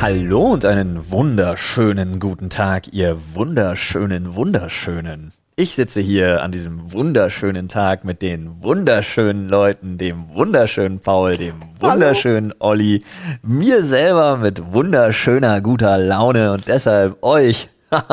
Hallo 0.00 0.52
und 0.52 0.64
einen 0.64 1.10
wunderschönen 1.10 2.20
guten 2.20 2.50
Tag, 2.50 2.92
ihr 2.92 3.18
wunderschönen, 3.34 4.36
wunderschönen. 4.36 5.32
Ich 5.56 5.74
sitze 5.74 6.00
hier 6.00 6.40
an 6.40 6.52
diesem 6.52 6.92
wunderschönen 6.92 7.66
Tag 7.66 8.04
mit 8.04 8.22
den 8.22 8.62
wunderschönen 8.62 9.48
Leuten, 9.48 9.98
dem 9.98 10.32
wunderschönen 10.32 11.00
Paul, 11.00 11.36
dem 11.36 11.54
wunderschönen 11.80 12.54
Olli, 12.60 13.02
mir 13.42 13.82
selber 13.82 14.36
mit 14.36 14.72
wunderschöner 14.72 15.60
guter 15.60 15.98
Laune 15.98 16.52
und 16.52 16.68
deshalb 16.68 17.20
euch 17.24 17.68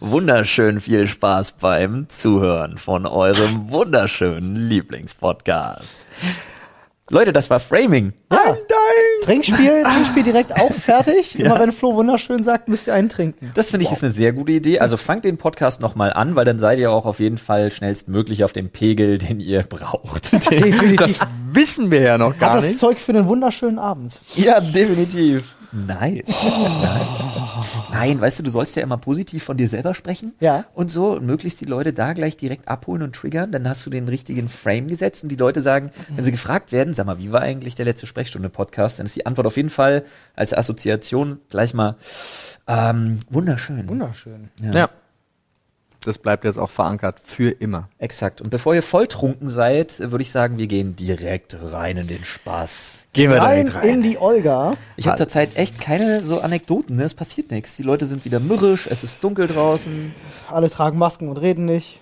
wunderschön 0.00 0.82
viel 0.82 1.06
Spaß 1.06 1.52
beim 1.52 2.06
Zuhören 2.10 2.76
von 2.76 3.06
eurem 3.06 3.70
wunderschönen 3.70 4.56
Lieblingspodcast. 4.56 6.04
Leute, 7.08 7.32
das 7.32 7.48
war 7.48 7.60
Framing. 7.60 8.12
Ja. 8.30 8.56
Trinkspiel, 9.22 9.82
Trinkspiel 9.82 10.22
direkt 10.22 10.60
auch 10.60 10.72
fertig. 10.72 11.38
Immer 11.38 11.58
wenn 11.58 11.72
Flo 11.72 11.94
wunderschön 11.94 12.42
sagt, 12.42 12.68
müsst 12.68 12.86
ihr 12.86 12.94
einen 12.94 13.08
trinken. 13.08 13.50
Das 13.54 13.70
finde 13.70 13.86
ich 13.86 13.92
ist 13.92 14.02
eine 14.02 14.12
sehr 14.12 14.32
gute 14.32 14.52
Idee. 14.52 14.78
Also 14.80 14.96
fangt 14.96 15.24
den 15.24 15.36
Podcast 15.36 15.80
nochmal 15.80 16.12
an, 16.12 16.36
weil 16.36 16.44
dann 16.44 16.58
seid 16.58 16.78
ihr 16.78 16.90
auch 16.90 17.04
auf 17.06 17.20
jeden 17.20 17.38
Fall 17.38 17.70
schnellstmöglich 17.70 18.44
auf 18.44 18.52
dem 18.52 18.70
Pegel, 18.70 19.18
den 19.18 19.40
ihr 19.40 19.62
braucht. 19.62 20.32
Definitiv. 20.50 20.96
Das 20.96 21.20
wissen 21.52 21.90
wir 21.90 22.00
ja 22.00 22.18
noch 22.18 22.38
gar 22.38 22.50
Hat 22.50 22.58
das 22.58 22.64
nicht. 22.64 22.78
Zeug 22.78 22.98
für 23.00 23.12
einen 23.12 23.26
wunderschönen 23.26 23.78
Abend. 23.78 24.18
ja, 24.36 24.60
definitiv. 24.60 25.54
Nice. 25.72 26.24
nice. 26.26 27.30
Nein, 27.92 28.20
weißt 28.20 28.38
du, 28.40 28.42
du 28.42 28.50
sollst 28.50 28.76
ja 28.76 28.82
immer 28.82 28.98
positiv 28.98 29.44
von 29.44 29.56
dir 29.56 29.68
selber 29.68 29.94
sprechen. 29.94 30.34
Ja. 30.40 30.64
Und 30.74 30.90
so 30.90 31.12
und 31.12 31.26
möglichst 31.26 31.60
die 31.60 31.66
Leute 31.66 31.92
da 31.92 32.12
gleich 32.12 32.36
direkt 32.36 32.68
abholen 32.68 33.02
und 33.02 33.14
triggern. 33.14 33.52
Dann 33.52 33.68
hast 33.68 33.86
du 33.86 33.90
den 33.90 34.08
richtigen 34.08 34.48
Frame 34.48 34.88
gesetzt 34.88 35.22
und 35.22 35.28
die 35.30 35.36
Leute 35.36 35.60
sagen, 35.60 35.90
wenn 36.14 36.24
sie 36.24 36.30
gefragt 36.32 36.72
werden, 36.72 36.94
sag 36.94 37.06
mal, 37.06 37.18
wie 37.18 37.32
war 37.32 37.40
eigentlich 37.40 37.74
der 37.74 37.84
letzte 37.84 38.06
Sprechstunde-Podcast? 38.06 38.98
Dann 38.98 39.06
ist 39.06 39.16
die 39.16 39.26
Antwort 39.26 39.46
auf 39.46 39.56
jeden 39.56 39.70
Fall 39.70 40.04
als 40.34 40.52
Assoziation 40.52 41.38
gleich 41.48 41.74
mal 41.74 41.96
ähm, 42.70 43.18
wunderschön. 43.28 43.88
Wunderschön. 43.88 44.50
Ja. 44.60 44.88
Das 46.02 46.16
bleibt 46.16 46.44
jetzt 46.44 46.58
auch 46.58 46.70
verankert 46.70 47.16
für 47.22 47.50
immer. 47.50 47.88
Exakt. 47.98 48.40
Und 48.40 48.48
bevor 48.48 48.74
ihr 48.74 48.82
volltrunken 48.82 49.48
seid, 49.48 49.98
würde 50.00 50.22
ich 50.22 50.30
sagen, 50.30 50.56
wir 50.56 50.66
gehen 50.66 50.96
direkt 50.96 51.56
rein 51.62 51.98
in 51.98 52.06
den 52.06 52.24
Spaß. 52.24 53.04
Gehen 53.12 53.30
wir 53.30 53.42
Rein 53.42 53.66
direkt 53.66 53.84
rein. 53.84 53.94
in 53.96 54.02
die 54.02 54.16
Olga. 54.18 54.72
Ich 54.96 55.06
habe 55.08 55.18
zurzeit 55.18 55.56
echt 55.56 55.78
keine 55.80 56.24
so 56.24 56.40
Anekdoten, 56.40 56.96
ne? 56.96 57.04
es 57.04 57.14
passiert 57.14 57.50
nichts. 57.50 57.76
Die 57.76 57.82
Leute 57.82 58.06
sind 58.06 58.24
wieder 58.24 58.40
mürrisch, 58.40 58.86
es 58.90 59.04
ist 59.04 59.22
dunkel 59.22 59.46
draußen. 59.46 60.14
Alle 60.48 60.70
tragen 60.70 60.96
Masken 60.96 61.28
und 61.28 61.36
reden 61.36 61.66
nicht. 61.66 62.00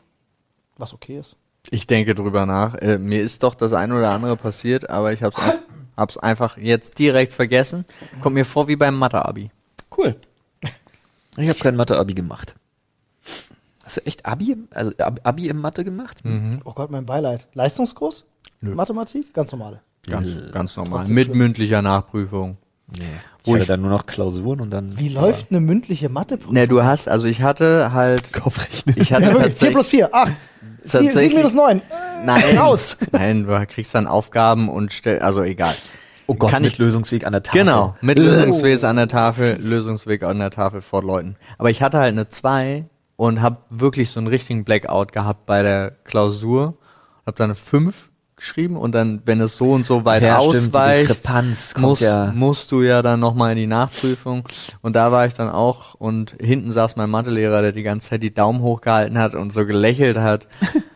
Was 0.76 0.94
okay 0.94 1.18
ist. 1.18 1.34
Ich 1.70 1.88
denke 1.88 2.14
drüber 2.14 2.46
nach. 2.46 2.76
Äh, 2.76 2.98
mir 2.98 3.20
ist 3.20 3.42
doch 3.42 3.54
das 3.56 3.72
ein 3.72 3.90
oder 3.90 4.10
andere 4.10 4.36
passiert, 4.36 4.88
aber 4.90 5.12
ich 5.12 5.24
hab's, 5.24 5.38
ein- 5.38 5.58
hab's 5.96 6.16
einfach 6.18 6.56
jetzt 6.56 7.00
direkt 7.00 7.32
vergessen. 7.32 7.84
Kommt 8.20 8.34
mir 8.34 8.44
vor 8.44 8.68
wie 8.68 8.76
beim 8.76 8.94
Mathe-Abi. 8.96 9.50
Cool. 9.96 10.14
Ich 11.36 11.48
habe 11.48 11.58
kein 11.58 11.74
Mathe-Abi 11.76 12.14
gemacht. 12.14 12.54
Hast 13.88 13.96
du 13.96 14.04
echt 14.04 14.26
Abi, 14.26 14.52
im- 14.52 14.68
also 14.74 14.90
Ab- 14.98 15.20
Abi 15.22 15.48
im 15.48 15.62
Mathe 15.62 15.82
gemacht? 15.82 16.18
Oh 16.66 16.72
Gott, 16.74 16.90
mein 16.90 17.06
Beileid. 17.06 17.46
Leistungskurs? 17.54 18.24
Mathematik? 18.60 19.32
Ganz 19.32 19.50
normale. 19.50 19.80
Ganz, 20.06 20.28
ganz 20.52 20.76
normal. 20.76 20.98
Trotzdem 20.98 21.14
Mit 21.14 21.24
schlimm. 21.28 21.38
mündlicher 21.38 21.80
Nachprüfung. 21.80 22.58
Nee. 22.94 22.98
Ich 23.44 23.50
hatte 23.52 23.62
ich- 23.62 23.66
dann 23.66 23.80
nur 23.80 23.88
noch 23.88 24.04
Klausuren 24.04 24.60
und 24.60 24.68
dann. 24.70 24.98
Wie 24.98 25.08
läuft 25.08 25.46
eine 25.50 25.60
mündliche 25.60 26.10
Matheprüfung? 26.10 26.52
Ne, 26.52 26.68
du 26.68 26.82
hast, 26.84 27.08
also 27.08 27.26
ich 27.28 27.40
hatte 27.40 27.94
halt, 27.94 28.30
Kopfrechnen? 28.34 28.94
ich 28.98 29.10
hatte 29.10 29.24
Ja, 29.24 29.32
wirklich. 29.32 29.56
4 29.56 29.72
tatsächlich, 29.72 29.74
plus 29.74 29.88
4, 29.88 30.14
8. 30.14 30.32
7 30.82 31.04
Tatsächlich- 31.06 31.34
minus 31.36 31.54
9. 31.54 31.82
nein, 32.26 32.58
Raus. 32.58 32.98
nein, 33.12 33.44
du 33.46 33.66
kriegst 33.66 33.94
dann 33.94 34.06
Aufgaben 34.06 34.68
und 34.68 34.92
stell, 34.92 35.20
also 35.20 35.42
egal. 35.44 35.74
Oh 36.26 36.34
Gott, 36.34 36.50
Kann 36.50 36.62
mit 36.62 36.72
ich- 36.72 36.78
Lösungsweg 36.78 37.24
an 37.26 37.32
der 37.32 37.42
Tafel. 37.42 37.60
Genau, 37.60 37.96
mit 38.02 38.18
Lösungsweg 38.18 38.84
an 38.84 38.96
der 38.96 39.08
Tafel, 39.08 39.56
Lösungsweg 39.62 40.22
an 40.24 40.38
der 40.40 40.50
Tafel 40.50 40.82
vor 40.82 41.02
Leuten. 41.02 41.36
Aber 41.56 41.70
ich 41.70 41.80
hatte 41.80 41.98
halt 41.98 42.12
eine 42.12 42.28
2 42.28 42.84
und 43.18 43.42
habe 43.42 43.56
wirklich 43.68 44.10
so 44.10 44.20
einen 44.20 44.28
richtigen 44.28 44.62
Blackout 44.62 45.10
gehabt 45.12 45.44
bei 45.44 45.62
der 45.64 45.90
Klausur. 46.04 46.78
Hab 47.26 47.34
dann 47.34 47.46
eine 47.46 47.56
5 47.56 48.10
geschrieben 48.36 48.76
und 48.76 48.92
dann, 48.92 49.22
wenn 49.24 49.40
es 49.40 49.58
so 49.58 49.72
und 49.72 49.84
so 49.84 50.04
weit 50.04 50.22
Ja, 50.22 50.40
stimmt, 50.40 50.74
ausweicht, 50.76 51.24
kommt 51.24 51.78
musst, 51.78 52.02
ja- 52.02 52.32
musst 52.32 52.70
du 52.70 52.82
ja 52.82 53.02
dann 53.02 53.18
nochmal 53.18 53.50
in 53.52 53.58
die 53.58 53.66
Nachprüfung. 53.66 54.44
Und 54.82 54.94
da 54.94 55.10
war 55.10 55.26
ich 55.26 55.34
dann 55.34 55.50
auch 55.50 55.94
und 55.94 56.36
hinten 56.40 56.70
saß 56.70 56.94
mein 56.94 57.10
Mathelehrer, 57.10 57.60
der 57.60 57.72
die 57.72 57.82
ganze 57.82 58.10
Zeit 58.10 58.22
die 58.22 58.32
Daumen 58.32 58.60
hochgehalten 58.62 59.18
hat 59.18 59.34
und 59.34 59.52
so 59.52 59.66
gelächelt 59.66 60.16
hat. 60.16 60.46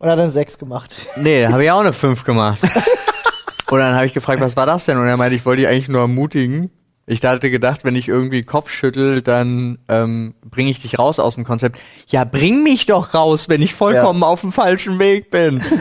Und 0.00 0.10
hat 0.10 0.18
dann 0.18 0.30
6 0.32 0.58
gemacht. 0.58 0.94
Nee, 1.16 1.42
da 1.42 1.52
habe 1.52 1.64
ich 1.64 1.70
auch 1.70 1.80
eine 1.80 1.92
5 1.94 2.24
gemacht. 2.24 2.58
Und 3.70 3.78
dann 3.78 3.94
habe 3.94 4.04
ich 4.04 4.12
gefragt, 4.12 4.40
was 4.40 4.54
war 4.56 4.66
das 4.66 4.84
denn? 4.84 4.98
Und 4.98 5.06
er 5.06 5.16
meinte, 5.16 5.34
ich 5.34 5.46
wollte 5.46 5.62
dich 5.62 5.68
eigentlich 5.70 5.88
nur 5.88 6.02
ermutigen. 6.02 6.70
Ich 7.06 7.22
hatte 7.22 7.50
gedacht, 7.50 7.80
wenn 7.84 7.96
ich 7.96 8.08
irgendwie 8.08 8.40
Kopf 8.42 8.70
schüttel, 8.70 9.20
dann 9.20 9.76
ähm, 9.88 10.34
bringe 10.50 10.70
ich 10.70 10.80
dich 10.80 10.98
raus 10.98 11.18
aus 11.18 11.34
dem 11.34 11.44
Konzept. 11.44 11.78
Ja, 12.08 12.24
bring 12.24 12.62
mich 12.62 12.86
doch 12.86 13.12
raus, 13.12 13.48
wenn 13.50 13.60
ich 13.60 13.74
vollkommen 13.74 14.22
auf 14.22 14.40
dem 14.40 14.52
falschen 14.52 14.98
Weg 14.98 15.30
bin. 15.30 15.60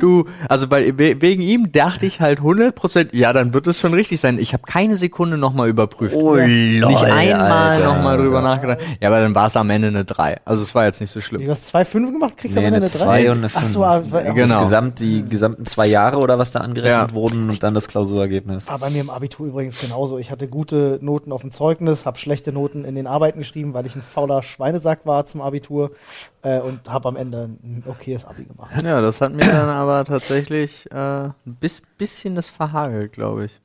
Du, 0.00 0.26
also 0.48 0.70
weil 0.70 0.98
we- 0.98 1.20
wegen 1.20 1.40
ihm 1.42 1.70
dachte 1.72 2.04
ich 2.06 2.20
halt 2.20 2.38
100 2.38 2.74
Prozent, 2.74 3.14
ja, 3.14 3.32
dann 3.32 3.54
wird 3.54 3.66
es 3.66 3.78
schon 3.80 3.94
richtig 3.94 4.20
sein. 4.20 4.38
Ich 4.38 4.52
habe 4.52 4.64
keine 4.66 4.96
Sekunde 4.96 5.38
nochmal 5.38 5.68
überprüft. 5.68 6.14
Oh, 6.16 6.34
Nicht 6.34 6.80
lol, 6.80 6.94
einmal 6.96 7.82
nochmal 7.82 8.16
drüber 8.18 8.42
nachgedacht. 8.42 8.80
Ja, 9.00 9.08
aber 9.08 9.20
dann 9.20 9.34
war 9.34 9.46
es 9.46 9.56
am 9.56 9.70
Ende 9.70 9.88
eine 9.88 10.04
3. 10.04 10.38
Also 10.44 10.62
es 10.64 10.74
war 10.74 10.84
jetzt 10.86 11.00
nicht 11.00 11.10
so 11.10 11.20
schlimm. 11.20 11.42
Du 11.44 11.50
hast 11.50 11.68
zwei 11.68 11.84
Fünfe 11.84 12.12
gemacht, 12.12 12.36
kriegst 12.36 12.56
Nee, 12.56 12.66
aber 12.66 12.76
eine 12.76 12.84
eine 12.86 12.88
3. 12.92 12.98
2 12.98 13.30
und 13.30 13.38
eine 13.38 13.48
5. 13.48 13.64
Ach 13.64 13.68
so, 13.70 13.84
aber, 13.84 14.22
Genau. 14.22 14.54
Das 14.54 14.62
Gesamt, 14.64 15.00
die 15.00 15.24
gesamten 15.28 15.64
zwei 15.66 15.86
Jahre 15.86 16.18
oder 16.18 16.38
was 16.38 16.52
da 16.52 16.60
angerechnet 16.60 17.10
Ja. 17.10 17.14
wurden 17.14 17.48
und 17.50 17.62
dann 17.62 17.74
das 17.74 17.88
Klausurergebnis. 17.88 18.68
aber 18.68 18.86
bei 18.86 18.90
mir 18.90 19.00
im 19.00 19.10
Abitur 19.10 19.46
übrigens 19.46 19.80
genauso. 19.80 20.18
Ich 20.18 20.30
hatte 20.30 20.48
gute 20.56 20.98
Noten 21.02 21.32
auf 21.32 21.42
dem 21.42 21.50
Zeugnis, 21.50 22.06
habe 22.06 22.16
schlechte 22.16 22.50
Noten 22.50 22.86
in 22.86 22.94
den 22.94 23.06
Arbeiten 23.06 23.40
geschrieben, 23.40 23.74
weil 23.74 23.84
ich 23.84 23.94
ein 23.94 24.00
fauler 24.00 24.42
Schweinesack 24.42 25.04
war 25.04 25.26
zum 25.26 25.42
Abitur 25.42 25.90
äh, 26.40 26.60
und 26.60 26.88
habe 26.88 27.08
am 27.08 27.16
Ende 27.16 27.44
ein 27.62 27.84
okayes 27.86 28.24
Abi 28.24 28.44
gemacht. 28.44 28.70
Ja, 28.82 29.02
das 29.02 29.20
hat 29.20 29.34
mir 29.34 29.44
dann 29.44 29.68
aber 29.68 30.06
tatsächlich 30.06 30.90
äh, 30.90 30.94
ein 30.96 31.34
bis, 31.60 31.82
bisschen 31.98 32.34
das 32.36 32.48
verhagelt, 32.48 33.12
glaube 33.12 33.44
ich. 33.44 33.60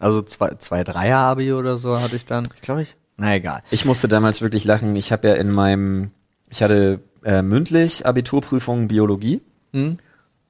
Also 0.00 0.22
zwei, 0.22 0.56
zwei 0.58 0.82
Dreier-Abi 0.82 1.52
oder 1.52 1.78
so 1.78 2.00
hatte 2.00 2.16
ich 2.16 2.26
dann, 2.26 2.48
glaube 2.62 2.82
ich. 2.82 2.96
Na 3.16 3.36
egal. 3.36 3.60
Ich 3.70 3.84
musste 3.84 4.08
damals 4.08 4.42
wirklich 4.42 4.64
lachen. 4.64 4.96
Ich 4.96 5.12
habe 5.12 5.28
ja 5.28 5.34
in 5.34 5.52
meinem, 5.52 6.10
ich 6.50 6.64
hatte 6.64 6.98
äh, 7.22 7.42
mündlich 7.42 8.04
Abiturprüfung 8.04 8.88
Biologie 8.88 9.40
Hm? 9.72 9.98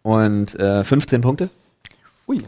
und 0.00 0.58
äh, 0.58 0.82
15 0.82 1.20
Punkte. 1.20 1.50
Ui. 2.26 2.38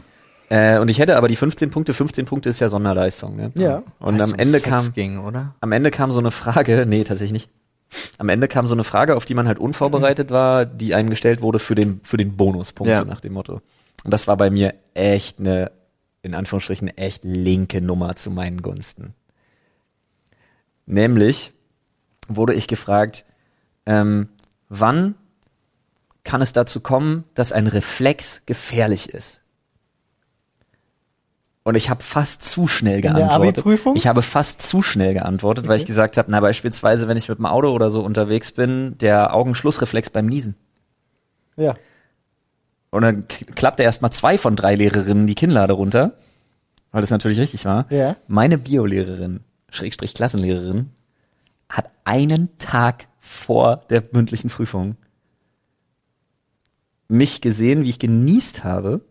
Äh, 0.49 0.79
und 0.79 0.87
ich 0.89 0.99
hätte 0.99 1.17
aber 1.17 1.27
die 1.27 1.35
15 1.35 1.69
Punkte, 1.69 1.93
15 1.93 2.25
Punkte 2.25 2.49
ist 2.49 2.59
ja 2.59 2.69
Sonderleistung. 2.69 3.35
Ne? 3.35 3.51
Ja. 3.55 3.83
Und 3.99 4.17
Weil's 4.17 4.29
am 4.29 4.33
um 4.33 4.39
Ende 4.39 4.59
Sex 4.59 4.63
kam, 4.63 4.93
ging, 4.93 5.17
oder? 5.19 5.55
am 5.59 5.71
Ende 5.71 5.91
kam 5.91 6.11
so 6.11 6.19
eine 6.19 6.31
Frage, 6.31 6.85
nee, 6.87 7.03
tatsächlich 7.03 7.33
nicht. 7.33 7.49
Am 8.17 8.29
Ende 8.29 8.47
kam 8.47 8.67
so 8.67 8.75
eine 8.75 8.83
Frage, 8.83 9.15
auf 9.15 9.25
die 9.25 9.33
man 9.33 9.47
halt 9.47 9.59
unvorbereitet 9.59 10.29
war, 10.31 10.65
die 10.65 10.93
einem 10.93 11.09
gestellt 11.09 11.41
wurde 11.41 11.59
für 11.59 11.75
den, 11.75 11.99
für 12.03 12.17
den 12.17 12.35
Bonuspunkt, 12.35 12.89
Ja. 12.89 12.99
so 12.99 13.05
nach 13.05 13.21
dem 13.21 13.33
Motto. 13.33 13.61
Und 14.03 14.13
das 14.13 14.27
war 14.27 14.35
bei 14.37 14.49
mir 14.49 14.73
echt 14.93 15.39
eine, 15.39 15.71
in 16.21 16.33
Anführungsstrichen, 16.33 16.89
echt 16.97 17.23
linke 17.23 17.81
Nummer 17.81 18.15
zu 18.15 18.29
meinen 18.31 18.61
Gunsten. 18.61 19.13
Nämlich 20.85 21.51
wurde 22.27 22.53
ich 22.53 22.67
gefragt, 22.67 23.25
ähm, 23.85 24.29
wann 24.69 25.15
kann 26.23 26.41
es 26.41 26.53
dazu 26.53 26.79
kommen, 26.81 27.23
dass 27.35 27.51
ein 27.51 27.67
Reflex 27.67 28.45
gefährlich 28.45 29.13
ist? 29.13 29.41
Und 31.67 31.75
ich 31.75 31.89
habe 31.89 32.01
fast 32.01 32.43
zu 32.43 32.69
schnell 32.69 33.01
geantwortet. 33.01 33.65
Ich 33.95 34.07
habe 34.07 34.21
fast 34.21 34.61
zu 34.61 34.81
schnell 34.81 35.13
geantwortet, 35.13 35.67
weil 35.67 35.75
ich 35.75 35.81
Okay. 35.81 35.89
gesagt 35.91 36.15
habe, 36.15 36.31
na 36.31 36.39
beispielsweise, 36.39 37.09
wenn 37.09 37.17
ich 37.17 37.27
mit 37.27 37.39
dem 37.39 37.45
Auto 37.45 37.73
oder 37.73 37.89
so 37.89 38.03
unterwegs 38.03 38.53
bin, 38.53 38.97
der 38.99 39.33
Augenschlussreflex 39.35 40.09
beim 40.09 40.27
Niesen. 40.27 40.55
Ja. 41.57 41.75
Und 42.89 43.01
dann 43.01 43.27
klappte 43.27 43.83
erstmal 43.83 44.13
zwei 44.13 44.37
von 44.37 44.55
drei 44.55 44.75
Lehrerinnen 44.75 45.27
die 45.27 45.35
Kinnlade 45.35 45.73
runter, 45.73 46.13
weil 46.93 47.01
das 47.01 47.11
natürlich 47.11 47.37
richtig 47.37 47.65
war. 47.65 47.85
Ja. 47.89 48.15
Meine 48.29 48.57
Biolehrerin, 48.57 49.41
Schrägstrich 49.69 50.13
Klassenlehrerin, 50.13 50.91
hat 51.67 51.89
einen 52.05 52.47
Tag 52.59 53.09
vor 53.19 53.81
der 53.89 54.05
mündlichen 54.13 54.49
Prüfung 54.49 54.95
mich 57.09 57.41
gesehen, 57.41 57.83
wie 57.83 57.89
ich 57.89 57.99
genießt 57.99 58.63
habe, 58.63 59.01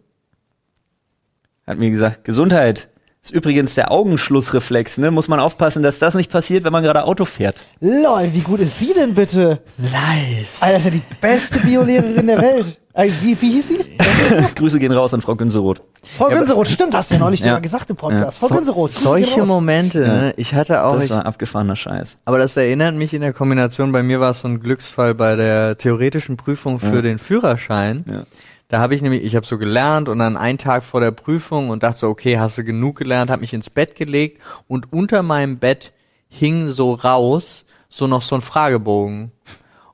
hat 1.66 1.78
mir 1.78 1.90
gesagt, 1.90 2.24
Gesundheit. 2.24 2.88
Ist 3.22 3.32
übrigens 3.32 3.74
der 3.74 3.90
Augenschlussreflex, 3.90 4.98
ne? 4.98 5.10
Muss 5.10 5.26
man 5.26 5.40
aufpassen, 5.40 5.82
dass 5.82 5.98
das 5.98 6.14
nicht 6.14 6.30
passiert, 6.30 6.62
wenn 6.62 6.72
man 6.72 6.84
gerade 6.84 7.02
Auto 7.02 7.24
fährt. 7.24 7.60
Lol, 7.80 8.28
wie 8.32 8.38
gut 8.40 8.60
ist 8.60 8.78
sie 8.78 8.94
denn 8.94 9.14
bitte? 9.14 9.58
Nice. 9.78 10.58
Alter, 10.60 10.74
das 10.74 10.80
ist 10.80 10.84
ja 10.84 10.90
die 10.92 11.02
beste 11.20 11.58
Biolehrerin 11.58 12.24
der 12.28 12.40
Welt. 12.40 12.78
Wie, 13.22 13.36
wie 13.42 13.50
hieß 13.50 13.68
sie? 13.68 13.78
Grüße 14.54 14.78
gehen 14.78 14.92
raus 14.92 15.12
an 15.12 15.22
Frau 15.22 15.34
Günseroth. 15.34 15.82
Frau 16.16 16.28
Günseroth, 16.28 16.68
stimmt, 16.68 16.94
hast 16.94 17.10
du 17.10 17.14
ja 17.16 17.20
neulich 17.20 17.40
Ja. 17.40 17.46
sogar 17.46 17.60
gesagt 17.62 17.90
im 17.90 17.96
Podcast. 17.96 18.38
Frau 18.38 18.46
Günseroth, 18.46 18.92
Grüße 18.92 19.02
Solche 19.02 19.30
gehen 19.32 19.40
raus. 19.40 19.48
Momente, 19.48 19.98
ne? 19.98 20.32
Ich 20.36 20.54
hatte 20.54 20.84
auch, 20.84 20.94
Das 20.94 21.04
ich, 21.06 21.10
war 21.10 21.26
abgefahrener 21.26 21.74
Scheiß. 21.76 22.18
aber 22.24 22.38
das 22.38 22.56
erinnert 22.56 22.94
mich 22.94 23.12
in 23.12 23.20
der 23.22 23.32
Kombination, 23.32 23.90
bei 23.92 24.02
mir 24.04 24.20
war 24.20 24.30
es 24.30 24.40
so 24.40 24.48
ein 24.48 24.60
Glücksfall 24.60 25.14
bei 25.14 25.34
der 25.36 25.76
theoretischen 25.76 26.36
Prüfung 26.36 26.78
für 26.78 26.94
Ja. 26.96 27.02
den 27.02 27.18
Führerschein. 27.18 28.04
Ja. 28.08 28.22
Da 28.68 28.80
habe 28.80 28.94
ich 28.94 29.02
nämlich, 29.02 29.22
ich 29.22 29.36
habe 29.36 29.46
so 29.46 29.58
gelernt 29.58 30.08
und 30.08 30.18
dann 30.18 30.36
einen 30.36 30.58
Tag 30.58 30.82
vor 30.82 31.00
der 31.00 31.12
Prüfung 31.12 31.70
und 31.70 31.82
dachte 31.82 32.00
so, 32.00 32.08
okay, 32.08 32.38
hast 32.38 32.58
du 32.58 32.64
genug 32.64 32.96
gelernt, 32.96 33.30
habe 33.30 33.42
mich 33.42 33.52
ins 33.52 33.70
Bett 33.70 33.94
gelegt 33.94 34.42
und 34.66 34.92
unter 34.92 35.22
meinem 35.22 35.58
Bett 35.58 35.92
hing 36.28 36.68
so 36.70 36.94
raus 36.94 37.64
so 37.88 38.06
noch 38.06 38.22
so 38.22 38.34
ein 38.34 38.40
Fragebogen. 38.40 39.30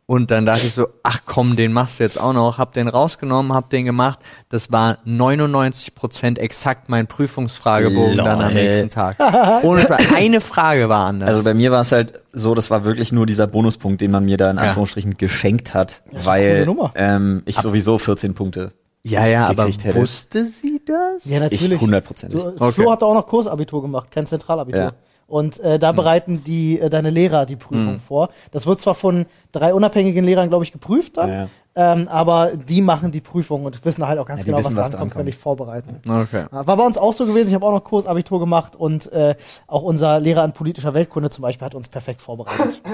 Und 0.05 0.31
dann 0.31 0.45
dachte 0.45 0.67
ich 0.67 0.75
so, 0.75 0.89
ach 1.05 1.21
komm, 1.25 1.57
den 1.57 1.73
machst 1.73 1.99
du 2.01 2.05
jetzt 2.05 2.21
auch 2.21 2.33
noch. 2.33 2.59
Hab 2.59 2.73
den 2.75 2.89
rausgenommen, 2.89 3.53
hab 3.55 3.71
den 3.71 3.85
gemacht. 3.87 4.19
Das 4.49 4.71
war 4.73 4.99
99 5.05 5.95
Prozent 5.95 6.39
exakt 6.39 6.89
mein 6.89 7.07
Prüfungsfragebogen 7.07 8.17
dann 8.19 8.41
am 8.43 8.53
Lol. 8.53 8.63
nächsten 8.63 8.89
Tag. 8.91 9.17
Ohne 9.63 9.87
eine 10.15 10.41
Frage 10.41 10.89
war 10.89 11.07
anders. 11.07 11.29
Also 11.31 11.45
bei 11.45 11.55
mir 11.55 11.71
war 11.71 11.81
es 11.81 11.93
halt 11.93 12.21
so, 12.33 12.55
das 12.55 12.71
war 12.71 12.85
wirklich 12.85 13.13
nur 13.13 13.27
dieser 13.27 13.47
Bonuspunkt, 13.47 14.01
den 14.01 14.11
man 14.11 14.25
mir 14.25 14.37
da 14.37 14.51
in 14.51 14.57
Ja. 14.57 14.65
Anführungsstrichen 14.65 15.17
geschenkt 15.17 15.73
hat, 15.73 16.03
weil 16.11 16.67
ähm, 16.95 17.43
ich 17.47 17.57
sowieso 17.57 17.97
14 17.99 18.35
Punkte, 18.35 18.73
ja, 19.05 19.27
ja, 19.27 19.47
aber 19.49 19.67
hätte. 19.67 19.95
wusste 19.97 20.45
sie 20.47 20.81
das? 20.85 21.25
Ja, 21.25 21.45
ich 21.47 21.53
natürlich. 21.61 21.81
hundertprozentig. 21.81 22.41
Du, 22.41 22.49
Okay. 22.59 22.73
Flo 22.73 22.93
hat 22.93 23.03
auch 23.03 23.15
noch 23.15 23.27
Kursabitur 23.27 23.83
gemacht, 23.83 24.11
kein 24.11 24.27
Zentralabitur. 24.27 24.81
Ja. 24.81 24.93
Und 25.32 25.61
äh, 25.61 25.79
da 25.79 25.93
bereiten 25.93 26.44
die 26.44 26.79
äh, 26.79 26.90
deine 26.90 27.08
Lehrer 27.08 27.46
die 27.46 27.56
Prüfung 27.56 27.99
vor. 28.00 28.29
Das 28.50 28.67
wird 28.67 28.82
zwar 28.82 28.94
von 28.94 29.25
drei 29.50 29.73
unabhängigen 29.73 30.26
Lehrern, 30.26 30.50
glaube 30.50 30.62
ich, 30.64 30.73
geprüft 30.73 31.17
dann, 31.17 31.29
Ja, 31.31 31.34
ja. 31.44 31.49
Ähm, 31.94 32.06
aber 32.08 32.50
die 32.55 32.82
machen 32.82 33.12
die 33.12 33.23
Prüfung 33.23 33.64
und 33.64 33.82
wissen 33.82 34.06
halt 34.06 34.19
auch 34.19 34.26
ganz 34.26 34.43
Ja, 34.43 34.44
genau, 34.44 34.58
wissen, 34.58 34.76
was 34.76 34.88
was 34.88 34.90
da 34.90 34.99
ankommt, 34.99 35.12
können 35.14 35.25
dich 35.25 35.38
vorbereiten. 35.38 36.00
Okay. 36.06 36.44
Ja, 36.52 36.67
War 36.67 36.76
bei 36.76 36.84
uns 36.84 36.99
auch 36.99 37.14
so 37.14 37.25
gewesen. 37.25 37.49
Ich 37.49 37.55
habe 37.55 37.64
auch 37.64 37.73
noch 37.73 37.82
Kursabitur 37.82 38.40
gemacht 38.40 38.76
und 38.76 39.11
äh, 39.11 39.34
auch 39.69 39.81
unser 39.81 40.20
Lehrer 40.20 40.43
an 40.43 40.52
politischer 40.52 40.93
Weltkunde 40.93 41.31
zum 41.31 41.40
Beispiel 41.40 41.64
hat 41.64 41.75
uns 41.75 41.88
perfekt 41.88 42.20
vorbereitet. 42.20 42.82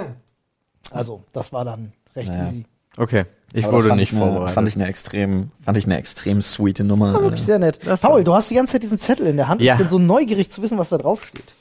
Also, 0.93 1.23
das 1.32 1.52
war 1.52 1.64
dann 1.67 1.93
recht 2.14 2.31
Naja. 2.31 2.46
easy. 2.49 2.64
Okay. 2.96 3.25
Ich 3.52 3.64
Aber 3.64 3.75
wurde 3.75 3.96
nicht 3.96 4.12
ich 4.12 4.17
eine, 4.17 4.25
vorbereitet. 4.26 4.55
Fand 4.55 4.69
ich 4.69 4.76
eine 4.76 4.87
extrem, 4.87 5.50
fand 5.61 5.76
ich 5.76 5.85
eine 5.87 5.99
extrem 5.99 6.40
sweete 6.40 6.85
Nummer. 6.85 7.12
War 7.14 7.23
wirklich 7.23 7.43
sehr 7.43 7.58
nett. 7.58 7.81
Das 7.85 8.00
Paul, 8.00 8.23
du 8.25 8.32
hast 8.32 8.49
die 8.49 8.55
ganze 8.55 8.75
Zeit 8.75 8.85
diesen 8.85 8.99
Zettel 8.99 9.26
in 9.26 9.37
der 9.37 9.49
Hand. 9.49 9.61
Ja. 9.61 9.75
Ich 9.75 9.81
bin 9.81 9.88
so 9.88 9.99
neugierig 9.99 10.50
zu 10.50 10.62
wissen, 10.62 10.79
was 10.79 10.88
da 10.90 10.96
drauf 10.99 11.25
steht. 11.25 11.52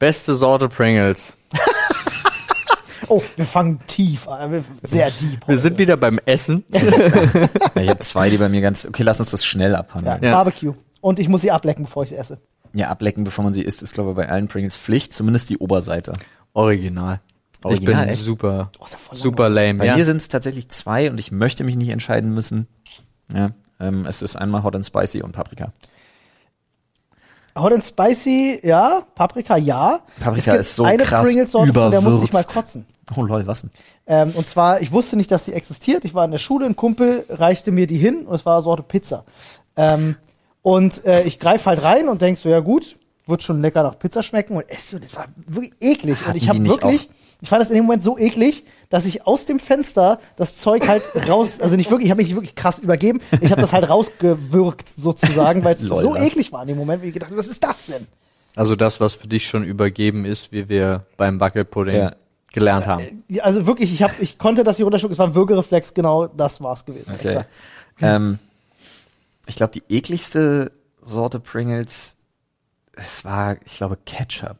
Beste 0.00 0.34
Sorte 0.34 0.68
Pringles. 0.68 1.34
Oh, 3.12 3.20
wir 3.34 3.44
fangen 3.44 3.80
tief 3.88 4.28
an. 4.28 4.52
Wir- 4.52 4.62
Sehr 4.84 5.10
deep. 5.10 5.40
Wir 5.40 5.54
heute. 5.54 5.58
sind 5.58 5.78
wieder 5.78 5.96
beim 5.96 6.20
Essen. 6.26 6.62
Ja, 7.74 7.82
ich 7.82 7.88
habe 7.88 7.98
zwei, 8.00 8.30
die 8.30 8.36
bei 8.36 8.48
mir 8.48 8.60
ganz. 8.60 8.86
Okay, 8.86 9.02
lass 9.02 9.18
uns 9.18 9.32
das 9.32 9.44
schnell 9.44 9.74
abhandeln. 9.74 10.22
Ja. 10.22 10.30
Barbecue. 10.30 10.74
Und 11.00 11.18
ich 11.18 11.28
muss 11.28 11.40
sie 11.40 11.50
ablecken, 11.50 11.86
bevor 11.86 12.04
ich 12.04 12.10
sie 12.10 12.14
esse. 12.16 12.38
Ja, 12.72 12.88
ablecken, 12.88 13.24
bevor 13.24 13.42
man 13.42 13.52
sie 13.52 13.62
isst, 13.62 13.82
ist 13.82 13.94
glaube 13.94 14.10
ich 14.10 14.16
bei 14.16 14.28
allen 14.28 14.46
Pringles 14.46 14.76
Pflicht, 14.76 15.12
zumindest 15.12 15.50
die 15.50 15.58
Oberseite. 15.58 16.12
Original. 16.52 17.20
Original, 17.64 17.72
ich 17.72 17.84
bin 17.84 17.98
echt? 18.14 18.22
super, 18.22 18.70
Oh, 18.78 18.84
ja 18.88 19.16
super 19.16 19.48
lame. 19.48 19.74
Bei 19.80 19.86
ja. 19.86 19.96
mir 19.96 20.04
sind 20.04 20.18
es 20.18 20.28
tatsächlich 20.28 20.68
zwei 20.68 21.10
und 21.10 21.18
ich 21.18 21.32
möchte 21.32 21.64
mich 21.64 21.74
nicht 21.74 21.88
entscheiden 21.88 22.32
müssen. 22.32 22.68
Ja, 23.34 23.50
ähm, 23.80 24.06
es 24.06 24.22
ist 24.22 24.36
einmal 24.36 24.62
Hot 24.62 24.76
and 24.76 24.86
Spicy 24.86 25.22
und 25.22 25.32
Paprika. 25.32 25.72
Hot 27.56 27.72
and 27.72 27.84
Spicy, 27.84 28.60
ja. 28.62 29.02
Paprika, 29.14 29.56
ja. 29.56 30.00
Paprika 30.20 30.54
es 30.54 30.68
ist 30.68 30.76
so 30.76 30.84
eine 30.84 31.02
krass 31.02 31.26
Pringles-Sorte, 31.26 31.72
von 31.72 31.90
der 31.90 32.00
musste 32.00 32.24
ich 32.24 32.32
mal 32.32 32.44
kotzen. 32.44 32.86
Oh 33.16 33.22
lol, 33.22 33.44
was 33.44 33.62
denn? 33.62 33.70
Ähm, 34.06 34.32
und 34.36 34.46
zwar, 34.46 34.80
ich 34.82 34.92
wusste 34.92 35.16
nicht, 35.16 35.32
dass 35.32 35.44
die 35.44 35.52
existiert. 35.52 36.04
Ich 36.04 36.14
war 36.14 36.24
in 36.24 36.30
der 36.30 36.38
Schule, 36.38 36.64
ein 36.64 36.76
Kumpel 36.76 37.24
reichte 37.28 37.72
mir 37.72 37.88
die 37.88 37.98
hin 37.98 38.24
und 38.24 38.36
es 38.36 38.46
war 38.46 38.62
Sorte 38.62 38.84
Pizza. 38.84 39.24
Ähm, 39.74 40.14
und 40.62 41.04
äh, 41.04 41.24
ich 41.24 41.40
greife 41.40 41.66
halt 41.66 41.82
rein 41.82 42.08
und 42.08 42.22
denk 42.22 42.38
so, 42.38 42.48
ja 42.48 42.60
gut, 42.60 42.96
wird 43.26 43.42
schon 43.42 43.62
lecker 43.62 43.82
nach 43.82 43.98
Pizza 43.98 44.22
schmecken 44.22 44.56
und 44.56 44.68
esse. 44.68 44.96
Und 44.96 45.04
das 45.04 45.16
war 45.16 45.26
wirklich 45.46 45.72
eklig. 45.80 46.18
und 46.18 46.26
Hatten 46.26 46.38
ich 46.38 46.48
habe 46.48 46.64
wirklich, 46.64 47.08
ich 47.42 47.48
fand 47.48 47.62
das 47.62 47.70
in 47.70 47.76
dem 47.76 47.84
Moment 47.84 48.02
so 48.04 48.18
eklig, 48.18 48.64
dass 48.90 49.06
ich 49.06 49.26
aus 49.26 49.46
dem 49.46 49.58
Fenster 49.60 50.20
das 50.36 50.58
Zeug 50.58 50.86
halt 50.88 51.02
raus, 51.28 51.60
also 51.60 51.76
nicht 51.76 51.90
wirklich, 51.90 52.06
ich 52.06 52.10
habe 52.10 52.18
mich 52.20 52.28
nicht 52.28 52.36
wirklich 52.36 52.54
krass 52.54 52.78
übergeben. 52.78 53.20
Ich 53.40 53.50
habe 53.50 53.60
das 53.60 53.72
halt 53.72 53.88
rausgewürgt 53.88 54.88
sozusagen, 54.94 55.64
weil 55.64 55.74
es 55.76 55.82
so 55.82 56.12
was? 56.14 56.22
eklig 56.22 56.52
war 56.52 56.62
in 56.62 56.68
dem 56.68 56.76
Moment, 56.78 57.02
wie 57.02 57.08
ich 57.08 57.14
gedacht 57.14 57.30
habe, 57.30 57.38
was 57.40 57.46
ist 57.48 57.62
das 57.64 57.86
denn? 57.86 58.06
Also 58.56 58.76
das, 58.76 59.00
was 59.00 59.14
für 59.14 59.28
dich 59.28 59.46
schon 59.48 59.64
übergeben 59.64 60.24
ist, 60.24 60.52
wie 60.52 60.68
wir 60.68 61.06
beim 61.16 61.40
Wackelpudding 61.40 61.96
Ja. 61.96 62.10
gelernt 62.52 62.86
haben. 62.86 63.22
Ja, 63.28 63.44
Also 63.44 63.64
wirklich, 63.64 63.92
ich, 63.92 64.02
hab, 64.02 64.20
ich 64.20 64.38
konnte 64.38 64.64
das 64.64 64.76
hier 64.76 64.84
runterschlucken, 64.84 65.12
es 65.12 65.18
war 65.18 65.28
ein 65.28 65.34
Würgereflex, 65.34 65.94
genau 65.94 66.26
das 66.26 66.60
war's 66.60 66.84
gewesen. 66.84 67.12
Okay. 67.14 67.28
Exakt. 67.28 67.54
Ähm, 68.02 68.38
ich 69.46 69.56
glaube, 69.56 69.72
die 69.72 69.82
ekligste 69.94 70.72
Sorte 71.00 71.40
Pringles, 71.40 72.16
es 72.96 73.24
war, 73.24 73.56
ich 73.64 73.76
glaube, 73.76 73.96
Ketchup. 74.04 74.56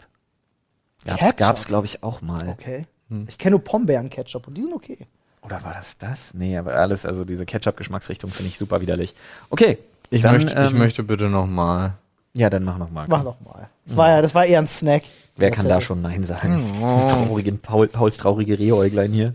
Gab's, 1.05 1.37
gab's 1.37 1.65
glaube 1.67 1.87
ich, 1.87 2.03
auch 2.03 2.21
mal. 2.21 2.49
Okay. 2.49 2.87
Ich 3.27 3.39
kenne 3.39 3.53
nur 3.53 3.65
Pombeeren-Ketchup 3.65 4.47
und 4.47 4.55
die 4.55 4.63
sind 4.63 4.73
okay. 4.73 4.99
Oder 5.43 5.65
war 5.65 5.73
das 5.73 5.99
das? 5.99 6.35
Nee, 6.35 6.57
aber 6.57 6.75
alles, 6.75 7.07
also 7.07 7.25
diese 7.25 7.47
Ketchup-Geschmacksrichtung 7.47 8.31
finde 8.31 8.51
ich 8.51 8.59
super 8.59 8.81
widerlich. 8.81 9.15
Okay. 9.49 9.79
Ich, 10.11 10.23
dann, 10.23 10.35
möchte, 10.35 10.53
ich 10.53 10.71
ähm, 10.71 10.79
möchte 10.79 11.03
bitte 11.03 11.29
nochmal. 11.29 11.95
Ja, 12.35 12.51
dann 12.51 12.63
mach 12.65 12.79
noch 12.79 12.91
mal. 12.91 13.07
Mach 13.09 13.25
doch 13.25 13.41
mal. 13.41 13.69
Das 13.87 13.97
war 13.97 14.09
ja, 14.11 14.23
das 14.23 14.35
war 14.35 14.45
eher 14.47 14.59
ein 14.61 14.69
Snack. 14.69 15.03
Wer 15.37 15.51
kann 15.51 15.69
da 15.69 15.81
schon 15.81 16.03
Nein 16.03 16.23
sagen? 16.23 16.63
Das 16.81 17.07
traurige, 17.09 17.53
Paul, 17.53 17.89
Pauls 17.89 18.17
traurige 18.17 18.59
Rehäuglein 18.59 19.13
hier. 19.13 19.33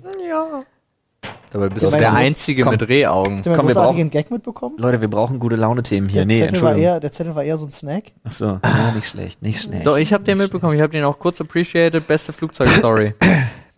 Dabei 1.51 1.69
bist 1.69 1.86
du 1.86 1.89
der 1.92 2.00
du 2.00 2.06
musst- 2.07 2.18
Einzige 2.18 2.63
komm. 2.63 2.72
mit 2.74 2.88
Rehaugen. 2.88 3.31
Ihr 3.31 3.36
mal 3.38 3.42
Komm, 3.44 3.51
einen 3.51 3.68
wir 3.69 3.74
großartigen 3.75 4.10
Gag 4.10 4.31
mitbekommen? 4.31 4.75
Leute, 4.77 5.00
wir 5.01 5.07
brauchen 5.10 5.39
gute 5.39 5.56
Laune-Themen 5.56 6.10
hier. 6.10 6.22
Der, 6.22 6.25
nee, 6.25 6.39
Zettel 6.42 6.62
war 6.62 6.72
Entschuldigung. 6.72 6.83
eher, 6.83 7.00
der 7.00 7.12
Zettel 7.12 7.36
war 7.36 7.44
eher 7.44 7.57
so 7.57 7.66
ein 7.66 7.72
Snack. 7.72 8.04
Achso, 8.24 8.60
ja, 8.63 8.92
nicht 8.95 9.07
schlecht, 9.07 9.42
nicht 9.42 9.62
schlecht. 9.62 9.86
Doch, 9.88 9.98
ich 9.98 10.12
habe 10.13 10.24
den 10.24 10.38
mitbekommen. 10.38 10.74
Ich 10.75 10.81
habe 10.81 10.92
den 10.92 11.04
auch 11.06 11.18
kurz 11.19 11.39
appreciated. 11.39 12.06
Beste 12.07 12.33
Flugzeugstory. 12.33 13.13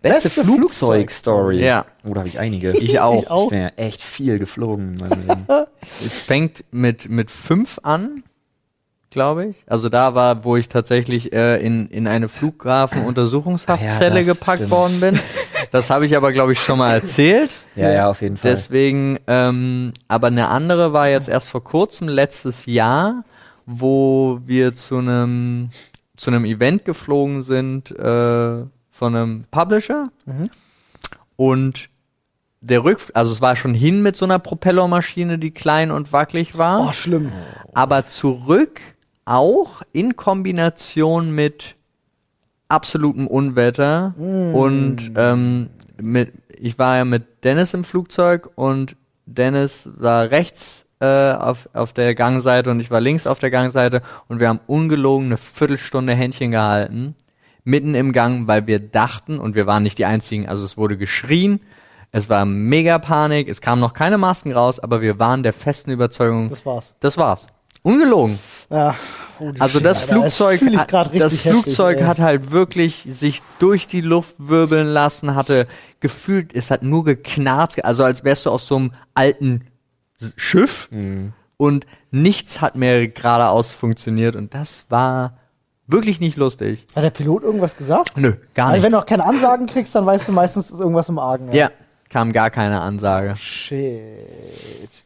Beste, 0.01 0.29
Beste 0.29 0.44
Flugzeugstory. 0.45 1.59
Ja. 1.63 1.85
Oh, 2.07 2.13
da 2.13 2.19
habe 2.19 2.27
ich 2.29 2.39
einige. 2.39 2.71
Ich 2.71 2.99
auch. 2.99 3.21
Ich 3.21 3.29
auch. 3.31 3.44
Ich 3.45 3.49
bin 3.49 3.61
ja 3.61 3.71
echt 3.77 4.01
viel 4.01 4.38
geflogen. 4.39 4.94
in 4.94 4.99
meinem 4.99 5.27
Leben. 5.27 5.45
Es 5.81 6.19
fängt 6.21 6.63
mit, 6.71 7.09
mit 7.09 7.31
fünf 7.31 7.79
an, 7.83 8.23
glaube 9.18 9.48
ich. 9.48 9.64
Also 9.66 9.90
da 9.90 10.14
war, 10.14 10.44
wo 10.44 10.58
ich 10.58 10.68
tatsächlich 10.69 11.34
äh, 11.34 11.58
in, 11.58 11.88
in 11.88 12.08
eine 12.08 12.30
Flughafenuntersuchungshaftzelle 12.30 14.19
Ja, 14.22 14.34
gepackt 14.34 14.58
stimmt. 14.60 14.72
worden 14.72 15.00
bin. 15.00 15.19
Das 15.72 15.90
habe 15.90 16.06
ich 16.06 16.16
aber, 16.16 16.31
glaube 16.31 16.52
ich, 16.52 16.60
schon 16.62 16.78
mal 16.78 16.94
erzählt. 16.94 17.50
ja, 17.75 17.92
ja, 17.92 18.10
auf 18.10 18.22
jeden 18.22 18.38
Fall. 18.38 18.52
Deswegen, 18.52 19.18
ähm, 19.25 19.94
aber 20.08 20.28
eine 20.28 20.50
andere 20.50 20.94
war 20.94 21.08
jetzt 21.10 21.30
erst 21.30 21.50
vor 21.50 21.64
kurzem, 21.64 22.08
letztes 22.08 22.68
Jahr, 22.68 23.24
wo 23.66 24.40
wir 24.46 24.75
zu 24.75 24.98
einem 25.00 25.69
zu 26.16 26.30
einem 26.30 26.46
Event 26.46 26.86
geflogen 26.86 27.42
sind 27.44 27.92
äh, 27.92 28.66
von 28.92 29.16
einem 29.16 29.44
Publisher 29.52 30.10
und 31.36 31.90
der 32.62 32.84
Rück, 32.84 33.00
also 33.14 33.31
es 33.31 33.40
war 33.42 33.56
schon 33.56 33.74
hin 33.75 34.02
mit 34.02 34.16
so 34.16 34.25
einer 34.25 34.40
Propellermaschine, 34.40 35.38
die 35.38 35.52
klein 35.52 35.92
und 35.92 36.12
wackelig 36.12 36.58
war 36.58 36.88
Oh, 36.90 36.92
schlimm. 36.92 37.31
aber 37.75 38.08
zurück 38.08 38.81
auch 39.28 39.81
in 39.94 40.16
Kombination 40.16 41.34
mit 41.36 41.76
absolutem 42.69 43.28
Unwetter 43.28 44.14
und 44.54 45.12
ähm, 45.16 45.69
mit 46.02 46.31
ich 46.60 46.80
war 46.80 46.98
ja 46.98 47.06
mit 47.06 47.44
Dennis 47.44 47.74
im 47.74 47.84
Flugzeug 47.84 48.50
und 48.56 48.96
Dennis 49.26 49.90
war 49.98 50.31
rechts 50.31 50.86
äh, 51.00 51.34
auf, 51.34 51.69
auf 51.74 51.94
der 51.94 52.16
Gangseite 52.16 52.72
und 52.72 52.80
ich 52.80 52.90
war 52.90 53.00
links 53.00 53.28
auf 53.28 53.40
der 53.40 53.52
Gangseite 53.52 54.02
und 54.28 54.40
wir 54.40 54.50
haben 54.50 54.60
ungelogen 54.66 55.28
eine 55.28 55.38
Viertelstunde 55.38 56.14
Händchen 56.14 56.52
gehalten 56.52 57.16
mitten 57.64 57.96
im 57.96 58.14
Gang, 58.14 58.48
weil 58.48 58.66
wir 58.66 58.80
dachten 58.80 59.40
und 59.40 59.54
wir 59.54 59.68
waren 59.68 59.84
nicht 59.84 59.98
die 59.98 60.06
einzigen, 60.06 60.48
also 60.48 60.64
es 60.64 60.78
wurde 60.78 60.98
geschrien, 60.98 61.60
es 62.14 62.30
war 62.30 62.46
mega 62.46 62.98
Panik, 62.98 63.50
es 63.50 63.60
kamen 63.60 63.81
noch 63.81 63.94
keine 63.94 64.18
Masken 64.18 64.54
raus, 64.54 64.80
aber 64.80 65.02
wir 65.02 65.19
waren 65.19 65.44
der 65.44 65.52
festen 65.52 65.92
Überzeugung, 65.92 66.50
Das 66.50 66.66
war's. 66.66 66.96
das 67.02 67.18
war's. 67.18 67.48
Ungelogen. 67.84 68.38
Ja. 68.69 68.96
Also 69.60 69.80
das 69.80 70.02
Alter, 70.02 70.14
Flugzeug, 70.14 70.62
das 70.90 71.12
richtig 71.12 71.42
Flugzeug 71.42 71.90
heftig, 71.90 72.02
ey. 72.02 72.07
hat 72.07 72.19
halt 72.19 72.52
wirklich 72.52 73.06
sich 73.07 73.42
durch 73.60 73.86
die 73.86 74.02
Luft 74.02 74.36
wirbeln 74.40 74.88
lassen, 74.88 75.36
hatte 75.36 75.68
gefühlt, 76.00 76.56
es 76.56 76.72
hat 76.72 76.81
nur 76.81 77.06
geknarzt, 77.06 77.84
also 77.86 78.04
als 78.04 78.24
wärst 78.24 78.48
du 78.48 78.50
aus 78.50 78.68
so 78.68 78.78
einem 78.78 78.94
alten 79.14 79.68
Schiff 80.36 80.90
und 81.57 81.86
nichts 82.10 82.62
hat 82.62 82.76
mehr 82.76 83.07
geradeaus 83.07 83.76
funktioniert 83.76 84.36
und 84.36 84.56
das 84.56 84.86
war 84.90 85.38
wirklich 85.86 86.19
nicht 86.19 86.38
lustig. 86.38 86.88
Hat 86.96 87.04
der 87.04 87.12
Pilot 87.12 87.44
irgendwas 87.44 87.78
gesagt? 87.78 88.18
Nö, 88.18 88.34
gar 88.56 88.69
Also 88.69 88.84
wenn 88.84 88.92
du 88.92 88.98
auch 88.98 89.06
keine 89.06 89.24
Ansagen 89.24 89.68
kriegst, 89.68 89.94
dann 89.94 90.06
weißt 90.06 90.28
du 90.28 90.31
meistens 90.31 90.72
ist 90.72 90.80
irgendwas 90.80 91.10
im 91.10 91.19
Argen. 91.19 91.52
Ja, 91.54 91.69
kam 92.10 92.31
gar 92.31 92.50
keine 92.50 92.81
Ansage. 92.81 93.36
Shit. 93.38 95.06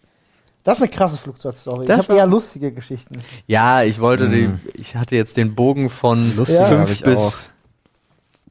Das 0.64 0.78
ist 0.78 0.84
eine 0.84 0.92
krasse 0.92 1.18
Flugzeugstory. 1.18 1.84
Ich 1.84 1.88
Das 1.88 1.98
habe 2.00 2.10
war- 2.10 2.16
eher 2.18 2.28
lustige 2.28 2.72
Geschichten. 2.72 3.18
Ja, 3.48 3.82
ich 3.84 4.00
wollte 4.00 4.30
die, 4.30 4.52
ich 4.76 4.96
hatte 4.96 5.16
jetzt 5.16 5.38
den 5.38 5.56
Bogen 5.56 5.90
von 5.90 6.20
Lustige 6.38 6.60
Ja. 6.60 6.66
habe 6.70 6.76
fünf 6.88 6.92
ich 6.92 7.04
bis 7.04 7.50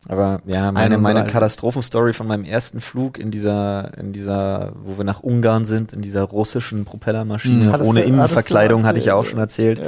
Aber 0.09 0.41
ja, 0.47 0.73
meine, 0.73 0.97
meine 0.99 1.21
31. 1.21 1.33
Katastrophenstory 1.33 2.13
von 2.13 2.27
meinem 2.27 2.45
ersten 2.45 2.81
Flug 2.81 3.19
in 3.19 3.31
dieser, 3.31 3.97
in 3.99 4.13
dieser, 4.13 4.73
wo 4.83 4.97
wir 4.97 5.05
nach 5.05 5.21
Ungarn 5.21 5.65
sind, 5.67 5.93
in 5.93 6.01
dieser 6.03 6.23
russischen 6.23 6.85
Propellermaschine 6.85 7.67
Hm. 7.67 7.73
Hattest 7.73 7.89
ohne 7.89 8.01
du- 8.01 8.07
Innenverkleidung, 8.07 8.85
hatte 8.87 8.99
ich 8.99 9.05
ja 9.05 9.15
auch 9.15 9.25
schon 9.27 9.39
erzählt. 9.39 9.81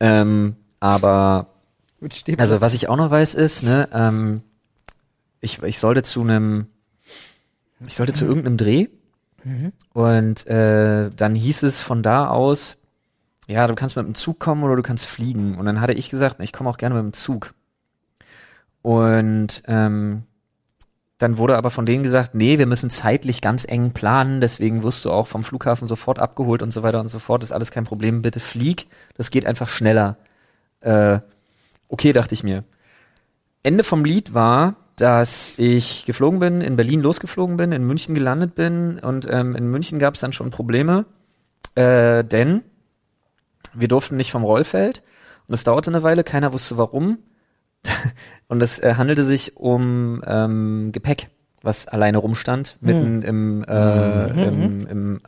Ähm, 0.00 0.56
aber. 0.80 1.46
Also 2.38 2.60
was 2.60 2.74
ich 2.74 2.88
auch 2.88 2.96
noch 2.96 3.10
weiß 3.10 3.34
ist, 3.34 3.62
ne, 3.64 3.88
ähm, 3.92 4.42
ich, 5.40 5.62
ich 5.62 5.78
sollte 5.78 6.02
zu 6.02 6.20
einem, 6.22 6.66
ich 7.86 7.96
sollte 7.96 8.12
zu 8.12 8.24
irgendeinem 8.24 8.56
Dreh 8.56 8.86
Und 9.92 10.46
äh, 10.46 11.10
dann 11.14 11.34
hieß 11.34 11.62
es 11.62 11.80
von 11.80 12.02
da 12.02 12.28
aus, 12.28 12.78
ja, 13.46 13.66
du 13.66 13.74
kannst 13.74 13.96
mit 13.96 14.06
dem 14.06 14.14
Zug 14.14 14.38
kommen 14.38 14.62
oder 14.62 14.76
du 14.76 14.82
kannst 14.82 15.06
fliegen. 15.06 15.56
Und 15.56 15.66
dann 15.66 15.80
hatte 15.80 15.94
ich 15.94 16.10
gesagt, 16.10 16.36
ich 16.40 16.52
komme 16.52 16.68
auch 16.68 16.78
gerne 16.78 16.94
mit 16.94 17.04
dem 17.04 17.12
Zug. 17.14 17.54
Und 18.82 19.62
ähm, 19.66 20.24
dann 21.18 21.36
wurde 21.36 21.56
aber 21.56 21.70
von 21.70 21.84
denen 21.84 22.04
gesagt, 22.04 22.34
nee, 22.34 22.58
wir 22.58 22.66
müssen 22.66 22.90
zeitlich 22.90 23.40
ganz 23.40 23.66
eng 23.66 23.90
planen, 23.90 24.40
deswegen 24.40 24.84
wirst 24.84 25.04
du 25.04 25.10
auch 25.10 25.26
vom 25.26 25.42
Flughafen 25.42 25.88
sofort 25.88 26.20
abgeholt 26.20 26.62
und 26.62 26.72
so 26.72 26.84
weiter 26.84 27.00
und 27.00 27.08
so 27.08 27.18
fort. 27.18 27.42
ist 27.42 27.52
alles 27.52 27.72
kein 27.72 27.84
Problem, 27.84 28.22
bitte 28.22 28.38
flieg, 28.38 28.86
das 29.16 29.30
geht 29.30 29.44
einfach 29.44 29.68
schneller. 29.68 30.16
Äh, 30.80 31.18
okay, 31.88 32.12
dachte 32.12 32.34
ich 32.34 32.44
mir. 32.44 32.62
Ende 33.64 33.82
vom 33.82 34.04
Lied 34.04 34.32
war, 34.32 34.76
dass 34.98 35.54
ich 35.58 36.04
geflogen 36.06 36.40
bin, 36.40 36.60
in 36.60 36.76
Berlin 36.76 37.00
losgeflogen 37.00 37.56
bin, 37.56 37.72
in 37.72 37.84
München 37.84 38.14
gelandet 38.14 38.54
bin 38.54 38.98
und 38.98 39.26
ähm, 39.30 39.54
in 39.54 39.70
München 39.70 39.98
gab 39.98 40.14
es 40.14 40.20
dann 40.20 40.32
schon 40.32 40.50
Probleme, 40.50 41.06
äh, 41.76 42.24
denn 42.24 42.62
wir 43.74 43.88
durften 43.88 44.16
nicht 44.16 44.32
vom 44.32 44.42
Rollfeld 44.42 45.02
und 45.46 45.54
es 45.54 45.64
dauerte 45.64 45.90
eine 45.90 46.02
Weile, 46.02 46.24
keiner 46.24 46.52
wusste 46.52 46.76
warum. 46.76 47.18
und 48.48 48.60
es 48.60 48.80
äh, 48.80 48.94
handelte 48.96 49.22
sich 49.22 49.56
um 49.56 50.22
ähm, 50.26 50.90
Gepäck, 50.90 51.30
was 51.62 51.86
alleine 51.86 52.18
rumstand, 52.18 52.76
mitten 52.80 53.22
im, 53.22 53.64
äh, 53.64 54.48
im, 54.48 54.86
im, 54.88 55.20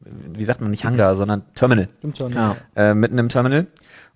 wie 0.00 0.44
sagt 0.44 0.60
man 0.60 0.70
nicht 0.70 0.84
Hangar, 0.84 1.14
sondern 1.14 1.42
Terminal 1.54 1.88
Stimmt 1.98 2.18
schon. 2.18 2.32
Ja. 2.34 2.56
äh, 2.76 2.94
mitten 2.94 3.16
im 3.16 3.30
Terminal. 3.30 3.66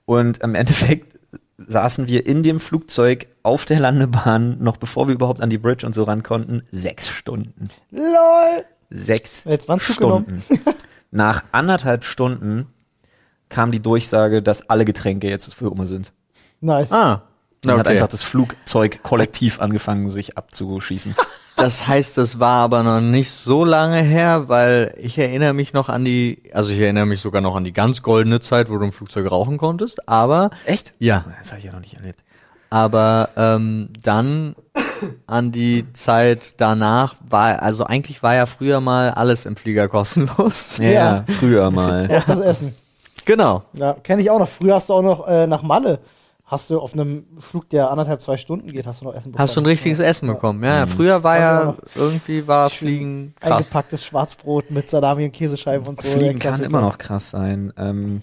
Und 0.05 0.39
im 0.39 0.55
Endeffekt 0.55 1.18
saßen 1.59 2.07
wir 2.07 2.27
in 2.27 2.43
dem 2.43 2.61
Flugzeug 2.61 3.27
auf 3.43 3.67
der 3.67 3.81
Landebahn, 3.81 4.59
noch 4.63 4.77
bevor 4.77 5.09
wir 5.09 5.15
überhaupt 5.15 5.41
an 5.41 5.51
die 5.51 5.59
Bridge 5.59 5.85
und 5.85 5.95
so 5.95 6.05
ran 6.05 6.23
konnten, 6.23 6.63
sechs 6.71 7.09
Stunden. 7.09 7.69
LOL! 7.91 8.65
Sechs. 8.91 9.45
Stunden. 9.81 10.43
Nach 11.11 11.45
anderthalb 11.53 12.05
Stunden 12.05 12.67
kam 13.49 13.71
die 13.73 13.81
Durchsage, 13.81 14.43
dass 14.43 14.71
alle 14.71 14.85
Getränke 14.85 15.29
jetzt 15.29 15.55
für 15.55 15.71
Umme 15.71 15.87
sind. 15.87 16.13
Nice. 16.61 16.93
Ah, 16.93 17.23
Dann 17.63 17.73
hat 17.79 17.87
okay. 17.87 17.95
einfach 17.97 18.09
das 18.09 18.23
Flugzeug 18.23 19.03
kollektiv 19.03 19.61
angefangen, 19.61 20.11
sich 20.11 20.37
abzuschießen. 20.39 21.15
Das 21.61 21.89
heißt, 21.89 22.17
das 22.19 22.39
war 22.39 22.63
aber 22.63 22.85
noch 22.85 23.01
nicht 23.01 23.33
so 23.33 23.65
lange 23.65 23.97
her, 24.01 24.45
weil 24.47 24.95
ich 24.97 25.19
erinnere 25.19 25.55
mich 25.55 25.73
noch 25.73 25.89
an 25.89 26.05
die, 26.05 26.41
also 26.55 26.73
ich 26.73 26.79
erinnere 26.79 27.05
mich 27.05 27.21
sogar 27.21 27.41
noch 27.41 27.57
an 27.57 27.65
die 27.65 27.73
ganz 27.73 28.01
goldene 28.05 28.39
Zeit, 28.39 28.71
wo 28.71 28.79
du 28.79 28.85
im 28.85 28.93
Flugzeug 28.93 29.29
rauchen 29.29 29.59
konntest, 29.59 30.09
aber 30.09 30.51
Echt? 30.67 30.95
ja, 31.01 31.25
Das 31.41 31.49
habe 31.51 31.59
ich 31.59 31.65
ja 31.65 31.73
noch 31.73 31.81
nicht 31.81 31.95
erlebt. 31.95 32.21
aber 32.71 33.31
ähm, 33.37 33.89
dann 34.05 34.55
an 35.27 35.51
die 35.51 35.93
Zeit 35.95 36.55
danach 36.59 37.17
war, 37.29 37.61
also 37.61 37.83
eigentlich 37.83 38.23
war 38.23 38.37
ja 38.37 38.47
früher 38.47 38.81
mal 38.81 39.11
alles 39.11 39.45
im 39.45 39.57
Flieger 39.57 39.89
kostenlos. 39.89 40.79
Ja, 40.79 40.91
Ja. 40.93 41.25
früher 41.41 41.73
mal. 41.73 42.09
Auch 42.21 42.25
das 42.25 42.39
Essen. 42.39 42.73
Genau. 43.25 43.65
Ja, 43.73 43.95
kenne 43.95 44.23
ich 44.23 44.31
auch 44.31 44.39
noch. 44.39 44.49
Früher 44.49 44.77
hast 44.77 44.91
du 44.91 44.95
auch 44.95 45.03
noch 45.03 45.27
äh, 45.27 45.49
nach 45.49 45.63
Malle, 45.63 45.99
hast 46.51 46.71
du 46.71 46.81
auf 46.81 46.95
einem 46.95 47.25
Flug, 47.39 47.69
der 47.69 47.91
anderthalb, 47.91 48.21
zwei 48.23 48.37
Stunden 48.37 48.67
geht, 48.69 48.87
hast 48.87 49.01
du 49.03 49.05
noch 49.05 49.15
Essen 49.15 49.31
bekommen. 49.33 49.43
Hast 49.47 49.57
du 49.57 49.61
ein 49.61 49.67
richtiges 49.67 49.99
Essen 50.01 50.27
bekommen? 50.29 50.65
Ja, 50.65 50.87
Mhm. 50.87 50.91
früher 50.91 51.23
war 51.23 51.35
Also 51.35 51.71
ja 51.73 51.77
irgendwie 51.95 52.47
war 52.47 52.71
Fliegen 52.71 53.35
krass. 53.39 53.53
Eingepacktes 53.53 54.05
Schwarzbrot 54.05 54.71
mit 54.71 54.89
Salami 54.89 55.27
und 55.27 55.33
Käsescheiben 55.33 55.87
und 55.87 56.01
so. 56.01 56.09
Fliegen 56.09 56.39
kann 56.39 56.63
immer 56.63 56.81
noch 56.81 56.99
krass 56.99 57.31
sein. 57.31 57.73
Ähm, 57.77 58.23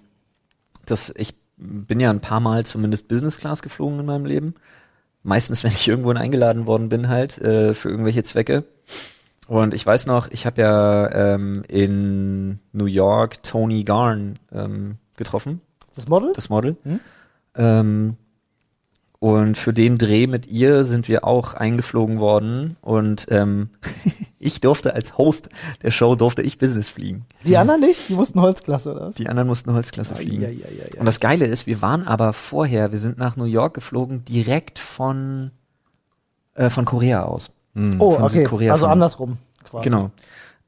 das, 0.85 1.13
ich 1.15 1.35
bin 1.57 1.99
ja 1.99 2.09
ein 2.09 2.19
paar 2.19 2.39
Mal 2.41 2.65
zumindest 2.65 3.07
Business 3.07 3.37
Class 3.37 3.61
geflogen 3.61 3.99
in 3.99 4.05
meinem 4.05 4.25
Leben. 4.25 4.55
Meistens, 5.23 5.63
wenn 5.63 5.71
ich 5.71 5.87
irgendwo 5.87 6.11
eingeladen 6.11 6.65
worden 6.67 6.89
bin, 6.89 7.07
halt, 7.07 7.37
äh, 7.39 7.73
für 7.73 7.89
irgendwelche 7.89 8.23
Zwecke. 8.23 8.63
Und 9.47 9.75
ich 9.75 9.85
weiß 9.85 10.07
noch, 10.07 10.27
ich 10.31 10.47
habe 10.47 10.61
ja 10.61 11.11
ähm, 11.35 11.61
in 11.67 12.59
New 12.73 12.85
York 12.85 13.43
Tony 13.43 13.83
Garn 13.83 14.39
ähm, 14.51 14.95
getroffen, 15.17 15.61
Das 15.95 16.07
Model? 16.07 16.33
das 16.35 16.49
Model. 16.49 16.75
Hm? 16.83 16.99
Ähm, 17.55 18.17
und 19.19 19.57
für 19.57 19.73
den 19.73 19.97
Dreh 19.97 20.27
mit 20.27 20.45
ihr 20.45 20.83
sind 20.83 21.07
wir 21.07 21.23
auch 21.25 21.53
eingeflogen 21.55 22.19
worden. 22.19 22.75
Und 22.81 23.25
ähm, 23.29 23.69
ich 24.39 24.61
durfte 24.61 24.93
als 24.93 25.17
Host 25.17 25.49
der 25.81 25.89
Show, 25.89 26.15
durfte 26.15 26.41
ich 26.43 26.57
Business 26.59 26.89
fliegen. 26.89 27.25
Die 27.45 27.57
anderen 27.57 27.81
nicht? 27.81 28.07
Die 28.09 28.13
mussten 28.13 28.39
Holzklasse 28.41 28.91
oder 28.91 29.07
was? 29.07 29.15
Die 29.15 29.27
anderen 29.27 29.47
mussten 29.47 29.73
Holzklasse 29.73 30.15
fliegen. 30.15 30.41
Ja, 30.43 30.49
ja, 30.49 30.67
ja, 30.69 30.83
ja. 30.93 30.99
Und 30.99 31.05
das 31.05 31.19
Geile 31.19 31.45
ist, 31.45 31.65
wir 31.65 31.81
waren 31.81 32.05
aber 32.05 32.33
vorher, 32.33 32.91
wir 32.91 32.99
sind 32.99 33.17
nach 33.17 33.35
New 33.35 33.45
York 33.45 33.73
geflogen, 33.73 34.23
direkt 34.25 34.77
von, 34.77 35.51
äh, 36.53 36.69
von 36.69 36.85
Korea 36.85 37.23
aus. 37.23 37.51
oh, 37.75 38.11
von 38.11 38.23
okay. 38.25 38.27
Südkorea 38.29 38.73
Also 38.73 38.85
von- 38.85 38.91
andersrum. 38.93 39.37
Quasi. 39.63 39.85
Genau. 39.85 40.11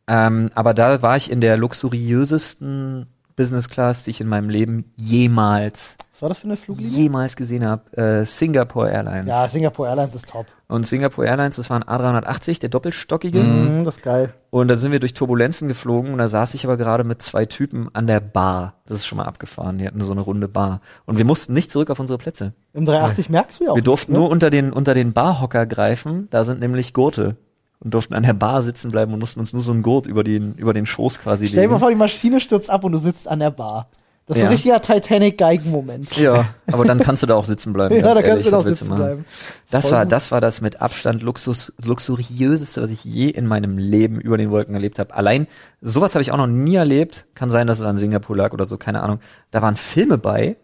Ähm, 0.08 0.50
aber 0.56 0.74
da 0.74 1.02
war 1.04 1.16
ich 1.18 1.30
in 1.30 1.42
der 1.42 1.58
luxuriösesten 1.58 3.06
Business 3.38 3.70
Class, 3.70 4.04
die 4.04 4.10
ich 4.10 4.20
in 4.20 4.28
meinem 4.28 4.50
Leben 4.50 4.92
jemals, 5.00 5.96
Was 6.12 6.22
war 6.24 6.30
das 6.30 6.40
für 6.40 6.46
eine 6.46 6.58
Fluglinie? 6.58 6.92
jemals 6.92 7.36
gesehen 7.36 7.64
habe. 7.66 7.96
Äh, 7.96 8.26
Singapore 8.26 8.92
Airlines. 8.92 9.30
Ja, 9.30 9.48
Singapore 9.48 9.88
Airlines 9.88 10.16
ist 10.16 10.28
top. 10.28 10.48
Und 10.68 10.86
Singapore 10.86 11.28
Airlines, 11.28 11.56
das 11.56 11.70
war 11.70 11.78
ein 11.78 11.84
A380, 11.84 12.60
der 12.60 12.70
doppelstockige. 12.70 13.40
Mhm, 13.40 13.86
das 13.86 13.98
ist 13.98 14.04
geil. 14.04 14.34
Und 14.50 14.68
da 14.68 14.76
sind 14.76 14.92
wir 14.92 15.00
durch 15.00 15.14
Turbulenzen 15.14 15.68
geflogen 15.68 16.12
und 16.12 16.18
da 16.18 16.28
saß 16.28 16.56
ich 16.56 16.66
aber 16.66 16.76
gerade 16.78 17.04
mit 17.04 17.22
zwei 17.22 17.46
Typen 17.46 17.90
an 17.94 18.08
der 18.08 18.20
Bar. 18.20 18.74
Das 18.88 18.98
ist 18.98 19.06
schon 19.06 19.18
mal 19.18 19.26
abgefahren. 19.26 19.78
Die 19.78 19.86
hatten 19.88 20.02
so 20.04 20.12
eine 20.12 20.22
runde 20.22 20.48
Bar. 20.48 20.82
Und 21.06 21.18
wir 21.18 21.26
mussten 21.26 21.54
nicht 21.54 21.70
zurück 21.72 21.90
auf 21.92 22.00
unsere 22.00 22.18
Plätze. 22.18 22.54
Im 22.74 22.86
380 22.86 23.30
merkst 23.30 23.60
du 23.60 23.66
ja 23.66 23.72
auch. 23.72 23.76
Wir 23.76 23.84
durften 23.84 24.14
nichts, 24.14 24.20
nur 24.20 24.30
unter 24.32 24.50
den, 24.50 24.74
unter 24.74 24.94
den 24.94 25.14
Barhocker 25.14 25.66
greifen. 25.68 26.28
Da 26.32 26.44
sind 26.44 26.60
nämlich 26.60 26.94
Gurte. 26.94 27.38
Und 27.80 27.94
durften 27.94 28.14
an 28.16 28.24
der 28.24 28.34
Bar 28.34 28.64
sitzen 28.64 28.90
bleiben 28.92 29.14
und 29.14 29.20
mussten 29.20 29.40
uns 29.40 29.54
nur 29.54 29.62
so 29.62 29.72
einen 29.72 29.84
Gurt 29.84 30.08
über 30.08 30.24
den, 30.24 30.56
über 30.56 30.74
den 30.74 30.86
Schoß 30.86 31.20
quasi? 31.20 31.48
Stell 31.48 31.62
dir 31.64 31.68
mal 31.68 31.74
legen. 31.76 31.80
vor, 31.82 31.90
die 31.90 31.96
Maschine 31.96 32.40
stürzt 32.40 32.70
ab 32.70 32.84
und 32.84 32.92
du 32.92 32.98
sitzt 32.98 33.28
an 33.28 33.40
der 33.40 33.52
Bar. 33.52 33.88
Das 34.26 34.36
ist 34.38 34.44
Ja. 34.44 34.50
ein 34.50 34.54
richtiger 34.54 34.82
Titanic-Geigen-Moment. 34.82 36.18
Ja, 36.18 36.46
aber 36.72 36.84
dann 36.84 37.00
kannst 37.00 37.24
du 37.24 37.28
da 37.28 37.36
auch 37.36 37.46
sitzen 37.46 37.72
bleiben. 37.72 37.96
Ja, 37.98 38.02
ganz 38.02 38.16
da 38.16 38.22
kannst 38.24 38.30
ehrlich. 38.30 38.46
du 38.46 38.52
doch 38.52 38.58
Was 38.60 38.66
willst 38.66 38.80
sitzen 38.80 38.90
machen? 38.90 39.00
bleiben. 39.04 39.26
Das 39.70 39.86
Voll 39.86 39.92
war, 39.98 40.04
gut. 40.06 40.12
das 40.12 40.32
war 40.32 40.42
das 40.42 40.60
mit 40.62 40.82
Abstand 40.82 41.22
Luxus, 41.22 41.72
luxuriöseste, 41.86 42.82
was 42.82 42.90
ich 42.90 43.04
je 43.06 43.30
in 43.30 43.46
meinem 43.48 43.78
Leben 43.78 44.20
über 44.20 44.38
den 44.38 44.50
Wolken 44.50 44.74
erlebt 44.74 45.00
habe. 45.00 45.14
Allein, 45.16 45.48
sowas 45.82 46.14
habe 46.16 46.22
ich 46.24 46.32
auch 46.32 46.38
noch 46.38 46.48
nie 46.48 46.76
erlebt. 46.76 47.26
Kann 47.36 47.50
sein, 47.50 47.68
dass 47.68 47.80
es 47.80 47.86
an 47.86 47.98
Singapur 47.98 48.36
lag 48.36 48.52
oder 48.54 48.66
so, 48.66 48.78
keine 48.78 49.02
Ahnung. 49.04 49.20
Da 49.52 49.62
waren 49.62 49.76
Filme 49.78 50.18
bei, 50.18 50.58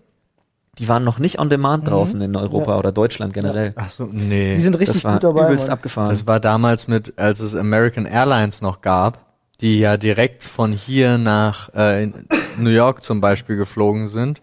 die 0.80 0.88
waren 0.90 1.04
noch 1.04 1.20
nicht 1.20 1.40
on 1.40 1.50
demand 1.50 1.88
draußen 1.88 2.20
in 2.22 2.36
Europa 2.36 2.66
Mhm. 2.66 2.72
Ja. 2.72 2.80
oder 2.80 2.92
Deutschland 2.92 3.34
generell. 3.34 3.74
Ach 3.76 3.90
so, 3.90 4.06
nee. 4.12 4.56
Die 4.56 4.62
sind 4.62 4.76
richtig 4.80 4.96
Das 4.96 5.04
war 5.04 5.14
gut 5.14 5.24
dabei. 5.24 5.46
übelst 5.46 5.66
Mann. 5.68 5.74
abgefahren. 5.74 6.10
Das 6.10 6.26
war 6.26 6.40
damals 6.40 6.88
mit, 6.88 7.18
als 7.20 7.40
es 7.42 7.56
American 7.56 8.06
Airlines 8.06 8.62
noch 8.62 8.82
gab, 8.82 9.20
die 9.62 9.80
ja 9.80 9.98
direkt 9.98 10.44
von 10.44 10.72
hier 10.72 11.18
nach 11.18 11.70
äh, 11.76 12.04
in 12.04 12.14
New 12.58 12.70
York 12.72 13.04
zum 13.04 13.22
Beispiel 13.22 13.56
geflogen 13.56 14.08
sind 14.08 14.42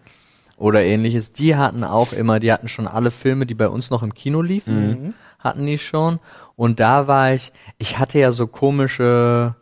oder 0.57 0.81
ähnliches. 0.83 1.33
Die 1.33 1.55
hatten 1.57 1.83
auch 1.83 2.13
immer, 2.13 2.39
die 2.39 2.51
hatten 2.51 2.67
schon 2.69 2.87
alle 2.87 3.11
Filme, 3.11 3.45
die 3.45 3.53
bei 3.55 3.67
uns 3.67 3.89
noch 3.89 4.01
im 4.03 4.13
Kino 4.13 4.41
liefen, 4.41 5.13
hatten 5.39 5.65
die 5.65 5.77
schon. 5.79 6.19
Und 6.55 6.79
da 6.79 7.07
war 7.07 7.33
ich, 7.33 7.51
ich 7.77 7.99
hatte 7.99 8.19
ja 8.19 8.31
so 8.31 8.47
komische, 8.47 9.55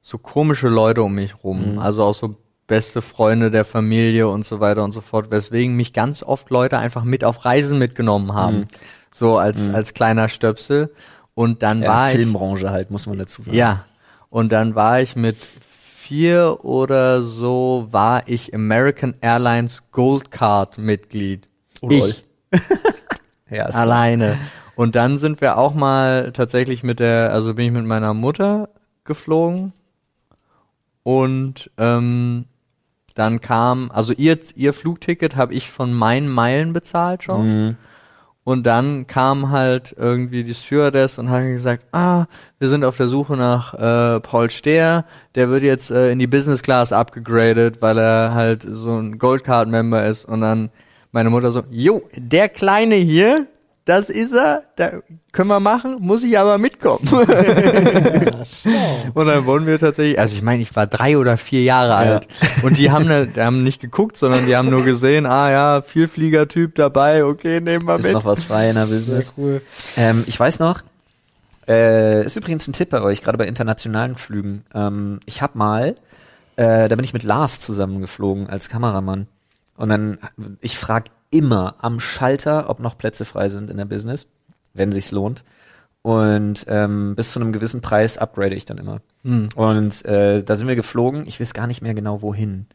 so 0.00 0.18
komische 0.18 0.68
Leute 0.68 1.02
um 1.02 1.14
mich 1.14 1.42
rum. 1.44 1.78
Also 1.78 2.04
auch 2.04 2.14
so 2.14 2.36
beste 2.66 3.02
Freunde 3.02 3.50
der 3.50 3.64
Familie 3.64 4.28
und 4.28 4.44
so 4.44 4.60
weiter 4.60 4.84
und 4.84 4.92
so 4.92 5.00
fort, 5.00 5.30
weswegen 5.30 5.76
mich 5.76 5.92
ganz 5.92 6.22
oft 6.22 6.50
Leute 6.50 6.78
einfach 6.78 7.04
mit 7.04 7.24
auf 7.24 7.44
Reisen 7.44 7.78
mitgenommen 7.78 8.34
haben. 8.34 8.68
So 9.12 9.38
als, 9.38 9.68
als 9.68 9.94
kleiner 9.94 10.28
Stöpsel. 10.28 10.92
Und 11.34 11.62
dann 11.62 11.82
ja, 11.82 11.88
war 11.88 12.10
ich. 12.10 12.16
Filmbranche 12.16 12.70
halt, 12.70 12.90
muss 12.90 13.06
man 13.06 13.18
dazu 13.18 13.42
sagen. 13.42 13.56
Ja. 13.56 13.84
Und 14.30 14.50
dann 14.50 14.74
war 14.74 15.00
ich 15.00 15.14
mit 15.14 15.36
vier 16.04 16.64
oder 16.64 17.22
so, 17.22 17.88
war 17.90 18.22
ich 18.26 18.54
American 18.54 19.14
Airlines 19.20 19.84
Gold 19.92 20.30
Card 20.30 20.78
Mitglied. 20.78 21.48
Oh, 21.80 21.88
ich 21.90 22.24
Ja, 23.50 23.66
alleine. 23.66 24.38
Und 24.74 24.96
dann 24.96 25.18
sind 25.18 25.40
wir 25.40 25.58
auch 25.58 25.74
mal 25.74 26.32
tatsächlich 26.32 26.82
mit 26.82 26.98
der, 26.98 27.32
also 27.32 27.54
bin 27.54 27.66
ich 27.66 27.72
mit 27.72 27.86
meiner 27.86 28.14
Mutter 28.14 28.68
geflogen 29.04 29.72
und 31.02 31.70
ähm, 31.78 32.46
dann 33.14 33.40
kam, 33.40 33.90
also 33.92 34.12
ihr, 34.12 34.38
ihr 34.56 34.72
Flugticket 34.72 35.36
habe 35.36 35.54
ich 35.54 35.70
von 35.70 35.92
meinen 35.92 36.28
Meilen 36.28 36.72
bezahlt 36.72 37.22
schon. 37.22 37.46
Mhm. 37.46 37.76
Und 38.44 38.64
dann 38.64 39.06
kam 39.06 39.50
halt 39.50 39.94
irgendwie 39.98 40.44
die 40.44 40.52
Stewardess 40.52 41.18
und 41.18 41.30
hat 41.30 41.44
gesagt, 41.44 41.86
ah, 41.92 42.26
wir 42.58 42.68
sind 42.68 42.84
auf 42.84 42.98
der 42.98 43.08
Suche 43.08 43.38
nach 43.38 43.72
äh, 43.72 44.20
Paul 44.20 44.50
Stehr, 44.50 45.06
der 45.34 45.48
wird 45.48 45.62
jetzt 45.62 45.90
äh, 45.90 46.12
in 46.12 46.18
die 46.18 46.26
Business 46.26 46.62
Class 46.62 46.92
abgegradet, 46.92 47.80
weil 47.80 47.96
er 47.96 48.34
halt 48.34 48.66
so 48.68 48.98
ein 48.98 49.18
Goldcard-Member 49.18 50.06
ist. 50.06 50.26
Und 50.26 50.42
dann 50.42 50.68
meine 51.10 51.30
Mutter 51.30 51.52
so, 51.52 51.62
jo, 51.70 52.02
der 52.14 52.50
Kleine 52.50 52.96
hier, 52.96 53.46
das 53.86 54.08
ist 54.08 54.32
er, 54.32 54.62
da 54.76 54.92
können 55.32 55.48
wir 55.48 55.60
machen, 55.60 55.96
muss 56.00 56.22
ich 56.22 56.38
aber 56.38 56.56
mitkommen. 56.58 57.06
Ja. 57.06 57.20
Und 59.14 59.26
dann 59.26 59.44
wurden 59.46 59.66
wir 59.66 59.78
tatsächlich, 59.78 60.18
also 60.18 60.34
ich 60.36 60.42
meine, 60.42 60.62
ich 60.62 60.74
war 60.74 60.86
drei 60.86 61.18
oder 61.18 61.36
vier 61.36 61.62
Jahre 61.62 61.94
alt. 61.94 62.26
Und 62.62 62.78
die 62.78 62.90
haben, 62.90 63.06
ne, 63.06 63.26
die 63.26 63.40
haben 63.40 63.62
nicht 63.62 63.80
geguckt, 63.80 64.16
sondern 64.16 64.46
die 64.46 64.56
haben 64.56 64.70
nur 64.70 64.84
gesehen, 64.84 65.26
ah 65.26 65.50
ja, 65.50 65.82
Vielfliegertyp 65.82 66.74
dabei, 66.74 67.24
okay, 67.24 67.60
nehmen 67.60 67.86
wir 67.86 67.98
ist 67.98 68.04
mit. 68.04 68.12
noch 68.14 68.24
was 68.24 68.42
frei 68.42 68.70
in 68.70 68.76
der 68.76 68.86
Business. 68.86 69.34
cool. 69.36 69.60
Ähm, 69.96 70.24
ich 70.26 70.38
weiß 70.38 70.58
noch, 70.60 70.82
Äh, 71.66 72.26
ist 72.26 72.36
übrigens 72.36 72.68
ein 72.68 72.74
Tipp 72.74 72.90
bei 72.90 73.00
euch, 73.00 73.22
gerade 73.22 73.38
bei 73.38 73.46
internationalen 73.46 74.16
Flügen. 74.16 74.64
Ähm, 74.74 75.20
ich 75.24 75.40
habe 75.40 75.56
mal, 75.56 75.96
äh, 76.56 76.88
da 76.88 76.94
bin 76.94 77.04
ich 77.04 77.14
mit 77.14 77.22
Lars 77.22 77.58
zusammengeflogen 77.60 78.48
als 78.50 78.68
Kameramann. 78.68 79.26
Und 79.78 79.88
dann, 79.88 80.18
ich 80.60 80.76
frage 80.78 81.10
immer 81.34 81.74
am 81.80 81.98
Schalter, 81.98 82.70
ob 82.70 82.78
noch 82.78 82.96
Plätze 82.96 83.24
frei 83.24 83.48
sind 83.48 83.68
in 83.68 83.76
der 83.76 83.84
Business, 83.84 84.28
wenn 84.72 84.92
sich's 84.92 85.10
lohnt. 85.10 85.44
Und 86.02 86.64
ähm, 86.68 87.14
bis 87.16 87.32
zu 87.32 87.40
einem 87.40 87.52
gewissen 87.52 87.80
Preis 87.80 88.18
upgrade 88.18 88.54
ich 88.54 88.66
dann 88.66 88.78
immer. 88.78 89.00
Und 89.56 90.04
äh, 90.04 90.44
da 90.44 90.54
sind 90.54 90.68
wir 90.68 90.76
geflogen. 90.76 91.26
Ich 91.26 91.40
weiß 91.40 91.54
gar 91.54 91.66
nicht 91.66 91.82
mehr 91.82 91.94
genau 91.94 92.22
wohin. 92.22 92.66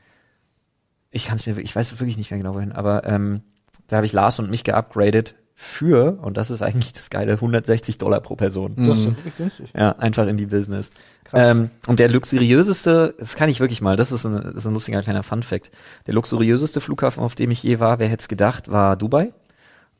Ich 1.09 1.25
kann 1.25 1.37
es 1.37 1.45
mir, 1.45 1.57
ich 1.59 1.75
weiß 1.75 1.99
wirklich 1.99 2.17
nicht 2.17 2.31
mehr 2.31 2.39
genau 2.39 2.55
wohin. 2.55 2.73
Aber 2.73 3.05
ähm, 3.05 3.41
da 3.87 3.97
habe 3.97 4.05
ich 4.05 4.13
Lars 4.13 4.39
und 4.39 4.49
mich 4.49 4.63
geupgradet 4.63 5.35
für, 5.61 6.17
und 6.21 6.37
das 6.37 6.51
ist 6.51 6.61
eigentlich 6.61 6.93
das 6.93 7.09
Geile, 7.09 7.33
160 7.33 7.97
Dollar 7.97 8.21
pro 8.21 8.37
Person. 8.37 8.75
Das 8.77 8.97
ist 8.97 9.03
schon 9.03 9.17
wirklich 9.17 9.35
günstig. 9.35 9.69
Ja, 9.75 9.91
einfach 9.97 10.25
in 10.25 10.37
die 10.37 10.45
Business. 10.45 10.89
Krass. 11.25 11.57
Ähm, 11.57 11.69
und 11.85 11.99
der 11.99 12.07
luxuriöseste, 12.09 13.13
das 13.19 13.35
kann 13.35 13.49
ich 13.49 13.59
wirklich 13.59 13.81
mal, 13.81 13.97
das 13.97 14.13
ist 14.13 14.25
ein, 14.25 14.35
das 14.35 14.55
ist 14.55 14.67
ein 14.67 14.73
lustiger 14.73 15.01
kleiner 15.03 15.21
Fun-Fact. 15.21 15.69
Der 16.07 16.13
luxuriöseste 16.13 16.79
Flughafen, 16.79 17.21
auf 17.21 17.35
dem 17.35 17.51
ich 17.51 17.61
je 17.61 17.81
war, 17.81 17.99
wer 17.99 18.07
hätte 18.07 18.21
es 18.21 18.27
gedacht, 18.29 18.71
war 18.71 18.95
Dubai. 18.95 19.33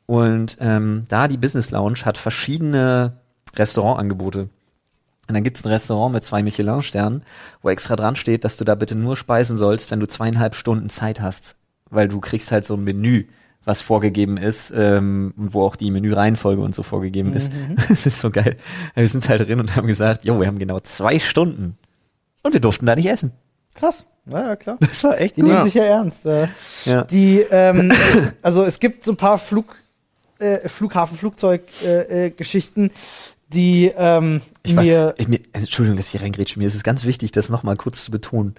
Und 0.06 0.56
ähm, 0.60 1.04
da 1.08 1.28
die 1.28 1.36
Business 1.36 1.70
Lounge 1.70 2.06
hat 2.06 2.16
verschiedene 2.16 3.18
Restaurantangebote. 3.54 4.48
Und 5.28 5.34
dann 5.34 5.44
gibt's 5.44 5.62
ein 5.62 5.68
Restaurant 5.68 6.14
mit 6.14 6.24
zwei 6.24 6.42
Michelin-Sternen, 6.42 7.22
wo 7.60 7.68
extra 7.68 7.96
dran 7.96 8.16
steht, 8.16 8.44
dass 8.44 8.56
du 8.56 8.64
da 8.64 8.76
bitte 8.76 8.94
nur 8.94 9.14
speisen 9.14 9.58
sollst, 9.58 9.90
wenn 9.90 10.00
du 10.00 10.08
zweieinhalb 10.08 10.54
Stunden 10.54 10.88
Zeit 10.88 11.20
hast. 11.20 11.56
Weil 11.90 12.08
du 12.08 12.18
kriegst 12.18 12.50
halt 12.50 12.64
so 12.64 12.76
ein 12.76 12.82
Menü, 12.82 13.26
was 13.70 13.80
vorgegeben 13.80 14.36
ist, 14.36 14.72
ähm, 14.76 15.32
und 15.36 15.54
wo 15.54 15.62
auch 15.62 15.76
die 15.76 15.90
Menüreihenfolge 15.90 16.60
und 16.60 16.74
so 16.74 16.82
vorgegeben 16.82 17.32
ist. 17.32 17.52
Das 17.88 18.04
ist 18.04 18.18
so 18.20 18.30
geil. 18.30 18.56
Wir 18.94 19.06
sind 19.08 19.28
halt 19.28 19.46
drin 19.46 19.60
und 19.60 19.76
haben 19.76 19.86
gesagt, 19.86 20.24
jo, 20.24 20.40
wir 20.40 20.46
haben 20.48 20.58
genau 20.58 20.80
zwei 20.80 21.18
Stunden. 21.20 21.76
Und 22.42 22.52
wir 22.52 22.60
durften 22.60 22.86
da 22.86 22.96
nicht 22.96 23.08
essen. 23.08 23.32
Krass. 23.74 24.04
Ja, 24.26 24.48
ja, 24.48 24.56
klar. 24.56 24.76
Das 24.80 25.04
war 25.04 25.18
echt 25.20 25.36
Die 25.36 25.42
nehmen 25.42 25.56
gut. 25.56 25.64
sich 25.64 25.74
ja 25.74 25.84
ernst. 25.84 26.26
Äh, 26.26 26.48
Ja. 26.84 27.04
Die, 27.04 27.40
ähm, 27.50 27.92
also 28.42 28.64
es 28.64 28.80
gibt 28.80 29.04
so 29.04 29.12
ein 29.12 29.16
paar 29.16 29.38
Flug, 29.38 29.76
äh, 30.38 30.68
Flughafen, 30.68 31.16
Flugzeug, 31.16 31.62
äh, 31.84 32.26
äh, 32.28 32.90
die 33.52 33.92
ähm, 33.96 34.40
Ich 34.62 34.76
war, 34.76 34.84
mir 34.84 35.14
ich, 35.18 35.28
mir, 35.28 35.40
Entschuldigung, 35.52 35.96
dass 35.96 36.14
ich 36.14 36.20
reingrätsche. 36.20 36.58
Mir 36.58 36.66
ist 36.66 36.74
es 36.74 36.84
ganz 36.84 37.04
wichtig, 37.04 37.32
das 37.32 37.48
nochmal 37.48 37.76
kurz 37.76 38.04
zu 38.04 38.10
betonen. 38.10 38.54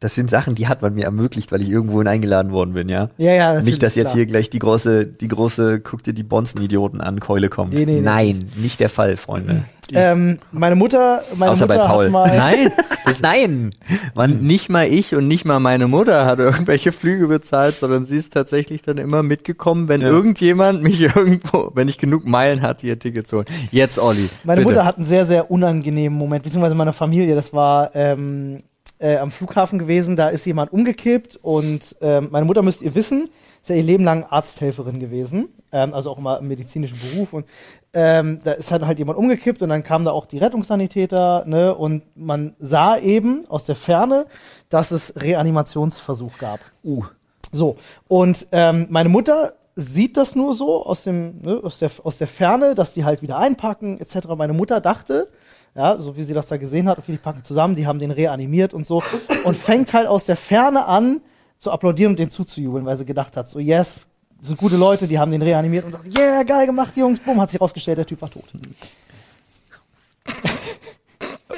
Das 0.00 0.14
sind 0.14 0.30
Sachen, 0.30 0.54
die 0.54 0.68
hat 0.68 0.80
man 0.80 0.94
mir 0.94 1.04
ermöglicht, 1.06 1.50
weil 1.50 1.60
ich 1.60 1.70
irgendwohin 1.70 2.06
eingeladen 2.06 2.52
worden 2.52 2.72
bin, 2.72 2.88
ja. 2.88 3.08
Ja, 3.16 3.32
ja, 3.32 3.46
natürlich, 3.48 3.64
Nicht, 3.66 3.82
dass 3.82 3.96
jetzt 3.96 4.06
klar. 4.10 4.14
hier 4.16 4.26
gleich 4.26 4.48
die 4.48 4.60
große, 4.60 5.06
die 5.08 5.26
große, 5.26 5.80
guck 5.80 6.04
dir 6.04 6.12
die 6.12 6.22
Bonzen-Idioten 6.22 7.00
an, 7.00 7.18
Keule 7.18 7.48
kommt. 7.48 7.74
Nee, 7.74 7.84
nee, 7.84 7.94
nee. 7.96 8.00
Nein, 8.00 8.44
nicht 8.54 8.78
der 8.78 8.90
Fall, 8.90 9.16
Freunde. 9.16 9.64
ähm, 9.92 10.38
meine 10.52 10.76
Mutter, 10.76 11.22
meine 11.36 11.50
Außer 11.50 11.66
bei 11.66 11.74
Mutter 11.78 11.88
Paul. 11.88 12.04
hat 12.04 12.12
mal 12.12 12.28
Nein, 12.36 12.70
Nein! 13.22 13.74
man, 14.14 14.40
nicht 14.42 14.68
mal 14.68 14.86
ich 14.86 15.16
und 15.16 15.26
nicht 15.26 15.44
mal 15.44 15.58
meine 15.58 15.88
Mutter 15.88 16.26
hat 16.26 16.38
irgendwelche 16.38 16.92
Flüge 16.92 17.26
bezahlt, 17.26 17.74
sondern 17.74 18.04
sie 18.04 18.16
ist 18.18 18.32
tatsächlich 18.32 18.82
dann 18.82 18.98
immer 18.98 19.24
mitgekommen, 19.24 19.88
wenn 19.88 20.00
Ja. 20.02 20.08
irgendjemand 20.08 20.80
mich 20.80 21.00
irgendwo, 21.16 21.72
wenn 21.74 21.88
ich 21.88 21.98
genug 21.98 22.24
Meilen 22.24 22.62
hatte, 22.62 22.86
ihr 22.86 23.00
Ticket 23.00 23.26
zu 23.26 23.38
holen. 23.38 23.46
Jetzt, 23.72 23.98
Olli. 23.98 24.28
Meine 24.44 24.60
bitte. 24.60 24.74
Mutter 24.74 24.84
hat 24.84 24.96
einen 24.98 25.06
sehr, 25.06 25.26
sehr 25.26 25.50
unangenehmen 25.50 26.16
Moment, 26.16 26.44
beziehungsweise 26.44 26.76
meine 26.76 26.92
Familie, 26.92 27.34
das 27.34 27.52
war 27.52 27.90
ähm, 27.94 28.62
äh, 28.98 29.16
am 29.16 29.30
Flughafen 29.30 29.78
gewesen, 29.78 30.16
da 30.16 30.28
ist 30.28 30.44
jemand 30.46 30.72
umgekippt 30.72 31.36
und 31.42 31.96
ähm, 32.00 32.28
meine 32.30 32.46
Mutter 32.46 32.62
müsst 32.62 32.82
ihr 32.82 32.94
wissen, 32.94 33.28
ist 33.62 33.68
ja 33.68 33.76
ihr 33.76 33.82
Leben 33.82 34.04
lang 34.04 34.24
Arzthelferin 34.24 34.98
gewesen, 34.98 35.48
ähm, 35.72 35.94
also 35.94 36.10
auch 36.10 36.18
immer 36.18 36.38
im 36.38 36.48
medizinischen 36.48 36.98
Beruf 36.98 37.32
und 37.32 37.46
ähm, 37.94 38.40
da 38.44 38.52
ist 38.52 38.70
halt, 38.70 38.84
halt 38.84 38.98
jemand 38.98 39.18
umgekippt 39.18 39.62
und 39.62 39.68
dann 39.68 39.84
kamen 39.84 40.04
da 40.04 40.12
auch 40.12 40.26
die 40.26 40.38
Rettungssanitäter, 40.38 41.44
ne, 41.46 41.74
und 41.74 42.02
man 42.16 42.54
sah 42.58 42.98
eben 42.98 43.46
aus 43.48 43.64
der 43.64 43.76
Ferne, 43.76 44.26
dass 44.68 44.90
es 44.90 45.14
Reanimationsversuch 45.16 46.38
gab. 46.38 46.60
Uh. 46.84 47.04
So, 47.50 47.76
und 48.08 48.46
ähm, 48.52 48.88
meine 48.90 49.08
Mutter 49.08 49.54
sieht 49.74 50.16
das 50.16 50.34
nur 50.34 50.54
so 50.54 50.84
aus, 50.84 51.04
dem, 51.04 51.40
ne, 51.40 51.60
aus, 51.62 51.78
der, 51.78 51.90
aus 52.02 52.18
der 52.18 52.26
Ferne, 52.26 52.74
dass 52.74 52.94
die 52.94 53.04
halt 53.04 53.22
wieder 53.22 53.38
einpacken, 53.38 54.00
etc. 54.00 54.26
Meine 54.36 54.52
Mutter 54.52 54.80
dachte, 54.80 55.28
ja, 55.74 55.96
so 55.98 56.16
wie 56.16 56.24
sie 56.24 56.34
das 56.34 56.48
da 56.48 56.56
gesehen 56.56 56.88
hat, 56.88 56.98
okay, 56.98 57.12
die 57.12 57.18
packen 57.18 57.44
zusammen, 57.44 57.76
die 57.76 57.86
haben 57.86 57.98
den 57.98 58.10
reanimiert 58.10 58.74
und 58.74 58.86
so, 58.86 59.02
und 59.44 59.56
fängt 59.56 59.92
halt 59.92 60.06
aus 60.06 60.24
der 60.24 60.36
Ferne 60.36 60.86
an 60.86 61.20
zu 61.58 61.70
applaudieren 61.70 62.12
und 62.12 62.18
den 62.18 62.30
zuzujubeln, 62.30 62.84
weil 62.84 62.96
sie 62.96 63.04
gedacht 63.04 63.36
hat, 63.36 63.48
so, 63.48 63.58
yes, 63.58 64.06
sind 64.40 64.58
gute 64.58 64.76
Leute, 64.76 65.08
die 65.08 65.18
haben 65.18 65.32
den 65.32 65.42
reanimiert 65.42 65.84
und 65.84 65.92
dachte, 65.92 66.08
yeah, 66.16 66.42
geil 66.42 66.66
gemacht, 66.66 66.96
Jungs, 66.96 67.20
bumm, 67.20 67.40
hat 67.40 67.50
sich 67.50 67.60
rausgestellt, 67.60 67.98
der 67.98 68.06
Typ 68.06 68.20
war 68.22 68.30
tot. 68.30 68.44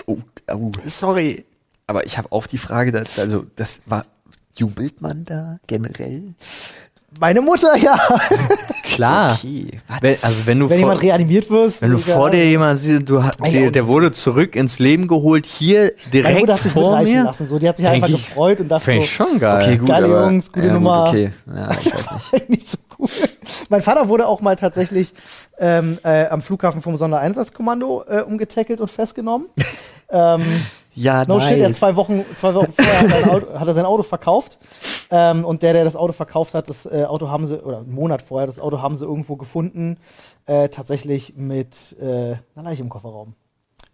Oh, 0.06 0.18
oh. 0.52 0.72
Sorry. 0.86 1.44
Aber 1.86 2.06
ich 2.06 2.18
habe 2.18 2.30
auch 2.32 2.46
die 2.46 2.58
Frage, 2.58 2.92
dass, 2.92 3.18
also 3.18 3.44
das 3.56 3.82
war, 3.86 4.06
jubelt 4.54 5.00
man 5.00 5.24
da 5.24 5.58
generell? 5.66 6.34
Meine 7.18 7.40
Mutter, 7.40 7.76
ja. 7.76 7.98
Klar. 8.84 9.32
Okay. 9.32 9.66
Wenn, 10.00 10.16
also 10.22 10.46
wenn 10.46 10.60
du 10.60 10.70
Wenn 10.70 10.78
vor, 10.80 10.88
jemand 10.90 11.02
reanimiert 11.02 11.50
wirst. 11.50 11.82
wenn 11.82 11.90
du 11.90 11.96
Digga, 11.96 12.14
vor 12.14 12.30
dir 12.30 12.44
jemand 12.48 12.78
siehst, 12.78 13.08
du, 13.08 13.22
der, 13.50 13.70
der 13.72 13.86
wurde 13.88 14.12
zurück 14.12 14.54
ins 14.54 14.78
Leben 14.78 15.08
geholt, 15.08 15.44
hier 15.44 15.92
Meine 16.02 16.10
direkt 16.12 16.40
Mutter 16.40 16.54
hat 16.54 16.62
sich 16.62 16.72
vor 16.72 17.00
mir. 17.02 17.24
lassen, 17.24 17.46
so, 17.46 17.58
die 17.58 17.68
hat 17.68 17.76
sich 17.76 17.84
Denk 17.86 17.96
einfach 18.04 18.08
ich- 18.16 18.26
gefreut 18.28 18.60
und 18.60 18.68
dachte 18.68 18.84
Fände 18.84 19.00
so, 19.00 19.04
ich 19.04 19.12
schon 19.12 19.38
geil. 19.40 19.62
Okay, 19.62 19.78
gut, 19.78 19.88
Geile 19.88 20.06
aber, 20.06 20.24
Jungs, 20.30 20.52
gute 20.52 20.66
ja, 20.68 20.72
Nummer. 20.72 20.98
Gut, 21.06 21.08
okay. 21.08 21.30
Ja, 21.54 21.70
ich 21.80 21.86
weiß 21.94 22.32
nicht. 22.32 22.48
nicht 22.50 22.70
so 22.70 22.78
cool. 22.98 23.08
Mein 23.70 23.82
Vater 23.82 24.08
wurde 24.08 24.26
auch 24.28 24.40
mal 24.40 24.54
tatsächlich 24.56 25.12
ähm, 25.58 25.98
äh, 26.04 26.26
am 26.28 26.42
Flughafen 26.42 26.80
vom 26.80 26.96
Sondereinsatzkommando 26.96 28.04
äh, 28.08 28.20
umgetackelt 28.22 28.80
und 28.80 28.90
festgenommen. 28.90 29.46
ähm, 30.10 30.42
Ja, 31.00 31.24
no 31.26 31.36
nice. 31.38 31.48
shit, 31.48 31.58
er 31.58 31.68
hat 31.68 31.74
zwei 31.74 31.96
Wochen, 31.96 32.24
zwei 32.36 32.54
Wochen 32.54 32.72
vorher 32.72 33.00
hat 33.00 33.26
er, 33.26 33.32
Auto, 33.32 33.58
hat 33.58 33.68
er 33.68 33.74
sein 33.74 33.84
Auto 33.86 34.02
verkauft. 34.02 34.58
Ähm, 35.10 35.44
und 35.44 35.62
der, 35.62 35.72
der 35.72 35.84
das 35.84 35.96
Auto 35.96 36.12
verkauft 36.12 36.54
hat, 36.54 36.68
das 36.68 36.84
äh, 36.84 37.04
Auto 37.04 37.30
haben 37.30 37.46
sie, 37.46 37.58
oder 37.62 37.78
einen 37.78 37.94
Monat 37.94 38.22
vorher, 38.22 38.46
das 38.46 38.60
Auto 38.60 38.82
haben 38.82 38.96
sie 38.96 39.04
irgendwo 39.06 39.36
gefunden, 39.36 39.96
äh, 40.46 40.68
tatsächlich 40.68 41.34
mit 41.36 41.96
äh, 42.00 42.04
einer 42.04 42.64
Leiche 42.64 42.82
im 42.82 42.90
Kofferraum. 42.90 43.34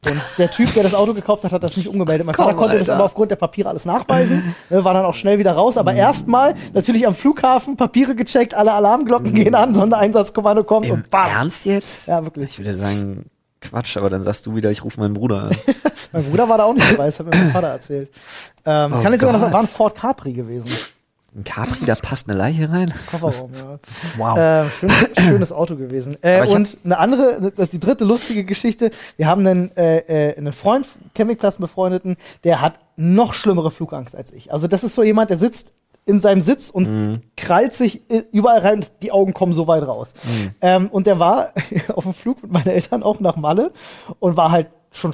Und 0.04 0.20
der 0.38 0.50
Typ, 0.50 0.72
der 0.74 0.82
das 0.82 0.94
Auto 0.94 1.14
gekauft 1.14 1.42
hat, 1.44 1.52
hat 1.52 1.62
das 1.62 1.76
nicht 1.76 1.88
umgemeldet. 1.88 2.26
Mein 2.26 2.34
Vater 2.34 2.50
Komm, 2.50 2.60
konnte 2.60 2.78
das 2.78 2.88
Alter. 2.88 2.94
aber 2.94 3.04
aufgrund 3.06 3.30
der 3.30 3.36
Papiere 3.36 3.68
alles 3.68 3.84
nachweisen, 3.84 4.54
ne, 4.70 4.84
war 4.84 4.94
dann 4.94 5.04
auch 5.04 5.14
schnell 5.14 5.38
wieder 5.38 5.52
raus. 5.52 5.76
Aber 5.76 5.94
erstmal 5.94 6.54
natürlich 6.74 7.06
am 7.06 7.14
Flughafen 7.14 7.76
Papiere 7.76 8.14
gecheckt, 8.14 8.54
alle 8.54 8.72
Alarmglocken 8.72 9.34
gehen 9.34 9.54
an, 9.54 9.74
Sondereinsatzkommando 9.74 10.64
kommt 10.64 10.86
Im 10.86 10.94
und 10.94 11.10
bam. 11.10 11.28
Ernst 11.30 11.66
jetzt? 11.66 12.06
Ja, 12.06 12.24
wirklich. 12.24 12.50
Ich 12.50 12.58
würde 12.58 12.72
sagen, 12.72 13.26
Quatsch, 13.60 13.96
aber 13.96 14.10
dann 14.10 14.22
sagst 14.22 14.46
du 14.46 14.54
wieder, 14.54 14.70
ich 14.70 14.84
rufe 14.84 15.00
meinen 15.00 15.14
Bruder 15.14 15.44
an. 15.44 15.56
Mein 16.12 16.24
Bruder 16.24 16.48
war 16.48 16.58
da 16.58 16.64
auch 16.64 16.74
nicht 16.74 16.90
dabei, 16.92 17.06
das 17.06 17.18
hat 17.18 17.26
mir 17.26 17.36
mein 17.36 17.50
Vater 17.50 17.68
erzählt. 17.68 18.10
Ähm, 18.64 18.92
Oh 18.94 19.02
kann 19.02 19.12
ich 19.12 19.20
sogar 19.20 19.32
noch 19.32 19.40
sagen, 19.40 19.52
war 19.52 19.60
ein 19.60 19.68
Ford 19.68 19.94
Capri 19.94 20.32
gewesen. 20.32 20.70
Ein 21.34 21.44
Capri, 21.44 21.84
da 21.84 21.94
passt 21.96 22.28
eine 22.28 22.38
Leiche 22.38 22.70
rein? 22.70 22.94
Kofferraum, 23.10 23.50
ja. 23.54 23.78
Wow. 24.16 24.38
Äh, 24.38 24.70
schönes, 24.70 25.10
schönes 25.18 25.52
Auto 25.52 25.76
gewesen. 25.76 26.16
Äh, 26.22 26.46
und 26.48 26.78
eine 26.84 26.98
andere, 26.98 27.52
die 27.70 27.80
dritte 27.80 28.04
lustige 28.04 28.44
Geschichte, 28.44 28.90
wir 29.16 29.26
haben 29.26 29.46
einen, 29.46 29.76
äh, 29.76 29.98
äh, 30.30 30.36
einen 30.38 30.52
Freund, 30.52 30.86
Campingplatz 31.14 31.58
befreundeten, 31.58 32.16
der 32.44 32.60
hat 32.62 32.80
noch 32.96 33.34
schlimmere 33.34 33.70
Flugangst 33.70 34.16
als 34.16 34.32
ich. 34.32 34.52
Also 34.52 34.68
das 34.68 34.84
ist 34.84 34.94
so 34.94 35.02
jemand, 35.02 35.28
der 35.28 35.38
sitzt 35.38 35.72
in 36.06 36.20
seinem 36.20 36.40
Sitz 36.40 36.70
und 36.70 36.84
Mhm. 36.86 37.20
krallt 37.36 37.74
sich 37.74 38.02
überall 38.32 38.60
rein 38.60 38.78
und 38.78 38.92
die 39.02 39.12
Augen 39.12 39.34
kommen 39.34 39.52
so 39.52 39.66
weit 39.66 39.86
raus. 39.86 40.14
Mhm. 40.24 40.50
Ähm, 40.62 40.88
und 40.88 41.06
der 41.06 41.18
war 41.18 41.52
auf 41.94 42.04
dem 42.04 42.14
Flug 42.14 42.42
mit 42.42 42.52
meinen 42.52 42.68
Eltern 42.68 43.02
auch 43.02 43.20
nach 43.20 43.36
Malle 43.36 43.72
und 44.20 44.36
war 44.36 44.50
halt 44.52 44.68
schon 44.92 45.12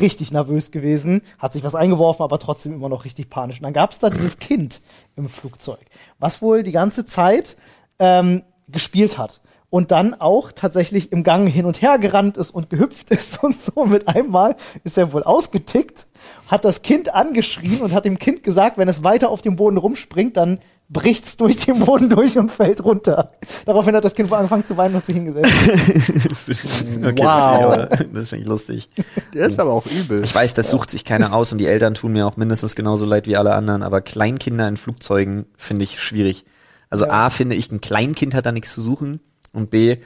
richtig 0.00 0.32
nervös 0.32 0.70
gewesen, 0.70 1.22
hat 1.38 1.52
sich 1.52 1.64
was 1.64 1.74
eingeworfen, 1.74 2.22
aber 2.22 2.38
trotzdem 2.38 2.72
immer 2.72 2.88
noch 2.88 3.04
richtig 3.04 3.28
panisch. 3.28 3.58
Und 3.58 3.64
dann 3.64 3.72
gab 3.72 3.90
es 3.90 3.98
da 3.98 4.10
dieses 4.10 4.38
Kind 4.38 4.80
im 5.16 5.28
Flugzeug, 5.28 5.80
was 6.18 6.40
wohl 6.40 6.62
die 6.62 6.72
ganze 6.72 7.04
Zeit 7.04 7.56
ähm, 7.98 8.42
gespielt 8.68 9.18
hat 9.18 9.40
und 9.72 9.90
dann 9.90 10.12
auch 10.12 10.52
tatsächlich 10.52 11.12
im 11.12 11.24
Gang 11.24 11.48
hin 11.48 11.64
und 11.64 11.80
her 11.80 11.98
gerannt 11.98 12.36
ist 12.36 12.50
und 12.50 12.68
gehüpft 12.68 13.08
ist 13.10 13.42
und 13.42 13.58
so. 13.58 13.86
Mit 13.86 14.06
einmal 14.06 14.54
ist 14.84 14.98
er 14.98 15.14
wohl 15.14 15.22
ausgetickt, 15.22 16.06
hat 16.46 16.66
das 16.66 16.82
Kind 16.82 17.14
angeschrien 17.14 17.80
und 17.80 17.94
hat 17.94 18.04
dem 18.04 18.18
Kind 18.18 18.44
gesagt, 18.44 18.76
wenn 18.76 18.90
es 18.90 19.02
weiter 19.02 19.30
auf 19.30 19.40
dem 19.40 19.56
Boden 19.56 19.78
rumspringt, 19.78 20.36
dann 20.36 20.58
bricht's 20.90 21.38
durch 21.38 21.56
den 21.56 21.78
Boden 21.78 22.10
durch 22.10 22.36
und 22.36 22.50
fällt 22.50 22.84
runter. 22.84 23.28
Daraufhin 23.64 23.96
hat 23.96 24.04
das 24.04 24.14
Kind 24.14 24.30
wohl 24.30 24.36
angefangen 24.36 24.66
zu 24.66 24.76
weinen 24.76 24.94
und 24.94 25.06
sich 25.06 25.16
hingesetzt. 25.16 25.50
okay, 27.02 27.22
Wow. 27.22 27.88
Das 28.12 28.28
finde 28.28 28.42
ich, 28.42 28.46
lustig. 28.46 28.90
Der 29.32 29.46
ist 29.46 29.58
aber 29.58 29.72
auch 29.72 29.86
übel. 29.86 30.22
Ich 30.22 30.34
weiß, 30.34 30.52
das 30.52 30.68
sucht 30.68 30.90
sich 30.90 31.06
keiner 31.06 31.32
aus 31.32 31.50
und 31.50 31.56
die 31.56 31.66
Eltern 31.66 31.94
tun 31.94 32.12
mir 32.12 32.26
auch 32.26 32.36
mindestens 32.36 32.76
genauso 32.76 33.06
leid 33.06 33.26
wie 33.26 33.38
alle 33.38 33.54
anderen, 33.54 33.82
aber 33.82 34.02
Kleinkinder 34.02 34.68
in 34.68 34.76
Flugzeugen 34.76 35.46
finde 35.56 35.84
ich 35.84 35.98
schwierig. 35.98 36.44
Also 36.90 37.06
Ja. 37.06 37.12
A, 37.12 37.30
finde 37.30 37.56
ich, 37.56 37.72
ein 37.72 37.80
Kleinkind 37.80 38.34
hat 38.34 38.44
da 38.44 38.52
nichts 38.52 38.74
zu 38.74 38.82
suchen 38.82 39.20
und 39.52 39.70
B, 39.70 39.96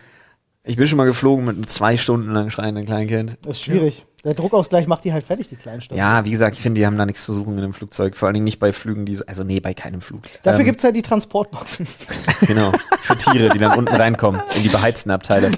ich 0.65 0.77
bin 0.77 0.87
schon 0.87 0.97
mal 0.97 1.05
geflogen 1.07 1.45
mit 1.45 1.55
einem 1.57 1.67
zwei 1.67 1.97
Stunden 1.97 2.33
lang 2.33 2.51
schreienden 2.51 2.85
Kleinkind. 2.85 3.39
Das 3.43 3.59
ist 3.59 3.63
schwierig. 3.63 4.05
Der 4.25 4.35
Druckausgleich 4.35 4.89
macht 4.89 5.05
die 5.05 5.13
halt 5.13 5.25
fertig, 5.25 5.47
die 5.47 5.55
kleinen 5.55 5.81
Stöpsel. 5.81 5.99
Ja, 5.99 6.25
wie 6.25 6.33
gesagt, 6.33 6.57
ich 6.57 6.61
finde, 6.63 6.81
die 6.81 6.87
haben 6.87 6.99
da 6.99 7.07
nichts 7.07 7.25
zu 7.25 7.33
suchen 7.33 7.53
in 7.57 7.63
einem 7.63 7.73
Flugzeug. 7.73 8.17
Vor 8.17 8.27
allen 8.27 8.35
Dingen 8.35 8.43
nicht 8.45 8.59
bei 8.59 8.73
Flügen, 8.73 9.07
die 9.07 9.15
so, 9.15 9.25
also 9.27 9.45
nee, 9.45 9.61
bei 9.61 9.73
keinem 9.73 10.01
Flug. 10.01 10.23
Dafür 10.43 10.61
Ähm, 10.61 10.67
gibt's 10.67 10.83
halt 10.83 10.97
die 10.97 11.03
Transportboxen. 11.03 11.87
Genau, 12.49 12.73
für 13.03 13.17
Tiere, 13.17 13.49
die 13.51 13.59
dann 13.61 13.79
unten 13.79 13.95
reinkommen, 13.95 14.41
in 14.57 14.63
die 14.65 14.69
beheizten 14.69 15.11
Abteile. 15.13 15.53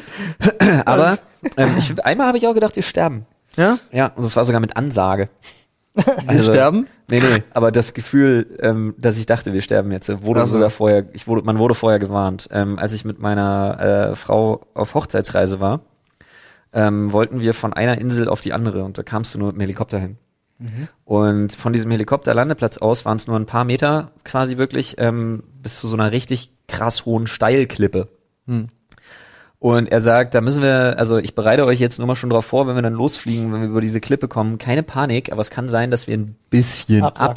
Aber 0.84 1.18
Ähm, 1.56 1.74
ich, 1.78 2.04
einmal 2.04 2.28
habe 2.28 2.38
ich 2.38 2.46
auch 2.46 2.54
gedacht, 2.54 2.76
wir 2.76 2.82
sterben. 2.82 3.26
Ja? 3.56 3.78
Ja, 3.92 4.06
und 4.14 4.24
das 4.24 4.36
war 4.36 4.44
sogar 4.44 4.60
mit 4.60 4.76
Ansage. 4.76 5.28
Wir 6.28 6.42
sterben? 6.42 6.86
Nee, 7.08 7.20
nee, 7.20 7.42
aber 7.54 7.70
das 7.72 7.94
Gefühl, 7.94 8.58
ähm, 8.60 8.94
dass 8.98 9.16
ich 9.16 9.26
dachte, 9.26 9.52
wir 9.52 9.62
sterben 9.62 9.90
jetzt, 9.92 10.08
wurde 10.24 10.42
Ach 10.42 10.46
so. 10.46 10.52
sogar 10.52 10.70
vorher, 10.70 11.06
ich 11.12 11.26
wurde, 11.26 11.42
man 11.42 11.58
wurde 11.58 11.74
vorher 11.74 11.98
gewarnt. 11.98 12.48
Ähm, 12.52 12.78
als 12.78 12.92
ich 12.92 13.04
mit 13.04 13.18
meiner 13.18 14.10
äh, 14.10 14.16
Frau 14.16 14.66
auf 14.74 14.94
Hochzeitsreise 14.94 15.60
war, 15.60 15.80
ähm, 16.72 17.12
wollten 17.12 17.40
wir 17.40 17.54
von 17.54 17.72
einer 17.72 17.98
Insel 17.98 18.28
auf 18.28 18.40
die 18.40 18.52
andere 18.52 18.84
und 18.84 18.98
da 18.98 19.02
kamst 19.02 19.34
du 19.34 19.38
nur 19.38 19.48
mit 19.48 19.56
dem 19.56 19.60
Helikopter 19.60 19.98
hin. 19.98 20.18
Und 21.04 21.54
von 21.54 21.72
diesem 21.72 21.90
Helikopterlandeplatz 21.90 22.78
aus 22.78 23.04
waren 23.04 23.18
es 23.18 23.26
nur 23.26 23.36
ein 23.38 23.46
paar 23.46 23.64
Meter 23.64 24.12
quasi 24.24 24.56
wirklich 24.56 24.96
ähm, 24.98 25.42
bis 25.62 25.80
zu 25.80 25.86
so 25.86 25.96
einer 25.96 26.12
richtig 26.12 26.50
krass 26.66 27.04
hohen 27.04 27.26
Steilklippe. 27.26 28.08
Und 29.66 29.90
er 29.90 30.00
sagt, 30.00 30.34
da 30.36 30.40
müssen 30.40 30.62
wir, 30.62 30.94
also 30.96 31.16
ich 31.18 31.34
bereite 31.34 31.64
euch 31.66 31.80
jetzt 31.80 31.98
nur 31.98 32.06
mal 32.06 32.14
schon 32.14 32.30
drauf 32.30 32.46
vor, 32.46 32.68
wenn 32.68 32.76
wir 32.76 32.82
dann 32.82 32.92
losfliegen, 32.92 33.52
wenn 33.52 33.62
wir 33.62 33.68
über 33.68 33.80
diese 33.80 34.00
Klippe 34.00 34.28
kommen, 34.28 34.58
keine 34.58 34.84
Panik, 34.84 35.32
aber 35.32 35.40
es 35.40 35.50
kann 35.50 35.68
sein, 35.68 35.90
dass 35.90 36.06
wir 36.06 36.16
ein 36.16 36.36
bisschen 36.50 37.02
Absacken. 37.02 37.28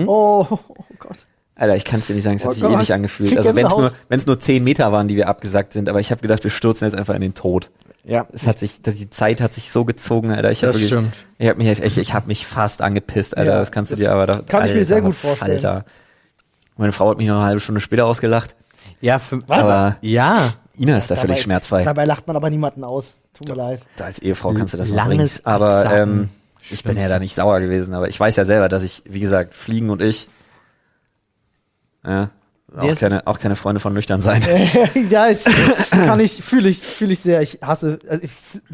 absacken. 0.00 0.08
Oh, 0.08 0.46
oh 0.50 0.58
Gott. 0.98 1.18
Alter, 1.56 1.76
ich 1.76 1.84
kann 1.84 2.00
es 2.00 2.06
dir 2.06 2.14
nicht 2.14 2.22
sagen, 2.24 2.36
es 2.36 2.42
hat 2.44 2.52
Oh 2.52 2.54
sich 2.54 2.62
Gott. 2.62 2.72
ewig 2.72 2.94
angefühlt. 2.94 3.28
Krieg 3.28 3.38
Also 3.38 3.54
wenn 3.54 3.66
es 3.66 3.72
nur, 3.72 3.82
Gänsehaut. 3.82 4.06
wenn 4.08 4.18
es 4.18 4.24
nur 4.26 4.40
zehn 4.40 4.64
Meter 4.64 4.92
waren, 4.92 5.08
die 5.08 5.16
wir 5.16 5.28
abgesackt 5.28 5.74
sind, 5.74 5.90
aber 5.90 6.00
ich 6.00 6.10
habe 6.10 6.22
gedacht, 6.22 6.42
wir 6.42 6.50
stürzen 6.50 6.86
jetzt 6.88 6.96
einfach 6.98 7.14
in 7.14 7.20
den 7.20 7.34
Tod. 7.34 7.70
Ja. 8.02 8.26
Es 8.32 8.46
hat 8.46 8.58
sich, 8.58 8.80
die 8.80 9.10
Zeit 9.10 9.42
hat 9.42 9.52
sich 9.52 9.70
so 9.70 9.84
gezogen, 9.84 10.30
Alter. 10.30 10.50
Ich 10.50 10.62
hab 10.62 10.68
Das 10.70 10.76
wirklich, 10.76 10.88
stimmt. 10.90 11.14
Ich 11.38 11.48
habe 11.50 11.58
mich, 11.62 11.80
ich, 11.80 11.98
ich 11.98 12.14
habe 12.14 12.28
mich 12.28 12.46
fast 12.46 12.80
angepisst, 12.80 13.36
Alter. 13.36 13.52
Ja, 13.52 13.58
das 13.58 13.70
kannst 13.72 13.90
du 13.90 13.96
das 13.96 14.00
dir 14.02 14.10
aber 14.12 14.26
doch. 14.26 14.46
kann 14.46 14.64
ich 14.64 14.70
mir 14.72 14.78
Alter, 14.78 14.86
sehr 14.86 15.02
gut 15.02 15.14
vorstellen. 15.14 15.50
Alter. 15.52 15.84
Meine 16.78 16.92
Frau 16.92 17.10
hat 17.10 17.18
mich 17.18 17.28
noch 17.28 17.36
eine 17.36 17.44
halbe 17.44 17.60
Stunde 17.60 17.82
später 17.82 18.06
ausgelacht. 18.06 18.54
Ja, 19.02 19.18
für, 19.18 19.42
Aber 19.48 19.96
ja. 20.00 20.54
Ina 20.76 20.98
ist 20.98 21.10
da 21.10 21.14
völlig 21.16 21.36
Dabei- 21.36 21.42
schmerzfrei. 21.42 21.84
Dabei 21.84 22.04
lacht 22.04 22.26
man 22.26 22.36
aber 22.36 22.50
niemanden 22.50 22.82
aus. 22.84 23.18
Tut 23.32 23.48
mir 23.48 23.54
leid. 23.54 23.82
Als 24.00 24.18
Ehefrau 24.18 24.52
kannst 24.52 24.74
du 24.74 24.78
das 24.78 24.88
Langes 24.88 25.42
bringen. 25.42 25.54
Aber 25.54 25.92
ähm, 25.94 26.28
ich 26.70 26.82
bin 26.82 26.96
ja 26.96 27.08
da 27.08 27.18
nicht 27.18 27.34
sauer 27.36 27.60
gewesen. 27.60 27.94
Aber 27.94 28.08
ich 28.08 28.18
weiß 28.18 28.34
ja 28.36 28.44
selber, 28.44 28.68
dass 28.68 28.82
ich, 28.82 29.02
wie 29.06 29.20
gesagt, 29.20 29.54
Fliegen 29.54 29.90
und 29.90 30.02
ich, 30.02 30.28
ja, 32.04 32.30
Nee, 32.76 32.90
auch 32.92 32.98
keine, 32.98 33.26
auch 33.28 33.38
keine 33.38 33.54
Freunde 33.54 33.78
von 33.78 33.92
nüchtern 33.94 34.20
sein. 34.20 34.42
ja, 35.10 35.28
ich, 35.28 35.44
kann 35.90 36.18
ich, 36.18 36.42
fühle 36.42 36.68
ich, 36.68 36.80
fühle 36.80 37.12
ich 37.12 37.20
sehr. 37.20 37.40
Ich 37.40 37.60
hasse, 37.62 38.00
also 38.08 38.26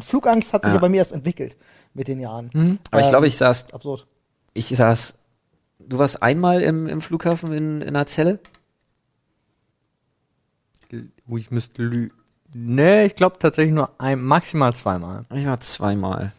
Flugangst 0.03 0.53
hat 0.53 0.63
sich 0.63 0.73
Ja. 0.73 0.79
bei 0.79 0.89
mir 0.89 0.97
erst 0.97 1.11
entwickelt 1.11 1.55
mit 1.93 2.07
den 2.07 2.19
Jahren. 2.19 2.79
Aber 2.89 3.01
ich 3.01 3.09
glaube, 3.09 3.25
Ähm, 3.25 3.27
ich 3.27 3.37
saß, 3.37 3.73
Absurd. 3.73 4.07
ich 4.53 4.69
saß, 4.69 5.15
du 5.79 5.99
warst 5.99 6.23
einmal 6.23 6.61
im, 6.63 6.87
im 6.87 6.99
Flughafen 6.99 7.53
in, 7.53 7.81
in 7.83 7.89
einer 7.89 8.07
Zelle? 8.07 8.39
Oh, 11.31 11.37
ich 11.37 11.49
müsste 11.49 11.83
lü. 11.83 12.09
Nee, 12.53 13.05
ich 13.05 13.15
glaube 13.15 13.39
tatsächlich 13.39 13.73
nur 13.73 13.89
ein, 14.01 14.21
maximal 14.21 14.73
zweimal. 14.75 15.23
Ich 15.33 15.45
war 15.45 15.61
zweimal. 15.61 16.33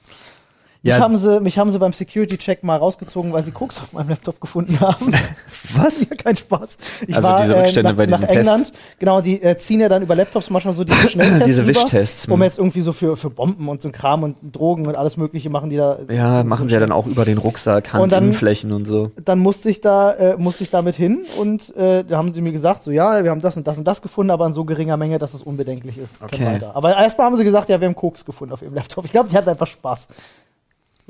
Mich, 0.85 0.91
Ja. 0.91 0.99
haben 0.99 1.17
sie, 1.17 1.41
mich 1.41 1.59
haben 1.59 1.71
sie 1.71 1.79
beim 1.79 1.93
Security-Check 1.93 2.65
mal 2.65 2.77
rausgezogen, 2.77 3.33
weil 3.33 3.45
sie 3.45 3.53
Koks 3.53 3.81
auf 3.81 3.93
meinem 3.93 4.09
Laptop 4.09 4.41
gefunden 4.41 4.81
haben. 4.81 5.13
Was? 5.77 6.01
ja, 6.01 6.17
kein 6.17 6.37
Spaß. 6.37 6.77
Ich 7.07 7.15
Also 7.15 7.37
diese 7.41 7.57
Rückstände 7.57 7.91
nach, 7.91 7.97
bei 7.97 8.07
diesem 8.07 8.21
nach. 8.21 8.29
England. 8.29 8.73
Genau, 8.99 9.21
die 9.21 9.41
äh, 9.41 9.57
ziehen 9.57 9.81
ja 9.81 9.89
dann 9.89 10.03
über 10.03 10.17
Laptops 10.17 10.51
manchmal 10.51 10.75
so 10.75 10.83
diese 10.83 11.09
Schnelltests 11.09 11.45
Diese 11.47 11.67
Wischtests, 11.69 12.27
Um 12.27 12.35
hm. 12.35 12.43
jetzt 12.43 12.59
irgendwie 12.59 12.81
so 12.81 12.93
für, 12.93 13.17
für 13.17 13.31
Bomben 13.31 13.69
und 13.69 13.81
so 13.81 13.91
Kram 13.91 14.25
und 14.25 14.37
Drogen 14.51 14.87
und 14.89 14.97
alles 14.97 15.17
mögliche 15.17 15.51
machen 15.51 15.71
die 15.71 15.77
da. 15.77 15.99
Ja, 16.11 16.39
so, 16.43 16.49
machen 16.49 16.65
so 16.65 16.69
sie 16.71 16.75
ja 16.75 16.81
dann 16.81 16.91
auch 16.91 17.07
über 17.07 17.25
den 17.25 17.39
Rucksack, 17.39 17.91
Und 17.95 18.11
dann- 18.11 18.19
Handinnenflächen 18.25 18.73
und 18.73 18.85
so. 18.85 19.13
dann 19.25 19.39
musste 19.39 19.71
ich 19.71 19.81
da 19.81 20.13
äh, 20.15 20.37
musste 20.37 20.65
ich 20.65 20.71
damit 20.71 20.97
hin 20.97 21.21
und 21.39 21.77
äh, 21.77 22.03
da 22.03 22.17
haben 22.17 22.33
sie 22.33 22.41
mir 22.41 22.51
gesagt, 22.51 22.83
so 22.83 22.91
ja, 22.91 23.23
wir 23.23 23.31
haben 23.31 23.41
das 23.41 23.57
und 23.57 23.69
das 23.69 23.79
und 23.79 23.85
das 23.85 24.03
gefunden, 24.03 24.33
aber 24.33 24.47
in 24.47 24.53
so 24.53 24.65
geringer 24.65 24.97
Menge, 24.97 25.19
dass 25.21 25.33
es 25.33 25.43
unbedenklich 25.43 25.97
ist. 25.97 26.21
Okay. 26.23 26.59
Aber 26.75 26.97
erstmal 26.97 27.27
haben 27.29 27.37
sie 27.37 27.45
gesagt, 27.45 27.69
ja, 27.69 27.81
wir 27.81 27.87
haben 27.87 27.95
Koks 27.95 28.25
gefunden 28.25 28.53
auf 28.53 28.63
ihrem 28.63 28.75
Laptop. 28.75 29.05
Ich 29.05 29.13
glaube, 29.13 29.29
die 29.29 29.37
hatten 29.37 29.49
einfach 29.49 29.69
Spaß. 29.69 30.09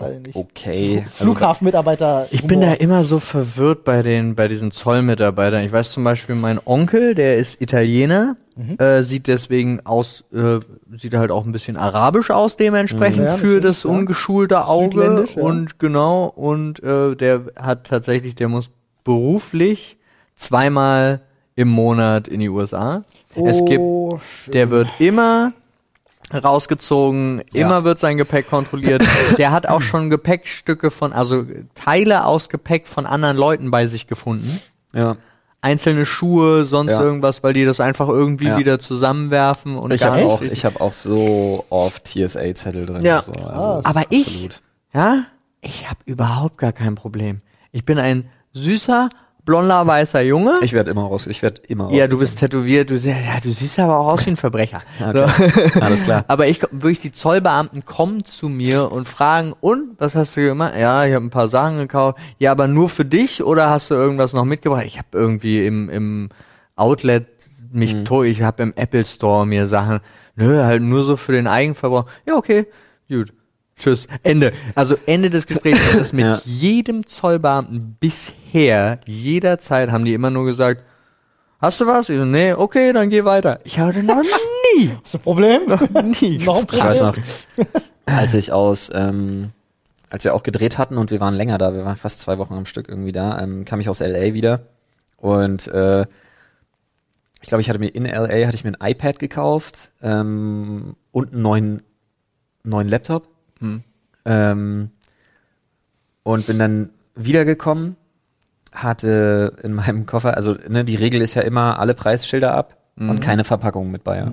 Weiß 0.02 0.16
ich 0.16 0.22
nicht. 0.22 0.36
Okay. 0.36 1.04
Also, 1.04 1.24
Flughafenmitarbeiter. 1.24 2.26
Ich 2.30 2.44
bin 2.44 2.60
da 2.60 2.72
immer 2.74 3.04
so 3.04 3.18
verwirrt 3.20 3.84
bei 3.84 4.02
den, 4.02 4.34
bei 4.34 4.48
diesen 4.48 4.70
Zollmitarbeitern. 4.70 5.64
Ich 5.64 5.72
weiß 5.72 5.92
zum 5.92 6.04
Beispiel, 6.04 6.34
mein 6.34 6.60
Onkel, 6.64 7.14
der 7.14 7.36
ist 7.38 7.60
Italiener, 7.60 8.36
Mhm. 8.54 8.76
äh, 8.78 9.02
sieht 9.02 9.28
deswegen 9.28 9.80
aus, 9.86 10.24
äh, 10.34 10.60
sieht 10.98 11.14
halt 11.14 11.30
auch 11.30 11.46
ein 11.46 11.52
bisschen 11.52 11.78
arabisch 11.78 12.30
aus 12.30 12.56
dementsprechend. 12.56 13.24
Ja, 13.24 13.32
das 13.32 13.40
für 13.40 13.60
das 13.62 13.82
ja. 13.84 13.90
ungeschulte 13.90 14.66
Auge. 14.66 15.24
Ja. 15.34 15.42
Und 15.42 15.78
genau, 15.78 16.24
und 16.26 16.82
äh, 16.82 17.16
der 17.16 17.44
hat 17.56 17.86
tatsächlich, 17.86 18.34
der 18.34 18.48
muss 18.48 18.68
beruflich 19.04 19.96
zweimal 20.36 21.20
im 21.54 21.68
Monat 21.68 22.28
in 22.28 22.40
die 22.40 22.48
USA. 22.50 23.04
es 23.34 23.64
gibt 23.64 23.78
Oh, 23.80 24.18
schön. 24.20 24.52
der 24.52 24.70
wird 24.70 24.88
immer 24.98 25.52
rausgezogen, 26.32 27.42
immer 27.52 27.84
wird 27.84 27.98
sein 27.98 28.16
Gepäck 28.16 28.48
kontrolliert. 28.48 29.04
Der 29.38 29.50
hat 29.52 29.66
auch 29.68 29.82
schon 29.82 30.10
Gepäckstücke 30.10 30.90
von, 30.90 31.12
also 31.12 31.44
Teile 31.74 32.24
aus 32.26 32.48
Gepäck 32.48 32.86
von 32.88 33.06
anderen 33.06 33.36
Leuten 33.36 33.70
bei 33.70 33.86
sich 33.86 34.06
gefunden. 34.06 34.60
ja. 34.94 35.16
Einzelne 35.64 36.06
Schuhe, 36.06 36.64
sonst 36.64 36.90
Ja. 36.90 37.00
irgendwas, 37.00 37.44
weil 37.44 37.52
die 37.52 37.64
das 37.64 37.78
einfach 37.78 38.08
irgendwie 38.08 38.46
Ja. 38.48 38.58
wieder 38.58 38.80
zusammenwerfen 38.80 39.76
und 39.76 39.94
Ich 39.94 40.02
habe 40.02 40.24
auch, 40.24 40.42
ich 40.42 40.64
habe 40.64 40.80
auch 40.80 40.92
so 40.92 41.64
oft 41.70 42.04
TSA-Zettel 42.04 42.84
drin. 42.84 43.04
Ja. 43.04 43.22
So. 43.22 43.30
Also, 43.30 43.46
Ah, 43.48 43.80
Aber 43.84 44.02
ich, 44.10 44.50
ja, 44.92 45.22
ich 45.60 45.88
habe 45.88 46.00
überhaupt 46.04 46.58
gar 46.58 46.72
kein 46.72 46.96
Problem. 46.96 47.42
Ich 47.70 47.84
bin 47.84 48.00
ein 48.00 48.28
süßer, 48.52 49.08
blonder, 49.44 49.86
weißer 49.86 50.22
Junge. 50.22 50.58
Ich 50.62 50.72
werde 50.72 50.90
immer 50.90 51.02
raus. 51.02 51.26
Ich 51.26 51.42
werde 51.42 51.62
immer 51.68 51.90
ja, 51.92 52.06
du 52.06 52.16
bist 52.16 52.38
tätowiert, 52.38 52.90
du, 52.90 52.96
ja, 52.96 53.14
du 53.42 53.52
siehst 53.52 53.78
aber 53.78 53.98
auch 53.98 54.12
aus 54.12 54.24
wie 54.26 54.30
ein 54.30 54.36
Verbrecher. 54.36 54.82
Okay. 55.00 55.26
So. 55.74 55.80
Alles 55.80 56.04
klar. 56.04 56.24
Aber 56.28 56.46
ich 56.46 56.62
wirklich 56.70 57.00
die 57.00 57.12
Zollbeamten 57.12 57.84
kommen 57.84 58.24
zu 58.24 58.48
mir 58.48 58.92
und 58.92 59.08
fragen, 59.08 59.52
und 59.60 59.96
was 59.98 60.14
hast 60.14 60.36
du 60.36 60.42
gemacht? 60.42 60.74
Ja, 60.78 61.04
ich 61.04 61.14
habe 61.14 61.24
ein 61.24 61.30
paar 61.30 61.48
Sachen 61.48 61.78
gekauft. 61.78 62.18
Ja, 62.38 62.52
aber 62.52 62.68
nur 62.68 62.88
für 62.88 63.04
dich 63.04 63.42
oder 63.42 63.70
hast 63.70 63.90
du 63.90 63.94
irgendwas 63.94 64.32
noch 64.32 64.44
mitgebracht? 64.44 64.84
Ich 64.86 64.98
habe 64.98 65.08
irgendwie 65.12 65.66
im 65.66 65.88
im 65.90 66.28
Outlet 66.76 67.26
mich 67.72 67.94
Mhm. 67.94 68.04
to 68.04 68.22
ich 68.22 68.42
habe 68.42 68.62
im 68.62 68.72
Apple 68.76 69.04
Store 69.04 69.46
mir 69.46 69.66
Sachen, 69.66 70.00
nö, 70.36 70.62
halt 70.62 70.82
nur 70.82 71.04
so 71.04 71.16
für 71.16 71.32
den 71.32 71.46
Eigenverbrauch. 71.46 72.06
Ja, 72.26 72.36
okay. 72.36 72.66
Gut. 73.08 73.32
Tschüss. 73.78 74.06
Ende. 74.22 74.52
Also 74.74 74.96
Ende 75.06 75.30
des 75.30 75.46
Gesprächs. 75.46 75.92
Das 75.92 76.00
ist 76.00 76.12
mit 76.12 76.24
Ja. 76.24 76.40
jedem 76.44 77.06
Zollbeamten 77.06 77.96
bisher, 77.98 79.00
jederzeit 79.06 79.90
haben 79.90 80.04
die 80.04 80.14
immer 80.14 80.30
nur 80.30 80.44
gesagt, 80.44 80.82
hast 81.60 81.80
du 81.80 81.86
was? 81.86 82.08
Ich 82.08 82.18
so, 82.18 82.24
nee, 82.24 82.52
okay, 82.52 82.92
dann 82.92 83.10
geh 83.10 83.24
weiter. 83.24 83.60
Ich 83.64 83.78
hatte 83.78 84.02
noch 84.02 84.22
nie, 84.76 84.90
Ist 85.02 85.14
das 85.14 85.20
Problem? 85.20 85.62
nie 86.20 86.38
Noch 86.44 86.58
ein 86.60 86.66
Ich 86.70 86.82
weiß 86.84 86.98
Problem? 87.00 87.24
noch, 87.56 87.66
als 88.06 88.34
ich 88.34 88.52
aus, 88.52 88.90
ähm, 88.94 89.50
als 90.10 90.24
wir 90.24 90.34
auch 90.34 90.42
gedreht 90.42 90.76
hatten 90.78 90.98
und 90.98 91.10
wir 91.10 91.20
waren 91.20 91.34
länger 91.34 91.58
da, 91.58 91.72
wir 91.74 91.84
waren 91.84 91.96
fast 91.96 92.20
zwei 92.20 92.36
Wochen 92.38 92.54
am 92.54 92.66
Stück 92.66 92.88
irgendwie 92.88 93.12
da, 93.12 93.40
ähm, 93.40 93.64
kam 93.64 93.80
ich 93.80 93.88
aus 93.88 94.00
LA 94.00 94.34
wieder 94.34 94.66
und 95.16 95.66
äh, 95.68 96.02
ich 97.40 97.48
glaube, 97.48 97.60
ich 97.62 97.68
hatte 97.68 97.78
mir 97.80 97.88
in 97.88 98.04
LA 98.04 98.46
hatte 98.46 98.54
ich 98.54 98.64
mir 98.64 98.72
ein 98.78 98.90
iPad 98.90 99.18
gekauft 99.18 99.92
ähm, 100.02 100.94
und 101.10 101.32
einen 101.32 101.42
neuen 101.42 101.82
neuen 102.64 102.88
Laptop 102.88 103.28
ähm, 104.24 104.90
und 106.22 106.46
bin 106.46 106.58
dann 106.58 106.90
wiedergekommen, 107.14 107.96
hatte 108.72 109.56
in 109.62 109.72
meinem 109.74 110.06
Koffer, 110.06 110.36
also 110.36 110.56
ne, 110.68 110.84
die 110.84 110.96
Regel 110.96 111.20
ist 111.20 111.34
ja 111.34 111.42
immer 111.42 111.78
alle 111.78 111.94
Preisschilder 111.94 112.54
ab 112.54 112.76
und 112.96 113.20
keine 113.20 113.44
Verpackung 113.44 113.90
mit 113.90 114.04
bei. 114.04 114.18
ja. 114.18 114.32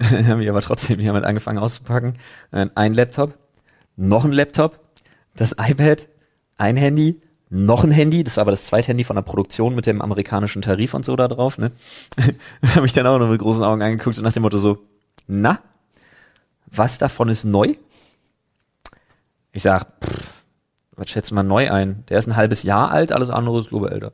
Dann 0.10 0.26
haben 0.28 0.40
wir 0.40 0.50
aber 0.50 0.62
trotzdem 0.62 0.98
hiermit 0.98 1.24
angefangen 1.24 1.58
auszupacken. 1.58 2.14
Äh, 2.52 2.68
Ein 2.74 2.94
Laptop, 2.94 3.36
noch 3.96 4.24
ein 4.24 4.32
Laptop, 4.32 4.80
das 5.36 5.56
iPad, 5.58 6.08
ein 6.56 6.78
Handy, 6.78 7.20
noch 7.50 7.84
ein 7.84 7.90
Handy, 7.90 8.24
das 8.24 8.36
war 8.36 8.42
aber 8.42 8.52
das 8.52 8.62
zweite 8.62 8.88
Handy 8.88 9.04
von 9.04 9.16
der 9.16 9.22
Produktion 9.22 9.74
mit 9.74 9.86
dem 9.86 10.00
amerikanischen 10.00 10.62
Tarif 10.62 10.94
und 10.94 11.04
so 11.04 11.16
da 11.16 11.28
drauf, 11.28 11.58
ne? 11.58 11.70
habe 12.74 12.86
ich 12.86 12.94
dann 12.94 13.06
auch 13.06 13.18
noch 13.18 13.28
mit 13.28 13.40
großen 13.40 13.62
Augen 13.62 13.82
angeguckt 13.82 14.16
und 14.16 14.24
nach 14.24 14.32
dem 14.32 14.42
Motto 14.42 14.58
so, 14.58 14.78
na, 15.26 15.60
was 16.66 16.96
davon 16.98 17.28
ist 17.28 17.44
neu? 17.44 17.66
Ich 19.52 19.62
sag, 19.62 19.86
pff, 20.04 20.44
was 20.96 21.08
schätzt 21.10 21.32
man 21.32 21.46
neu 21.46 21.70
ein? 21.70 22.04
Der 22.08 22.18
ist 22.18 22.26
ein 22.28 22.36
halbes 22.36 22.62
Jahr 22.62 22.90
alt, 22.90 23.12
alles 23.12 23.30
andere 23.30 23.58
ist 23.60 23.68
glaube 23.70 23.90
älter. 23.90 24.12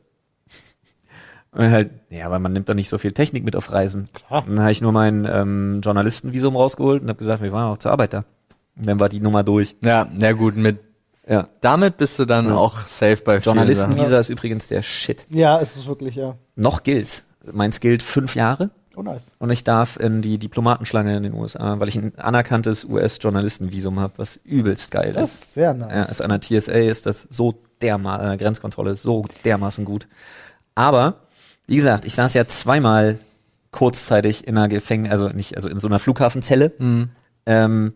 Und 1.52 1.70
halt, 1.70 1.90
ja, 2.10 2.26
aber 2.26 2.38
man 2.38 2.52
nimmt 2.52 2.68
da 2.68 2.74
nicht 2.74 2.88
so 2.90 2.98
viel 2.98 3.12
Technik 3.12 3.42
mit 3.44 3.56
auf 3.56 3.72
Reisen. 3.72 4.08
Klar. 4.12 4.44
Dann 4.46 4.60
habe 4.60 4.72
ich 4.72 4.82
nur 4.82 4.92
mein 4.92 5.26
ähm, 5.30 5.80
Journalistenvisum 5.82 6.54
rausgeholt 6.54 7.02
und 7.02 7.08
habe 7.08 7.18
gesagt, 7.18 7.42
wir 7.42 7.52
waren 7.52 7.72
auch 7.72 7.78
zur 7.78 7.92
Arbeit 7.92 8.12
da. 8.12 8.24
Und 8.76 8.86
dann 8.86 9.00
war 9.00 9.08
die 9.08 9.20
Nummer 9.20 9.42
durch. 9.42 9.74
Ja, 9.82 10.06
na 10.14 10.32
gut, 10.32 10.54
mit 10.56 10.80
Ja. 11.26 11.48
damit 11.62 11.96
bist 11.96 12.18
du 12.18 12.26
dann 12.26 12.48
Ja. 12.48 12.56
auch 12.56 12.80
safe 12.80 13.16
bei. 13.24 13.38
Journalistenvisa 13.38 14.18
ist 14.18 14.28
übrigens 14.28 14.68
der 14.68 14.82
Shit. 14.82 15.24
Ja, 15.30 15.58
es 15.58 15.76
ist 15.76 15.86
wirklich, 15.88 16.14
ja. 16.16 16.36
Noch 16.56 16.82
gilt's. 16.82 17.24
Meins 17.52 17.80
gilt 17.80 18.02
fünf 18.02 18.34
Jahre 18.34 18.70
Oh, 18.98 19.02
nice. 19.02 19.36
und 19.38 19.50
ich 19.50 19.62
darf 19.62 19.98
in 19.98 20.22
die 20.22 20.38
Diplomatenschlange 20.38 21.14
in 21.16 21.22
den 21.22 21.34
USA, 21.34 21.78
weil 21.78 21.88
ich 21.88 21.96
ein 21.96 22.18
anerkanntes 22.18 22.84
US-Journalistenvisum 22.86 24.00
habe, 24.00 24.14
was 24.16 24.36
übelst 24.42 24.90
geil 24.90 25.12
Das 25.12 25.34
ist. 25.34 25.42
ist 25.44 25.54
sehr 25.54 25.74
nice. 25.74 25.92
Ja, 25.92 26.02
ist 26.04 26.20
an 26.22 26.30
der 26.30 26.40
TSA 26.40 26.72
ist 26.72 27.04
das 27.06 27.26
so 27.28 27.54
dermaßen, 27.82 28.32
äh, 28.32 28.36
Grenzkontrolle 28.38 28.92
ist 28.92 29.02
so 29.02 29.26
dermaßen 29.44 29.84
gut. 29.84 30.06
Aber, 30.74 31.16
wie 31.66 31.76
gesagt, 31.76 32.06
ich 32.06 32.14
saß 32.14 32.32
ja 32.34 32.46
zweimal 32.46 33.18
kurzzeitig 33.70 34.46
in 34.48 34.56
einer 34.56 34.68
Gefängnis, 34.68 35.10
also 35.12 35.28
nicht, 35.28 35.56
also 35.56 35.68
in 35.68 35.78
so 35.78 35.88
einer 35.88 35.98
Flughafenzelle. 35.98 36.72
Ähm, 37.44 37.92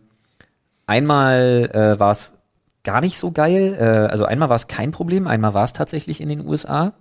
einmal 0.85 1.69
äh, 1.73 1.99
war 1.99 2.11
es 2.11 2.37
gar 2.83 2.99
nicht 3.01 3.17
so 3.19 3.31
geil. 3.31 3.77
Äh, 3.79 3.83
also 4.11 4.25
einmal 4.25 4.49
war 4.49 4.55
es 4.55 4.67
kein 4.67 4.91
Problem, 4.91 5.27
einmal 5.27 5.53
war 5.53 5.63
es 5.63 5.73
tatsächlich 5.73 6.19
in 6.21 6.29
den 6.29 6.45
USA, 6.47 6.93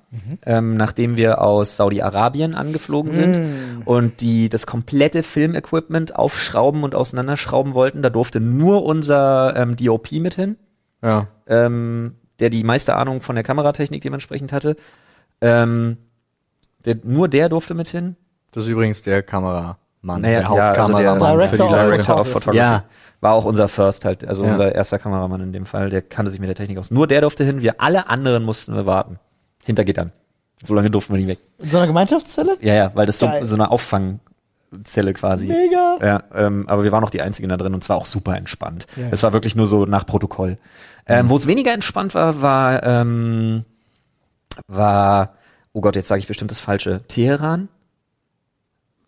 ähm, 0.45 0.77
nachdem 0.77 1.17
wir 1.17 1.41
aus 1.41 1.77
Saudi-Arabien 1.77 2.55
angeflogen 2.55 3.13
sind 3.13 3.85
und 3.87 4.21
die 4.21 4.49
das 4.49 4.67
komplette 4.67 5.23
Filmequipment 5.23 6.17
aufschrauben 6.17 6.83
und 6.83 6.95
auseinanderschrauben 6.95 7.75
wollten. 7.75 8.03
Da 8.03 8.11
durfte 8.11 8.41
nur 8.41 8.85
unser 8.85 9.57
ähm, 9.57 9.77
DOP 9.77 10.13
mit 10.13 10.35
hin, 10.35 10.57
Ja. 11.03 11.29
ähm, 11.47 12.17
der 12.41 12.51
die 12.51 12.65
meiste 12.65 12.95
Ahnung 12.97 13.21
von 13.23 13.35
der 13.35 13.45
Kameratechnik 13.45 14.03
dementsprechend 14.03 14.53
hatte. 14.53 14.77
Ähm, 15.41 15.97
der, 16.85 16.97
nur 17.05 17.29
der 17.29 17.49
durfte 17.49 17.75
mit 17.75 17.89
hin. 17.89 18.17
Das 18.53 18.65
ist 18.65 18.69
übrigens 18.69 19.03
der 19.03 19.23
Kameramann, 20.03 20.23
Naja, 20.23 20.41
der 20.41 20.57
ja, 20.57 20.69
also 20.73 20.93
der 20.97 21.11
Hauptkameramann 21.11 21.49
für 21.49 21.57
die 21.57 21.63
Director 21.63 21.67
of. 21.67 21.87
Director 21.87 22.25
Photography. 22.25 22.57
Ja. 22.59 22.85
War 23.21 23.35
auch 23.35 23.45
unser 23.45 23.69
First 23.69 24.05
halt, 24.07 24.25
also 24.27 24.45
Ja. 24.45 24.51
unser 24.53 24.75
erster 24.75 24.99
Kameramann 24.99 25.41
in 25.43 25.53
dem 25.53 25.67
Fall, 25.67 25.91
der 25.91 26.01
kannte 26.03 26.31
sich 26.31 26.41
mit 26.41 26.49
der 26.49 26.55
Technik 26.57 26.79
aus. 26.79 26.91
Nur 26.91 27.07
der 27.07 27.21
durfte 27.21 27.45
hin, 27.45 27.61
wir 27.63 27.81
alle 27.81 28.09
anderen 28.09 28.43
mussten 28.45 28.75
wir 28.75 28.87
warten. 28.87 29.19
Hinter 29.63 29.85
Gittern. 29.85 30.13
So 30.65 30.75
lange 30.75 30.91
durften 30.91 31.13
wir 31.13 31.19
nicht 31.19 31.29
weg. 31.29 31.39
In 31.59 31.71
so 31.71 31.77
einer 31.79 31.87
Gemeinschaftszelle? 31.87 32.57
Ja, 32.61 32.75
ja, 32.75 32.91
weil 32.95 33.07
das 33.07 33.19
so, 33.19 33.27
Geil. 33.27 33.45
so 33.45 33.55
eine 33.55 33.71
Auffangzelle 33.71 35.13
quasi. 35.13 35.47
Mega. 35.47 35.99
Ja, 36.01 36.23
ähm, 36.35 36.65
aber 36.69 36.83
wir 36.85 36.93
waren 36.93 37.05
auch 37.05 37.11
die 37.11 37.21
Einzigen 37.23 37.49
da 37.51 37.57
drin 37.59 37.75
und 37.75 37.85
zwar 37.85 37.97
auch 37.99 38.07
super 38.07 38.37
entspannt. 38.37 38.87
Ja. 38.97 39.09
Es 39.11 39.23
war 39.23 39.33
wirklich 39.35 39.55
nur 39.55 39.67
so 39.67 39.85
nach 39.85 40.07
Protokoll. 40.07 40.57
Ähm, 41.07 41.29
Wo 41.29 41.37
es 41.37 41.47
weniger 41.47 41.73
entspannt 41.73 42.15
war, 42.15 42.41
war, 42.43 42.83
ähm, 42.85 43.65
war, 44.67 45.35
oh 45.73 45.81
Gott, 45.81 45.97
jetzt 45.97 46.09
sage 46.09 46.21
ich 46.21 46.27
bestimmt 46.27 46.51
das 46.51 46.61
Falsche, 46.61 47.01
Teheran. 47.09 47.69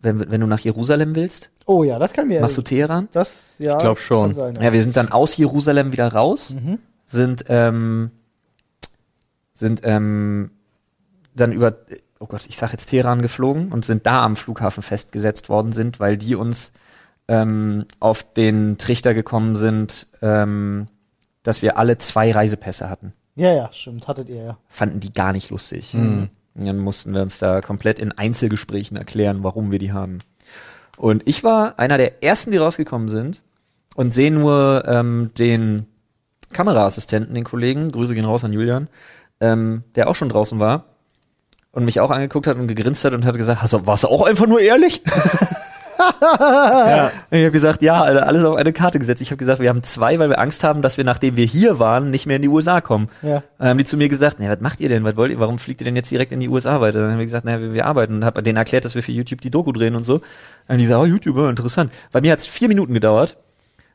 Wenn, 0.03 0.29
wenn 0.29 0.41
du 0.41 0.47
nach 0.47 0.59
Jerusalem 0.59 1.15
willst, 1.15 1.49
Oh 1.65 1.83
ja, 1.83 1.97
das 1.97 2.13
kann 2.13 2.27
mir. 2.27 2.41
machst 2.41 2.57
du 2.57 2.61
Teheran? 2.61 3.07
das, 3.13 3.55
ja. 3.57 3.73
Ich 3.73 3.79
glaub 3.79 3.97
schon. 3.99 4.33
Sein, 4.35 4.55
ja. 4.57 4.63
Ja, 4.63 4.73
wir 4.73 4.83
sind 4.83 4.95
dann 4.97 5.11
aus 5.11 5.35
Jerusalem 5.37 5.91
wieder 5.93 6.09
raus, 6.13 6.51
Mhm. 6.51 6.77
sind, 7.05 7.45
ähm, 7.47 8.11
sind 9.53 9.81
ähm, 9.83 10.51
dann 11.35 11.51
über, 11.51 11.73
oh 12.19 12.25
Gott, 12.25 12.45
ich 12.47 12.57
sag 12.57 12.71
jetzt 12.71 12.87
Teheran 12.87 13.21
geflogen 13.21 13.71
und 13.71 13.85
sind 13.85 14.05
da 14.05 14.23
am 14.23 14.35
Flughafen 14.35 14.83
festgesetzt 14.83 15.49
worden 15.49 15.73
sind, 15.73 15.99
weil 15.99 16.17
die 16.17 16.35
uns 16.35 16.73
ähm, 17.27 17.85
auf 17.99 18.23
den 18.33 18.77
Trichter 18.77 19.13
gekommen 19.13 19.55
sind, 19.55 20.07
ähm, 20.21 20.87
dass 21.43 21.61
wir 21.61 21.77
alle 21.77 21.97
zwei 21.97 22.31
Reisepässe 22.31 22.89
hatten. 22.89 23.13
ja, 23.35 23.53
ja, 23.53 23.69
stimmt. 23.71 24.07
Hattet 24.07 24.29
ihr 24.29 24.43
ja. 24.43 24.57
Fanden 24.67 24.99
die 24.99 25.13
gar 25.13 25.31
nicht 25.33 25.49
lustig. 25.49 25.95
Und 26.55 26.65
dann 26.65 26.79
mussten 26.79 27.13
wir 27.13 27.21
uns 27.21 27.39
da 27.39 27.61
komplett 27.61 27.99
in 27.99 28.11
Einzelgesprächen 28.11 28.97
erklären, 28.97 29.43
warum 29.43 29.71
wir 29.71 29.79
die 29.79 29.91
haben. 29.91 30.19
Und 30.97 31.23
ich 31.25 31.43
war 31.43 31.79
einer 31.79 31.97
der 31.97 32.23
ersten, 32.23 32.51
die 32.51 32.57
rausgekommen 32.57 33.09
sind 33.09 33.41
und 33.95 34.13
sehe 34.13 34.31
nur 34.31 34.83
ähm, 34.87 35.31
den 35.37 35.87
Kameraassistenten, 36.51 37.33
den 37.33 37.43
Kollegen, 37.43 37.89
Grüße 37.89 38.13
gehen 38.13 38.25
raus 38.25 38.43
an 38.43 38.53
Julian, 38.53 38.87
ähm, 39.39 39.83
der 39.95 40.07
auch 40.07 40.15
schon 40.15 40.29
draußen 40.29 40.59
war 40.59 40.85
und 41.71 41.85
mich 41.85 41.99
auch 41.99 42.11
angeguckt 42.11 42.45
hat 42.45 42.57
und 42.57 42.67
gegrinst 42.67 43.03
hat 43.03 43.13
und 43.13 43.25
hat 43.25 43.35
gesagt, 43.35 43.61
hast 43.61 43.73
du, 43.73 43.85
warst 43.87 44.03
du 44.03 44.07
auch 44.07 44.21
einfach 44.21 44.45
nur 44.45 44.61
ehrlich? 44.61 45.01
ja. 45.99 47.11
Ich 47.31 47.41
habe 47.41 47.51
gesagt, 47.51 47.81
ja, 47.81 48.01
alles 48.01 48.43
auf 48.43 48.55
eine 48.55 48.73
Karte 48.73 48.99
gesetzt. 48.99 49.21
Ich 49.21 49.31
habe 49.31 49.37
gesagt, 49.37 49.59
wir 49.59 49.69
haben 49.69 49.83
zwei, 49.83 50.19
weil 50.19 50.29
wir 50.29 50.39
Angst 50.39 50.63
haben, 50.63 50.81
dass 50.81 50.97
wir, 50.97 51.03
nachdem 51.03 51.35
wir 51.35 51.45
hier 51.45 51.79
waren, 51.79 52.11
nicht 52.11 52.25
mehr 52.25 52.37
in 52.37 52.41
die 52.41 52.47
USA 52.47 52.81
kommen. 52.81 53.09
Ja. 53.21 53.43
Dann 53.57 53.69
haben 53.69 53.77
die 53.77 53.85
zu 53.85 53.97
mir 53.97 54.09
gesagt, 54.09 54.37
na, 54.39 54.49
was 54.49 54.59
macht 54.59 54.79
ihr 54.79 54.89
denn? 54.89 55.03
Was 55.03 55.15
wollt 55.15 55.31
ihr? 55.31 55.39
Warum 55.39 55.59
fliegt 55.59 55.81
ihr 55.81 55.85
denn 55.85 55.95
jetzt 55.95 56.11
direkt 56.11 56.31
in 56.31 56.39
die 56.39 56.49
USA 56.49 56.81
weiter? 56.81 56.99
Dann 57.01 57.11
haben 57.11 57.19
wir 57.19 57.25
gesagt, 57.25 57.45
na, 57.45 57.59
wir, 57.59 57.73
wir 57.73 57.85
arbeiten 57.85 58.15
und 58.15 58.25
habe 58.25 58.43
denen 58.43 58.57
erklärt, 58.57 58.85
dass 58.85 58.95
wir 58.95 59.03
für 59.03 59.11
YouTube 59.11 59.41
die 59.41 59.51
Doku 59.51 59.71
drehen 59.71 59.95
und 59.95 60.05
so. 60.05 60.19
Dann 60.19 60.75
haben 60.75 60.77
die 60.77 60.83
gesagt, 60.83 61.01
oh, 61.01 61.05
YouTube, 61.05 61.37
oh, 61.37 61.47
interessant. 61.47 61.91
Bei 62.11 62.21
mir 62.21 62.31
hat 62.31 62.39
es 62.39 62.47
vier 62.47 62.67
Minuten 62.67 62.93
gedauert. 62.93 63.37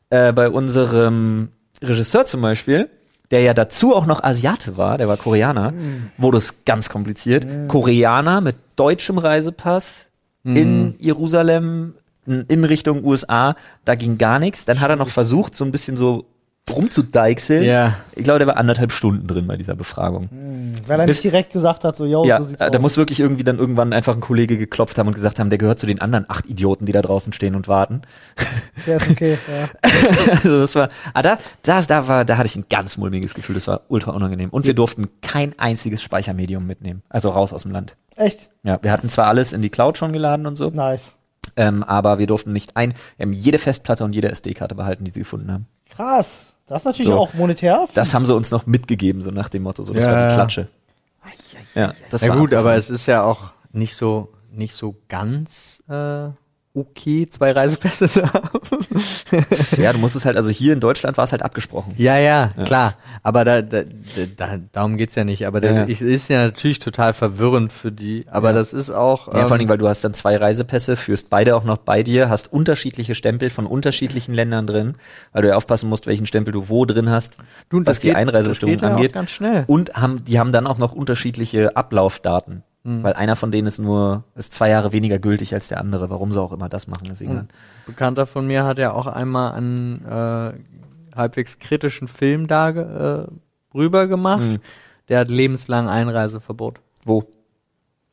Äh, 0.09 0.33
bei 0.33 0.49
unserem 0.49 1.49
Regisseur 1.81 2.25
zum 2.25 2.41
Beispiel, 2.41 2.89
der 3.31 3.41
ja 3.41 3.53
dazu 3.53 3.95
auch 3.95 4.05
noch 4.05 4.23
Asiate 4.23 4.75
war, 4.75 4.97
der 4.97 5.07
war 5.07 5.17
Koreaner, 5.17 5.71
wurde 6.17 6.39
es 6.39 6.65
ganz 6.65 6.89
kompliziert. 6.89 7.45
Koreaner 7.67 8.41
mit 8.41 8.55
deutschem 8.75 9.19
Reisepass 9.19 10.08
in 10.43 10.95
Jerusalem 10.99 11.95
in 12.25 12.63
Richtung 12.63 13.03
USA, 13.03 13.55
da 13.85 13.95
ging 13.95 14.17
gar 14.17 14.39
nichts. 14.39 14.65
Dann 14.65 14.79
hat 14.79 14.89
er 14.89 14.95
noch 14.95 15.09
versucht, 15.09 15.55
so 15.55 15.65
ein 15.65 15.71
bisschen 15.71 15.97
so 15.97 16.25
rumzudeichseln. 16.69 17.63
Ja. 17.63 17.95
Ich 18.15 18.23
glaube, 18.23 18.39
der 18.39 18.47
war 18.47 18.57
anderthalb 18.57 18.91
Stunden 18.91 19.27
drin 19.27 19.47
bei 19.47 19.57
dieser 19.57 19.75
Befragung. 19.75 20.29
Weil 20.85 20.99
er 20.99 21.05
Bis- 21.05 21.23
nicht 21.23 21.33
direkt 21.33 21.53
gesagt 21.53 21.83
hat, 21.83 21.95
so, 21.95 22.05
yo, 22.05 22.25
ja, 22.25 22.37
so 22.37 22.43
sieht's 22.43 22.61
äh, 22.61 22.65
aus. 22.65 22.71
da 22.71 22.79
muss 22.79 22.97
wirklich 22.97 23.19
irgendwie 23.19 23.43
dann 23.43 23.57
irgendwann 23.57 23.93
einfach 23.93 24.15
ein 24.15 24.21
Kollege 24.21 24.57
geklopft 24.57 24.97
haben 24.97 25.07
und 25.07 25.13
gesagt 25.13 25.39
haben, 25.39 25.49
der 25.49 25.57
gehört 25.57 25.79
zu 25.79 25.85
den 25.85 25.99
anderen 26.01 26.25
acht 26.29 26.45
Idioten, 26.45 26.85
die 26.85 26.91
da 26.91 27.01
draußen 27.01 27.33
stehen 27.33 27.55
und 27.55 27.67
warten. 27.67 28.01
Der 28.85 28.97
ist 28.97 29.09
okay, 29.09 29.37
ja. 29.47 29.89
also 30.31 30.59
das 30.61 30.75
war, 30.75 30.89
ah, 31.13 31.21
da, 31.21 31.37
das, 31.63 31.87
da 31.87 32.07
war, 32.07 32.23
da 32.23 32.37
hatte 32.37 32.47
ich 32.47 32.55
ein 32.55 32.65
ganz 32.69 32.97
mulmiges 32.97 33.33
Gefühl. 33.33 33.55
Das 33.55 33.67
war 33.67 33.81
ultra 33.89 34.11
unangenehm. 34.11 34.49
Und 34.49 34.65
wir 34.65 34.73
durften 34.73 35.07
kein 35.21 35.57
einziges 35.59 36.01
Speichermedium 36.01 36.65
mitnehmen. 36.65 37.01
Also 37.09 37.29
raus 37.29 37.51
aus 37.51 37.63
dem 37.63 37.71
Land. 37.71 37.95
Echt? 38.19 38.49
Ja, 38.63 38.77
wir 38.81 38.91
hatten 38.91 39.09
zwar 39.09 39.27
alles 39.27 39.53
in 39.53 39.61
die 39.61 39.69
Cloud 39.69 39.97
schon 39.97 40.11
geladen 40.13 40.45
und 40.45 40.55
so, 40.55 40.69
Nice. 40.69 41.17
ähm, 41.55 41.83
aber 41.83 42.19
wir 42.19 42.27
durften 42.27 42.51
nicht 42.53 42.75
ein, 42.75 42.93
wir 43.17 43.25
haben 43.25 43.33
jede 43.33 43.57
Festplatte 43.57 44.03
und 44.03 44.13
jede 44.13 44.29
SD-Karte 44.29 44.75
behalten, 44.75 45.05
die 45.05 45.11
sie 45.11 45.21
gefunden 45.21 45.51
haben. 45.51 45.67
Krass. 45.89 46.53
Das 46.67 46.81
ist 46.81 46.85
natürlich 46.85 47.07
So. 47.07 47.17
auch 47.17 47.33
monetär. 47.33 47.87
Das 47.95 48.13
haben 48.13 48.25
sie 48.25 48.35
uns 48.35 48.51
noch 48.51 48.67
mitgegeben, 48.67 49.21
so 49.21 49.31
nach 49.31 49.49
dem 49.49 49.63
Motto, 49.63 49.81
so 49.83 49.93
das 49.93 50.05
Ja, 50.05 50.11
war 50.11 50.17
die 50.19 50.27
ja. 50.29 50.33
Klatsche. 50.35 50.67
Ja, 51.75 51.93
das 52.09 52.21
Na 52.21 52.29
war 52.29 52.37
gut, 52.37 52.49
aber 52.53 52.57
abgefahren. 52.71 52.79
es 52.79 52.89
ist 52.89 53.05
ja 53.07 53.23
auch 53.23 53.51
nicht 53.71 53.95
so, 53.95 54.29
nicht 54.51 54.73
so 54.75 54.95
ganz 55.07 55.81
äh, 55.87 56.27
okay, 56.73 57.27
zwei 57.27 57.51
Reisepässe 57.51 58.07
zu 58.07 58.23
haben. 58.31 58.49
ja, 59.77 59.91
du 59.93 59.99
musstest 59.99 60.25
halt, 60.25 60.37
also 60.37 60.49
hier 60.49 60.73
in 60.73 60.79
Deutschland 60.79 61.17
war 61.17 61.23
es 61.23 61.31
halt 61.31 61.41
abgesprochen. 61.41 61.93
Ja, 61.97 62.17
ja, 62.17 62.51
klar. 62.65 62.95
Aber 63.23 63.43
da, 63.43 63.61
da, 63.61 63.83
da, 64.37 64.57
darum 64.71 64.97
geht's 64.97 65.15
ja 65.15 65.23
nicht. 65.23 65.45
Aber 65.47 65.61
das 65.61 65.75
Ja, 65.77 65.85
ja. 65.85 66.05
ist 66.13 66.27
ja 66.29 66.45
natürlich 66.45 66.79
total 66.79 67.13
verwirrend 67.13 67.73
für 67.73 67.91
die. 67.91 68.25
Aber 68.29 68.53
das 68.53 68.71
ist 68.73 68.91
auch. 68.91 69.27
Ja, 69.27 69.33
vor 69.33 69.41
allen 69.41 69.51
ähm, 69.51 69.57
Dingen, 69.59 69.69
weil 69.69 69.77
du 69.77 69.87
hast 69.87 70.03
dann 70.03 70.13
zwei 70.13 70.37
Reisepässe, 70.37 70.95
führst 70.95 71.29
beide 71.29 71.55
auch 71.55 71.63
noch 71.63 71.77
bei 71.77 72.03
dir, 72.03 72.29
hast 72.29 72.51
unterschiedliche 72.53 73.15
Stempel 73.15 73.49
von 73.49 73.65
unterschiedlichen 73.65 74.33
Ländern 74.33 74.67
drin, 74.67 74.95
weil 75.33 75.41
du 75.41 75.47
ja 75.49 75.55
aufpassen 75.55 75.89
musst, 75.89 76.07
welchen 76.07 76.25
Stempel 76.27 76.53
du 76.53 76.69
wo 76.69 76.85
drin 76.85 77.09
hast, 77.09 77.35
Du, 77.69 77.85
was 77.85 77.99
die 77.99 78.07
geht- 78.07 78.15
Einreisebestimmung 78.15 78.77
ja 78.79 78.89
angeht. 78.95 79.13
ganz 79.13 79.31
schnell. 79.31 79.63
Und 79.67 79.93
haben, 79.95 80.23
die 80.23 80.39
haben 80.39 80.51
dann 80.51 80.67
auch 80.67 80.77
noch 80.77 80.93
unterschiedliche 80.93 81.75
Ablaufdaten. 81.75 82.63
Mhm. 82.83 83.03
Weil 83.03 83.13
einer 83.13 83.35
von 83.35 83.51
denen 83.51 83.67
ist 83.67 83.77
nur, 83.79 84.23
ist 84.35 84.53
zwei 84.53 84.69
Jahre 84.69 84.91
weniger 84.93 85.19
gültig 85.19 85.53
als 85.53 85.67
der 85.67 85.79
andere. 85.79 86.09
Warum 86.09 86.31
sie 86.31 86.41
auch 86.41 86.53
immer 86.53 86.69
das 86.69 86.87
machen, 86.87 87.09
ist 87.09 87.21
egal. 87.21 87.37
Ein 87.37 87.49
Bekannter 87.85 88.25
von 88.25 88.47
mir 88.47 88.63
hat 88.63 88.79
ja 88.79 88.93
auch 88.93 89.07
einmal 89.07 89.51
einen 89.53 90.05
äh, 90.05 90.53
halbwegs 91.15 91.59
kritischen 91.59 92.07
Film 92.07 92.47
da 92.47 92.69
äh, 92.69 93.27
rüber 93.75 94.07
gemacht. 94.07 94.41
Mhm. 94.47 94.59
Der 95.09 95.19
hat 95.19 95.29
lebenslang 95.29 95.89
Einreiseverbot. 95.89 96.79
Wo? 97.03 97.25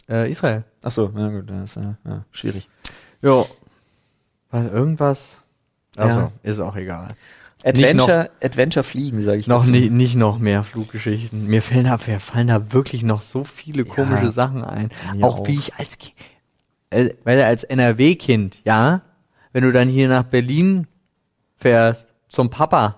Äh, 0.08 0.30
Israel. 0.30 0.64
Ach 0.82 0.90
so, 0.90 1.12
ja 1.16 1.28
gut, 1.28 1.48
das 1.50 1.76
ist 1.76 1.84
äh, 1.84 1.94
ja, 2.04 2.24
schwierig. 2.30 2.68
Jo. 3.22 3.46
Was, 4.50 4.64
irgendwas? 4.72 5.38
Also, 5.96 6.20
Ja. 6.20 6.32
ist 6.42 6.60
auch 6.60 6.76
egal. 6.76 7.08
Adventure, 7.66 8.30
Adventure 8.42 8.82
fliegen, 8.84 9.20
sage 9.20 9.38
ich 9.38 9.46
Noch 9.48 9.60
dazu. 9.60 9.72
nie, 9.72 9.90
nicht 9.90 10.14
noch 10.14 10.38
mehr 10.38 10.62
Fluggeschichten. 10.64 11.46
Mir 11.46 11.62
fallen 11.62 11.84
da, 11.84 11.98
mir 12.06 12.20
fallen 12.20 12.46
da 12.46 12.72
wirklich 12.72 13.02
noch 13.02 13.20
so 13.20 13.44
viele 13.44 13.84
komische 13.84 14.30
Sachen 14.30 14.64
ein. 14.64 14.90
Auch, 15.20 15.40
auch. 15.40 15.48
wie 15.48 15.54
ich 15.54 15.74
als, 15.74 15.98
äh, 16.90 17.10
weil 17.24 17.42
als 17.42 17.64
NRW-Kind, 17.64 18.58
ja, 18.64 19.02
wenn 19.52 19.64
du 19.64 19.72
dann 19.72 19.88
hier 19.88 20.08
nach 20.08 20.24
Berlin 20.24 20.86
fährst 21.56 22.10
zum 22.28 22.50
Papa, 22.50 22.96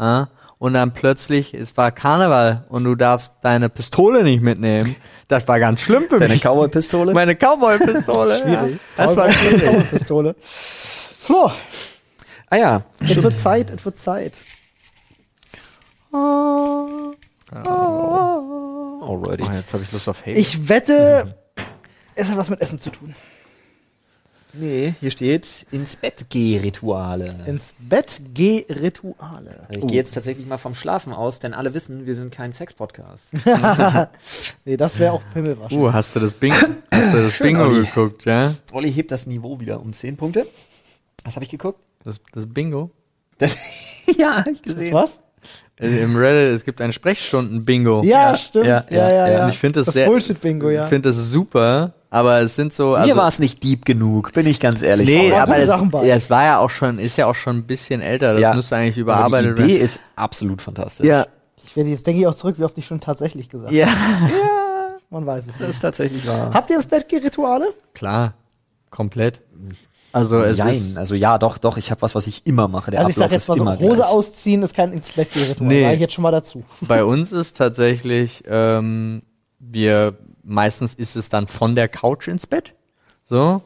ja, 0.00 0.28
und 0.58 0.74
dann 0.74 0.92
plötzlich, 0.92 1.54
es 1.54 1.76
war 1.76 1.90
Karneval 1.90 2.64
und 2.68 2.84
du 2.84 2.94
darfst 2.94 3.32
deine 3.42 3.68
Pistole 3.68 4.22
nicht 4.22 4.42
mitnehmen. 4.42 4.94
Das 5.26 5.48
war 5.48 5.58
ganz 5.58 5.80
schlimm 5.80 6.04
für 6.08 6.18
Deine 6.20 6.34
mich. 6.34 6.42
Cowboy-Pistole? 6.42 7.14
Meine 7.14 7.34
Cowboy-Pistole. 7.34 8.36
Schwierig. 8.42 8.72
Ja. 8.72 8.78
Das 9.06 9.16
war 9.16 9.30
schwierig. 9.30 9.90
Pistole. 9.90 10.36
Flo, 10.40 11.50
Ah 12.52 12.58
ja, 12.58 12.82
es 13.00 13.22
wird 13.22 13.38
Zeit, 13.38 13.70
es 13.70 13.82
wird 13.82 13.96
Zeit. 13.96 14.38
alrighty. 16.12 16.60
Oh, 19.00 19.52
jetzt 19.54 19.72
habe 19.72 19.82
ich 19.82 19.90
Lust 19.90 20.06
auf 20.06 20.20
Hate. 20.20 20.32
Ich 20.32 20.68
wette, 20.68 21.34
es 22.14 22.28
hat 22.28 22.36
was 22.36 22.50
mit 22.50 22.60
Essen 22.60 22.78
zu 22.78 22.90
tun. 22.90 23.14
Nee, 24.52 24.92
hier 25.00 25.10
steht 25.10 25.64
ins 25.70 25.96
Bett 25.96 26.26
geh 26.28 26.58
Rituale. 26.58 27.34
Ins 27.46 27.72
Bett 27.78 28.20
geh 28.34 28.66
Rituale. 28.68 29.64
Also 29.70 29.80
ich 29.80 29.86
gehe 29.86 29.96
jetzt 29.96 30.12
tatsächlich 30.12 30.46
mal 30.46 30.58
vom 30.58 30.74
Schlafen 30.74 31.14
aus, 31.14 31.38
denn 31.38 31.54
alle 31.54 31.72
wissen, 31.72 32.04
wir 32.04 32.14
sind 32.14 32.32
kein 32.32 32.52
Sex-Podcast. 32.52 33.30
Nee, 34.66 34.76
das 34.76 34.98
wäre 34.98 35.12
auch 35.12 35.22
Pimmelwaschen. 35.32 35.80
Uh, 35.80 35.90
hast 35.90 36.14
du 36.14 36.20
das 36.20 36.34
Bingo, 36.34 36.54
hast 36.92 37.14
du 37.14 37.22
das 37.22 37.32
Schön, 37.32 37.46
Bingo 37.46 37.64
Olli. 37.64 37.86
geguckt, 37.86 38.26
ja? 38.26 38.54
Olli 38.72 38.92
hebt 38.92 39.10
das 39.10 39.26
Niveau 39.26 39.58
wieder 39.58 39.80
um 39.80 39.94
10 39.94 40.18
Punkte. 40.18 40.46
Was 41.24 41.34
habe 41.34 41.44
ich 41.44 41.50
geguckt? 41.50 41.80
Das, 42.04 42.20
das 42.32 42.46
Bingo? 42.46 42.90
Das, 43.38 43.56
ja, 44.18 44.36
hab 44.38 44.46
ich 44.48 44.62
Das 44.62 44.74
gesehen. 44.74 44.94
was? 44.94 45.20
Äh, 45.80 46.02
Im 46.02 46.16
Reddit, 46.16 46.54
es 46.54 46.64
gibt 46.64 46.80
ein 46.80 46.92
Sprechstunden-Bingo. 46.92 48.02
Ja, 48.04 48.30
Ja, 48.30 48.36
stimmt. 48.36 48.66
ja, 48.66 48.84
Ja, 48.90 48.96
ja, 48.96 49.08
ja, 49.08 49.14
ja. 49.28 49.32
ja. 49.38 49.44
Und 49.44 49.50
ich 49.52 49.58
finde 49.58 49.80
das, 49.80 49.86
das 49.86 49.94
sehr, 49.94 50.06
Bullshit-Bingo, 50.06 50.70
ja. 50.70 50.84
Ich 50.84 50.88
finde 50.90 51.08
das 51.08 51.16
super, 51.30 51.94
Aber 52.10 52.40
es 52.42 52.54
sind 52.54 52.72
so. 52.74 52.96
Mir 52.98 53.16
war 53.16 53.26
es 53.28 53.38
nicht 53.38 53.62
deep 53.64 53.84
genug, 53.86 54.32
bin 54.32 54.46
ich 54.46 54.60
ganz 54.60 54.82
ehrlich. 54.82 55.08
Nee, 55.08 55.32
aber 55.32 55.56
es, 55.58 55.68
ja, 55.68 56.14
es 56.14 56.28
war 56.30 56.44
ja 56.44 56.58
auch 56.58 56.68
schon, 56.70 56.98
ist 56.98 57.16
ja 57.16 57.26
auch 57.26 57.34
schon 57.34 57.56
ein 57.58 57.64
bisschen 57.66 58.02
älter. 58.02 58.32
Das 58.34 58.42
Ja. 58.42 58.54
müsste 58.54 58.76
eigentlich 58.76 58.96
Aber 58.96 59.00
überarbeitet 59.02 59.58
die 59.58 59.62
Idee 59.62 59.72
werden. 59.74 59.84
ist 59.84 60.00
absolut 60.14 60.60
fantastisch. 60.62 61.06
Ja. 61.06 61.26
Ich 61.64 61.74
werde 61.76 61.90
jetzt 61.90 62.06
denke 62.06 62.20
ich 62.20 62.26
auch 62.26 62.34
zurück, 62.34 62.56
wie 62.58 62.64
oft 62.64 62.76
ich 62.76 62.84
schon 62.86 63.00
tatsächlich 63.00 63.48
gesagt 63.48 63.68
habe. 63.68 63.76
Ja. 63.76 63.88
Man 65.10 65.24
weiß 65.26 65.44
es 65.46 65.52
Das 65.52 65.60
nicht. 65.60 65.68
ist 65.70 65.80
tatsächlich 65.80 66.26
wahr. 66.26 66.50
Habt 66.52 66.68
ihr 66.70 66.76
ins 66.76 66.86
Bett 66.86 67.06
Rituale? 67.10 67.66
Klar. 67.94 68.34
Komplett. 68.90 69.40
Also 70.12 70.40
es 70.40 70.58
Nein, 70.58 70.68
ist. 70.70 70.98
also 70.98 71.14
ja, 71.14 71.38
doch, 71.38 71.58
doch, 71.58 71.76
ich 71.78 71.90
habe 71.90 72.02
was, 72.02 72.14
was 72.14 72.26
ich 72.26 72.46
immer 72.46 72.68
mache. 72.68 72.90
Der 72.90 73.00
also 73.00 73.10
ich 73.10 73.16
sag 73.16 73.24
Ablauf 73.26 73.32
jetzt 73.32 73.48
mal 73.48 73.54
ist 73.54 73.58
so, 73.58 73.64
immer 73.64 73.78
Hose 73.78 73.96
gleich. 73.96 74.08
ausziehen 74.10 74.62
ist 74.62 74.74
kein 74.74 74.92
ins 74.92 75.08
Bett 75.10 75.28
geh 75.32 75.42
Ritual. 75.44 75.68
Nee. 75.68 75.82
Sag 75.84 75.94
ich 75.94 76.00
jetzt 76.00 76.12
schon 76.14 76.22
mal 76.22 76.30
dazu. 76.32 76.64
Bei 76.82 77.04
uns 77.04 77.32
ist 77.32 77.56
tatsächlich, 77.56 78.44
ähm, 78.46 79.22
wir 79.58 80.14
meistens 80.44 80.94
ist 80.94 81.16
es 81.16 81.28
dann 81.28 81.46
von 81.46 81.74
der 81.74 81.88
Couch 81.88 82.28
ins 82.28 82.46
Bett. 82.46 82.74
So. 83.24 83.62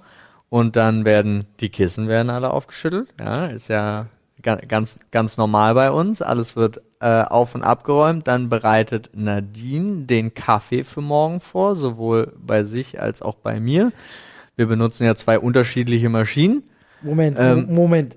Und 0.48 0.76
dann 0.76 1.04
werden 1.04 1.44
die 1.60 1.70
Kissen 1.70 2.06
werden 2.06 2.30
alle 2.30 2.52
aufgeschüttelt. 2.52 3.08
Ja, 3.18 3.46
ist 3.46 3.68
ja 3.68 4.06
ga- 4.42 4.56
ganz, 4.56 5.00
ganz 5.10 5.36
normal 5.38 5.74
bei 5.74 5.90
uns. 5.90 6.22
Alles 6.22 6.54
wird 6.54 6.80
äh, 7.00 7.22
auf 7.22 7.54
und 7.56 7.64
abgeräumt. 7.64 8.28
Dann 8.28 8.48
bereitet 8.48 9.10
Nadine 9.14 10.02
den 10.02 10.34
Kaffee 10.34 10.84
für 10.84 11.00
morgen 11.00 11.40
vor, 11.40 11.74
sowohl 11.74 12.32
bei 12.38 12.62
sich 12.64 13.00
als 13.02 13.22
auch 13.22 13.34
bei 13.34 13.58
mir. 13.58 13.90
Wir 14.56 14.66
benutzen 14.66 15.04
ja 15.04 15.14
zwei 15.14 15.38
unterschiedliche 15.38 16.08
Maschinen. 16.08 16.62
Moment, 17.02 17.36
Ähm, 17.38 17.66
Mo- 17.66 17.82
Moment. 17.82 18.16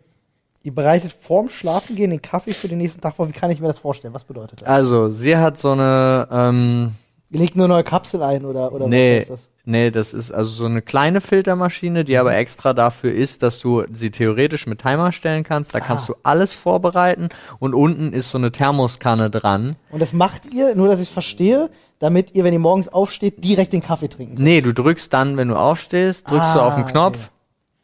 Ihr 0.64 0.74
bereitet 0.74 1.14
vorm 1.14 1.50
Schlafengehen 1.50 2.12
den 2.12 2.22
Kaffee 2.22 2.54
für 2.54 2.68
den 2.68 2.78
nächsten 2.80 3.02
Tag 3.02 3.16
vor. 3.16 3.28
Wie 3.28 3.34
kann 3.34 3.50
ich 3.52 3.60
mir 3.62 3.68
das 3.68 3.80
vorstellen? 3.80 4.14
Was 4.14 4.24
bedeutet 4.24 4.62
das? 4.62 4.68
Also, 4.68 5.10
sie 5.10 5.36
hat 5.38 5.58
so 5.58 5.72
eine, 5.72 6.28
ähm, 6.32 6.92
legt 7.30 7.56
nur 7.56 7.68
neue 7.68 7.84
Kapsel 7.84 8.22
ein 8.24 8.46
oder, 8.46 8.72
oder 8.74 8.88
nee, 8.88 9.18
was 9.18 9.24
ist 9.24 9.30
das? 9.30 9.50
nee, 9.66 9.92
das 9.92 10.14
ist 10.14 10.32
also 10.32 10.50
so 10.50 10.66
eine 10.66 10.82
kleine 10.82 11.22
Filtermaschine, 11.22 12.04
die 12.04 12.18
aber 12.18 12.36
extra 12.36 12.74
dafür 12.74 13.14
ist, 13.14 13.44
dass 13.44 13.60
du 13.60 13.84
sie 13.92 14.10
theoretisch 14.12 14.66
mit 14.66 14.82
Timer 14.82 15.12
stellen 15.12 15.44
kannst. 15.44 15.76
Da 15.76 15.80
kannst 15.80 16.06
Ah. 16.10 16.14
du 16.14 16.20
alles 16.24 16.54
vorbereiten 16.54 17.30
und 17.60 17.74
unten 17.76 18.14
ist 18.14 18.32
so 18.32 18.38
eine 18.40 18.52
Thermoskanne 18.52 19.30
dran. 19.30 19.76
Und 19.92 20.00
das 20.02 20.12
macht 20.14 20.54
ihr, 20.54 20.76
nur 20.76 20.88
dass 20.88 21.00
ich 21.02 21.10
verstehe, 21.10 21.70
damit 22.00 22.34
ihr, 22.34 22.44
wenn 22.44 22.54
ihr 22.54 22.60
morgens 22.60 22.88
aufsteht, 22.88 23.44
direkt 23.44 23.74
den 23.74 23.84
Kaffee 23.84 24.08
trinken 24.08 24.36
könnt. 24.36 24.44
Nee, 24.48 24.62
du 24.62 24.74
drückst 24.74 25.14
dann, 25.14 25.38
wenn 25.38 25.50
du 25.50 25.56
aufstehst, 25.56 26.30
drückst 26.30 26.56
du 26.56 26.60
Ah, 26.60 26.68
auf 26.68 26.76
den 26.76 26.86
Knopf, 26.86 27.30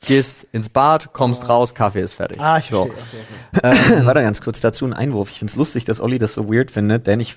gehst 0.07 0.47
ins 0.53 0.69
Bad, 0.69 1.13
kommst 1.13 1.49
raus, 1.49 1.73
Kaffee 1.73 2.01
ist 2.01 2.13
fertig. 2.13 2.39
Ah, 2.39 2.57
ich 2.59 2.69
so. 2.69 2.85
verstehe. 2.87 3.73
Okay, 3.73 3.91
okay. 3.97 4.05
Warte 4.05 4.21
ganz 4.21 4.41
kurz 4.41 4.61
dazu 4.61 4.85
ein 4.85 4.93
Einwurf. 4.93 5.29
Ich 5.31 5.39
find's 5.39 5.55
lustig, 5.55 5.83
dass 5.85 5.99
Olli 5.99 6.17
das 6.17 6.33
so 6.33 6.47
weird 6.51 6.71
findet, 6.71 7.07
denn 7.07 7.19
ich, 7.19 7.35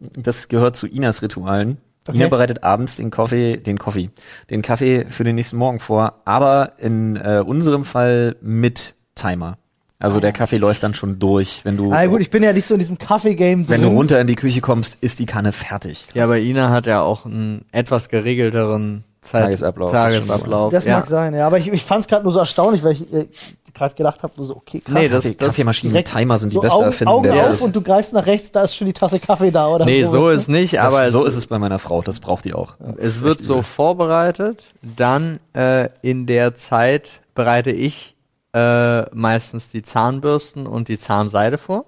das 0.00 0.48
gehört 0.48 0.76
zu 0.76 0.86
Inas 0.86 1.22
Ritualen. 1.22 1.78
Okay. 2.08 2.16
Ina 2.16 2.28
bereitet 2.28 2.64
abends 2.64 2.96
den 2.96 3.10
Kaffee, 3.10 3.58
den 3.58 3.78
Kaffee, 3.78 4.10
den 4.48 4.62
Kaffee 4.62 5.06
für 5.08 5.22
den 5.22 5.36
nächsten 5.36 5.56
Morgen 5.56 5.80
vor, 5.80 6.22
aber 6.24 6.72
in 6.78 7.16
äh, 7.16 7.42
unserem 7.46 7.84
Fall 7.84 8.36
mit 8.40 8.94
Timer. 9.14 9.58
Also 9.98 10.18
der 10.18 10.32
Kaffee 10.32 10.56
läuft 10.56 10.82
dann 10.82 10.94
schon 10.94 11.18
durch, 11.18 11.60
wenn 11.64 11.76
du 11.76 11.92
Ah, 11.92 12.06
gut, 12.06 12.22
ich 12.22 12.30
bin 12.30 12.42
ja 12.42 12.54
nicht 12.54 12.64
so 12.64 12.72
in 12.74 12.80
diesem 12.80 12.96
Kaffee-Game 12.96 13.68
wenn 13.68 13.82
drin. 13.82 13.90
du 13.90 13.96
runter 13.96 14.18
in 14.18 14.26
die 14.26 14.34
Küche 14.34 14.62
kommst, 14.62 14.96
ist 15.02 15.18
die 15.18 15.26
Kanne 15.26 15.52
fertig. 15.52 16.08
Ja, 16.14 16.24
aber 16.24 16.38
Ina 16.38 16.70
hat 16.70 16.86
ja 16.86 17.02
auch 17.02 17.26
einen 17.26 17.66
etwas 17.70 18.08
geregelteren 18.08 19.04
Zeit 19.20 19.42
Tagesablauf, 19.42 19.92
das. 19.92 20.12
Tagesablauf. 20.12 20.72
Das 20.72 20.84
ja. 20.84 20.96
mag 20.96 21.06
sein, 21.06 21.34
ja. 21.34 21.46
Aber 21.46 21.58
ich, 21.58 21.70
ich 21.70 21.84
fand 21.84 22.00
es 22.00 22.06
gerade 22.06 22.24
nur 22.24 22.32
so 22.32 22.38
erstaunlich, 22.38 22.82
weil 22.82 22.92
ich 22.92 23.12
äh, 23.12 23.28
gerade 23.74 23.94
gedacht 23.94 24.22
habe, 24.22 24.32
nur 24.36 24.46
so, 24.46 24.56
okay, 24.56 24.80
krass. 24.80 24.94
Nee, 24.94 25.08
das- 25.08 25.22
Kaffee, 25.24 25.34
Kaffeemaschinen 25.34 25.92
mit 25.94 26.06
direkt 26.08 26.18
Timer 26.18 26.38
sind 26.38 26.50
die 26.50 26.54
so 26.54 26.60
beste 26.60 26.76
Augen, 26.76 26.84
Erfindung 26.86 27.14
Augen 27.16 27.22
der 27.24 27.34
auf 27.42 27.48
Welt. 27.50 27.60
und 27.62 27.76
du 27.76 27.80
greifst 27.82 28.12
nach 28.12 28.26
rechts, 28.26 28.52
da 28.52 28.62
ist 28.64 28.74
schon 28.76 28.86
die 28.86 28.92
Tasse 28.92 29.18
Kaffee 29.20 29.50
da 29.50 29.68
oder 29.68 29.84
Nee, 29.84 30.04
so. 30.04 30.10
so 30.12 30.28
ist 30.30 30.48
nicht, 30.48 30.74
Das, 30.74 30.92
aber 30.94 31.10
so 31.10 31.24
ist 31.24 31.36
es 31.36 31.46
bei 31.46 31.58
meiner 31.58 31.78
Frau, 31.78 32.02
das 32.02 32.20
braucht 32.20 32.44
die 32.44 32.54
auch. 32.54 32.74
es 32.98 33.22
wird 33.22 33.42
so 33.42 33.62
vorbereitet. 33.62 34.62
Dann 34.82 35.40
äh, 35.54 35.88
in 36.02 36.26
der 36.26 36.54
Zeit 36.54 37.20
bereite 37.34 37.70
ich 37.70 38.16
äh, 38.52 39.02
meistens 39.14 39.70
die 39.70 39.82
Zahnbürsten 39.82 40.66
und 40.66 40.88
die 40.88 40.98
Zahnseide 40.98 41.56
vor. 41.58 41.84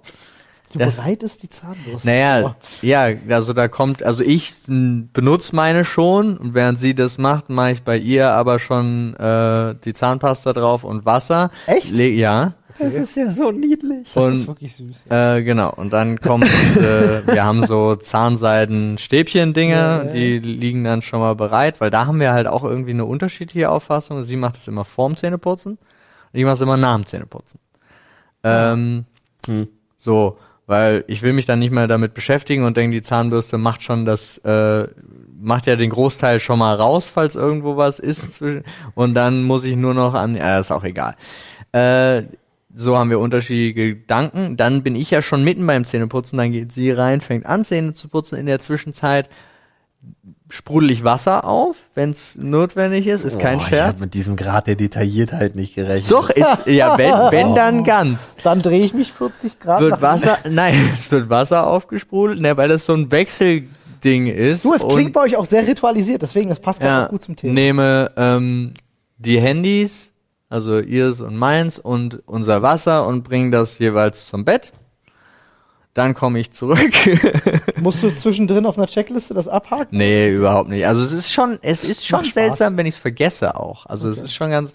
Du 0.72 0.78
das- 0.78 0.96
bereitest 0.96 1.42
die 1.42 1.50
Zahnbürste. 1.50 2.08
Naja, 2.08 2.40
vor. 2.42 2.56
ja, 2.82 3.08
also 3.30 3.52
da 3.52 3.68
kommt, 3.68 4.02
also 4.02 4.22
ich 4.24 4.52
benutze 4.66 5.54
meine 5.54 5.84
schon 5.84 6.36
und 6.38 6.54
während 6.54 6.78
sie 6.78 6.94
das 6.94 7.18
macht, 7.18 7.50
mache 7.50 7.72
ich 7.72 7.82
bei 7.82 7.96
ihr 7.98 8.28
aber 8.30 8.58
schon 8.58 9.14
äh, 9.16 9.74
die 9.84 9.92
Zahnpasta 9.92 10.52
drauf 10.52 10.84
und 10.84 11.04
Wasser. 11.04 11.50
Echt? 11.66 11.90
Le 11.92 12.08
ja. 12.08 12.54
Das 12.78 12.94
ist 12.94 13.14
ja 13.16 13.30
so 13.30 13.50
niedlich. 13.52 14.10
Das 14.14 14.24
und- 14.24 14.32
ist 14.34 14.46
wirklich 14.46 14.74
süß. 14.74 15.04
Ja. 15.10 15.36
Äh, 15.36 15.42
genau, 15.42 15.72
und 15.74 15.92
dann 15.92 16.18
kommt, 16.18 16.46
äh, 16.46 17.26
wir 17.26 17.44
haben 17.44 17.66
so 17.66 17.96
Zahnseiden-Stäbchen-Dinge, 17.96 19.72
Ja, 19.74 20.02
ja. 20.04 20.10
die 20.10 20.38
liegen 20.38 20.84
dann 20.84 21.02
schon 21.02 21.20
mal 21.20 21.34
bereit, 21.34 21.80
weil 21.80 21.90
da 21.90 22.06
haben 22.06 22.18
wir 22.20 22.32
halt 22.32 22.46
auch 22.46 22.64
irgendwie 22.64 22.90
eine 22.92 23.04
unterschiedliche 23.04 23.70
Auffassung. 23.70 24.22
Sie 24.24 24.36
macht 24.36 24.56
es 24.56 24.68
immer 24.68 24.84
vorm 24.84 25.16
Zähneputzen, 25.16 25.72
und 25.72 25.78
ich 26.32 26.44
mache 26.44 26.54
es 26.54 26.60
immer 26.60 26.76
nach 26.76 26.96
dem 26.96 27.06
Zähneputzen. 27.06 27.60
Ähm, 28.44 29.04
Hm. 29.46 29.68
so, 29.98 30.38
weil 30.72 31.04
ich 31.06 31.20
will 31.20 31.34
mich 31.34 31.44
dann 31.44 31.58
nicht 31.58 31.70
mehr 31.70 31.86
damit 31.86 32.14
beschäftigen 32.14 32.64
und 32.64 32.78
denke, 32.78 32.96
die 32.96 33.02
Zahnbürste 33.02 33.58
macht 33.58 33.82
schon 33.82 34.06
das, 34.06 34.38
äh, 34.38 34.88
macht 35.38 35.66
ja 35.66 35.76
den 35.76 35.90
Großteil 35.90 36.40
schon 36.40 36.60
mal 36.60 36.74
raus, 36.74 37.08
falls 37.12 37.36
irgendwo 37.36 37.76
was 37.76 37.98
ist. 37.98 38.42
Und 38.94 39.12
dann 39.12 39.42
muss 39.42 39.64
ich 39.64 39.76
nur 39.76 39.92
noch 39.92 40.14
an, 40.14 40.34
ja, 40.34 40.58
ist 40.58 40.70
auch 40.70 40.84
egal. 40.84 41.14
Äh, 41.72 42.22
so 42.74 42.96
haben 42.96 43.10
wir 43.10 43.18
unterschiedliche 43.18 43.74
Gedanken. 43.74 44.56
Dann 44.56 44.82
bin 44.82 44.96
ich 44.96 45.10
ja 45.10 45.20
schon 45.20 45.44
mitten 45.44 45.66
beim 45.66 45.84
Zähneputzen, 45.84 46.38
dann 46.38 46.52
geht 46.52 46.72
sie 46.72 46.90
rein, 46.90 47.20
fängt 47.20 47.44
an, 47.44 47.66
Zähne 47.66 47.92
zu 47.92 48.08
putzen. 48.08 48.38
In 48.38 48.46
der 48.46 48.58
Zwischenzeit 48.58 49.28
sprudel 50.52 50.90
ich 50.90 51.02
Wasser 51.02 51.44
auf, 51.46 51.76
wenn 51.94 52.10
es 52.10 52.36
notwendig 52.36 53.06
ist. 53.06 53.24
Ist 53.24 53.38
kein 53.40 53.56
Oh, 53.58 53.62
Ich 53.62 53.68
Scherz. 53.68 53.88
habe 53.94 54.00
mit 54.00 54.12
diesem 54.14 54.36
Grad 54.36 54.66
der 54.66 54.74
Detailliertheit 54.76 55.56
nicht 55.56 55.74
gerechnet. 55.74 56.12
Doch, 56.12 56.28
ist, 56.28 56.66
ja, 56.66 56.98
wenn, 56.98 57.10
wenn 57.30 57.54
dann 57.54 57.84
ganz. 57.84 58.34
Dann 58.42 58.60
drehe 58.60 58.84
ich 58.84 58.92
mich 58.92 59.12
40 59.12 59.58
Grad 59.58 59.80
Wird 59.80 59.92
nach 59.92 60.02
Wasser, 60.02 60.36
nein, 60.50 60.74
es 60.94 61.10
wird 61.10 61.30
Wasser 61.30 61.66
aufgesprudelt, 61.66 62.40
ne, 62.40 62.54
weil 62.58 62.68
das 62.68 62.84
so 62.84 62.92
ein 62.92 63.10
Wechselding 63.10 64.26
ist. 64.26 64.64
Du, 64.66 64.74
es 64.74 64.82
und- 64.82 64.92
klingt 64.92 65.12
bei 65.14 65.22
euch 65.22 65.36
auch 65.36 65.46
sehr 65.46 65.66
ritualisiert, 65.66 66.20
deswegen, 66.20 66.50
das 66.50 66.60
passt 66.60 66.82
ja, 66.82 67.06
auch 67.06 67.08
gut 67.08 67.22
zum 67.22 67.34
Thema. 67.34 67.54
nehme 67.54 68.10
ähm, 68.18 68.74
die 69.16 69.40
Handys, 69.40 70.12
also 70.50 70.80
ihrs 70.80 71.22
und 71.22 71.34
meins 71.36 71.78
und 71.78 72.20
unser 72.26 72.60
Wasser 72.60 73.06
und 73.06 73.22
bringe 73.24 73.50
das 73.52 73.78
jeweils 73.78 74.26
zum 74.26 74.44
Bett. 74.44 74.70
Dann 75.94 76.14
komme 76.14 76.38
ich 76.38 76.50
zurück. 76.52 76.90
Musst 77.80 78.02
du 78.02 78.14
zwischendrin 78.14 78.64
auf 78.64 78.78
einer 78.78 78.86
Checkliste 78.86 79.34
das 79.34 79.46
abhaken? 79.46 79.98
nee, 79.98 80.30
überhaupt 80.30 80.70
nicht. 80.70 80.86
Also 80.86 81.02
es 81.02 81.12
ist 81.12 81.30
schon, 81.32 81.58
es 81.60 81.84
ist 81.84 82.06
schon 82.06 82.24
seltsam, 82.24 82.76
wenn 82.78 82.86
ich 82.86 82.94
es 82.94 83.00
vergesse 83.00 83.56
auch. 83.60 83.84
Also 83.86 84.08
es 84.08 84.18
ist 84.18 84.32
schon 84.34 84.50
ganz. 84.50 84.72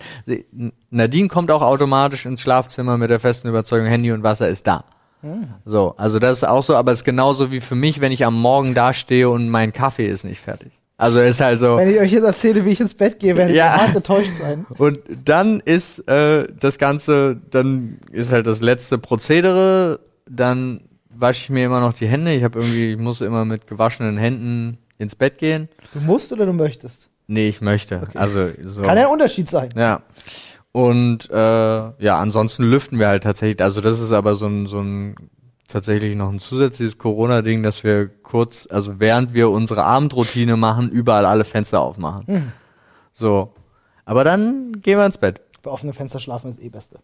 Nadine 0.91 1.27
kommt 1.27 1.49
auch 1.51 1.63
automatisch 1.63 2.25
ins 2.25 2.41
Schlafzimmer 2.41 2.97
mit 2.97 3.09
der 3.09 3.19
festen 3.19 3.47
Überzeugung, 3.47 3.87
Handy 3.87 4.11
und 4.11 4.21
Wasser 4.21 4.47
ist 4.47 4.67
da. 4.67 4.83
Hm. 5.21 5.47
So, 5.65 5.95
also 5.97 6.19
das 6.19 6.39
ist 6.39 6.43
auch 6.43 6.61
so, 6.61 6.75
aber 6.75 6.91
es 6.91 6.99
ist 6.99 7.05
genauso 7.05 7.51
wie 7.51 7.61
für 7.61 7.73
mich, 7.75 7.99
wenn 7.99 8.11
ich 8.11 8.23
am 8.23 8.39
Morgen 8.39 8.75
dastehe 8.75 9.27
und 9.29 9.49
mein 9.49 9.73
Kaffee 9.73 10.07
ist 10.07 10.23
nicht 10.23 10.39
fertig. 10.39 10.71
Also 10.97 11.19
ist 11.19 11.41
halt 11.41 11.59
so. 11.59 11.77
Wenn 11.77 11.89
ich 11.89 11.99
euch 11.99 12.11
jetzt 12.11 12.23
erzähle, 12.23 12.65
wie 12.65 12.69
ich 12.71 12.79
ins 12.79 12.93
Bett 12.93 13.19
gehe, 13.19 13.35
werdet 13.35 13.55
Ja. 13.55 13.65
ihr 13.75 13.81
hart 13.81 13.95
enttäuscht 13.95 14.33
sein. 14.39 14.65
Und 14.77 14.99
dann 15.25 15.59
ist 15.59 16.07
äh, 16.07 16.47
das 16.59 16.77
Ganze, 16.79 17.39
dann 17.51 17.99
ist 18.11 18.31
halt 18.31 18.47
das 18.47 18.61
letzte 18.61 18.97
Prozedere, 18.97 19.99
dann 20.27 20.81
wasche 21.19 21.41
ich 21.43 21.49
mir 21.49 21.65
immer 21.65 21.79
noch 21.79 21.93
die 21.93 22.07
Hände. 22.07 22.33
Ich 22.33 22.43
habe 22.43 22.59
irgendwie, 22.59 22.91
ich 22.93 22.97
muss 22.97 23.21
immer 23.21 23.45
mit 23.45 23.67
gewaschenen 23.67 24.17
Händen 24.17 24.77
ins 24.97 25.15
Bett 25.15 25.37
gehen. 25.37 25.69
Du 25.93 25.99
musst 26.01 26.31
oder 26.31 26.45
du 26.45 26.53
möchtest. 26.53 27.09
Nee, 27.27 27.49
ich 27.49 27.61
möchte. 27.61 28.07
Also 28.15 28.47
so. 28.63 28.81
Kann 28.81 28.97
ja 28.97 29.05
ein 29.07 29.13
Unterschied 29.13 29.49
sein. 29.49 29.69
Ja. 29.75 30.01
Und 30.71 31.29
äh, 31.29 31.35
ja, 31.35 32.19
ansonsten 32.19 32.63
lüften 32.63 32.99
wir 32.99 33.07
halt 33.07 33.23
tatsächlich. 33.23 33.61
Also 33.61 33.81
das 33.81 33.99
ist 33.99 34.11
aber 34.11 34.35
so 34.35 34.45
ein, 34.47 34.67
so 34.67 34.79
ein 34.79 35.15
tatsächlich 35.67 36.15
noch 36.15 36.29
ein 36.31 36.39
zusätzliches 36.39 36.97
Corona-Ding, 36.97 37.63
dass 37.63 37.83
wir 37.83 38.07
kurz, 38.07 38.67
also 38.71 38.99
während 38.99 39.33
wir 39.33 39.49
unsere 39.49 39.83
Abendroutine 39.83 40.55
machen, 40.55 40.89
überall 40.89 41.25
alle 41.25 41.43
Fenster 41.45 41.81
aufmachen. 41.81 42.53
So. 43.11 43.53
Aber 44.05 44.23
dann 44.23 44.71
gehen 44.81 44.97
wir 44.97 45.05
ins 45.05 45.17
Bett. 45.17 45.41
Bei 45.63 45.71
offenen 45.71 45.93
Fenster 45.93 46.19
schlafen 46.19 46.49
ist 46.49 46.61
eh 46.61 46.69
Beste, 46.69 46.99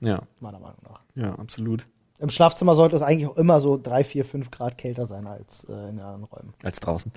Ja, 0.00 0.22
meiner 0.40 0.58
Meinung 0.58 0.78
nach. 0.88 1.00
ja, 1.14 1.34
absolut. 1.34 1.84
Im 2.18 2.30
Schlafzimmer 2.30 2.74
sollte 2.74 2.96
es 2.96 3.02
eigentlich 3.02 3.28
auch 3.28 3.36
immer 3.36 3.60
so 3.60 3.78
drei, 3.82 4.02
vier, 4.04 4.24
fünf 4.24 4.50
Grad 4.50 4.78
kälter 4.78 5.06
sein 5.06 5.26
als 5.26 5.64
äh, 5.64 5.72
in 5.90 5.96
den 5.96 6.00
anderen 6.00 6.24
Räumen. 6.24 6.54
Als 6.62 6.80
draußen. 6.80 7.12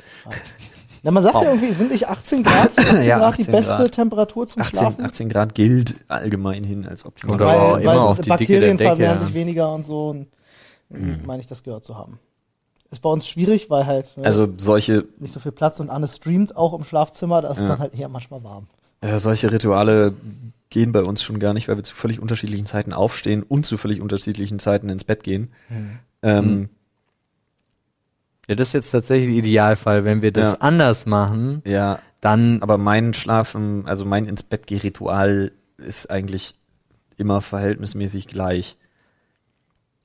Na, 1.03 1.11
man 1.11 1.23
sagt 1.23 1.35
ja 1.35 1.43
irgendwie, 1.43 1.71
sind 1.71 1.91
nicht 1.91 2.07
18 2.09 2.43
Grad, 2.43 2.69
18 2.77 3.03
Ja, 3.03 3.17
Grad 3.19 3.37
die 3.37 3.41
18 3.43 3.51
beste 3.53 3.71
Grad. 3.77 3.91
Temperatur 3.93 4.47
zum 4.47 4.61
18, 4.61 4.77
Schlafen? 4.77 5.05
18 5.05 5.29
Grad 5.29 5.55
gilt 5.55 5.95
allgemein 6.09 6.65
hin 6.65 6.85
als 6.85 7.05
optimal. 7.05 7.41
Auch 7.41 7.73
weil, 7.75 7.81
immer 7.81 7.91
weil 7.91 7.97
auf 7.99 8.17
die 8.17 8.23
Dicke 8.23 8.29
Bakterien 8.29 8.61
der 8.61 8.71
Decke, 8.75 8.89
vermehren 8.89 9.19
ja. 9.19 9.25
sich 9.25 9.33
weniger 9.33 9.73
und 9.73 9.83
so. 9.83 10.09
Und, 10.09 10.27
Mhm. 10.91 11.19
meine 11.23 11.39
ich, 11.39 11.45
das 11.47 11.61
gehört 11.63 11.85
zu 11.85 11.95
haben. 11.95 12.17
Ist 12.89 13.03
bei 13.03 13.09
uns 13.11 13.27
schwierig, 13.27 13.69
weil 13.69 13.85
halt 13.85 14.17
ne, 14.17 14.25
Also 14.25 14.47
solche, 14.57 15.05
nicht 15.19 15.31
so 15.31 15.39
viel 15.39 15.51
Platz 15.51 15.79
und 15.79 15.91
Anne 15.91 16.07
streamt 16.07 16.55
auch 16.57 16.73
im 16.73 16.83
Schlafzimmer, 16.83 17.43
da 17.43 17.49
ist 17.51 17.57
es 17.57 17.61
Ja. 17.63 17.69
dann 17.69 17.77
halt 17.79 17.93
eher 17.93 18.09
manchmal 18.09 18.43
warm. 18.43 18.65
äh, 19.01 19.19
solche 19.19 19.51
Rituale 19.51 20.13
gehen 20.69 20.91
bei 20.91 21.03
uns 21.03 21.23
schon 21.23 21.39
gar 21.39 21.53
nicht, 21.53 21.67
weil 21.67 21.77
wir 21.77 21.83
zu 21.83 21.95
völlig 21.95 22.19
unterschiedlichen 22.19 22.65
Zeiten 22.65 22.93
aufstehen 22.93 23.43
und 23.43 23.65
zu 23.65 23.77
völlig 23.77 24.01
unterschiedlichen 24.01 24.59
Zeiten 24.59 24.89
ins 24.89 25.03
Bett 25.03 25.23
gehen. 25.23 25.49
Mhm. 25.69 25.99
Ähm, 26.21 26.69
Ja, 28.47 28.55
das 28.55 28.69
ist 28.69 28.73
jetzt 28.73 28.91
tatsächlich 28.91 29.29
der 29.29 29.37
Idealfall. 29.39 30.05
Wenn 30.05 30.21
wir 30.21 30.31
das 30.31 30.53
Ja. 30.53 30.57
anders 30.61 31.05
machen, 31.05 31.61
Ja, 31.65 31.99
dann 32.21 32.61
aber 32.61 32.77
mein 32.77 33.13
Schlafen, 33.13 33.87
also 33.87 34.05
mein 34.05 34.25
ins 34.25 34.43
Bett 34.43 34.67
geh 34.67 34.77
Ritual 34.77 35.51
ist 35.77 36.09
eigentlich 36.11 36.55
immer 37.17 37.41
verhältnismäßig 37.41 38.27
gleich. 38.27 38.75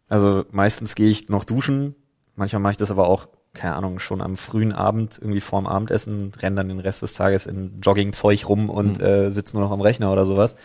Also 0.09 0.45
meistens 0.51 0.95
gehe 0.95 1.09
ich 1.09 1.29
noch 1.29 1.45
duschen, 1.45 1.95
manchmal 2.37 2.61
mache 2.61 2.73
ich 2.73 2.77
das 2.77 2.91
aber 2.91 3.09
auch, 3.09 3.29
keine 3.55 3.77
Ahnung, 3.77 4.01
schon 4.01 4.21
am 4.21 4.37
frühen 4.37 4.73
Abend, 4.73 5.19
irgendwie 5.19 5.41
vorm 5.41 5.67
Abendessen, 5.67 6.33
renne 6.41 6.57
dann 6.57 6.69
den 6.69 6.81
Rest 6.81 7.03
des 7.03 7.15
Tages 7.15 7.47
in 7.47 7.81
Joggingzeug 7.81 8.49
rum 8.49 8.69
und 8.69 9.01
äh, 9.01 9.31
sitze 9.31 9.57
nur 9.57 9.65
noch 9.65 9.73
am 9.73 9.81
Rechner 9.81 10.13
oder 10.13 10.27
sowas. 10.27 10.57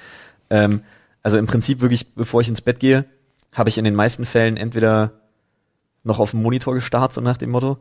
Ähm, 0.50 0.82
also 1.22 1.38
im 1.38 1.48
Prinzip 1.48 1.82
wirklich, 1.82 2.16
bevor 2.16 2.42
ich 2.42 2.50
ins 2.50 2.62
Bett 2.62 2.80
gehe, 2.80 3.06
habe 3.54 3.70
ich 3.70 3.78
in 3.78 3.86
den 3.86 3.96
meisten 3.96 4.26
Fällen 4.26 4.58
entweder 4.58 5.12
noch 6.04 6.20
auf 6.20 6.32
dem 6.32 6.42
Monitor 6.42 6.74
gestarrt, 6.74 7.14
so 7.14 7.22
nach 7.22 7.38
dem 7.38 7.52
Motto, 7.52 7.78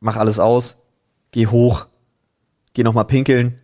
mach 0.00 0.16
alles 0.16 0.38
aus, 0.38 0.82
geh 1.30 1.46
hoch, 1.46 1.86
geh 2.72 2.82
noch 2.82 2.94
mal 2.94 3.04
pinkeln, 3.04 3.58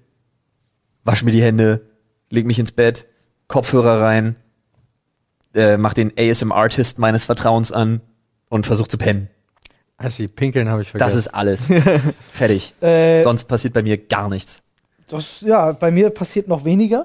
wasch 1.04 1.22
mir 1.22 1.32
die 1.32 1.42
Hände, 1.42 1.86
leg 2.28 2.46
mich 2.46 2.58
ins 2.58 2.72
Bett, 2.72 3.06
Kopfhörer 3.48 4.00
rein, 4.00 4.36
äh, 5.54 5.76
mach 5.76 5.94
den 5.94 6.12
ASM-Artist 6.16 6.98
meines 6.98 7.24
Vertrauens 7.24 7.72
an 7.72 8.00
und 8.48 8.66
versuch 8.66 8.88
zu 8.88 8.98
pennen. 8.98 9.28
Also 10.00 10.22
die 10.22 10.28
Pinkeln 10.28 10.68
habe 10.68 10.82
ich 10.82 10.90
vergessen. 10.90 11.06
Das 11.08 11.14
ist 11.14 11.28
alles. 11.28 11.66
Fertig. 12.32 12.74
Äh, 12.80 13.22
Sonst 13.22 13.44
passiert 13.44 13.74
bei 13.74 13.82
mir 13.82 13.98
gar 13.98 14.28
nichts. 14.28 14.62
Das, 15.08 15.42
ja, 15.42 15.72
bei 15.72 15.90
mir 15.90 16.10
passiert 16.10 16.48
noch 16.48 16.64
weniger, 16.64 17.04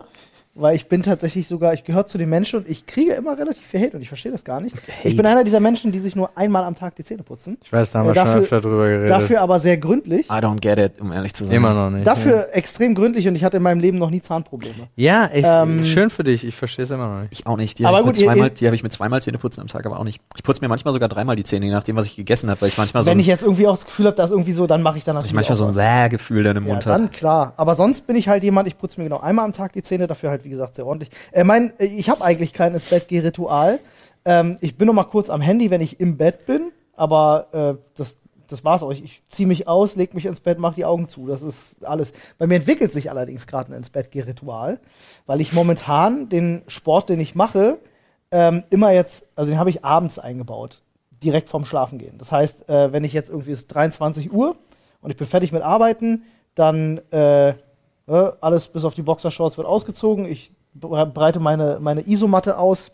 weil 0.56 0.76
ich 0.76 0.88
bin 0.88 1.04
tatsächlich 1.04 1.48
sogar, 1.48 1.74
ich 1.74 1.84
gehöre 1.84 2.08
zu 2.08 2.18
den 2.18 2.30
Menschen 2.30 2.60
und 2.60 2.70
ich 2.70 2.86
kriege 2.86 3.14
immer 3.14 3.38
relativ 3.38 3.66
viel 3.66 3.82
Hate 3.82 3.96
und 3.98 4.02
ich 4.02 4.08
verstehe 4.08 4.32
das 4.32 4.44
gar 4.44 4.62
nicht. 4.62 4.76
Ich 5.04 5.16
bin 5.18 5.26
einer 5.26 5.44
dieser 5.44 5.60
Menschen, 5.60 5.92
die 5.92 6.00
sich 6.00 6.16
nur 6.16 6.30
einmal 6.38 6.64
am 6.64 6.76
Tag 6.76 6.96
die 6.96 7.04
Zähne 7.04 7.24
putzen. 7.24 7.58
ich 7.64 7.72
weiß, 7.74 7.92
da 7.92 8.00
haben 8.00 8.06
Äh, 8.06 8.10
wir 8.10 8.16
schon 8.16 8.26
dafür- 8.26 8.42
öfter 8.42 8.62
drüber 8.62 8.88
geredet. 8.88 9.10
Dafür 9.10 9.42
aber 9.42 9.60
sehr 9.60 9.78
gründlich. 9.78 10.28
I 10.30 10.34
don't 10.34 10.60
get 10.62 10.78
it, 10.80 11.02
um 11.02 11.12
ehrlich 11.12 11.34
zu 11.34 11.46
sein. 11.46 11.58
Immer 11.58 11.74
noch 11.74 11.90
nicht. 11.90 12.08
Dafür 12.08 12.50
extrem 12.54 12.96
gründlich 12.96 13.28
und 13.28 13.36
ich 13.36 13.44
hatte 13.44 13.58
in 13.58 13.64
meinem 13.64 13.80
Leben 13.80 13.98
noch 13.98 14.10
nie 14.10 14.22
Zahnprobleme. 14.22 14.88
Ja, 14.96 15.30
ich, 15.34 15.44
Ähm, 15.46 15.84
schön 15.86 16.10
für 16.10 16.24
dich. 16.24 16.46
Ich 16.46 16.56
verstehe 16.56 16.86
es 16.86 16.92
immer 16.92 17.08
noch 17.08 17.20
nicht. 17.22 17.34
Ich 17.34 17.48
auch 17.48 17.58
nicht. 17.58 17.78
Die 17.80 17.86
Aber 17.86 17.98
habe 17.98 18.10
ich, 18.12 18.16
gut, 18.18 18.26
zweimal- 18.26 18.48
ihr- 18.48 18.54
die 18.54 18.68
hab 18.68 18.74
ich 18.74 18.84
mit 18.84 18.94
zweimal 18.94 19.22
Zähneputzen 19.22 19.62
am 19.62 19.68
Tag, 19.68 19.86
aber 19.86 20.00
auch 20.00 20.04
nicht. 20.04 20.22
Ich 20.36 20.44
putze 20.44 20.62
mir 20.62 20.70
manchmal 20.70 20.94
sogar 20.94 21.10
dreimal 21.10 21.36
die 21.36 21.44
Zähne, 21.44 21.66
je 21.66 21.72
nachdem, 21.72 21.96
was 21.98 22.06
ich 22.06 22.16
gegessen 22.16 22.50
habe, 22.50 22.62
weil 22.62 22.70
ich 22.70 22.78
manchmal 22.78 23.04
so 23.04 23.10
Wenn 23.12 23.18
ein, 23.18 23.22
ich 23.22 23.28
jetzt 23.28 23.44
irgendwie 23.44 23.68
auch 23.68 23.76
das 23.76 23.86
Gefühl 23.86 24.06
habe, 24.08 24.16
dass 24.16 24.32
irgendwie 24.32 24.54
so, 24.54 24.68
dann 24.68 24.82
mache 24.82 24.98
ich 24.98 25.04
dann 25.04 25.16
ich 25.16 25.32
natürlich 25.32 25.34
manchmal 25.34 25.56
so 25.58 25.66
ein. 25.68 25.74
Bäh-Gefühl 25.74 26.44
dann 26.44 26.56
im 26.58 26.66
Ja, 26.66 26.74
Mund 26.74 26.86
dann 26.86 27.04
habe. 27.04 27.12
klar. 27.14 27.54
Aber 27.58 27.76
sonst 27.76 28.08
bin 28.08 28.16
ich 28.16 28.28
halt 28.30 28.44
jemand, 28.44 28.68
ich 28.68 28.78
putze 28.78 29.00
mir 29.00 29.06
genau 29.06 29.20
einmal 29.20 29.46
am 29.46 29.54
Tag 29.54 29.74
die 29.74 29.84
Zähne, 29.84 30.08
dafür 30.08 30.30
halt, 30.30 30.45
wie 30.46 30.50
gesagt, 30.50 30.76
sehr 30.76 30.86
ordentlich. 30.86 31.10
Äh, 31.34 31.44
mein, 31.44 31.74
äh, 31.80 31.86
ich 31.86 32.10
habe 32.10 32.24
eigentlich 32.24 32.54
kein 32.54 32.74
ins 32.74 32.86
Bett 32.86 33.08
geh 33.10 33.20
Ritual. 33.20 33.80
Ähm, 34.24 34.58
ich 34.62 34.78
bin 34.78 34.88
noch 34.88 34.94
mal 34.94 35.04
kurz 35.04 35.30
am 35.30 35.42
Handy, 35.42 35.70
wenn 35.70 35.82
ich 35.82 36.00
im 36.00 36.18
Bett 36.18 36.46
bin, 36.46 36.72
aber 36.96 37.48
äh, 37.52 37.82
das, 37.98 38.16
das 38.48 38.64
war's 38.64 38.84
auch. 38.84 38.92
Ich, 38.92 39.24
ziehe 39.28 39.48
mich 39.48 39.68
aus, 39.68 39.96
leg 39.96 40.14
mich 40.14 40.26
ins 40.26 40.40
Bett, 40.40 40.60
mach 40.60 40.76
die 40.76 40.86
Augen 40.86 41.10
zu. 41.10 41.28
Das 41.28 41.42
ist 41.42 41.84
alles. 41.86 42.14
Bei 42.38 42.48
mir 42.48 42.56
entwickelt 42.56 42.94
sich 42.94 43.10
allerdings 43.10 43.48
gerade 43.48 43.72
ein 43.72 43.78
ins 43.78 43.90
Bett 43.90 44.12
geh 44.12 44.22
Ritual, 44.22 44.80
weil 45.26 45.42
ich 45.42 45.52
momentan 45.52 46.30
den 46.30 46.64
Sport, 46.68 47.10
den 47.10 47.20
ich 47.20 47.36
mache, 47.36 47.80
ähm, 48.32 48.64
immer 48.70 48.92
jetzt, 48.92 49.26
also 49.36 49.52
den 49.52 49.60
habe 49.60 49.70
ich 49.70 49.84
abends 49.84 50.20
eingebaut, 50.20 50.82
direkt 51.24 51.50
vorm 51.50 51.66
Schlafen 51.66 51.98
gehen. 51.98 52.18
Das 52.18 52.32
heißt, 52.32 52.70
äh, 52.70 52.94
wenn 52.94 53.04
ich 53.04 53.14
jetzt 53.14 53.30
irgendwie 53.30 53.52
ist 53.52 53.68
23 53.68 54.32
Uhr 54.32 54.56
und 55.02 55.12
ich 55.12 55.18
bin 55.18 55.28
fertig 55.28 55.52
mit 55.52 55.62
Arbeiten, 55.62 56.24
dann 56.56 57.00
äh, 57.12 57.54
alles 58.08 58.68
bis 58.68 58.84
auf 58.84 58.94
die 58.94 59.02
Boxershorts 59.02 59.58
wird 59.58 59.68
ausgezogen. 59.68 60.26
Ich 60.26 60.52
bre- 60.80 61.06
breite 61.06 61.40
meine, 61.40 61.80
meine 61.82 62.08
Isomatte 62.08 62.58
aus, 62.58 62.92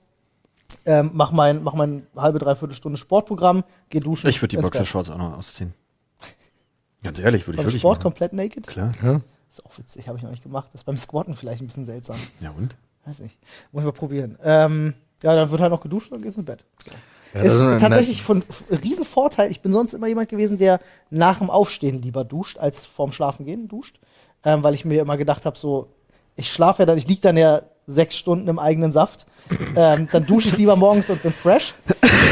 ähm, 0.85 1.11
mach 1.13 1.31
mein, 1.31 1.63
mach 1.63 1.73
mein 1.73 2.07
halbe, 2.15 2.39
dreiviertel 2.39 2.73
Stunde 2.75 2.97
Sportprogramm, 2.97 3.63
geh 3.89 3.99
duschen. 3.99 4.29
Ich 4.29 4.41
würde 4.41 4.55
die. 4.55 4.61
Boxershorts 4.61 5.09
auch 5.09 5.17
noch 5.17 5.37
ausziehen. 5.37 5.73
Ganz 7.03 7.19
ehrlich, 7.19 7.47
würde 7.47 7.59
ich 7.59 7.65
wirklich 7.65 7.81
Sport 7.81 7.97
machen. 7.97 8.03
komplett 8.03 8.33
naked? 8.33 8.67
Klar. 8.67 8.91
ist 9.49 9.65
auch 9.65 9.77
witzig, 9.77 10.07
habe 10.07 10.17
ich 10.17 10.23
noch 10.23 10.31
nicht 10.31 10.43
gemacht. 10.43 10.67
Das 10.71 10.81
ist 10.81 10.85
beim 10.85 10.97
Squatten 10.97 11.35
vielleicht 11.35 11.61
ein 11.61 11.67
bisschen 11.67 11.85
seltsam. 11.87 12.15
Ja 12.41 12.51
und? 12.51 12.75
Weiß 13.05 13.19
nicht. 13.19 13.37
Muss 13.71 13.81
ich 13.81 13.85
mal 13.85 13.91
probieren. 13.91 14.37
Ähm, 14.43 14.93
ja, 15.23 15.35
dann 15.35 15.49
wird 15.49 15.59
halt 15.61 15.71
noch 15.71 15.81
geduscht 15.81 16.11
und 16.11 16.17
dann 16.19 16.23
geht's 16.23 16.37
ins 16.37 16.45
Bett. 16.45 16.63
Ja, 17.33 17.41
ist 17.41 17.59
ein- 17.59 17.79
tatsächlich 17.79 18.21
von 18.21 18.43
Riesenvorteil. 18.69 19.49
Ich 19.49 19.61
bin 19.61 19.73
sonst 19.73 19.93
immer 19.93 20.07
jemand 20.07 20.29
gewesen, 20.29 20.57
der 20.57 20.79
nach 21.09 21.39
dem 21.39 21.49
Aufstehen 21.49 22.01
lieber 22.01 22.23
duscht, 22.23 22.59
als 22.59 22.85
vorm 22.85 23.11
Schlafen 23.11 23.45
gehen 23.45 23.67
duscht. 23.67 23.99
Ähm, 24.43 24.63
weil 24.63 24.73
ich 24.73 24.85
mir 24.85 25.01
immer 25.01 25.17
gedacht 25.17 25.45
habe, 25.45 25.57
so, 25.57 25.89
ich 26.35 26.51
schlafe 26.51 26.83
ja 26.83 26.85
dann, 26.85 26.97
ich 26.97 27.07
lieg 27.07 27.21
dann 27.21 27.37
ja 27.37 27.61
sechs 27.87 28.15
Stunden 28.15 28.47
im 28.47 28.59
eigenen 28.59 28.91
Saft. 28.91 29.25
Ähm, 29.75 30.07
dann 30.11 30.25
dusche 30.25 30.49
ich 30.49 30.57
lieber 30.57 30.75
morgens 30.75 31.09
und 31.09 31.21
bin 31.21 31.33
fresh. 31.33 31.73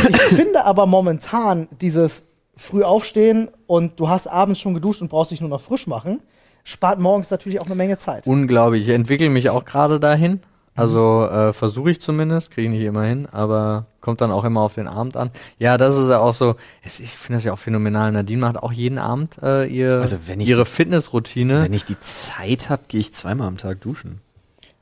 Ich 0.09 0.21
finde 0.21 0.63
aber 0.63 0.85
momentan 0.85 1.67
dieses 1.81 2.23
früh 2.55 2.83
aufstehen 2.83 3.51
und 3.67 3.99
du 3.99 4.09
hast 4.09 4.27
abends 4.27 4.59
schon 4.59 4.73
geduscht 4.73 5.01
und 5.01 5.09
brauchst 5.09 5.31
dich 5.31 5.41
nur 5.41 5.49
noch 5.49 5.61
frisch 5.61 5.87
machen, 5.87 6.21
spart 6.63 6.99
morgens 6.99 7.31
natürlich 7.31 7.59
auch 7.59 7.65
eine 7.65 7.75
Menge 7.75 7.97
Zeit. 7.97 8.27
Unglaublich. 8.27 8.87
Ich 8.87 8.93
entwickle 8.93 9.29
mich 9.29 9.49
auch 9.49 9.65
gerade 9.65 9.99
dahin. 9.99 10.41
Also 10.79 11.25
äh, 11.25 11.53
versuche 11.53 11.91
ich 11.91 12.01
zumindest, 12.01 12.51
kriege 12.51 12.67
ich 12.67 12.73
nicht 12.73 12.85
immer 12.85 13.03
hin, 13.03 13.27
aber 13.31 13.85
kommt 14.01 14.21
dann 14.21 14.31
auch 14.31 14.43
immer 14.43 14.61
auf 14.61 14.73
den 14.73 14.87
Abend 14.87 15.17
an. 15.17 15.31
Ja, 15.57 15.77
das 15.77 15.97
ist 15.97 16.09
ja 16.09 16.19
auch 16.19 16.33
so, 16.33 16.55
es, 16.83 16.99
ich 16.99 17.11
finde 17.11 17.37
das 17.37 17.43
ja 17.43 17.53
auch 17.53 17.59
phänomenal. 17.59 18.11
Nadine 18.11 18.41
macht 18.41 18.57
auch 18.57 18.71
jeden 18.71 18.97
Abend 18.97 19.37
äh, 19.41 19.65
ihr, 19.65 19.99
Also 19.99 20.17
wenn 20.25 20.39
ich 20.39 20.47
ihre 20.47 20.65
Fitnessroutine. 20.65 21.63
Wenn 21.63 21.73
ich 21.73 21.85
die 21.85 21.99
Zeit 21.99 22.69
habe, 22.69 22.83
gehe 22.87 22.99
ich 22.99 23.13
zweimal 23.13 23.47
am 23.47 23.57
Tag 23.57 23.81
duschen. 23.81 24.21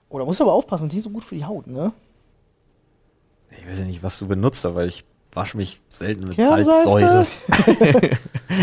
Oder 0.09 0.25
musst 0.25 0.39
du 0.39 0.43
aber 0.43 0.53
aufpassen, 0.53 0.89
die 0.89 0.97
ist 0.97 1.03
so 1.03 1.09
gut 1.09 1.23
für 1.23 1.35
die 1.35 1.45
Haut, 1.45 1.67
ne? 1.67 1.91
Ich 3.51 3.67
weiß 3.67 3.79
ja 3.79 3.85
nicht, 3.85 4.03
was 4.03 4.19
du 4.19 4.27
benutzt, 4.27 4.65
aber 4.65 4.85
ich 4.85 5.03
wasche 5.38 5.55
mich 5.57 5.79
selten 5.89 6.27
mit? 6.27 6.35
Salzsäure. 6.35 7.25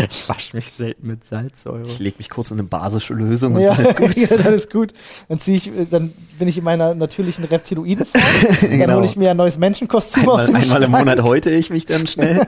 Ich 0.09 0.29
wasche 0.29 0.55
mich 0.55 0.71
selten 0.71 1.07
mit 1.07 1.23
Salzsäure. 1.23 1.85
Ich 1.85 1.97
lege 1.99 2.17
mich 2.19 2.29
kurz 2.29 2.51
in 2.51 2.59
eine 2.59 2.67
basische 2.67 3.13
Lösung 3.13 3.55
und 3.55 3.61
Ja, 3.61 3.73
dann 3.73 3.85
ist 3.85 3.97
gut. 3.97 4.15
ja, 4.17 4.37
dann 4.37 4.53
ist 4.53 4.69
gut. 4.71 4.93
Dann 5.27 5.39
zieh 5.39 5.55
ich, 5.55 5.67
äh, 5.67 5.85
dann 5.89 6.13
bin 6.37 6.47
ich 6.47 6.57
in 6.57 6.63
meiner 6.63 6.93
natürlichen 6.93 7.45
Reptiloidenform. 7.45 8.21
Dann 8.61 8.69
Genau. 8.77 8.95
hole 8.97 9.05
ich 9.05 9.15
mir 9.15 9.31
ein 9.31 9.37
neues 9.37 9.57
Menschenkostüm 9.57 10.29
aus 10.29 10.47
Einmal, 10.47 10.61
dem 10.61 10.63
einmal 10.63 10.83
im 10.83 10.91
Schrank. 10.91 11.05
Monat 11.05 11.21
heute 11.23 11.49
ich 11.49 11.69
mich 11.71 11.85
dann 11.85 12.05
schnell 12.07 12.45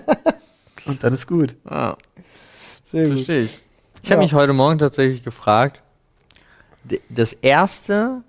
und 0.85 1.03
dann 1.03 1.13
ist 1.13 1.27
gut. 1.27 1.55
Ah, 1.65 1.95
Sehr 2.83 3.05
gut. 3.07 3.15
verstehe 3.15 3.43
ich. 3.45 3.57
Ich 4.03 4.09
Ja. 4.09 4.15
habe 4.15 4.23
mich 4.23 4.33
heute 4.33 4.53
Morgen 4.53 4.77
tatsächlich 4.77 5.23
gefragt, 5.23 5.81
das 7.09 7.33
erste 7.33 8.21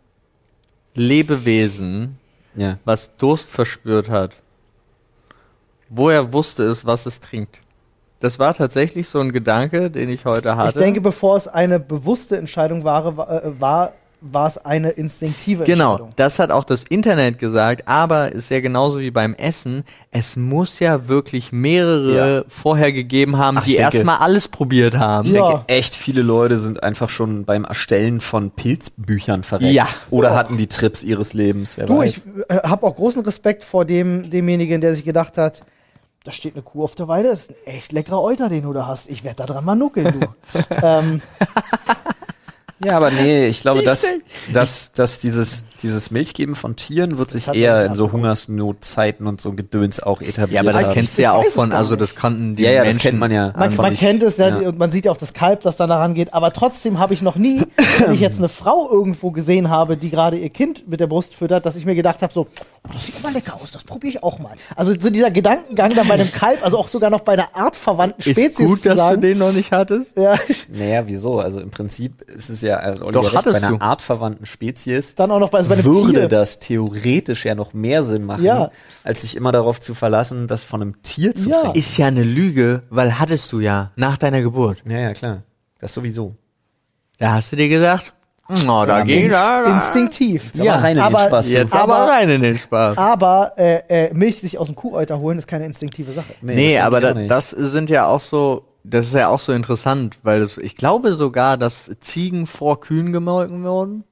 Lebewesen, 0.95 2.19
Ja. 2.57 2.79
was 2.85 3.17
Durst 3.17 3.51
verspürt 3.51 4.09
hat, 4.09 4.35
woher 5.89 6.33
wusste 6.33 6.65
es, 6.65 6.87
was 6.87 7.07
es 7.07 7.21
trinkt. 7.21 7.61
Das 8.21 8.39
war 8.41 8.53
tatsächlich 8.55 9.09
so 9.09 9.21
ein 9.21 9.31
Gedanke, 9.33 9.91
den 9.91 10.11
ich 10.11 10.25
heute 10.25 10.57
hatte. 10.57 10.71
Ich 10.79 10.85
denke, 10.85 11.01
bevor 11.01 11.37
es 11.37 11.47
eine 11.47 11.79
bewusste 11.79 12.37
Entscheidung 12.37 12.83
war, 12.83 13.17
war, 13.17 13.45
äh, 13.45 13.61
war, 13.61 13.93
war 14.21 14.49
es 14.49 14.59
eine 14.59 14.91
instinktive 14.91 15.63
Genau, 15.63 15.93
Entscheidung. 15.93 16.13
das 16.17 16.41
hat 16.41 16.51
auch 16.51 16.65
das 16.65 16.83
Internet 16.83 17.39
gesagt, 17.39 17.87
aber 17.87 18.33
ist 18.33 18.51
ja 18.51 18.59
genauso 18.59 18.99
wie 18.99 19.13
beim 19.13 19.35
Essen, 19.35 19.85
es 20.11 20.35
muss 20.35 20.81
ja 20.81 21.07
wirklich 21.07 21.53
mehrere 21.53 22.45
vorher 22.49 22.93
gegeben 22.93 23.37
haben, 23.39 23.59
Ach, 23.59 23.65
die 23.65 23.77
erstmal 23.77 24.17
alles 24.17 24.49
probiert 24.49 24.95
haben. 24.99 25.29
Ich 25.29 25.35
Ja. 25.37 25.47
denke, 25.47 25.63
echt 25.69 25.95
viele 25.95 26.23
Leute 26.23 26.59
sind 26.59 26.83
einfach 26.83 27.11
schon 27.11 27.45
beim 27.45 27.65
Erstellen 27.65 28.21
von 28.21 28.51
Pilzbüchern 28.51 29.45
verreckt. 29.45 29.73
Ja. 29.73 29.87
Oder 30.11 30.35
hatten 30.35 30.57
die 30.57 30.67
Trips 30.67 31.05
ihres 31.05 31.35
Lebens, 31.35 31.77
wer 31.79 31.87
Du, 31.87 31.99
weiß. 31.99 32.27
ich 32.27 32.51
äh, 32.51 32.57
habe 32.65 32.85
auch 32.85 32.97
großen 32.97 33.23
Respekt 33.23 33.63
vor 33.63 33.85
dem, 33.85 34.29
demjenigen, 34.29 34.81
der 34.81 34.97
sich 34.97 35.05
gedacht 35.05 35.39
hat, 35.39 35.61
da 36.25 36.33
steht 36.33 36.55
eine 36.55 36.63
Kuh 36.63 36.85
auf 36.85 36.95
der 36.95 37.09
Weide, 37.09 37.29
ist 37.29 37.51
ein 37.51 37.57
echt 37.65 37.93
leckerer 37.93 38.23
Euter, 38.23 38.49
den 38.49 38.63
du 38.63 38.73
da 38.73 38.87
hast. 38.87 39.09
Ich 39.09 39.25
werde 39.25 39.37
da 39.37 39.47
dran 39.47 39.65
mal 39.65 39.77
nuckeln, 39.77 40.21
du. 40.21 40.27
ähm, 40.83 41.23
Ja, 42.85 42.97
aber 42.97 43.11
nee, 43.11 43.47
ich 43.47 43.61
glaube, 43.63 43.83
dass, 43.83 44.07
dass, 44.53 44.93
dass 44.93 45.19
dieses, 45.21 45.65
dieses 45.83 46.11
Milchgeben 46.13 46.55
von 46.55 46.77
Tieren 46.77 47.19
wird 47.19 47.31
sich 47.31 47.49
eher 47.49 47.85
in 47.87 47.95
so. 47.95 48.13
Hungersnotzeiten 48.13 49.27
und 49.27 49.41
so 49.41 49.53
Gedöns 49.53 50.01
auch 50.01 50.21
etabliert 50.21 50.51
Ja, 50.53 50.61
aber 50.61 50.73
das 50.73 50.87
haben. 50.87 50.95
kennst 50.95 51.19
du 51.19 51.23
ja 51.23 51.33
auch 51.33 51.45
von, 51.47 51.73
also 51.73 51.97
das 51.97 52.15
konnten 52.15 52.57
die 52.57 52.63
Ja, 52.63 52.71
ja, 52.71 52.79
das 52.79 52.95
Menschen 52.95 53.01
kennt 53.01 53.19
man 53.19 53.31
ja. 53.33 53.53
Man, 53.57 53.73
Von 53.73 53.85
man 53.87 53.97
kennt 53.97 54.23
es 54.23 54.37
ja, 54.37 54.61
Ja. 54.61 54.69
und 54.69 54.79
man 54.79 54.93
sieht 54.93 55.07
ja 55.07 55.13
auch 55.13 55.17
das 55.17 55.33
Kalb, 55.33 55.63
das 55.63 55.77
dann 55.77 55.89
daran 55.89 56.15
geht. 56.15 56.35
Aber 56.35 56.53
trotzdem 56.53 56.99
habe 56.99 57.15
ich 57.15 57.23
noch 57.23 57.37
nie, 57.37 57.63
wenn 57.99 58.13
ich 58.15 58.21
jetzt 58.21 58.39
eine 58.39 58.49
Frau 58.49 58.89
irgendwo 58.91 59.31
gesehen 59.33 59.71
habe, 59.71 59.97
die 59.97 60.11
gerade 60.11 60.37
ihr 60.39 60.51
Kind 60.51 60.89
mit 60.89 61.01
der 61.01 61.07
Brust 61.09 61.35
füttert, 61.35 61.67
dass 61.67 61.75
ich 61.77 61.85
mir 61.85 61.95
gedacht 61.97 62.23
habe, 62.23 62.33
so, 62.33 62.43
oh, 62.87 62.91
das 62.93 63.07
sieht 63.07 63.17
aber 63.23 63.33
lecker 63.33 63.55
aus, 63.61 63.73
das 63.73 63.85
probiere 63.85 64.11
ich 64.19 64.23
auch 64.23 64.39
mal. 64.39 64.55
Also 64.77 64.93
so 64.99 65.11
dieser 65.11 65.31
Gedankengang 65.31 65.95
dann 65.95 66.07
bei 66.07 66.15
einem 66.15 66.31
Kalb, 66.33 66.65
also 66.65 66.79
auch 66.79 66.89
sogar 66.89 67.11
noch 67.11 67.21
bei 67.21 67.33
einer 67.33 67.55
artverwandten 67.55 68.23
Spezies 68.23 68.61
Ist 68.61 68.67
gut, 68.67 68.81
zu 68.83 68.89
dass 68.95 69.11
du 69.11 69.19
den 69.19 69.39
noch 69.39 69.53
nicht 69.53 69.73
hattest. 69.73 70.17
ja, 70.17 70.37
Naja, 70.73 71.03
wieso? 71.07 71.41
Also 71.41 71.61
im 71.61 71.71
Prinzip 71.71 72.23
ist 72.23 72.51
es 72.51 72.63
ja, 72.63 72.68
also 72.77 73.05
Olli 73.05 73.13
Doch, 73.15 73.23
recht, 73.25 73.33
bei 73.33 73.39
hattest 73.39 73.65
einer 73.65 73.79
du. 73.79 73.81
artverwandten 73.85 74.47
Spezies 74.47 75.15
dann 75.17 75.31
auch 75.31 75.39
noch 75.41 75.49
bei, 75.51 75.59
also 75.59 75.71
bei 75.71 75.77
einem 75.77 75.85
würde 75.85 76.13
Tier. 76.13 76.29
das 76.29 76.61
theoretisch 76.61 77.45
ja 77.45 77.55
noch 77.55 77.73
mehr 77.75 78.05
Sinn 78.05 78.25
machen, 78.25 78.45
Ja. 78.45 78.71
als 79.05 79.23
sich 79.23 79.37
immer 79.37 79.51
darauf 79.51 79.81
zu 79.81 79.95
verlassen, 79.95 80.47
das 80.47 80.63
von 80.63 80.83
einem 80.83 81.03
Tier 81.03 81.35
zu 81.35 81.49
Ja. 81.49 81.61
trinken. 81.63 81.79
Ist 81.79 81.97
ja 81.97 82.07
eine 82.07 82.23
Lüge, 82.23 82.83
weil 82.91 83.19
hattest 83.19 83.51
du 83.53 83.61
ja 83.61 83.91
nach 83.97 84.17
deiner 84.19 84.43
Geburt. 84.43 84.83
Ja, 84.89 84.99
ja, 84.99 85.13
klar. 85.13 85.43
Das 85.81 85.95
sowieso. 85.95 86.37
Da 87.19 87.33
hast 87.35 87.51
du 87.53 87.57
dir 87.57 87.69
gesagt, 87.69 88.13
Oh, 88.51 88.85
da 88.87 89.03
ging 89.03 89.29
da, 89.29 89.63
da. 89.63 89.77
Instinktiv. 89.77 90.53
Jetzt 90.55 90.61
aber 90.67 90.83
rein 90.83 90.93
in 90.93 90.97
den 90.97 91.03
aber, 91.05 91.19
Spaß. 91.27 91.51
Jetzt 91.51 91.75
aber, 91.75 91.97
Aber- 91.99 92.11
rein 92.13 92.31
in 92.31 92.41
den 92.41 92.57
Spaß. 92.57 92.97
aber 92.97 93.53
äh, 93.59 93.83
äh, 94.07 94.15
Milch 94.15 94.41
sich 94.41 94.57
aus 94.57 94.69
dem 94.69 94.75
Kuhäuter 94.75 95.19
holen 95.19 95.37
ist 95.37 95.47
keine 95.47 95.67
instinktive 95.67 96.13
Sache. 96.13 96.33
Nee, 96.41 96.77
das 96.77 96.85
aber 96.87 97.01
da, 97.03 97.13
das 97.13 97.51
sind 97.51 97.91
ja 97.91 98.07
auch 98.07 98.21
so, 98.21 98.65
das 98.91 99.07
ist 99.07 99.15
ja 99.15 99.29
auch 99.29 99.41
so 99.41 99.53
interessant, 99.53 100.19
weil 100.23 100.41
das, 100.41 100.59
ich 100.59 100.77
glaube 100.77 101.15
sogar, 101.15 101.57
dass 101.57 101.91
Ziegen 102.01 102.47
vor 102.47 102.81
Kühen 102.81 103.13
gemolken 103.13 103.65
wurden. 103.65 104.05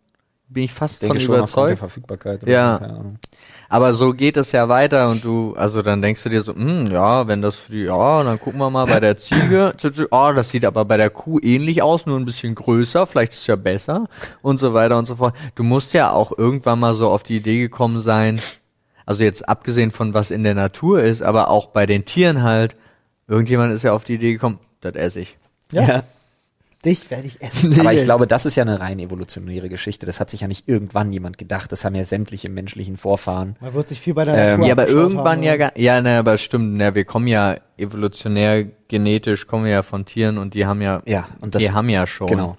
Bin 0.49 0.63
ich 0.63 0.73
fast 0.73 1.03
Ich 1.03 1.09
von 1.09 1.19
schon 1.19 1.35
überzeugt. 1.35 1.79
Verfügbarkeit. 1.79 2.47
Ja. 2.47 2.79
keine. 2.79 3.19
Aber 3.69 3.95
so 3.95 4.13
geht 4.13 4.37
es 4.37 4.53
ja 4.53 4.69
weiter 4.69 5.11
und 5.11 5.25
du, 5.25 5.55
also 5.57 5.83
dann 5.83 6.01
denkst 6.01 6.23
du 6.23 6.29
dir 6.29 6.43
so, 6.43 6.55
hm, 6.55 6.87
ja, 6.87 7.27
wenn 7.27 7.43
das 7.43 7.57
für 7.57 7.73
die, 7.73 7.85
ja, 7.85 8.23
dann 8.23 8.39
gucken 8.39 8.61
wir 8.61 8.71
mal 8.71 8.87
bei 8.87 9.01
der 9.01 9.17
Ziege, 9.17 9.75
oh, 10.11 10.33
das 10.35 10.51
sieht 10.51 10.65
aber 10.65 10.85
bei 10.85 10.97
der 10.97 11.11
Kuh 11.11 11.41
ähnlich 11.43 11.83
aus, 11.83 12.07
nur 12.07 12.17
ein 12.17 12.25
bisschen 12.25 12.55
größer, 12.55 13.07
vielleicht 13.09 13.33
ist 13.33 13.41
es 13.41 13.47
ja 13.49 13.57
besser 13.57 14.07
und 14.41 14.59
so 14.59 14.73
weiter 14.73 14.97
und 14.99 15.07
so 15.07 15.17
fort. 15.17 15.35
Du 15.57 15.65
musst 15.65 15.95
ja 15.95 16.13
auch 16.13 16.37
irgendwann 16.37 16.79
mal 16.79 16.95
so 16.95 17.09
auf 17.09 17.25
die 17.25 17.39
Idee 17.39 17.59
gekommen 17.59 18.01
sein, 18.01 18.41
also 19.05 19.25
jetzt 19.25 19.49
abgesehen 19.49 19.91
von 19.91 20.15
was 20.15 20.31
in 20.31 20.45
der 20.45 20.55
Natur 20.55 21.01
ist, 21.01 21.23
aber 21.23 21.51
auch 21.51 21.67
bei 21.67 21.87
den 21.87 22.05
Tieren 22.05 22.43
halt, 22.43 22.77
irgendjemand 23.27 23.73
ist 23.73 23.83
ja 23.83 23.93
auf 23.93 24.05
die 24.05 24.15
Idee 24.15 24.35
gekommen, 24.35 24.61
das 24.81 24.95
esse 24.95 25.21
ich. 25.21 25.37
Ja. 25.73 26.03
Dich 26.85 27.11
werde 27.11 27.27
ich 27.27 27.43
essen. 27.43 27.81
Aber 27.81 27.93
ich 27.93 28.05
glaube, 28.05 28.27
das 28.29 28.47
ist 28.47 28.55
ja 28.55 28.63
eine 28.63 28.79
rein 28.79 29.01
evolutionäre 29.01 29.69
Geschichte. 29.69 30.07
Das 30.07 30.21
hat 30.21 30.31
sich 30.31 30.43
ja 30.43 30.47
nicht 30.47 30.69
irgendwann 30.69 31.13
jemand 31.13 31.37
gedacht. 31.37 31.73
Das 31.73 31.85
haben 31.85 31.97
ja 31.97 32.05
sämtliche 32.05 32.49
menschlichen 32.49 32.97
Vorfahren. 32.97 33.57
Man 33.61 33.75
wird 33.75 33.89
sich 33.89 34.01
viel 34.01 34.15
bei 34.15 34.23
der 34.25 34.35
Ähm, 34.37 34.51
Natur 34.61 34.67
Ja, 34.67 34.73
aber 34.73 34.89
irgendwann 34.89 35.39
haben, 35.39 35.43
ja, 35.43 35.53
ne? 35.53 35.59
gar- 35.59 35.79
ja, 35.79 36.01
ne, 36.01 36.19
aber 36.19 36.39
stimmt, 36.39 36.75
ne, 36.77 36.95
wir 36.95 37.05
kommen 37.05 37.27
ja 37.27 37.57
evolutionär, 37.77 38.65
genetisch 38.89 39.47
kommen 39.49 39.65
wir 39.65 39.73
ja 39.73 39.83
von 39.83 40.05
Tieren 40.05 40.39
und 40.39 40.55
die 40.55 40.67
haben 40.67 40.81
ja, 40.81 41.03
Ja, 41.07 41.27
und 41.41 41.55
das, 41.57 41.63
die 41.65 41.73
haben 41.73 41.89
ja 41.89 42.07
schon. 42.07 42.29
Genau. 42.29 42.57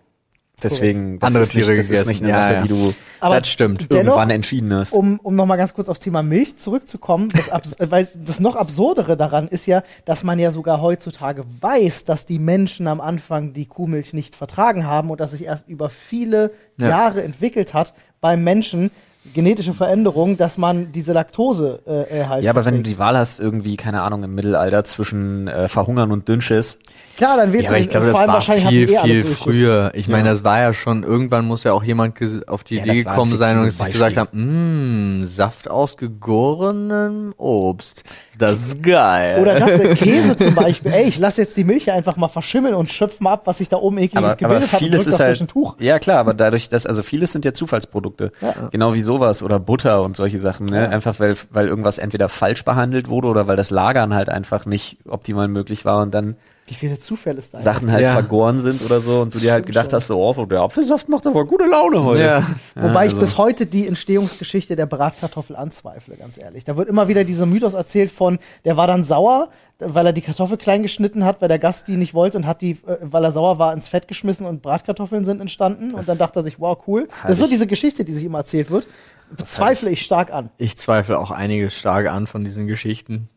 Deswegen, 0.63 1.19
das 1.19 1.27
Andere 1.27 1.43
ist 1.43 1.53
nicht, 1.53 1.65
Tiere 1.67 1.77
das 1.77 1.89
ist 1.91 2.07
nicht 2.07 2.21
eine. 2.23 2.31
Ja, 2.31 2.35
Sache, 2.35 2.53
ja. 2.55 2.61
die 2.63 2.67
du 2.69 2.93
Aber 3.19 3.39
das 3.39 3.47
stimmt. 3.47 3.81
dennoch- 3.91 3.95
irgendwann 4.13 4.29
entschieden 4.31 4.73
hast. 4.73 4.91
um, 4.91 5.19
um 5.21 5.35
nochmal 5.35 5.57
ganz 5.57 5.73
kurz 5.75 5.87
aufs 5.87 5.99
Thema 5.99 6.23
Milch 6.23 6.57
zurückzukommen, 6.57 7.29
das, 7.29 7.75
weil 7.91 8.07
das 8.25 8.39
noch 8.39 8.55
absurdere 8.55 9.15
daran 9.17 9.47
ist 9.47 9.67
ja, 9.67 9.83
dass 10.05 10.23
man 10.23 10.39
ja 10.39 10.51
sogar 10.51 10.81
heutzutage 10.81 11.43
weiß, 11.61 12.05
dass 12.05 12.25
die 12.25 12.39
Menschen 12.39 12.87
am 12.87 13.01
Anfang 13.01 13.53
die 13.53 13.65
Kuhmilch 13.67 14.13
nicht 14.13 14.35
vertragen 14.35 14.87
haben 14.87 15.11
und 15.11 15.19
dass 15.19 15.31
sich 15.31 15.43
erst 15.45 15.67
über 15.69 15.89
viele 15.89 16.51
Ja. 16.77 16.89
Jahre 16.89 17.21
entwickelt 17.23 17.75
hat 17.75 17.93
beim 18.19 18.43
Menschen 18.43 18.89
genetische 19.33 19.73
Veränderung, 19.73 20.37
dass 20.37 20.57
man 20.57 20.91
diese 20.93 21.11
Laktose 21.13 21.81
äh, 22.09 22.23
halt 22.25 22.43
Ja, 22.45 22.51
aber 22.51 22.63
wenn 22.63 22.75
du 22.75 22.77
verträgt. 22.77 22.95
die 22.95 22.99
Wahl 22.99 23.17
hast, 23.17 23.39
irgendwie, 23.41 23.75
keine 23.75 24.01
Ahnung, 24.01 24.23
im 24.23 24.33
Mittelalter 24.33 24.85
zwischen 24.85 25.47
äh, 25.49 25.67
Verhungern 25.67 26.11
und 26.13 26.29
Dünnschiss, 26.29 26.79
Klar, 27.17 27.35
dann 27.37 27.51
wird 27.51 27.63
Ja, 27.63 27.69
aber 27.71 27.79
ich 27.79 27.89
glaube, 27.89 28.05
das 28.05 28.11
vor 28.13 28.21
allem 28.21 28.31
war 28.31 28.41
viel, 28.41 28.87
viel 28.87 29.23
früher. 29.25 29.91
Ich 29.95 30.07
meine, 30.07 30.25
Ja. 30.27 30.33
das 30.33 30.43
war 30.43 30.59
ja 30.61 30.73
schon, 30.73 31.01
irgendwann 31.03 31.45
muss 31.45 31.63
ja 31.63 31.73
auch 31.73 31.83
jemand 31.83 32.17
auf 32.47 32.63
die 32.63 32.75
Ja, 32.75 32.83
Idee 32.83 33.03
gekommen 33.03 33.35
sein 33.37 33.57
und 33.59 33.71
sich 33.71 33.87
gesagt 33.89 34.17
haben, 34.17 35.19
mh, 35.21 35.25
Saft 35.27 35.67
aus 35.69 35.97
gegorenem 35.97 37.33
Obst. 37.37 38.03
Das 38.37 38.59
ist 38.59 38.83
geil. 38.83 39.41
Oder 39.41 39.59
das, 39.59 39.97
Käse 39.99 40.35
zum 40.37 40.53
Beispiel. 40.53 40.91
Ey, 40.93 41.05
ich 41.07 41.17
lasse 41.17 41.41
jetzt 41.41 41.57
die 41.57 41.63
Milch 41.63 41.85
hier 41.85 41.95
einfach 41.95 42.17
mal 42.17 42.27
verschimmeln 42.27 42.75
und 42.75 42.91
schöpfe 42.91 43.23
mal 43.23 43.33
ab, 43.33 43.41
was 43.45 43.57
sich 43.57 43.69
da 43.69 43.77
oben 43.77 43.97
ekliges 43.97 44.17
aber, 44.17 44.27
aber 44.27 44.35
gebildet 44.37 44.71
hat 44.73 44.81
und 44.81 44.87
vieles 44.87 45.07
ist 45.07 45.19
halt, 45.19 45.29
durch 45.31 45.41
ein 45.41 45.47
Tuch. 45.47 45.75
ja 45.79 45.97
klar, 45.99 46.19
aber 46.19 46.33
dadurch, 46.35 46.69
dass, 46.69 46.85
also 46.85 47.01
vieles 47.01 47.33
sind 47.33 47.45
ja 47.45 47.53
Zufallsprodukte. 47.53 48.31
Genau 48.71 48.93
wie 48.93 49.01
sowas 49.01 49.41
oder 49.41 49.59
Butter 49.59 50.03
und 50.03 50.15
solche 50.15 50.37
Sachen, 50.37 50.67
ne? 50.67 50.89
Einfach 50.89 51.19
weil, 51.19 51.35
weil 51.49 51.67
irgendwas 51.67 51.97
entweder 51.97 52.29
falsch 52.29 52.63
behandelt 52.63 53.09
wurde 53.09 53.27
oder 53.27 53.47
weil 53.47 53.55
das 53.55 53.71
Lagern 53.71 54.13
halt 54.13 54.29
einfach 54.29 54.65
nicht 54.67 54.97
optimal 55.07 55.47
möglich 55.47 55.83
war 55.83 56.01
und 56.03 56.13
dann 56.13 56.35
Wie 56.69 56.73
viele 56.73 56.99
Zufälle 56.99 57.39
ist 57.39 57.53
da? 57.53 57.59
Sachen 57.59 57.89
halt 57.91 58.01
Ja. 58.01 58.11
vergoren 58.13 58.59
sind 58.59 58.81
oder 58.83 58.99
so 58.99 59.21
und 59.21 59.33
du 59.33 59.39
dir 59.39 59.53
halt 59.53 59.59
Stimmt 59.63 59.67
gedacht 59.75 59.85
schon. 59.91 59.95
hast, 59.97 60.07
so, 60.07 60.21
oh, 60.21 60.45
der 60.45 60.59
Apfelsaft 60.61 61.07
macht 61.07 61.25
aber 61.25 61.45
gute 61.45 61.63
Laune 61.65 62.03
heute. 62.03 62.21
ja. 62.21 62.43
Wobei 62.75 63.05
ich 63.05 63.11
also- 63.11 63.19
bis 63.21 63.37
heute 63.37 63.65
die 63.65 63.87
Entstehungsgeschichte 63.87 64.75
der 64.75 64.85
Bratkartoffel 64.85 65.55
anzweifle, 65.55 66.17
ganz 66.17 66.37
ehrlich. 66.37 66.65
Da 66.65 66.75
wird 66.75 66.89
immer 66.89 67.07
wieder 67.07 67.23
dieser 67.23 67.45
Mythos 67.45 67.73
erzählt 67.73 68.11
von, 68.11 68.37
der 68.65 68.75
war 68.75 68.85
dann 68.87 69.05
sauer, 69.05 69.49
weil 69.79 70.05
er 70.07 70.11
die 70.13 70.21
Kartoffel 70.21 70.57
klein 70.57 70.81
geschnitten 70.81 71.23
hat, 71.23 71.39
weil 71.41 71.47
der 71.47 71.59
Gast 71.59 71.87
die 71.87 71.95
nicht 71.95 72.13
wollte 72.13 72.37
und 72.37 72.45
hat 72.47 72.61
die, 72.61 72.71
äh, 72.71 72.97
weil 73.01 73.23
er 73.23 73.31
sauer 73.31 73.59
war, 73.59 73.73
ins 73.73 73.87
Fett 73.87 74.07
geschmissen 74.09 74.45
und 74.45 74.61
Bratkartoffeln 74.61 75.23
sind 75.23 75.39
entstanden. 75.39 75.93
und 75.93 76.07
dann 76.07 76.17
dachte 76.17 76.39
er 76.39 76.43
sich, 76.43 76.59
wow, 76.59 76.77
cool. 76.87 77.07
Das 77.23 77.33
ist 77.33 77.39
so 77.39 77.45
ich- 77.45 77.51
diese 77.51 77.67
Geschichte, 77.67 78.03
die 78.03 78.13
sich 78.13 78.25
immer 78.25 78.39
erzählt 78.39 78.69
wird. 78.71 78.87
Bezweifle 79.35 79.89
ich 79.89 80.01
stark 80.03 80.33
an. 80.33 80.49
Ich 80.57 80.77
zweifle 80.77 81.17
auch 81.19 81.31
einiges 81.31 81.75
stark 81.75 82.07
an 82.07 82.27
von 82.27 82.43
diesen 82.43 82.67
Geschichten. 82.67 83.29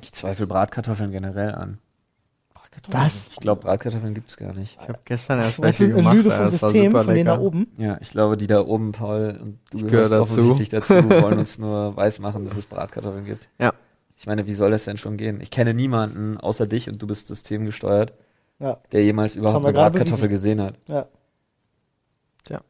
Ich 0.00 0.12
zweifle 0.12 0.46
Bratkartoffeln 0.46 1.10
generell 1.10 1.54
an. 1.54 1.78
Was? 2.88 3.28
Ich 3.28 3.36
glaube, 3.36 3.62
Bratkartoffeln 3.62 4.14
gibt's 4.14 4.36
gar 4.36 4.52
nicht. 4.54 4.78
Ich 4.80 4.88
habe 4.88 4.98
gestern 5.04 5.40
erst 5.40 5.58
Das 5.58 5.64
welche 5.64 5.84
ist 5.84 5.90
eine 5.90 5.96
gemacht. 5.98 6.14
Lüge 6.16 6.28
ja, 6.28 6.34
vom 6.36 6.44
das 6.44 6.62
war 6.62 6.68
System, 6.70 6.92
super 6.92 7.04
von 7.04 7.14
denen 7.14 7.26
da 7.26 7.38
oben. 7.38 7.66
Ja, 7.78 7.98
ich 8.00 8.10
glaube, 8.10 8.36
die 8.36 8.46
da 8.46 8.60
oben, 8.60 8.92
Paul 8.92 9.38
und 9.42 9.58
du 9.70 9.78
gehöre 9.78 9.90
gehörst 9.90 10.12
dazu. 10.12 10.22
offensichtlich 10.22 10.68
dazu, 10.68 10.94
wollen 11.22 11.38
uns 11.38 11.58
nur 11.58 11.96
weismachen, 11.96 12.44
dass 12.44 12.56
es 12.56 12.66
Bratkartoffeln 12.66 13.24
gibt. 13.24 13.48
Ja. 13.58 13.72
Ich 14.16 14.26
meine, 14.26 14.46
wie 14.46 14.54
soll 14.54 14.70
das 14.72 14.84
denn 14.84 14.96
schon 14.96 15.16
gehen? 15.16 15.40
Ich 15.40 15.50
kenne 15.50 15.74
niemanden 15.74 16.38
außer 16.38 16.66
dich 16.66 16.88
und 16.88 17.00
du 17.00 17.06
bist 17.06 17.28
systemgesteuert, 17.28 18.12
Ja, 18.58 18.78
der 18.92 19.04
jemals 19.04 19.36
überhaupt 19.36 19.64
eine 19.64 19.72
Bratkartoffel 19.72 20.28
gesehen 20.28 20.60
hat. 20.60 20.74
ja. 20.88 21.06
Tja. 22.44 22.60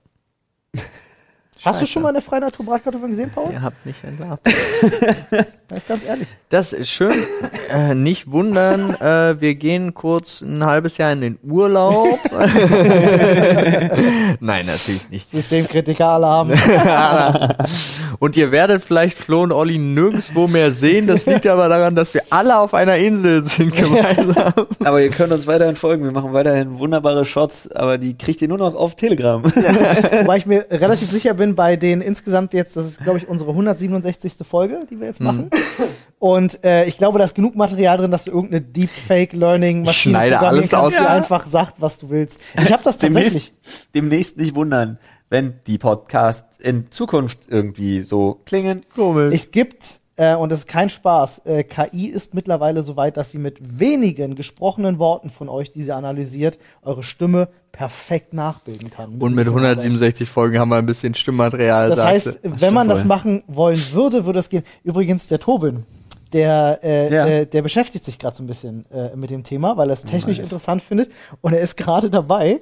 Hast 1.64 1.82
du 1.82 1.86
schon 1.86 2.02
mal 2.02 2.10
eine 2.10 2.20
freie 2.20 2.40
Natur 2.40 2.64
Bratkartoffeln 2.66 3.10
gesehen, 3.10 3.30
Paul? 3.34 3.50
Ihr 3.52 3.62
habt 3.62 3.84
mich 3.84 3.96
entlarvt. 4.04 4.42
Ja, 5.70 5.76
ist 5.76 5.86
ganz 5.86 6.02
ehrlich. 6.06 6.26
Das 6.48 6.72
ist 6.72 6.88
schön. 6.88 7.12
äh, 7.70 7.94
nicht 7.94 8.32
wundern, 8.32 8.94
äh, 9.02 9.38
wir 9.38 9.54
gehen 9.54 9.92
kurz 9.92 10.40
ein 10.40 10.64
halbes 10.64 10.96
Jahr 10.96 11.12
in 11.12 11.20
den 11.20 11.38
Urlaub. 11.42 12.18
Nein, 14.40 14.64
natürlich 14.64 15.10
nicht. 15.10 15.30
Systemkritiker 15.30 16.06
alle 16.06 16.26
haben. 16.26 16.52
Und 18.18 18.34
ihr 18.38 18.50
werdet 18.50 18.82
vielleicht 18.82 19.18
Flo 19.18 19.42
und 19.42 19.52
Olli 19.52 19.78
nirgendwo 19.78 20.48
mehr 20.48 20.72
sehen. 20.72 21.06
Das 21.06 21.24
liegt 21.26 21.46
aber 21.46 21.68
daran, 21.68 21.94
dass 21.94 22.14
wir 22.14 22.22
alle 22.30 22.58
auf 22.58 22.74
einer 22.74 22.96
Insel 22.96 23.44
sind 23.44 23.76
gemeinsam. 23.76 24.52
Aber 24.82 25.00
ihr 25.00 25.10
könnt 25.10 25.30
uns 25.32 25.46
weiterhin 25.46 25.76
folgen. 25.76 26.02
Wir 26.04 26.10
machen 26.10 26.32
weiterhin 26.32 26.80
wunderbare 26.80 27.24
Shots, 27.24 27.70
aber 27.70 27.96
die 27.96 28.18
kriegt 28.18 28.42
ihr 28.42 28.48
nur 28.48 28.58
noch 28.58 28.74
auf 28.74 28.96
Telegram. 28.96 29.44
Wobei 29.44 30.36
ich 30.36 30.46
mir 30.46 30.66
relativ 30.70 31.12
sicher 31.12 31.34
bin, 31.34 31.47
bei 31.54 31.76
den 31.76 32.00
insgesamt 32.00 32.52
jetzt, 32.54 32.76
das 32.76 32.86
ist, 32.86 33.02
glaube 33.02 33.18
ich, 33.18 33.28
unsere 33.28 33.50
167. 33.50 34.32
Folge, 34.48 34.80
die 34.90 34.98
wir 34.98 35.06
jetzt 35.06 35.20
machen. 35.20 35.50
Und 36.18 36.64
äh, 36.64 36.84
ich 36.86 36.96
glaube, 36.96 37.18
da 37.18 37.24
ist 37.24 37.34
genug 37.34 37.54
Material 37.54 37.96
drin, 37.98 38.10
dass 38.10 38.24
du 38.24 38.32
irgendeine 38.32 38.60
Deepfake-Learning-Maschine 38.62 40.12
schneide 40.14 40.36
programmieren 40.36 40.58
alles 40.60 40.70
kannst, 40.70 40.84
aus. 40.86 40.96
die 40.98 41.02
Ja. 41.04 41.08
einfach 41.10 41.46
sagt, 41.46 41.74
was 41.80 41.98
du 41.98 42.10
willst. 42.10 42.40
Ich 42.54 42.72
habe 42.72 42.82
das 42.82 42.98
tatsächlich. 42.98 43.52
demnächst, 43.54 43.94
demnächst 43.94 44.36
nicht 44.38 44.54
wundern, 44.54 44.98
wenn 45.30 45.60
die 45.66 45.78
Podcasts 45.78 46.58
in 46.58 46.90
Zukunft 46.90 47.40
irgendwie 47.48 48.00
so 48.00 48.40
klingen. 48.46 48.84
Komisch. 48.94 49.34
Es 49.34 49.50
gibt, 49.50 50.00
äh, 50.18 50.34
und 50.34 50.50
das 50.52 50.60
ist 50.60 50.66
kein 50.68 50.90
Spaß, 50.90 51.42
äh, 51.46 51.62
KI 51.64 52.06
ist 52.06 52.34
mittlerweile 52.34 52.82
so 52.82 52.96
weit, 52.96 53.16
dass 53.16 53.30
sie 53.30 53.38
mit 53.38 53.56
wenigen 53.78 54.34
gesprochenen 54.34 54.98
Worten 54.98 55.30
von 55.30 55.48
euch, 55.48 55.70
die 55.72 55.84
sie 55.84 55.92
analysiert, 55.92 56.58
eure 56.82 57.02
Stimme 57.04 57.48
perfekt 57.72 58.32
nachbilden 58.34 58.90
kann. 58.90 59.12
Und 59.12 59.34
mit 59.34 59.46
ein 59.46 59.52
bisschen 59.54 59.58
Arbeit. 59.58 59.78
167 59.78 60.28
Folgen 60.28 60.58
haben 60.58 60.70
wir 60.70 60.76
ein 60.76 60.86
bisschen 60.86 61.14
Stimmmaterial. 61.14 61.88
Das 61.88 61.98
sagte. 61.98 62.12
heißt, 62.12 62.40
wenn 62.42 62.74
man 62.74 62.88
das 62.88 63.04
machen 63.04 63.44
wollen 63.46 63.80
würde, 63.92 64.24
würde 64.26 64.40
es 64.40 64.48
gehen. 64.48 64.64
Übrigens, 64.82 65.28
der 65.28 65.38
Tobin, 65.38 65.84
der, 66.32 66.80
äh, 66.82 67.14
Ja. 67.14 67.26
äh, 67.26 67.46
der 67.46 67.62
beschäftigt 67.62 68.04
sich 68.04 68.18
gerade 68.18 68.36
so 68.36 68.42
ein 68.42 68.48
bisschen 68.48 68.84
äh, 68.90 69.14
mit 69.14 69.30
dem 69.30 69.44
Thema, 69.44 69.76
weil 69.76 69.88
er 69.88 69.94
es 69.94 70.04
technisch 70.04 70.38
Nice. 70.38 70.46
interessant 70.48 70.82
findet. 70.82 71.10
Und 71.40 71.52
er 71.52 71.60
ist 71.60 71.76
gerade 71.76 72.10
dabei, 72.10 72.60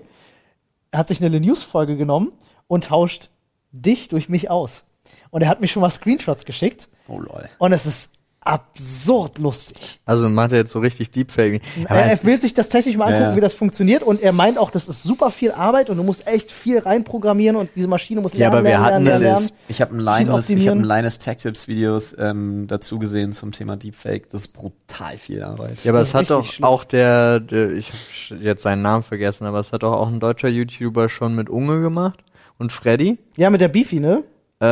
er 0.90 0.98
hat 0.98 1.08
sich 1.08 1.24
eine 1.24 1.40
News-Folge 1.40 1.96
genommen 1.96 2.32
und 2.68 2.84
tauscht 2.84 3.30
dich 3.72 4.08
durch 4.08 4.28
mich 4.28 4.50
aus. 4.50 4.84
Und 5.30 5.40
er 5.42 5.48
hat 5.48 5.60
mir 5.62 5.68
schon 5.68 5.80
mal 5.80 5.90
Screenshots 5.90 6.44
geschickt. 6.44 6.88
Oh 7.08 7.18
lol. 7.18 7.48
Und 7.58 7.72
es 7.72 7.86
ist 7.86 8.10
absurd 8.40 9.38
lustig. 9.38 9.98
also 10.04 10.28
macht 10.28 10.52
er 10.52 10.58
jetzt 10.58 10.70
so 10.70 10.78
richtig 10.78 11.10
Deepfake. 11.10 11.60
Aber 11.88 11.98
er, 11.98 12.12
er 12.12 12.24
will 12.24 12.40
sich 12.40 12.54
das 12.54 12.68
technisch 12.68 12.96
mal 12.96 13.06
angucken, 13.06 13.22
Ja, 13.22 13.30
ja. 13.30 13.36
wie 13.36 13.40
das 13.40 13.54
funktioniert. 13.54 14.04
Und 14.04 14.22
er 14.22 14.30
meint 14.32 14.56
auch, 14.56 14.70
das 14.70 14.86
ist 14.86 15.02
super 15.02 15.32
viel 15.32 15.50
Arbeit 15.50 15.90
und 15.90 15.96
du 15.96 16.04
musst 16.04 16.28
echt 16.28 16.52
viel 16.52 16.78
reinprogrammieren 16.78 17.56
und 17.56 17.70
diese 17.74 17.88
Maschine 17.88 18.20
muss 18.20 18.34
Ja, 18.34 18.38
lernen, 18.38 18.54
aber 18.54 18.62
wir 18.64 18.70
lernen, 18.70 18.84
hatten 18.84 19.04
lernen, 19.04 19.06
das 19.06 19.20
lernen, 19.20 19.36
ist- 19.36 19.50
lernen. 19.50 19.62
Ich 19.66 19.80
habe 19.80 19.96
ein 19.96 19.98
Linus, 20.26 20.50
ich 20.50 20.68
habe 20.68 20.78
ein 20.80 20.84
Linus 20.84 21.18
Tech 21.18 21.38
Tips 21.38 21.66
Videos 21.66 22.14
ähm, 22.20 22.66
dazu 22.68 23.00
gesehen 23.00 23.32
zum 23.32 23.50
Thema 23.50 23.76
Deepfake. 23.76 24.30
Das 24.30 24.42
ist 24.42 24.48
brutal 24.52 25.18
viel 25.18 25.42
Arbeit. 25.42 25.82
Ja, 25.82 25.90
aber 25.90 25.98
Das 25.98 26.08
es 26.10 26.14
hat 26.14 26.30
doch 26.30 26.46
auch 26.62 26.84
der, 26.84 27.40
der 27.40 27.72
ich 27.72 27.92
habe 28.30 28.42
jetzt 28.44 28.62
seinen 28.62 28.82
Namen 28.82 29.02
vergessen, 29.02 29.44
aber 29.46 29.58
es 29.58 29.72
hat 29.72 29.82
doch 29.82 29.92
auch 29.92 30.06
ein 30.06 30.20
deutscher 30.20 30.46
YouTuber 30.48 31.08
schon 31.08 31.34
mit 31.34 31.50
Unge 31.50 31.80
gemacht 31.80 32.20
und 32.58 32.70
Freddy. 32.70 33.18
Ja, 33.36 33.50
mit 33.50 33.60
der 33.60 33.68
Beefy, 33.68 33.98
ne? 33.98 34.22
Äh, 34.60 34.66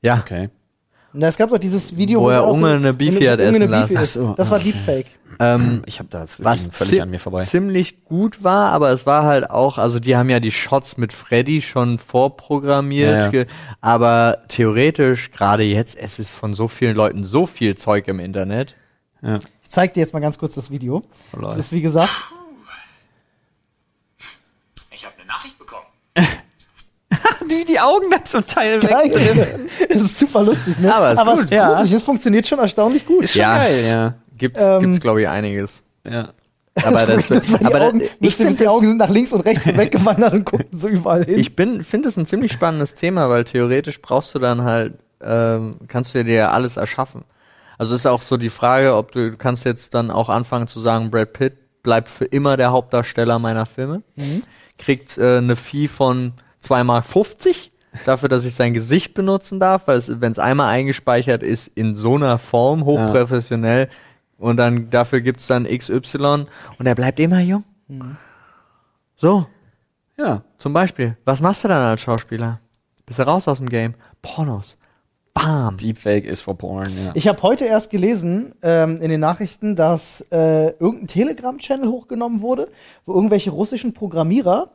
ja, 0.00 0.18
Okay. 0.20 0.48
Na, 1.20 1.26
es 1.26 1.36
gab 1.36 1.50
doch 1.50 1.58
dieses 1.58 1.96
Video, 1.96 2.20
Wo 2.22 2.30
er 2.30 2.46
Unge 2.46 2.74
eine 2.74 2.94
Beefy 2.94 3.24
hat 3.24 3.40
essen 3.40 3.68
lassen. 3.68 3.96
Ach 3.98 4.04
so, 4.04 4.34
Das 4.36 4.50
war 4.52 4.58
okay. 4.60 4.70
Deepfake. 4.72 5.06
ähm, 5.40 5.82
Ich 5.86 5.98
habe 5.98 6.08
das 6.08 6.44
was 6.44 6.62
ging 6.62 6.70
völlig 6.72 7.02
an 7.02 7.10
mir 7.10 7.18
vorbei. 7.18 7.42
ziemlich 7.44 8.04
gut 8.04 8.44
war, 8.44 8.70
aber 8.70 8.90
es 8.92 9.04
war 9.04 9.24
halt 9.24 9.50
auch, 9.50 9.78
also 9.78 9.98
die 9.98 10.16
haben 10.16 10.30
ja 10.30 10.38
die 10.38 10.52
Shots 10.52 10.96
mit 10.96 11.12
Freddy 11.12 11.60
schon 11.60 11.98
vorprogrammiert, 11.98 13.32
Ja, 13.34 13.40
ja. 13.40 13.46
aber 13.80 14.44
theoretisch 14.46 15.32
gerade 15.32 15.64
jetzt, 15.64 15.96
es 15.98 16.20
ist 16.20 16.30
von 16.30 16.54
so 16.54 16.68
vielen 16.68 16.94
Leuten 16.94 17.24
so 17.24 17.46
viel 17.46 17.74
Zeug 17.76 18.06
im 18.06 18.20
Internet. 18.20 18.76
Ja. 19.20 19.40
Ich 19.64 19.70
zeig 19.70 19.94
dir 19.94 20.00
jetzt 20.00 20.12
mal 20.12 20.20
ganz 20.20 20.38
kurz 20.38 20.54
das 20.54 20.70
Video. 20.70 21.02
Oh, 21.36 21.40
Das 21.40 21.56
ist 21.56 21.72
wie 21.72 21.80
gesagt, 21.80 22.12
Ich 24.92 25.04
habe 25.04 25.14
eine 25.18 25.26
Nachricht 25.26 25.58
bekommen. 25.58 25.86
wie 27.48 27.64
die 27.64 27.78
Augen 27.80 28.10
da 28.10 28.24
zum 28.24 28.46
Teil 28.46 28.82
wegdriften. 28.82 29.66
Es 29.88 30.02
ist 30.02 30.18
super 30.18 30.42
lustig, 30.42 30.78
ne? 30.78 30.94
Aber 30.94 31.12
ist 31.12 31.20
es 31.20 31.24
gut, 31.26 31.44
ist 31.44 31.50
ja. 31.52 31.78
lustig, 31.78 31.92
es 31.96 32.02
funktioniert 32.02 32.46
schon 32.46 32.58
erstaunlich 32.58 33.04
gut. 33.06 33.24
Ist 33.24 33.32
schon 33.32 33.40
Ja. 33.42 33.56
geil, 33.58 33.84
ja. 33.86 34.14
Gibt's, 34.36 34.62
Ähm, 34.62 34.80
gibt's 34.80 35.00
glaube 35.00 35.22
ich, 35.22 35.28
einiges. 35.28 35.82
ja. 36.08 36.28
Aber 36.84 37.02
das, 37.06 37.26
das 37.26 37.46
die 37.46 37.64
aber 37.64 37.80
Augen, 37.88 37.98
da- 37.98 38.04
ich 38.20 38.36
finde, 38.36 38.54
die 38.54 38.68
Augen 38.68 38.86
sind 38.86 38.96
nach 38.98 39.10
links 39.10 39.32
und 39.32 39.40
rechts 39.40 39.66
weggewandert 39.66 40.32
und 40.32 40.44
guckten 40.44 40.78
so 40.78 40.86
überall 40.88 41.24
hin. 41.24 41.38
Ich 41.38 41.56
bin, 41.56 41.82
finde 41.82 42.08
es 42.08 42.16
ein 42.16 42.24
ziemlich 42.24 42.52
spannendes 42.52 42.94
Thema, 42.94 43.28
weil 43.28 43.42
theoretisch 43.44 44.00
brauchst 44.00 44.32
du 44.34 44.38
dann 44.38 44.62
halt, 44.62 44.94
ähm, 45.20 45.74
kannst 45.88 46.14
du 46.14 46.22
dir 46.22 46.34
ja 46.34 46.50
alles 46.52 46.76
erschaffen. 46.76 47.24
Also 47.78 47.96
ist 47.96 48.06
auch 48.06 48.22
so 48.22 48.36
die 48.36 48.50
Frage, 48.50 48.94
ob 48.96 49.10
du, 49.10 49.32
du 49.32 49.36
kannst 49.36 49.64
jetzt 49.64 49.92
dann 49.94 50.10
auch 50.12 50.28
anfangen 50.28 50.68
zu 50.68 50.78
sagen, 50.78 51.10
Brad 51.10 51.32
Pitt 51.32 51.54
bleibt 51.82 52.10
für 52.10 52.26
immer 52.26 52.56
der 52.56 52.70
Hauptdarsteller 52.70 53.38
meiner 53.40 53.66
Filme, 53.66 54.02
kriegt 54.78 55.18
äh, 55.18 55.38
eine 55.38 55.56
Fee 55.56 55.88
von 55.88 56.32
2,50 56.62 56.84
Mark 56.84 57.04
dafür, 58.04 58.28
dass 58.28 58.44
ich 58.44 58.54
sein 58.54 58.74
Gesicht 58.74 59.14
benutzen 59.14 59.60
darf, 59.60 59.86
weil 59.86 60.02
wenn 60.20 60.32
es 60.32 60.38
einmal 60.38 60.68
eingespeichert 60.68 61.42
ist 61.42 61.68
in 61.68 61.94
so 61.94 62.14
einer 62.16 62.38
Form, 62.38 62.84
hochprofessionell, 62.84 63.88
und 64.38 64.56
dann 64.56 64.88
dafür 64.90 65.20
gibt's 65.20 65.48
dann 65.48 65.64
XY 65.64 66.46
und 66.78 66.86
er 66.86 66.94
bleibt 66.94 67.18
immer 67.18 67.40
jung. 67.40 67.64
So, 69.16 69.46
ja. 70.16 70.42
zum 70.58 70.72
Beispiel, 70.72 71.16
was 71.24 71.40
machst 71.40 71.64
du 71.64 71.68
dann 71.68 71.82
als 71.82 72.00
Schauspieler? 72.00 72.60
Bist 73.04 73.18
du 73.18 73.24
raus 73.24 73.48
aus 73.48 73.58
dem 73.58 73.68
Game? 73.68 73.94
Pornos. 74.22 74.76
Bam. 75.34 75.76
Deepfake 75.76 76.24
ist 76.24 76.40
for 76.40 76.58
porn, 76.58 76.90
ja. 77.04 77.12
Ich 77.14 77.28
habe 77.28 77.40
heute 77.42 77.64
erst 77.64 77.90
gelesen 77.90 78.54
ähm, 78.62 79.00
in 79.00 79.08
den 79.08 79.20
Nachrichten, 79.20 79.76
dass 79.76 80.20
äh, 80.32 80.70
irgendein 80.78 81.06
Telegram-Channel 81.06 81.88
hochgenommen 81.88 82.40
wurde, 82.42 82.68
wo 83.06 83.14
irgendwelche 83.14 83.50
russischen 83.50 83.92
Programmierer 83.92 84.72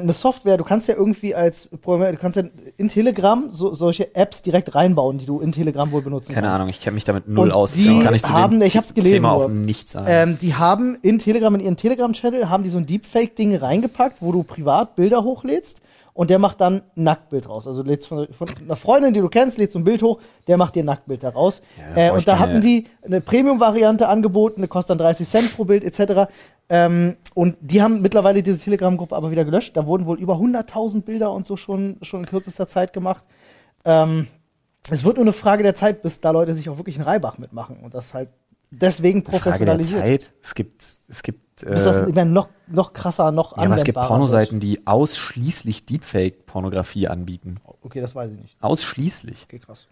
eine 0.00 0.12
Software, 0.12 0.56
du 0.56 0.64
kannst 0.64 0.88
ja 0.88 0.96
irgendwie 0.96 1.34
als 1.34 1.68
Programmierer, 1.80 2.12
du 2.12 2.18
kannst 2.18 2.36
ja 2.36 2.42
in 2.76 2.88
Telegram 2.88 3.50
so, 3.50 3.72
solche 3.74 4.14
Apps 4.16 4.42
direkt 4.42 4.74
reinbauen, 4.74 5.18
die 5.18 5.26
du 5.26 5.38
in 5.40 5.52
Telegram 5.52 5.90
wohl 5.92 6.02
benutzen 6.02 6.34
Keine 6.34 6.48
kannst. 6.48 6.56
Ahnung, 6.56 6.68
ich 6.70 6.80
kenne 6.80 6.94
mich 6.94 7.04
damit 7.04 7.28
null 7.28 7.48
Und 7.48 7.52
aus. 7.52 7.72
die 7.74 8.00
kann 8.00 8.14
ich 8.14 8.22
zu 8.22 8.30
haben- 8.32 8.58
dem 8.58 8.66
ich 8.66 8.76
hab's 8.76 8.94
gelesen 8.94 9.14
Thema 9.14 9.32
auch 9.32 9.48
nichts 9.48 9.92
sagen. 9.92 10.06
Ähm, 10.08 10.38
die 10.42 10.54
haben 10.54 10.98
in 11.02 11.18
Telegram, 11.20 11.54
in 11.54 11.60
ihren 11.60 11.76
Telegram-Channel, 11.76 12.48
haben 12.48 12.64
die 12.64 12.68
so 12.70 12.78
ein 12.78 12.86
Deepfake-Ding 12.86 13.54
reingepackt, 13.56 14.18
wo 14.20 14.32
du 14.32 14.42
privat 14.42 14.96
Bilder 14.96 15.22
hochlädst 15.22 15.80
und 16.12 16.30
der 16.30 16.38
macht 16.38 16.60
dann 16.60 16.82
ein 16.96 17.02
Nacktbild 17.04 17.48
raus. 17.48 17.66
Also 17.66 17.82
lädst 17.82 18.08
von, 18.08 18.28
von 18.32 18.48
einer 18.58 18.76
Freundin, 18.76 19.14
die 19.14 19.20
du 19.20 19.28
kennst, 19.28 19.58
lädst 19.58 19.72
so 19.72 19.78
ein 19.78 19.84
Bild 19.84 20.02
hoch, 20.02 20.20
der 20.46 20.56
macht 20.56 20.74
dir 20.74 20.82
ein 20.82 20.86
Nacktbild 20.86 21.22
daraus. 21.22 21.62
Ja, 21.94 22.08
äh, 22.08 22.10
und 22.10 22.26
da 22.26 22.38
hatten 22.38 22.60
die 22.60 22.86
eine 23.02 23.20
Premium-Variante 23.20 24.08
angeboten, 24.08 24.60
eine 24.60 24.68
kostet 24.68 24.90
dann 24.90 24.98
30 24.98 25.28
Cent 25.28 25.56
pro 25.56 25.64
Bild 25.64 25.84
etc. 25.84 26.30
Ähm, 26.68 27.16
und 27.34 27.56
die 27.60 27.82
haben 27.82 28.02
mittlerweile 28.02 28.42
diese 28.42 28.58
Telegram-Gruppe 28.58 29.14
aber 29.14 29.30
wieder 29.30 29.44
gelöscht. 29.44 29.76
Da 29.76 29.86
wurden 29.86 30.06
wohl 30.06 30.18
über 30.18 30.34
100.000 30.34 31.02
Bilder 31.02 31.32
und 31.32 31.46
so 31.46 31.56
schon, 31.56 31.98
schon 32.02 32.20
in 32.20 32.26
kürzester 32.26 32.68
Zeit 32.68 32.92
gemacht. 32.92 33.24
Ähm, 33.84 34.26
es 34.88 35.04
wird 35.04 35.16
nur 35.16 35.24
eine 35.24 35.32
Frage 35.32 35.62
der 35.62 35.74
Zeit, 35.74 36.02
bis 36.02 36.20
da 36.20 36.30
Leute 36.30 36.54
sich 36.54 36.68
auch 36.68 36.76
wirklich 36.76 36.96
einen 36.96 37.04
Reibach 37.04 37.38
mitmachen 37.38 37.80
und 37.80 37.94
das 37.94 38.14
halt 38.14 38.30
deswegen 38.70 39.22
Frage 39.22 39.32
der 39.32 39.40
professionalisiert. 39.40 40.02
Zeit. 40.02 40.32
Es 40.42 40.54
gibt, 40.54 40.96
es 41.08 41.22
gibt, 41.22 41.40
äh, 41.62 41.70
Bis 41.70 41.84
das 41.84 42.08
immer 42.08 42.24
noch, 42.24 42.48
noch 42.66 42.92
krasser, 42.92 43.32
noch 43.32 43.56
ja, 43.56 43.64
aber 43.64 43.74
es 43.74 43.84
gibt 43.84 43.98
Pornoseiten, 43.98 44.60
die 44.60 44.86
ausschließlich 44.86 45.86
Deepfake-Pornografie 45.86 47.08
anbieten. 47.08 47.58
Okay, 47.82 48.00
das 48.00 48.14
weiß 48.14 48.30
ich 48.32 48.40
nicht. 48.40 48.56
Ausschließlich. 48.60 49.44
Okay, 49.48 49.58
krass. 49.58 49.86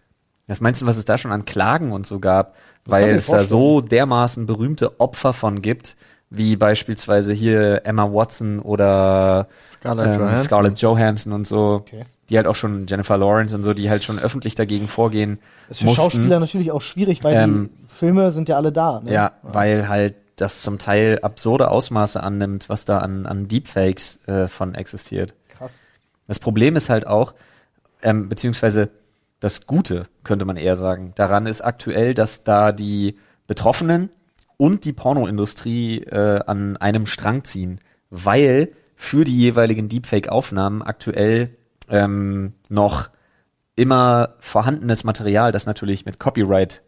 Was 0.47 0.61
meinst 0.61 0.81
du, 0.81 0.85
was 0.87 0.97
es 0.97 1.05
da 1.05 1.17
schon 1.17 1.31
an 1.31 1.45
Klagen 1.45 1.91
und 1.91 2.07
so 2.07 2.19
gab? 2.19 2.53
kann 2.53 2.61
Weil 2.85 3.09
es 3.09 3.27
da 3.27 3.43
so 3.43 3.81
dermaßen 3.81 4.47
berühmte 4.47 4.99
Opfer 4.99 5.31
von 5.33 5.61
gibt, 5.61 5.95
wie 6.31 6.55
beispielsweise 6.55 7.33
hier 7.33 7.85
Emma 7.85 8.11
Watson 8.11 8.59
oder 8.59 9.47
Scarlett 9.69 10.07
ähm, 10.07 10.19
Johansson. 10.19 10.45
Scarlett 10.45 10.81
Johansson 10.81 11.33
und 11.33 11.47
so. 11.47 11.83
Okay. 11.85 12.05
Die 12.29 12.37
halt 12.37 12.45
auch 12.45 12.55
schon 12.55 12.85
Jennifer 12.87 13.17
Lawrence 13.17 13.55
und 13.55 13.63
so, 13.63 13.73
die 13.73 13.89
halt 13.89 14.03
schon 14.03 14.19
öffentlich 14.19 14.53
dagegen 14.53 14.87
vorgehen 14.87 15.39
Das 15.67 15.77
ist 15.77 15.79
für 15.79 15.85
mussten. 15.85 16.01
Schauspieler 16.01 16.39
natürlich 16.39 16.71
auch 16.71 16.81
schwierig, 16.81 17.23
weil 17.23 17.35
Ähm, 17.35 17.69
die 17.81 17.93
Filme 17.93 18.31
sind 18.31 18.49
ja 18.49 18.57
alle 18.57 18.71
da. 18.71 19.01
Ne? 19.01 19.11
Ja, 19.11 19.31
weil 19.41 19.87
halt 19.87 20.15
das 20.41 20.61
zum 20.61 20.79
Teil 20.79 21.19
absurde 21.21 21.69
Ausmaße 21.69 22.21
annimmt, 22.21 22.69
was 22.69 22.85
da 22.85 22.99
an, 22.99 23.25
an 23.25 23.47
Deepfakes 23.47 24.27
äh, 24.27 24.47
von 24.47 24.75
existiert. 24.75 25.33
Krass. 25.49 25.81
Das 26.27 26.39
Problem 26.39 26.75
ist 26.75 26.89
halt 26.89 27.07
auch, 27.07 27.33
ähm, 28.01 28.29
beziehungsweise 28.29 28.89
das 29.39 29.67
Gute, 29.67 30.07
könnte 30.23 30.45
man 30.45 30.57
eher 30.57 30.75
sagen, 30.75 31.13
daran 31.15 31.45
ist 31.45 31.61
aktuell, 31.61 32.13
dass 32.13 32.43
da 32.43 32.71
die 32.71 33.17
Betroffenen 33.47 34.09
und 34.57 34.85
die 34.85 34.93
Pornoindustrie 34.93 36.03
äh, 36.03 36.41
an 36.45 36.77
einem 36.77 37.05
Strang 37.05 37.45
ziehen, 37.45 37.79
weil 38.09 38.73
für 38.95 39.23
die 39.23 39.37
jeweiligen 39.37 39.87
Deepfake-Aufnahmen 39.87 40.81
aktuell 40.81 41.55
ähm, 41.87 42.53
noch 42.67 43.09
immer 43.75 44.35
vorhandenes 44.39 45.05
Material, 45.05 45.53
das 45.53 45.65
natürlich 45.65 46.05
mit 46.05 46.19
Copyright, 46.19 46.83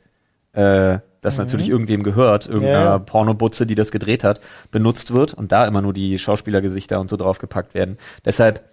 äh, 0.53 0.99
das 1.21 1.37
natürlich 1.37 1.69
irgendwem 1.69 2.01
gehört, 2.01 2.47
irgendeiner 2.47 2.83
ja. 2.83 2.99
Pornobutze, 2.99 3.67
die 3.67 3.75
das 3.75 3.91
gedreht 3.91 4.23
hat, 4.23 4.41
benutzt 4.71 5.13
wird 5.13 5.35
und 5.35 5.51
da 5.51 5.67
immer 5.67 5.81
nur 5.81 5.93
die 5.93 6.17
Schauspielergesichter 6.17 6.99
und 6.99 7.09
so 7.09 7.17
draufgepackt 7.17 7.75
werden. 7.75 7.97
Deshalb 8.25 8.63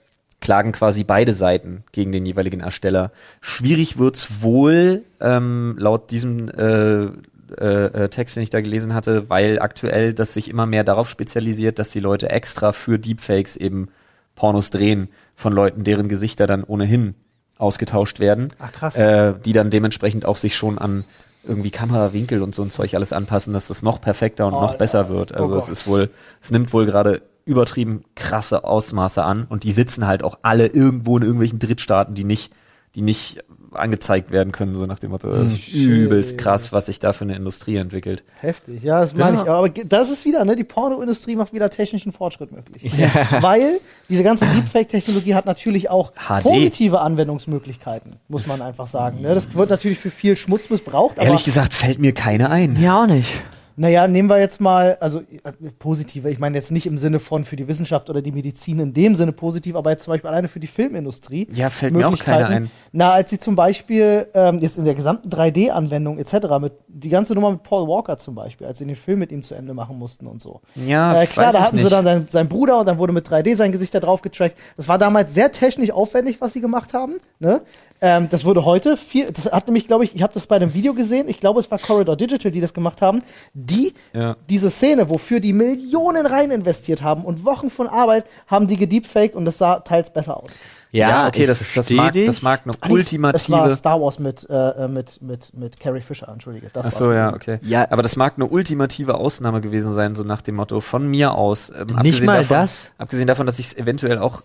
klagen 0.41 0.73
quasi 0.73 1.05
beide 1.05 1.35
Seiten 1.35 1.85
gegen 1.93 2.11
den 2.11 2.25
jeweiligen 2.25 2.61
Ersteller. 2.61 3.11
Schwierig 3.41 3.99
wird's 3.99 4.41
wohl, 4.41 5.03
ähm, 5.21 5.77
laut 5.79 6.11
diesem 6.11 6.49
äh, 6.49 7.09
äh, 7.57 8.05
äh, 8.05 8.09
Text, 8.09 8.37
den 8.37 8.43
ich 8.43 8.51
da 8.51 8.61
gelesen 8.61 8.95
hatte, 8.95 9.29
weil 9.29 9.59
aktuell 9.59 10.15
das 10.15 10.35
sich 10.35 10.49
immer 10.49 10.67
mehr 10.67 10.85
darauf 10.85 11.09
spezialisiert, 11.09 11.79
dass 11.79 11.91
die 11.91 12.01
Leute 12.01 12.31
extra 12.31 12.73
für 12.73 12.99
Deepfakes 12.99 13.57
eben 13.57 13.89
Pornos 14.35 14.71
drehen 14.71 15.09
von 15.35 15.53
Leuten, 15.53 15.85
deren 15.85 16.09
Gesichter 16.09 16.47
dann 16.47 16.63
ohnehin 16.65 17.15
ausgetauscht 17.57 18.21
werden. 18.21 18.53
Ach, 18.59 18.73
krass. 18.73 18.97
Äh, 18.97 19.35
die 19.45 19.53
dann 19.53 19.71
dementsprechend 19.71 20.25
auch 20.25 20.37
sich 20.37 20.57
schon 20.57 20.79
an 20.79 21.05
irgendwie 21.49 21.71
Kamerawinkel 21.71 22.43
und 22.43 22.55
so 22.55 22.63
ein 22.63 22.71
Zeug 22.71 22.95
alles 22.95 23.13
anpassen, 23.13 23.53
dass 23.53 23.69
das 23.69 23.83
noch 23.83 24.01
perfekter 24.01 24.47
und 24.47 24.55
Oh, 24.55 24.61
noch 24.61 24.73
ja. 24.73 24.79
besser 24.79 25.09
wird. 25.09 25.33
Also 25.33 25.53
Oh 25.55 25.57
es 25.57 25.69
ist 25.69 25.87
wohl, 25.87 26.11
es 26.43 26.51
nimmt 26.51 26.73
wohl 26.73 26.87
gerade 26.87 27.23
übertrieben 27.45 28.05
krasse 28.15 28.65
Ausmaße 28.65 29.23
an 29.25 29.47
und 29.49 29.65
die 29.65 29.73
sitzen 29.73 30.07
halt 30.07 30.23
auch 30.23 30.39
alle 30.43 30.67
irgendwo 30.67 31.17
in 31.17 31.23
irgendwelchen 31.23 31.59
Drittstaaten, 31.59 32.15
die 32.15 32.25
nicht, 32.25 32.53
die 32.95 33.01
nicht 33.01 33.43
angezeigt 33.73 34.31
werden 34.31 34.53
können, 34.53 34.75
so 34.75 34.87
nach 34.87 34.99
dem 34.99 35.11
Motto, 35.11 35.31
das 35.31 35.53
ist 35.53 35.61
Shit. 35.61 35.75
übelst 35.87 36.39
krass, 36.39 36.73
was 36.73 36.87
sich 36.87 36.99
da 37.01 37.13
für 37.13 37.25
eine 37.25 37.37
Industrie 37.37 37.77
entwickelt. 37.77 38.25
Heftig, 38.41 38.83
ja, 38.83 39.01
das 39.01 39.15
meine 39.15 39.37
Ja. 39.37 39.43
ich. 39.43 39.49
Aber 39.51 39.69
das 39.69 40.11
ist 40.11 40.25
wieder, 40.25 40.45
ne, 40.45 40.57
die 40.57 40.65
Pornoindustrie 40.65 41.37
macht 41.37 41.53
wieder 41.53 41.69
technischen 41.71 42.13
Fortschritt 42.13 42.51
möglich. 42.53 42.91
Weil 43.41 43.81
diese 44.09 44.23
ganze 44.23 44.47
Deepfake-Technologie 44.47 45.35
hat 45.35 45.47
natürlich 45.47 45.91
auch 45.91 46.13
HD. 46.13 46.43
positive 46.43 47.01
Anwendungsmöglichkeiten, 47.01 48.13
muss 48.29 48.47
man 48.47 48.63
einfach 48.63 48.87
sagen. 48.87 49.21
Ne? 49.23 49.35
Das 49.35 49.55
wird 49.55 49.71
natürlich 49.71 49.99
für 49.99 50.11
viel 50.11 50.37
Schmutz 50.37 50.71
missbraucht, 50.71 51.19
aber 51.19 51.27
Ehrlich 51.27 51.45
gesagt 51.45 51.75
fällt 51.75 51.99
mir 51.99 52.13
keine 52.13 52.51
ein. 52.51 52.75
Mir 52.75 52.95
auch 52.95 53.07
nicht. 53.07 53.41
Naja, 53.79 54.09
nehmen 54.09 54.29
wir 54.29 54.39
jetzt 54.39 54.61
mal, 54.61 54.97
also 55.01 55.21
äh, 55.21 55.53
positive, 55.79 56.29
ich 56.31 56.39
meine 56.39 56.57
jetzt 56.57 56.73
nicht 56.73 56.87
im 56.87 56.99
Sinne 56.99 57.21
von 57.21 57.45
für 57.45 57.57
die 57.57 57.69
Wissenschaft 57.69 58.11
oder 58.11 58.21
die 58.21 58.33
Medizin 58.33 58.81
in 58.81 58.93
dem 58.93 59.15
Sinne 59.15 59.33
positiv, 59.33 59.77
aber 59.77 59.91
jetzt 59.91 60.05
zum 60.05 60.13
Beispiel 60.13 60.29
alleine 60.29 60.49
für 60.49 60.59
die 60.59 60.67
Filmindustrie. 60.67 61.49
Ja, 61.53 61.71
fällt 61.71 61.95
mir 61.95 62.09
auch 62.09 62.19
keine 62.19 62.39
Möglichkeiten. 62.39 62.65
ein. 62.65 62.71
Na, 62.93 63.13
als 63.13 63.31
sie 63.31 63.39
zum 63.39 63.55
Beispiel 63.55 64.27
ähm, 64.35 64.59
jetzt 64.59 64.79
in 64.79 64.85
der 64.85 64.95
gesamten 64.95 65.31
3D-Anwendung 65.31 66.19
etc., 66.19 66.59
mit 66.61 66.73
die 66.89 67.09
ganze 67.09 67.35
Nummer 67.35 67.53
mit 67.53 67.63
Paul 67.63 67.87
Walker 67.87 68.19
zum 68.19 68.35
Beispiel, 68.35 68.67
als 68.67 68.79
sie 68.79 68.85
den 68.85 68.97
Film 68.97 69.21
mit 69.21 69.31
ihm 69.31 69.43
zu 69.43 69.55
Ende 69.55 69.75
machen 69.75 69.97
mussten 69.97 70.27
und 70.27 70.43
so. 70.43 70.61
Ja, 70.75 71.23
äh, 71.23 71.27
klar, 71.27 71.53
da 71.53 71.63
hatten 71.63 71.79
sie 71.79 71.85
nicht. 71.85 71.93
dann 71.95 72.05
seinen, 72.05 72.29
seinen 72.29 72.49
Bruder 72.49 72.81
und 72.81 72.87
dann 72.87 72.99
wurde 72.99 73.13
mit 73.13 73.29
3D 73.29 73.55
sein 73.55 73.71
Gesicht 73.71 73.95
da 73.95 74.01
drauf 74.01 74.23
getrackt. 74.23 74.57
Das 74.77 74.89
war 74.89 74.99
damals 74.99 75.35
sehr 75.35 75.53
technisch 75.53 75.93
aufwendig, 75.93 76.41
was 76.41 76.53
sie 76.53 76.61
gemacht 76.61 76.95
haben. 76.95 77.21
Ne? 77.39 77.63
Ähm, 78.01 78.29
das 78.29 78.45
wurde 78.45 78.65
heute 78.65 78.97
viel, 78.97 79.31
das 79.33 79.47
hat 79.47 79.67
nämlich, 79.67 79.87
glaube 79.87 80.05
ich, 80.05 80.15
ich 80.15 80.23
habe 80.23 80.33
das 80.33 80.47
bei 80.47 80.57
einem 80.57 80.73
Video 80.75 80.95
gesehen, 80.95 81.29
ich 81.29 81.41
glaube, 81.41 81.59
es 81.59 81.71
war 81.71 81.79
Corridor 81.79 82.17
Digital, 82.17 82.53
die 82.53 82.61
das 82.61 82.73
gemacht 82.73 83.03
haben, 83.03 83.23
die 83.71 83.95
Ja. 84.13 84.37
diese 84.49 84.71
Szene, 84.71 85.09
wofür 85.11 85.41
die 85.41 85.53
Millionen 85.53 86.27
rein 86.27 86.51
investiert 86.51 87.03
haben 87.03 87.25
und 87.25 87.45
Wochen 87.45 87.71
von 87.71 87.87
Arbeit, 87.87 88.25
haben 88.47 88.67
die 88.67 88.77
gedeepfaked 88.77 89.37
und 89.37 89.45
das 89.45 89.59
sah 89.59 89.81
teils 89.81 90.13
besser 90.13 90.37
aus. 90.37 90.51
Ja, 90.91 91.27
okay, 91.27 91.43
ich 91.43 91.49
das, 91.49 91.65
das, 91.75 91.91
mag, 91.91 92.15
dich. 92.15 92.25
das 92.25 92.41
mag 92.41 92.63
eine 92.65 92.73
Ah, 92.81 92.89
nee, 92.89 93.01
Es 93.01 93.51
war 93.51 93.61
ultimative. 93.61 93.77
Star 93.77 94.01
Wars 94.01 94.19
mit, 94.19 94.47
äh, 94.49 94.89
mit, 94.89 95.21
mit, 95.21 95.55
mit 95.55 95.79
Carrie 95.79 96.01
Fisher, 96.01 96.29
entschuldige. 96.29 96.71
Das 96.73 96.87
Ach 96.87 96.93
so, 96.93 97.07
war's 97.09 97.15
ja, 97.15 97.35
okay. 97.35 97.59
Ja. 97.63 97.91
Aber 97.91 98.01
das 98.01 98.17
mag 98.17 98.35
eine 98.37 98.47
ultimative 98.47 99.15
Ausnahme 99.17 99.61
gewesen 99.61 99.93
sein, 99.93 100.15
so 100.17 100.25
nach 100.25 100.41
dem 100.41 100.55
Motto 100.55 100.81
von 100.81 101.07
mir 101.07 101.35
aus. 101.35 101.69
Ähm, 101.69 101.89
Nicht 101.89 101.97
abgesehen 101.99 102.27
mal 102.27 102.39
davon, 102.39 102.57
das? 102.57 102.93
Abgesehen 102.97 103.27
davon, 103.27 103.45
dass 103.45 103.59
ich 103.59 103.67
es 103.67 103.77
eventuell 103.77 104.19
auch 104.19 104.43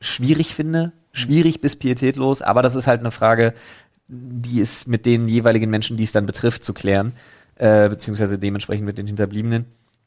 schwierig 0.00 0.52
finde, 0.54 0.92
schwierig 1.12 1.60
bis 1.60 1.76
pietätlos, 1.76 2.42
aber 2.42 2.62
das 2.62 2.74
ist 2.74 2.86
halt 2.88 3.00
eine 3.00 3.10
Frage, 3.12 3.54
die 4.08 4.60
ist 4.60 4.88
mit 4.88 5.06
den 5.06 5.28
jeweiligen 5.28 5.70
Menschen, 5.70 5.96
die 5.96 6.04
es 6.04 6.12
dann 6.12 6.26
betrifft, 6.26 6.64
zu 6.64 6.72
klären, 6.72 7.12
äh, 7.58 7.88
beziehungsweise 7.88 8.38
dementsprechend 8.38 8.86
mit 8.86 8.98
den 8.98 9.06
Hinterbliebenen. 9.06 9.66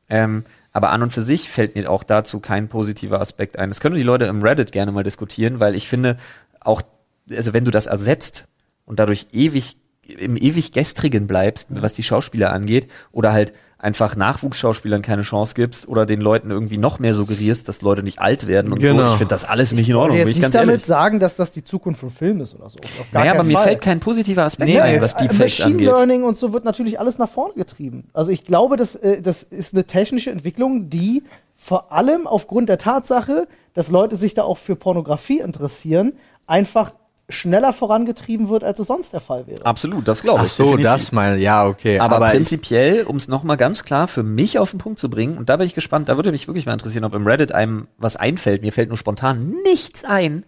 Ähm, 0.10 0.44
aber 0.74 0.90
an 0.90 1.04
und 1.04 1.12
für 1.12 1.22
sich 1.22 1.50
fällt 1.50 1.76
mir 1.76 1.90
auch 1.90 2.04
dazu 2.04 2.40
kein 2.40 2.68
positiver 2.68 3.22
Aspekt 3.22 3.58
ein. 3.58 3.70
Das 3.70 3.80
können 3.80 3.96
die 3.96 4.04
Leute 4.04 4.26
im 4.26 4.42
Reddit 4.42 4.72
gerne 4.72 4.92
mal 4.92 5.04
diskutieren, 5.04 5.60
weil 5.60 5.76
ich 5.76 5.88
finde, 5.88 6.18
auch, 6.60 6.82
also 7.30 7.54
wenn 7.54 7.66
du 7.66 7.72
das 7.72 7.88
ersetzt 7.88 8.48
und 8.86 9.00
dadurch 9.00 9.28
ewig 9.32 9.78
im 10.20 10.38
ewig 10.38 10.72
Gestrigen 10.72 11.28
bleibst, 11.28 11.68
was 11.70 11.94
die 11.94 12.04
Schauspieler 12.04 12.52
angeht, 12.52 12.88
oder 13.12 13.34
halt 13.34 13.54
einfach 13.78 14.16
Nachwuchsschauspielern 14.16 15.02
keine 15.02 15.24
Chance 15.24 15.56
gibst 15.56 15.88
oder 15.88 16.06
den 16.06 16.22
Leuten 16.22 16.52
irgendwie 16.52 16.78
noch 16.78 17.00
mehr 17.00 17.16
suggerierst, 17.16 17.68
dass 17.68 17.82
Leute 17.82 18.04
nicht 18.04 18.20
alt 18.20 18.46
werden 18.46 18.72
und 18.72 18.80
so. 18.82 18.88
Genau. 18.88 19.08
Ich 19.08 19.18
finde 19.18 19.30
das 19.34 19.44
alles 19.44 19.74
nicht 19.74 19.90
in 19.90 19.96
Ordnung, 19.96 20.18
Ich 20.18 20.22
ich 20.22 20.28
nicht 20.36 20.42
ganz 20.42 20.54
damit 20.54 20.70
ehrlich. 20.70 20.86
sagen, 20.86 21.20
dass 21.20 21.36
das 21.36 21.52
die 21.52 21.64
Zukunft 21.64 22.00
von 22.00 22.12
Film 22.12 22.42
ist 22.42 22.54
oder 22.54 22.70
so. 22.70 22.78
Auf 22.78 23.12
gar 23.12 23.22
Naja, 23.22 23.34
aber 23.34 23.44
mir 23.44 23.54
Fall. 23.54 23.64
fällt 23.64 23.82
kein 23.82 24.00
positiver 24.00 24.44
Aspekt 24.44 24.70
Nee, 24.70 24.80
ein, 24.80 25.02
was 25.02 25.16
Deepfakes 25.16 25.40
Machine 25.40 25.66
angeht. 25.72 25.88
Learning 25.88 26.24
und 26.24 26.38
so 26.38 26.54
wird 26.54 26.64
natürlich 26.64 27.00
alles 27.00 27.18
nach 27.18 27.30
vorne 27.30 27.56
getrieben. 27.56 28.04
Also 28.14 28.30
ich 28.30 28.44
glaube, 28.46 28.78
das, 28.78 28.96
äh, 28.96 29.24
das 29.24 29.42
ist 29.42 29.74
eine 29.74 29.86
technische 29.86 30.30
Entwicklung, 30.30 30.92
die 30.92 31.24
vor 31.56 31.92
allem 31.92 32.28
aufgrund 32.28 32.70
der 32.70 32.78
Tatsache, 32.78 33.48
dass 33.74 33.90
Leute 33.90 34.16
sich 34.16 34.36
da 34.36 34.44
auch 34.44 34.60
für 34.60 34.76
Pornografie 34.76 35.40
interessieren, 35.40 36.14
einfach 36.46 36.92
schneller 37.32 37.74
vorangetrieben 37.74 38.50
wird, 38.50 38.64
als 38.64 38.80
es 38.80 38.88
sonst 38.88 39.14
der 39.14 39.22
Fall 39.22 39.48
wäre. 39.48 39.66
Absolut, 39.66 40.08
das 40.08 40.22
glaube 40.22 40.42
Ach 40.42 40.46
ich. 40.46 40.52
so, 40.52 40.64
definitiv. 40.64 40.86
das 40.86 41.12
meine, 41.12 41.38
ja, 41.38 41.66
okay. 41.66 42.00
Aber, 42.00 42.28
ich- 42.28 42.34
prinzipiell, 42.34 43.04
um 43.04 43.16
es 43.16 43.28
nochmal 43.28 43.58
ganz 43.58 43.84
klar 43.84 44.08
für 44.08 44.24
mich 44.24 44.60
auf 44.60 44.72
den 44.72 44.78
Punkt 44.80 45.00
zu 45.00 45.10
bringen, 45.10 45.38
und 45.38 45.50
da 45.50 45.58
bin 45.58 45.66
ich 45.66 45.74
gespannt, 45.74 46.10
da 46.10 46.16
würde 46.18 46.32
mich 46.32 46.48
wirklich 46.48 46.66
mal 46.66 46.74
interessieren, 46.74 47.04
ob 47.04 47.14
im 47.16 47.26
Reddit 47.26 47.52
einem 47.52 47.88
was 47.98 48.16
einfällt. 48.18 48.62
Mir 48.62 48.72
fällt 48.74 48.90
nur 48.90 48.98
spontan 48.98 49.56
nichts 49.64 50.06
ein. 50.06 50.46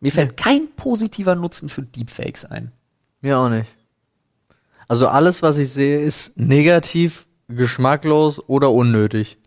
Mir 0.00 0.10
fällt 0.12 0.36
kein 0.36 0.68
positiver 0.74 1.34
Nutzen 1.36 1.68
für 1.68 1.82
Deepfakes 1.82 2.44
ein. 2.44 2.72
Mir 3.20 3.38
auch 3.38 3.48
nicht. 3.48 3.76
Also 4.88 5.06
alles, 5.08 5.42
was 5.42 5.56
ich 5.58 5.70
sehe, 5.70 6.00
ist 6.00 6.36
negativ, 6.38 7.26
geschmacklos 7.48 8.40
oder 8.48 8.70
unnötig. 8.72 9.38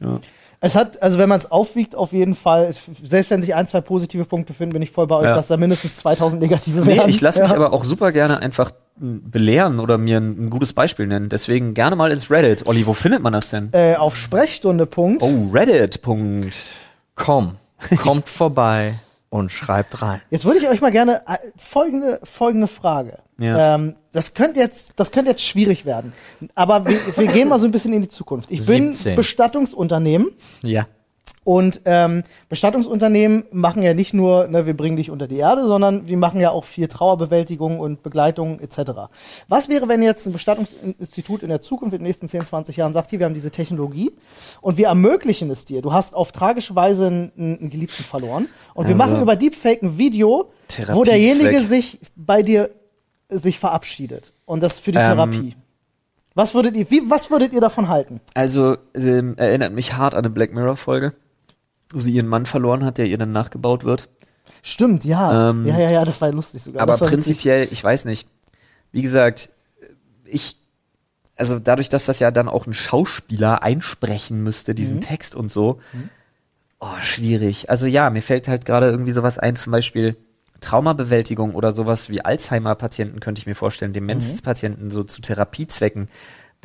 Es 0.66 0.76
hat, 0.76 1.02
also 1.04 1.20
wenn 1.20 1.30
man 1.30 1.40
es 1.40 1.52
aufwiegt, 1.52 1.96
auf 1.96 2.12
jeden 2.12 2.34
Fall, 2.34 2.74
selbst 3.04 3.30
wenn 3.30 3.42
sich 3.42 3.54
ein, 3.54 3.68
zwei 3.68 3.82
positive 3.82 4.26
Punkte 4.26 4.54
finden, 4.54 4.74
bin 4.74 4.82
ich 4.82 4.90
voll 4.90 5.06
bei 5.06 5.16
euch, 5.18 5.26
Ja. 5.26 5.36
dass 5.36 5.48
da 5.48 5.58
mindestens 5.58 5.98
2000 5.98 6.42
negative 6.42 6.80
Nee, 6.82 6.98
werden. 6.98 7.10
ich 7.10 7.22
lasse 7.22 7.40
mich 7.42 7.52
Ja. 7.52 7.56
aber 7.56 7.72
auch 7.72 7.84
super 7.84 8.12
gerne 8.12 8.40
einfach 8.42 8.72
belehren 8.98 9.80
oder 9.80 9.98
mir 10.00 10.18
ein, 10.18 10.46
ein 10.46 10.50
gutes 10.50 10.74
Beispiel 10.74 11.06
nennen. 11.06 11.30
Deswegen 11.30 11.74
gerne 11.76 11.96
mal 11.96 12.12
ins 12.12 12.32
Reddit. 12.32 12.68
Olli, 12.68 12.88
wo 12.88 12.94
findet 12.94 13.22
man 13.22 13.34
das 13.34 13.50
denn? 13.52 13.70
Äh, 13.74 13.96
auf 13.96 14.16
Sprechstunde. 14.18 14.86
Punkt. 14.88 15.22
Oh, 15.22 15.50
Reddit. 15.54 16.02
Punkt. 16.02 16.56
Komm, 17.14 17.58
kommt 18.02 18.28
vorbei 18.28 18.96
und 19.36 19.52
schreibt 19.52 20.02
rein. 20.02 20.22
Jetzt 20.30 20.46
würde 20.46 20.60
ich 20.60 20.68
euch 20.70 20.80
mal 20.80 20.92
gerne 20.92 21.22
äh, 21.28 21.38
folgende, 21.58 22.22
folgende 22.24 22.68
Frage. 22.68 23.20
Ja. 23.38 23.76
Ähm, 23.76 23.96
das 24.14 24.34
könnte 24.34 24.62
jetzt, 24.62 24.94
das 24.96 25.12
könnte 25.12 25.32
jetzt 25.32 25.44
schwierig 25.44 25.86
werden. 25.86 26.14
Aber 26.56 26.88
wir, 26.88 26.98
wir 27.18 27.28
gehen 27.28 27.50
mal 27.50 27.60
so 27.60 27.66
ein 27.66 27.72
bisschen 27.72 27.92
in 27.94 28.02
die 28.02 28.08
Zukunft. 28.08 28.50
Ich 28.50 28.66
bin 28.66 28.94
17. 28.94 29.18
Bestattungsunternehmen 29.18 30.32
Ja. 30.62 30.88
Und 31.46 31.82
ähm, 31.86 32.24
Bestattungsunternehmen 32.50 33.46
machen 33.52 33.84
ja 33.84 33.94
nicht 33.94 34.14
nur, 34.14 34.48
ne, 34.48 34.66
wir 34.66 34.76
bringen 34.76 34.98
dich 34.98 35.12
unter 35.12 35.28
die 35.28 35.38
Erde, 35.38 35.66
sondern 35.68 36.08
wir 36.08 36.18
machen 36.18 36.42
ja 36.42 36.50
auch 36.50 36.66
viel 36.66 36.88
Trauerbewältigung 36.88 37.80
und 37.80 38.02
Begleitung 38.02 38.60
etc. 38.60 38.92
Was 39.48 39.70
wäre, 39.70 39.88
wenn 39.88 40.02
jetzt 40.02 40.26
ein 40.26 40.34
Bestattungsinstitut 40.34 41.44
in 41.44 41.50
der 41.50 41.62
Zukunft 41.62 41.94
in 41.94 42.00
den 42.00 42.08
nächsten 42.08 42.28
10, 42.28 42.46
20 42.46 42.78
Jahren 42.78 42.94
sagt, 42.94 43.12
hier, 43.12 43.20
wir 43.20 43.28
haben 43.28 43.36
diese 43.36 43.52
Technologie 43.52 44.12
und 44.60 44.78
wir 44.78 44.88
ermöglichen 44.88 45.50
es 45.52 45.66
dir. 45.66 45.84
Du 45.84 45.94
hast 45.94 46.16
auf 46.16 46.32
tragische 46.32 46.76
Weise 46.76 47.08
einen, 47.08 47.32
einen 47.38 47.70
Geliebten 47.70 48.04
verloren 48.04 48.48
und 48.74 48.88
wir 48.88 48.96
Also- 48.96 49.06
machen 49.12 49.22
über 49.22 49.36
Deepfake 49.36 49.84
ein 49.84 49.98
Video, 50.00 50.52
wo 50.92 51.04
derjenige 51.04 51.62
sich 51.64 52.00
bei 52.16 52.42
dir 52.42 52.72
sich 53.30 53.60
verabschiedet 53.60 54.34
und 54.46 54.62
das 54.64 54.80
für 54.80 54.92
die 54.92 54.98
Ähm, 54.98 55.04
Therapie. 55.04 55.56
Was 56.34 56.54
würdet 56.54 56.76
ihr, 56.76 56.90
wie, 56.92 57.02
was 57.10 57.30
würdet 57.32 57.54
ihr 57.54 57.62
davon 57.62 57.88
halten? 57.88 58.20
Also, 58.34 58.76
ähm, 58.94 59.36
erinnert 59.38 59.72
mich 59.74 59.94
hart 59.96 60.14
an 60.16 60.20
eine 60.26 60.30
Black 60.30 60.54
Mirror 60.54 60.76
Folge, 60.76 61.14
wo 61.92 62.00
sie 62.00 62.12
ihren 62.12 62.28
Mann 62.28 62.46
verloren 62.46 62.84
hat, 62.86 62.98
der 62.98 63.08
ihr 63.08 63.18
dann 63.18 63.32
nachgebaut 63.32 63.84
wird. 63.84 64.10
Stimmt, 64.62 65.06
ja. 65.06 65.50
Ähm, 65.52 65.66
ja, 65.66 65.78
ja, 65.80 65.92
ja, 65.92 66.06
das 66.06 66.22
war 66.22 66.32
lustig 66.32 66.62
sogar. 66.64 66.82
Aber 66.84 66.98
prinzipiell, 66.98 67.68
ich 67.72 67.84
weiß 67.84 68.06
nicht. 68.06 68.28
Wie 68.92 69.02
gesagt, 69.02 69.50
ich, 70.26 70.58
also 71.36 71.60
dadurch, 71.60 71.90
dass 71.90 72.06
das 72.06 72.20
ja 72.20 72.32
dann 72.32 72.48
auch 72.48 72.66
ein 72.66 72.74
Schauspieler 72.74 73.62
einsprechen 73.62 74.42
müsste, 74.44 74.72
Mhm. 74.72 74.76
diesen 74.76 75.02
Text 75.02 75.36
und 75.36 75.52
so, 75.52 75.80
oh, 76.80 76.88
schwierig. 77.02 77.70
Also 77.70 77.86
ja, 77.88 78.10
mir 78.10 78.22
fällt 78.22 78.48
halt 78.48 78.66
gerade 78.66 78.90
irgendwie 78.90 79.12
sowas 79.12 79.38
ein, 79.38 79.56
zum 79.56 79.72
Beispiel 79.72 80.16
Traumabewältigung 80.62 81.54
oder 81.54 81.72
sowas 81.72 82.10
wie 82.10 82.24
Alzheimer-Patienten 82.24 83.20
könnte 83.20 83.40
ich 83.40 83.46
mir 83.46 83.56
vorstellen, 83.56 83.94
Demenzpatienten 83.94 84.90
so 84.90 85.04
zu 85.04 85.22
Therapiezwecken. 85.22 86.08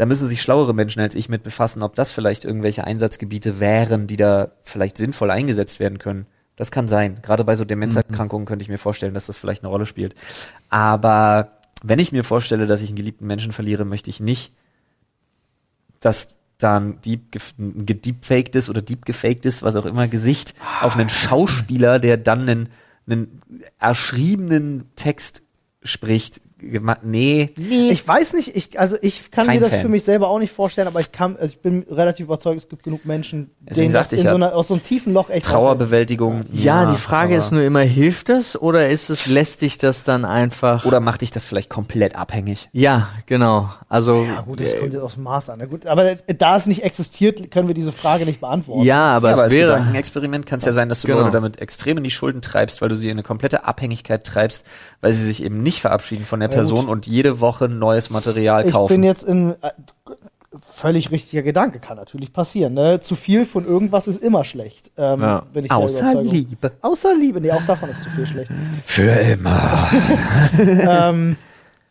Da 0.00 0.06
müssen 0.06 0.28
sich 0.28 0.40
schlauere 0.40 0.72
Menschen 0.72 1.02
als 1.02 1.14
ich 1.14 1.28
mit 1.28 1.42
befassen, 1.42 1.82
ob 1.82 1.94
das 1.94 2.10
vielleicht 2.10 2.46
irgendwelche 2.46 2.84
Einsatzgebiete 2.84 3.60
wären, 3.60 4.06
die 4.06 4.16
da 4.16 4.52
vielleicht 4.62 4.96
sinnvoll 4.96 5.30
eingesetzt 5.30 5.78
werden 5.78 5.98
können. 5.98 6.24
Das 6.56 6.70
kann 6.70 6.88
sein. 6.88 7.18
Gerade 7.20 7.44
bei 7.44 7.54
so 7.54 7.66
Demenzerkrankungen 7.66 8.46
könnte 8.46 8.62
ich 8.62 8.70
mir 8.70 8.78
vorstellen, 8.78 9.12
dass 9.12 9.26
das 9.26 9.36
vielleicht 9.36 9.62
eine 9.62 9.68
Rolle 9.68 9.84
spielt. 9.84 10.14
Aber 10.70 11.58
wenn 11.82 11.98
ich 11.98 12.12
mir 12.12 12.24
vorstelle, 12.24 12.66
dass 12.66 12.80
ich 12.80 12.88
einen 12.88 12.96
geliebten 12.96 13.26
Menschen 13.26 13.52
verliere, 13.52 13.84
möchte 13.84 14.08
ich 14.08 14.20
nicht, 14.20 14.54
dass 16.00 16.36
dann 16.56 17.02
deep, 17.02 17.34
gef- 17.34 17.58
ein 17.58 17.84
gedeepfakedes 17.84 18.70
oder 18.70 18.80
deepgefakedes, 18.80 19.62
was 19.62 19.76
auch 19.76 19.84
immer, 19.84 20.08
Gesicht 20.08 20.54
auf 20.80 20.96
einen 20.96 21.10
Schauspieler, 21.10 21.98
der 21.98 22.16
dann 22.16 22.48
einen, 22.48 22.68
einen 23.06 23.42
erschriebenen 23.78 24.88
Text 24.96 25.42
spricht. 25.82 26.40
Gema- 26.62 26.98
Nee, 27.02 27.50
nee. 27.56 27.90
Ich 27.90 28.06
weiß 28.06 28.34
nicht, 28.34 28.54
ich, 28.56 28.78
also 28.78 28.96
ich 29.02 29.30
kann 29.30 29.46
Kein 29.46 29.56
mir 29.56 29.60
das 29.62 29.70
Fan. 29.72 29.80
für 29.82 29.88
mich 29.88 30.02
selber 30.04 30.28
auch 30.28 30.38
nicht 30.38 30.52
vorstellen, 30.52 30.86
aber 30.88 31.00
ich 31.00 31.12
kann, 31.12 31.36
also 31.36 31.46
ich 31.46 31.60
bin 31.60 31.84
relativ 31.90 32.26
überzeugt, 32.26 32.58
es 32.60 32.68
gibt 32.68 32.82
genug 32.82 33.04
Menschen, 33.04 33.50
denen 33.60 33.92
das 33.92 34.12
in 34.12 34.22
ja, 34.22 34.30
so 34.30 34.36
einer, 34.36 34.54
aus 34.54 34.68
so 34.68 34.74
einem 34.74 34.82
tiefen 34.82 35.12
Loch 35.12 35.30
echt. 35.30 35.46
Trauerbewältigung. 35.46 36.42
Ja, 36.52 36.86
die 36.92 36.98
Frage 36.98 37.36
ist 37.36 37.52
nur 37.52 37.62
immer, 37.62 37.80
hilft 37.80 38.28
das 38.28 38.60
oder 38.60 38.88
ist 38.88 39.10
es, 39.10 39.26
lässt 39.26 39.62
dich 39.62 39.78
das 39.78 40.04
dann 40.04 40.24
einfach. 40.24 40.84
Oder 40.84 41.00
macht 41.00 41.22
dich 41.22 41.30
das 41.30 41.44
vielleicht 41.44 41.68
komplett 41.70 42.16
abhängig? 42.16 42.68
ja, 42.72 43.08
genau. 43.26 43.70
Also. 43.88 44.22
Ja 44.24 44.42
gut, 44.42 44.60
das 44.60 44.78
kommt 44.78 44.92
jetzt 44.92 45.02
aus 45.02 45.14
dem 45.14 45.24
Maß 45.24 45.50
an. 45.50 45.58
Na 45.58 45.66
gut, 45.66 45.86
aber 45.86 46.14
da 46.14 46.56
es 46.56 46.66
nicht 46.66 46.82
existiert, 46.84 47.50
können 47.50 47.66
wir 47.68 47.74
diese 47.74 47.92
Frage 47.92 48.24
nicht 48.24 48.40
beantworten. 48.40 48.84
ja, 48.84 49.16
aber 49.16 49.28
ja, 49.28 49.34
aber 49.34 49.42
es 49.42 49.44
als 49.46 49.54
wäre. 49.54 49.68
Gedankenexperiment 49.72 50.46
kann 50.46 50.58
es 50.60 50.64
ja 50.64 50.72
sein, 50.72 50.88
dass 50.88 51.00
du 51.02 51.06
Genau. 51.08 51.20
Leute 51.20 51.32
damit 51.32 51.60
extrem 51.60 51.96
in 51.98 52.04
die 52.04 52.10
Schulden 52.10 52.40
treibst, 52.40 52.80
weil 52.82 52.88
du 52.88 52.94
sie 52.94 53.06
in 53.08 53.12
eine 53.12 53.22
komplette 53.24 53.64
Abhängigkeit 53.64 54.24
treibst, 54.24 54.64
weil 55.00 55.12
sie 55.12 55.24
sich 55.24 55.42
eben 55.42 55.62
nicht 55.62 55.80
verabschieden 55.80 56.24
von 56.24 56.38
der 56.40 56.49
Ja, 56.49 56.49
Person 56.50 56.88
und 56.88 57.06
jede 57.06 57.40
Woche 57.40 57.68
neues 57.68 58.10
Material 58.10 58.66
Ich 58.66 58.72
kaufen. 58.72 58.94
bin 58.94 59.02
jetzt 59.04 59.22
in 59.24 59.50
äh, 59.62 59.70
völlig 60.62 61.10
richtiger 61.10 61.42
Gedanke, 61.42 61.78
kann 61.78 61.96
natürlich 61.96 62.32
passieren. 62.32 62.74
Ne? 62.74 63.00
Zu 63.00 63.14
viel 63.14 63.46
von 63.46 63.64
irgendwas 63.64 64.08
ist 64.08 64.22
immer 64.22 64.44
schlecht. 64.44 64.90
Ähm, 64.96 65.20
Ja. 65.20 65.42
ich 65.54 65.70
Außer. 65.70 66.22
Liebe. 66.22 66.72
Außer 66.82 67.14
Liebe, 67.14 67.40
nee, 67.40 67.52
auch 67.52 67.64
davon 67.66 67.88
ist 67.88 68.02
zu 68.02 68.10
viel 68.10 68.26
schlecht. 68.26 68.50
Für 68.84 69.10
immer. 69.10 69.88
ähm, 70.58 71.36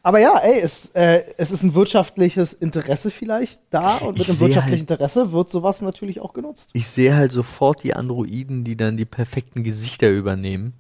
aber 0.01 0.20
ja, 0.20 0.38
ey, 0.39 0.60
es, 0.62 0.88
äh, 0.93 1.24
es 1.38 1.51
ist 1.51 1.64
ein 1.64 1.74
wirtschaftliches 1.74 2.53
Interesse 2.53 3.12
vielleicht 3.12 3.62
da 3.70 3.95
und 3.97 4.14
mit 4.18 4.22
Ich 4.24 4.30
einem 4.30 4.39
wirtschaftlichen 4.39 4.82
Interesse 4.82 5.32
wird 5.34 5.49
sowas 5.49 5.82
natürlich 5.82 6.20
auch 6.22 6.34
genutzt. 6.34 6.70
ich 6.74 6.88
sehe 6.88 7.16
halt 7.16 7.32
sofort 7.32 7.84
die 7.84 7.93
Androiden, 7.95 8.64
die 8.64 8.76
dann 8.78 8.97
die 8.97 9.05
perfekten 9.05 9.64
Gesichter 9.64 10.10
übernehmen. 10.10 10.74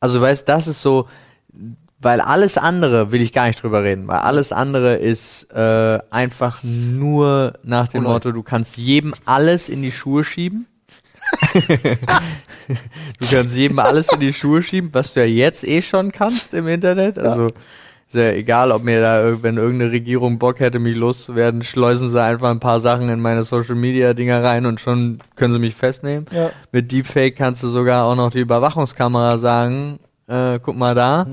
Also 0.00 0.20
weißt, 0.20 0.48
das 0.48 0.66
ist 0.66 0.80
so, 0.82 1.08
weil 2.02 2.20
alles 2.20 2.58
andere 2.58 3.12
will 3.12 3.22
ich 3.22 3.32
gar 3.32 3.46
nicht 3.46 3.62
drüber 3.62 3.82
reden, 3.82 4.08
weil 4.08 4.18
alles 4.18 4.52
andere 4.52 4.96
ist 4.96 5.52
äh, 5.52 5.98
einfach 6.10 6.62
nur 6.62 7.54
nach 7.62 7.88
dem 7.88 8.02
Motto, 8.04 8.32
du 8.32 8.42
kannst 8.42 8.76
jedem 8.76 9.14
alles 9.24 9.68
in 9.68 9.82
die 9.82 9.92
Schuhe 9.92 10.24
schieben. 10.24 10.66
du 11.54 13.26
kannst 13.30 13.54
jedem 13.54 13.78
alles 13.78 14.12
in 14.12 14.20
die 14.20 14.32
Schuhe 14.32 14.62
schieben, 14.62 14.90
was 14.92 15.14
du 15.14 15.20
ja 15.20 15.26
jetzt 15.26 15.66
eh 15.66 15.80
schon 15.80 16.10
kannst 16.10 16.52
im 16.52 16.66
Internet. 16.66 17.18
Also 17.18 17.48
ist 18.12 18.16
ja 18.16 18.30
egal, 18.32 18.72
ob 18.72 18.82
mir 18.82 19.00
da, 19.00 19.42
wenn 19.42 19.56
irgendeine 19.56 19.90
Regierung 19.90 20.38
Bock 20.38 20.60
hätte, 20.60 20.78
mich 20.78 20.96
loszuwerden, 20.96 21.62
schleusen 21.62 22.10
sie 22.10 22.22
einfach 22.22 22.50
ein 22.50 22.60
paar 22.60 22.80
Sachen 22.80 23.08
in 23.08 23.20
meine 23.20 23.42
Social 23.42 23.74
Media 23.74 24.12
Dinger 24.12 24.44
rein 24.44 24.66
und 24.66 24.80
schon 24.80 25.18
können 25.34 25.54
sie 25.54 25.58
mich 25.58 25.74
festnehmen. 25.74 26.26
Ja. 26.30 26.50
Mit 26.72 26.92
Deepfake 26.92 27.34
kannst 27.34 27.62
du 27.62 27.68
sogar 27.68 28.04
auch 28.04 28.14
noch 28.14 28.30
die 28.30 28.40
Überwachungskamera 28.40 29.38
sagen, 29.38 29.98
äh, 30.28 30.58
guck 30.60 30.76
mal 30.76 30.94
da. 30.94 31.26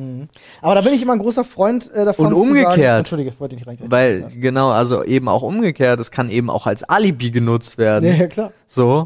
Aber 0.61 0.75
da 0.75 0.81
bin 0.81 0.93
ich 0.93 1.01
immer 1.01 1.13
ein 1.13 1.19
großer 1.19 1.43
Freund 1.43 1.91
äh, 1.93 2.05
davon. 2.05 2.27
Und 2.27 2.35
zu 2.35 2.41
umgekehrt. 2.41 2.73
Sagen, 2.77 2.97
Entschuldige, 2.99 3.29
ich 3.29 3.39
wollte 3.39 3.55
dich 3.55 3.65
nicht 3.65 3.67
reingreifen. 3.67 3.91
Weil, 3.91 4.21
Ja. 4.21 4.27
genau, 4.41 4.69
also 4.71 5.03
eben 5.03 5.27
auch 5.29 5.41
umgekehrt, 5.41 5.99
es 5.99 6.11
kann 6.11 6.29
eben 6.29 6.49
auch 6.49 6.67
als 6.67 6.83
Alibi 6.83 7.31
genutzt 7.31 7.77
werden. 7.77 8.05
Ja, 8.05 8.15
ja, 8.15 8.27
klar. 8.27 8.51
So. 8.67 9.05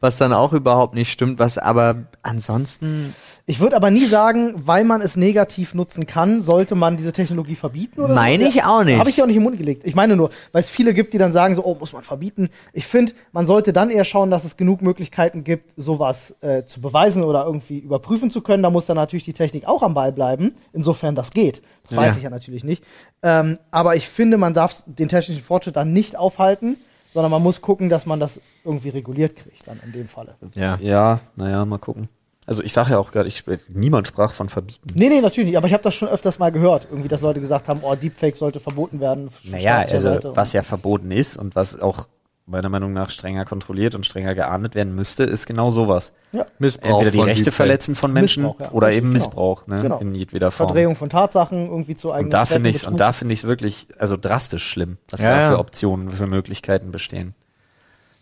Was 0.00 0.16
dann 0.16 0.32
auch 0.32 0.52
überhaupt 0.52 0.94
nicht 0.94 1.10
stimmt, 1.10 1.40
was 1.40 1.58
aber 1.58 2.04
ansonsten. 2.22 3.14
Ich 3.46 3.58
würde 3.58 3.74
aber 3.74 3.90
nie 3.90 4.04
sagen, 4.04 4.54
weil 4.56 4.84
man 4.84 5.00
es 5.00 5.16
negativ 5.16 5.74
nutzen 5.74 6.06
kann, 6.06 6.40
sollte 6.40 6.76
man 6.76 6.96
diese 6.96 7.12
Technologie 7.12 7.56
verbieten 7.56 8.00
oder 8.02 8.14
Meine 8.14 8.44
so. 8.44 8.50
ich 8.50 8.62
auch 8.62 8.84
nicht. 8.84 8.98
Habe 8.98 9.10
ich 9.10 9.16
ja 9.16 9.24
auch 9.24 9.28
nicht 9.28 9.36
im 9.38 9.42
Mund 9.42 9.58
gelegt. 9.58 9.82
Ich 9.84 9.96
meine 9.96 10.14
nur, 10.14 10.30
weil 10.52 10.60
es 10.60 10.70
viele 10.70 10.94
gibt, 10.94 11.14
die 11.14 11.18
dann 11.18 11.32
sagen 11.32 11.54
so, 11.56 11.64
oh, 11.64 11.74
muss 11.80 11.92
man 11.92 12.04
verbieten. 12.04 12.48
Ich 12.72 12.86
finde, 12.86 13.12
man 13.32 13.44
sollte 13.46 13.72
dann 13.72 13.90
eher 13.90 14.04
schauen, 14.04 14.30
dass 14.30 14.44
es 14.44 14.56
genug 14.56 14.82
Möglichkeiten 14.82 15.42
gibt, 15.42 15.72
sowas 15.76 16.34
äh, 16.42 16.64
zu 16.64 16.80
beweisen 16.80 17.24
oder 17.24 17.44
irgendwie 17.44 17.78
überprüfen 17.78 18.30
zu 18.30 18.40
können. 18.40 18.62
Da 18.62 18.70
muss 18.70 18.86
dann 18.86 18.96
natürlich 18.96 19.24
die 19.24 19.32
Technik 19.32 19.66
auch 19.66 19.82
am 19.82 19.94
Ball 19.94 20.12
bleiben, 20.12 20.54
insofern 20.72 21.16
das 21.16 21.32
geht. 21.32 21.60
Das 21.88 21.96
weiß 21.96 22.12
Ja. 22.12 22.16
ich 22.18 22.22
ja 22.22 22.30
natürlich 22.30 22.62
nicht. 22.62 22.84
Ähm, 23.22 23.58
aber 23.72 23.96
ich 23.96 24.08
finde, 24.08 24.36
man 24.38 24.54
darf 24.54 24.84
den 24.86 25.08
technischen 25.08 25.42
Fortschritt 25.42 25.74
dann 25.76 25.92
nicht 25.92 26.16
aufhalten, 26.16 26.76
sondern 27.10 27.30
man 27.30 27.42
muss 27.42 27.60
gucken, 27.60 27.88
dass 27.88 28.06
man 28.06 28.20
das 28.20 28.40
irgendwie 28.64 28.90
reguliert 28.90 29.36
kriegt, 29.36 29.66
dann 29.66 29.80
in 29.84 29.92
dem 29.92 30.08
Falle. 30.08 30.36
Ja. 30.54 30.78
Ja, 30.80 31.20
naja, 31.36 31.64
mal 31.64 31.78
gucken. 31.78 32.08
Also 32.46 32.62
ich 32.62 32.72
sage 32.72 32.92
ja 32.92 32.98
auch 32.98 33.12
gerade, 33.12 33.28
ich, 33.28 33.44
niemand 33.68 34.08
sprach 34.08 34.32
von 34.32 34.48
verbieten. 34.48 34.88
Nee, 34.94 35.10
nee, 35.10 35.20
natürlich 35.20 35.48
nicht. 35.48 35.58
Aber 35.58 35.66
ich 35.66 35.74
habe 35.74 35.82
das 35.82 35.94
schon 35.94 36.08
öfters 36.08 36.38
mal 36.38 36.50
gehört. 36.50 36.86
Irgendwie, 36.90 37.08
dass 37.08 37.20
Leute 37.20 37.40
gesagt 37.40 37.68
haben, 37.68 37.80
oh, 37.82 37.94
Deepfake 37.94 38.36
sollte 38.36 38.58
verboten 38.58 39.00
werden. 39.00 39.28
Naja, 39.44 39.80
also 39.80 40.18
was 40.34 40.54
ja 40.54 40.62
verboten 40.62 41.10
ist 41.10 41.36
und 41.36 41.54
was 41.54 41.78
auch 41.78 42.08
meiner 42.48 42.68
Meinung 42.68 42.92
nach 42.92 43.10
strenger 43.10 43.44
kontrolliert 43.44 43.94
und 43.94 44.06
strenger 44.06 44.34
geahndet 44.34 44.74
werden 44.74 44.94
müsste, 44.94 45.24
ist 45.24 45.46
genau 45.46 45.70
sowas. 45.70 46.12
ja. 46.32 46.46
Missbrauch 46.58 47.02
Entweder 47.02 47.10
die 47.10 47.20
Rechte 47.20 47.52
verletzen 47.52 47.94
von 47.94 48.12
Menschen 48.12 48.44
ja. 48.44 48.70
oder 48.70 48.90
eben 48.90 49.08
genau. 49.08 49.12
Missbrauch, 49.12 49.66
ne? 49.66 49.82
Genau. 49.82 49.98
In 49.98 50.14
jedweder 50.14 50.50
Form. 50.50 50.68
Verdrehung 50.68 50.96
von 50.96 51.10
Tatsachen 51.10 51.68
irgendwie 51.68 51.96
zu 51.96 52.12
eigenen 52.12 52.26
Und 52.26 52.34
da 52.34 52.44
finde 52.44 52.70
ich 52.70 52.86
und 52.86 52.98
da 52.98 53.12
finde 53.12 53.32
ich 53.34 53.40
es 53.40 53.46
wirklich 53.46 53.88
also 53.98 54.16
drastisch 54.16 54.66
schlimm, 54.66 54.98
was 55.10 55.22
Ja, 55.22 55.36
da 55.36 55.50
für 55.50 55.58
Optionen, 55.58 56.10
für 56.10 56.26
Möglichkeiten 56.26 56.90
bestehen. 56.90 57.34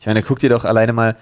Ich 0.01 0.07
meine, 0.07 0.23
guck 0.23 0.39
dir 0.39 0.51
doch 0.51 0.65
alleine 0.65 0.93
mal, 0.93 1.17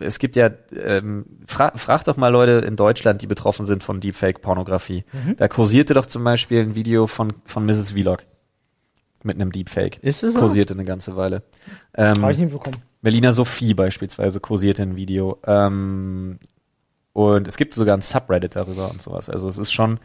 es 0.00 0.18
gibt 0.18 0.36
ja, 0.36 0.50
ähm, 0.76 1.24
fra 1.46 1.72
frag 1.76 2.04
doch 2.04 2.16
mal 2.16 2.28
Leute 2.28 2.64
in 2.66 2.76
Deutschland, 2.76 3.22
die 3.22 3.26
betroffen 3.26 3.64
sind 3.64 3.84
von 3.84 4.00
Deepfake-Pornografie. 4.00 5.04
Mhm. 5.12 5.36
Da 5.36 5.48
kursierte 5.48 5.94
doch 5.94 6.04
zum 6.04 6.24
Beispiel 6.24 6.60
ein 6.60 6.74
Video 6.74 7.06
von, 7.06 7.32
von 7.46 7.64
Mrs. 7.64 7.92
Vlog 7.92 8.18
mit 9.24 9.36
einem 9.36 9.52
Deepfake. 9.52 9.98
Ist 10.02 10.22
es 10.22 10.32
so? 10.34 10.38
Kursierte 10.38 10.74
eine 10.74 10.84
ganze 10.84 11.16
Weile. 11.16 11.42
Ähm, 11.94 12.20
Habe 12.22 12.32
ich 12.32 12.38
nicht 12.38 12.52
bekommen. 12.52 12.76
Berliner 13.02 13.32
Sophie 13.32 13.74
beispielsweise 13.74 14.40
kursierte 14.40 14.82
ein 14.82 14.96
Video. 14.96 15.38
Ähm, 15.46 16.38
und 17.12 17.48
es 17.48 17.56
gibt 17.56 17.74
sogar 17.74 17.96
ein 17.96 18.00
Subreddit 18.02 18.56
darüber 18.56 18.90
und 18.90 19.02
sowas. 19.02 19.28
Also 19.28 19.48
es 19.48 19.58
ist 19.58 19.72
schon, 19.72 19.98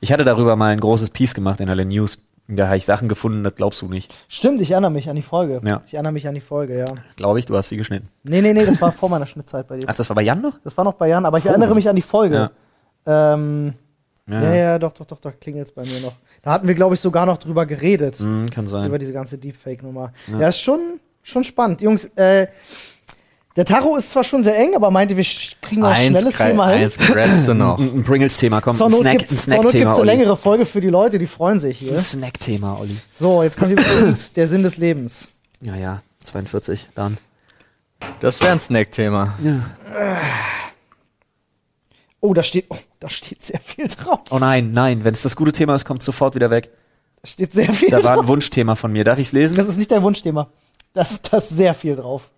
ich 0.00 0.12
hatte 0.12 0.24
darüber 0.24 0.56
mal 0.56 0.70
ein 0.72 0.80
großes 0.80 1.10
Piece 1.10 1.34
gemacht 1.34 1.60
in 1.60 1.68
alle 1.68 1.84
News. 1.84 2.26
Da 2.52 2.66
habe 2.66 2.76
ich 2.76 2.84
Sachen 2.84 3.08
gefunden, 3.08 3.44
das 3.44 3.54
glaubst 3.54 3.80
du 3.80 3.86
nicht. 3.86 4.12
Stimmt, 4.26 4.60
ich 4.60 4.72
erinnere 4.72 4.90
mich 4.90 5.08
an 5.08 5.14
die 5.14 5.22
Folge. 5.22 5.60
Ja. 5.64 5.80
Ich 5.86 5.94
erinnere 5.94 6.12
mich 6.12 6.26
an 6.26 6.34
die 6.34 6.40
Folge, 6.40 6.76
ja. 6.78 6.86
Glaube 7.14 7.38
ich, 7.38 7.46
du 7.46 7.56
hast 7.56 7.68
sie 7.68 7.76
geschnitten. 7.76 8.08
Nee, 8.24 8.40
nee, 8.40 8.52
nee, 8.52 8.66
das 8.66 8.80
war 8.80 8.90
vor 8.90 9.08
meiner 9.08 9.26
Schnittzeit 9.26 9.68
bei 9.68 9.76
dir. 9.76 9.84
Ach, 9.88 9.94
das 9.94 10.08
war 10.10 10.16
bei 10.16 10.22
Jan 10.22 10.40
noch? 10.42 10.58
Das 10.64 10.76
war 10.76 10.84
noch 10.84 10.94
bei 10.94 11.08
Jan, 11.08 11.24
aber 11.26 11.38
ich 11.38 11.44
Oh. 11.44 11.48
erinnere 11.50 11.76
mich 11.76 11.88
an 11.88 11.94
die 11.94 12.02
Folge. 12.02 12.50
Ja. 13.06 13.34
Ähm, 13.34 13.74
ja. 14.32 14.54
ja, 14.54 14.78
doch, 14.78 14.92
doch, 14.92 15.06
doch, 15.06 15.18
doch, 15.18 15.32
klingelt's 15.40 15.72
bei 15.72 15.82
mir 15.82 16.00
noch. 16.00 16.14
Da 16.42 16.52
hatten 16.52 16.66
wir, 16.66 16.74
glaube 16.74 16.94
ich, 16.94 17.00
sogar 17.00 17.26
noch 17.26 17.38
drüber 17.38 17.66
geredet. 17.66 18.18
Hm, 18.18 18.48
kann 18.50 18.66
sein. 18.66 18.86
Über 18.86 18.98
diese 18.98 19.12
ganze 19.12 19.38
Deepfake-Nummer. 19.38 20.12
Ja. 20.38 20.48
ist 20.48 20.60
schon, 20.60 21.00
schon 21.22 21.44
spannend. 21.44 21.82
Jungs, 21.82 22.06
äh, 22.16 22.46
der 23.56 23.64
Taro 23.64 23.96
ist 23.96 24.12
zwar 24.12 24.22
schon 24.22 24.44
sehr 24.44 24.56
eng, 24.56 24.74
aber 24.76 24.90
meinte, 24.90 25.16
wir 25.16 25.24
kriegen 25.60 25.80
noch 25.80 25.90
ein 25.90 26.12
schnelles 26.12 26.36
Thema 26.36 26.70
hin. 26.70 26.82
eins 26.84 26.96
grabst 26.96 27.48
du 27.48 27.54
noch. 27.54 27.78
Ein, 27.80 28.04
Pringles-Thema, 28.04 28.60
komm, 28.60 28.76
Zur 28.76 28.86
ein 28.86 28.92
Not 28.92 29.00
Snack, 29.00 29.18
gibt's, 29.18 29.32
ein 29.32 29.36
zur 29.38 29.54
Not 29.54 29.62
gibt's 29.62 29.70
Snack-Thema, 29.72 29.90
eine 29.90 30.00
Olli. 30.00 30.10
längere 30.10 30.36
Folge 30.36 30.66
für 30.66 30.80
die 30.80 30.88
Leute, 30.88 31.18
die 31.18 31.26
freuen 31.26 31.58
sich 31.58 31.80
Ein 31.82 31.88
hier. 31.88 31.98
Snack-Thema, 31.98 32.78
Olli. 32.80 32.96
So, 33.18 33.42
jetzt 33.42 33.58
kommt 33.58 33.72
übrigens 33.72 34.32
der 34.32 34.48
Sinn 34.48 34.62
des 34.62 34.76
Lebens. 34.76 35.28
Ja, 35.62 35.74
ja, 35.74 36.00
42, 36.24 36.88
dann. 36.94 37.18
Das 38.20 38.40
wäre 38.40 38.52
ein 38.52 38.60
Snack-Thema. 38.60 39.34
Oh, 42.20 42.34
da 42.34 42.42
steht, 42.42 42.66
oh, 42.68 42.76
da 43.00 43.08
steht 43.08 43.42
sehr 43.42 43.60
viel 43.60 43.88
drauf. 43.88 44.20
Oh 44.30 44.38
nein, 44.38 44.72
nein, 44.72 45.04
wenn 45.04 45.14
es 45.14 45.22
das 45.22 45.36
gute 45.36 45.52
Thema 45.52 45.74
ist, 45.74 45.84
kommt 45.84 46.02
sofort 46.02 46.34
wieder 46.34 46.50
weg. 46.50 46.70
Da 47.22 47.28
steht 47.28 47.52
sehr 47.52 47.72
viel 47.72 47.90
Da 47.90 48.02
war 48.04 48.14
drauf. 48.16 48.24
ein 48.24 48.28
Wunschthema 48.28 48.74
von 48.74 48.92
mir. 48.92 49.04
Darf 49.04 49.18
ich 49.18 49.28
es 49.28 49.32
lesen? 49.32 49.56
Das 49.56 49.66
ist 49.68 49.76
nicht 49.78 49.90
dein 49.90 50.02
Wunschthema. 50.02 50.48
Das 50.92 51.12
ist 51.12 51.32
das 51.32 51.48
sehr 51.48 51.72
viel 51.74 51.96
drauf. 51.96 52.30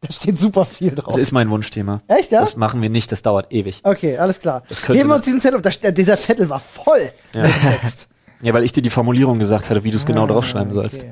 Da 0.00 0.10
steht 0.12 0.38
super 0.38 0.64
viel 0.64 0.94
drauf. 0.94 1.06
Das 1.08 1.16
ist 1.18 1.30
mein 1.32 1.50
Wunschthema. 1.50 2.00
Echt, 2.08 2.32
ja? 2.32 2.40
Das 2.40 2.56
machen 2.56 2.80
wir 2.80 2.88
nicht, 2.88 3.12
das 3.12 3.20
dauert 3.22 3.52
ewig. 3.52 3.80
Okay, 3.84 4.16
alles 4.16 4.38
klar. 4.40 4.62
Nehmen 4.88 5.10
wir 5.10 5.16
uns 5.16 5.24
diesen 5.26 5.40
Zettel 5.42 5.58
auf. 5.58 5.76
Da, 5.78 5.90
dieser 5.90 6.18
Zettel 6.18 6.48
war 6.48 6.58
voll 6.60 7.10
Ja. 7.34 7.42
mit 7.42 7.52
Text. 7.62 8.08
Ja, 8.42 8.54
weil 8.54 8.64
ich 8.64 8.72
dir 8.72 8.80
die 8.82 8.88
Formulierung 8.88 9.38
gesagt 9.38 9.68
hatte, 9.68 9.84
wie 9.84 9.90
du 9.90 9.98
es 9.98 10.06
genau 10.06 10.24
Ah, 10.24 10.28
draufschreiben 10.28 10.72
sollst. 10.72 11.04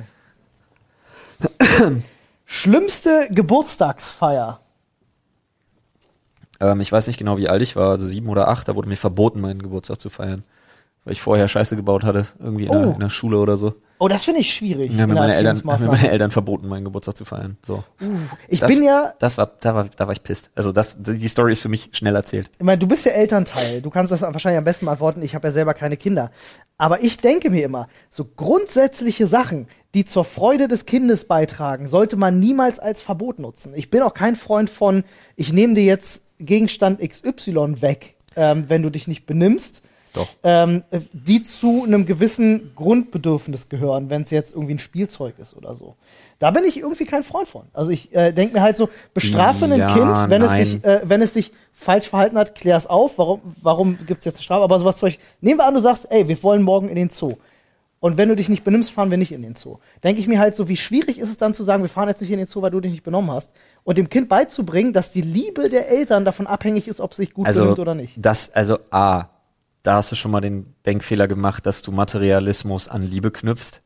okay. 1.44 2.00
Schlimmste 2.46 3.28
Geburtstagsfeier. 3.30 4.58
Ähm, 6.60 6.80
ich 6.80 6.90
weiß 6.90 7.06
nicht 7.06 7.18
genau, 7.18 7.36
wie 7.38 7.48
alt 7.48 7.62
ich 7.62 7.76
war, 7.76 7.90
also 7.90 8.06
sieben 8.06 8.28
oder 8.28 8.48
acht, 8.48 8.68
da 8.68 8.74
wurde 8.74 8.88
mir 8.88 8.96
verboten, 8.96 9.40
meinen 9.40 9.62
Geburtstag 9.62 10.00
zu 10.00 10.10
feiern. 10.10 10.42
Weil 11.04 11.12
ich 11.12 11.20
vorher 11.22 11.48
Scheiße 11.48 11.76
gebaut 11.76 12.04
hatte, 12.04 12.26
irgendwie 12.38 12.64
in, 12.64 12.70
Oh. 12.70 12.82
der, 12.82 12.94
in 12.94 13.00
der 13.00 13.08
Schule 13.08 13.38
oder 13.38 13.56
so. 13.56 13.74
Oh, 14.00 14.06
das 14.08 14.24
finde 14.24 14.40
ich 14.40 14.52
schwierig. 14.54 14.92
Ja, 14.92 15.04
in 15.04 15.08
mir 15.10 15.14
meine, 15.14 15.34
Eltern, 15.34 15.60
mir 15.64 15.86
meine 15.86 16.10
Eltern 16.10 16.30
verboten, 16.30 16.68
meinen 16.68 16.84
Geburtstag 16.84 17.16
zu 17.16 17.24
feiern. 17.24 17.56
So. 17.64 17.82
Ich 18.46 18.60
das, 18.60 18.70
bin 18.70 18.82
ja, 18.84 19.12
Das 19.18 19.38
war, 19.38 19.50
da 19.60 19.74
war, 19.74 19.86
da 19.96 20.06
war 20.06 20.12
ich 20.12 20.22
pisst. 20.22 20.50
Also 20.54 20.70
das, 20.70 21.02
die 21.02 21.26
Story 21.26 21.52
ist 21.52 21.62
für 21.62 21.68
mich 21.68 21.90
schnell 21.92 22.14
erzählt. 22.14 22.50
ich 22.58 22.64
meine, 22.64 22.78
du 22.78 22.86
bist 22.86 23.06
ja 23.06 23.12
Elternteil. 23.12 23.80
Du 23.80 23.90
kannst 23.90 24.12
das 24.12 24.22
wahrscheinlich 24.22 24.58
am 24.58 24.64
besten 24.64 24.86
beantworten. 24.86 25.22
Ich 25.22 25.34
habe 25.34 25.48
ja 25.48 25.52
selber 25.52 25.74
keine 25.74 25.96
Kinder. 25.96 26.30
Aber 26.76 27.02
ich 27.02 27.18
denke 27.18 27.50
mir 27.50 27.64
immer, 27.64 27.88
so 28.10 28.24
grundsätzliche 28.24 29.26
Sachen, 29.26 29.66
die 29.94 30.04
zur 30.04 30.24
Freude 30.24 30.68
des 30.68 30.84
Kindes 30.86 31.24
beitragen, 31.26 31.88
sollte 31.88 32.16
man 32.16 32.38
niemals 32.38 32.78
als 32.78 33.02
Verbot 33.02 33.38
nutzen. 33.40 33.72
Ich 33.74 33.90
bin 33.90 34.02
auch 34.02 34.14
kein 34.14 34.36
Freund 34.36 34.70
von, 34.70 35.02
ich 35.34 35.52
nehme 35.52 35.74
dir 35.74 35.84
jetzt 35.84 36.22
Gegenstand 36.38 37.00
XY 37.00 37.80
weg, 37.82 38.14
ähm, 38.36 38.64
wenn 38.68 38.82
du 38.82 38.90
dich 38.90 39.08
nicht 39.08 39.26
benimmst. 39.26 39.82
Doch. 40.14 40.26
ähm, 40.42 40.82
äh, 40.90 41.00
die 41.12 41.44
zu 41.44 41.84
einem 41.84 42.06
gewissen 42.06 42.72
Grundbedürfnis 42.74 43.68
gehören, 43.68 44.08
wenn 44.08 44.22
es 44.22 44.30
jetzt 44.30 44.54
irgendwie 44.54 44.74
ein 44.74 44.78
Spielzeug 44.78 45.34
ist 45.38 45.54
oder 45.54 45.74
so. 45.74 45.96
Da 46.38 46.50
bin 46.50 46.64
ich 46.64 46.78
irgendwie 46.78 47.04
kein 47.04 47.22
Freund 47.22 47.46
von. 47.46 47.64
Also 47.74 47.90
ich 47.90 48.14
äh, 48.14 48.32
denke 48.32 48.54
mir 48.54 48.62
halt 48.62 48.78
so, 48.78 48.88
bestrafe 49.12 49.66
ein 49.66 49.78
Ja, 49.78 49.92
Kind, 49.92 50.30
wenn 50.30 50.42
es, 50.42 50.52
sich, 50.70 50.84
äh, 50.84 51.02
wenn 51.04 51.20
es 51.20 51.34
sich 51.34 51.52
falsch 51.74 52.08
verhalten 52.08 52.38
hat, 52.38 52.54
klär 52.54 52.76
es 52.76 52.86
auf, 52.86 53.18
warum, 53.18 53.42
warum 53.60 53.98
gibt 54.06 54.20
es 54.20 54.24
jetzt 54.24 54.36
eine 54.36 54.42
Strafe, 54.44 54.64
aber 54.64 54.80
sowas 54.80 54.96
zum 54.96 55.08
Beispiel, 55.08 55.24
nehmen 55.42 55.58
wir 55.60 55.66
an, 55.66 55.74
du 55.74 55.80
sagst, 55.80 56.06
ey, 56.10 56.26
wir 56.26 56.42
wollen 56.42 56.62
morgen 56.62 56.88
in 56.88 56.96
den 56.96 57.10
Zoo. 57.10 57.34
Und 58.00 58.16
wenn 58.16 58.28
du 58.28 58.36
dich 58.36 58.48
nicht 58.48 58.62
benimmst, 58.62 58.92
fahren 58.92 59.10
wir 59.10 59.18
nicht 59.18 59.32
in 59.32 59.42
den 59.42 59.56
Zoo. 59.56 59.78
Denke 60.04 60.20
ich 60.20 60.28
mir 60.28 60.38
halt 60.38 60.54
so, 60.54 60.68
wie 60.68 60.76
schwierig 60.76 61.18
ist 61.18 61.30
es 61.30 61.36
dann 61.36 61.52
zu 61.52 61.64
sagen, 61.64 61.82
wir 61.82 61.90
fahren 61.90 62.08
jetzt 62.08 62.20
nicht 62.20 62.30
in 62.30 62.38
den 62.38 62.46
Zoo, 62.46 62.62
weil 62.62 62.70
du 62.70 62.80
dich 62.80 62.92
nicht 62.92 63.02
benommen 63.02 63.30
hast. 63.32 63.52
Und 63.82 63.98
dem 63.98 64.08
Kind 64.08 64.28
beizubringen, 64.28 64.92
dass 64.92 65.12
die 65.12 65.22
Liebe 65.22 65.68
der 65.68 65.88
Eltern 65.90 66.24
davon 66.24 66.46
abhängig 66.46 66.86
ist, 66.86 67.00
ob 67.00 67.10
es 67.10 67.16
sich 67.16 67.34
gut 67.34 67.46
Also 67.46 67.62
benimmt 67.62 67.78
oder 67.80 67.94
nicht. 67.94 68.14
das, 68.16 68.52
also 68.54 68.78
A, 68.90 69.24
da 69.82 69.94
hast 69.94 70.12
du 70.12 70.16
schon 70.16 70.30
mal 70.30 70.40
den 70.40 70.74
Denkfehler 70.86 71.26
gemacht, 71.26 71.66
dass 71.66 71.82
du 71.82 71.90
Materialismus 71.90 72.88
an 72.88 73.02
Liebe 73.02 73.30
knüpfst. 73.30 73.80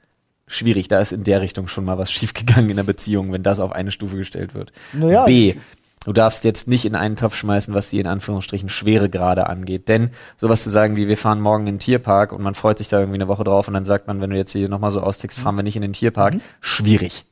Schwierig, 0.46 0.88
da 0.88 0.98
ist 1.00 1.12
in 1.12 1.24
der 1.24 1.40
Richtung 1.40 1.68
schon 1.68 1.84
mal 1.84 1.96
was 1.96 2.12
schiefgegangen 2.12 2.68
in 2.70 2.76
der 2.76 2.82
Beziehung, 2.82 3.32
wenn 3.32 3.42
das 3.42 3.60
auf 3.60 3.72
eine 3.72 3.90
Stufe 3.90 4.16
gestellt 4.16 4.54
wird. 4.54 4.72
Naja, 4.92 5.24
B, 5.24 5.54
du 6.04 6.12
darfst 6.12 6.44
jetzt 6.44 6.68
nicht 6.68 6.84
in 6.84 6.94
einen 6.94 7.16
Topf 7.16 7.34
schmeißen, 7.36 7.74
was 7.74 7.90
die 7.90 8.00
in 8.00 8.06
Anführungsstrichen 8.06 8.68
Schweregrade 8.68 9.46
angeht. 9.48 9.88
Denn 9.88 10.10
sowas 10.36 10.64
zu 10.64 10.70
sagen 10.70 10.96
wie, 10.96 11.08
wir 11.08 11.16
fahren 11.16 11.40
morgen 11.40 11.66
in 11.66 11.74
den 11.74 11.78
Tierpark 11.78 12.32
und 12.32 12.42
man 12.42 12.54
freut 12.54 12.78
sich 12.78 12.88
da 12.88 12.98
irgendwie 12.98 13.16
eine 13.16 13.28
Woche 13.28 13.44
drauf 13.44 13.68
und 13.68 13.74
dann 13.74 13.84
sagt 13.84 14.06
man, 14.08 14.20
wenn 14.20 14.30
du 14.30 14.36
jetzt 14.36 14.52
hier 14.52 14.68
nochmal 14.68 14.90
so 14.90 15.00
austickst, 15.00 15.38
fahren 15.38 15.56
wir 15.56 15.62
nicht 15.62 15.76
in 15.76 15.82
den 15.82 15.92
Tierpark. 15.92 16.34
Schwierig. 16.60 17.24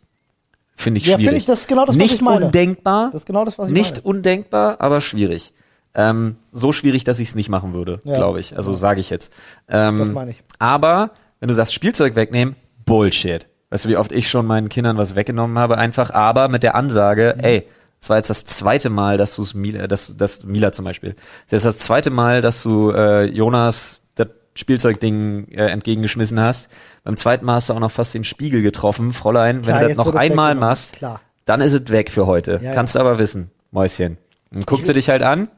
Finde 0.76 0.98
ich 0.98 1.06
Mhm. 1.06 1.10
Ja, 1.10 1.16
schwierig. 1.16 1.26
finde 1.28 1.38
ich, 1.38 1.46
das 1.46 1.60
ist 1.60 1.68
genau 1.68 1.84
das, 1.84 1.94
was 1.96 2.02
nicht 2.02 2.14
ich 2.16 2.20
meine. 2.22 2.46
undenkbar. 2.46 3.06
Das 3.12 3.22
ist 3.22 3.26
genau 3.26 3.44
das, 3.44 3.58
was 3.58 3.68
ich 3.68 3.74
nicht 3.74 3.96
meine. 3.96 4.02
undenkbar, 4.02 4.80
aber 4.80 5.00
schwierig. 5.00 5.52
Ähm, 5.92 6.36
so 6.52 6.72
schwierig, 6.72 7.02
dass 7.04 7.18
ich 7.18 7.28
es 7.30 7.34
nicht 7.34 7.48
machen 7.48 7.74
würde, 7.74 8.00
Ja. 8.04 8.14
glaube 8.14 8.38
ich. 8.40 8.56
Also 8.56 8.74
sage 8.74 9.00
ich 9.00 9.10
jetzt. 9.10 9.32
Ähm, 9.68 9.98
Das 9.98 10.08
meine 10.10 10.30
ich. 10.30 10.42
Aber 10.60 11.10
wenn 11.40 11.48
du 11.48 11.54
sagst 11.54 11.74
Spielzeug 11.74 12.14
wegnehmen, 12.14 12.54
Bullshit. 12.86 13.46
Weißt 13.70 13.84
du, 13.84 13.88
wie 13.88 13.96
oft 13.96 14.12
ich 14.12 14.28
schon 14.28 14.46
meinen 14.46 14.68
Kindern 14.68 14.96
was 14.96 15.14
weggenommen 15.16 15.58
habe, 15.58 15.78
einfach, 15.78 16.10
aber 16.10 16.48
mit 16.48 16.62
der 16.62 16.74
Ansage, 16.76 17.34
Mhm. 17.36 17.44
ey, 17.44 17.66
es 18.00 18.08
war 18.08 18.16
jetzt 18.16 18.30
das 18.30 18.44
zweite 18.46 18.88
Mal, 18.88 19.18
dass 19.18 19.36
du 19.36 19.42
es 19.42 19.54
Mila, 19.54 19.86
dass, 19.86 20.16
dass 20.16 20.44
Mila 20.44 20.72
zum 20.72 20.86
Beispiel, 20.86 21.14
das 21.50 21.64
ist 21.64 21.66
das 21.66 21.76
zweite 21.84 22.10
Mal, 22.10 22.40
dass 22.40 22.62
du 22.62 22.90
äh, 22.90 23.24
Jonas 23.26 24.02
das 24.14 24.28
Spielzeugding 24.54 25.48
äh, 25.48 25.66
entgegengeschmissen 25.66 26.40
hast. 26.40 26.70
Beim 27.04 27.16
zweiten 27.16 27.44
Mal 27.44 27.54
hast 27.54 27.68
du 27.68 27.74
auch 27.74 27.80
noch 27.80 27.90
fast 27.90 28.14
den 28.14 28.24
Spiegel 28.24 28.62
getroffen, 28.62 29.12
Fräulein. 29.12 29.62
Klar, 29.62 29.80
wenn 29.80 29.88
du 29.88 29.94
das 29.94 30.06
noch 30.06 30.14
einmal 30.14 30.54
machst, 30.54 30.94
Klar. 30.94 31.20
dann 31.44 31.60
ist 31.60 31.74
es 31.74 31.90
weg 31.90 32.10
für 32.10 32.26
heute. 32.26 32.58
Ja, 32.62 32.72
Kannst 32.72 32.94
du 32.94 33.00
aber 33.00 33.18
wissen, 33.18 33.50
Mäuschen. 33.70 34.16
Dann 34.50 34.64
guckst 34.64 34.88
du 34.88 34.94
dich 34.94 35.10
halt 35.10 35.22
an, 35.22 35.48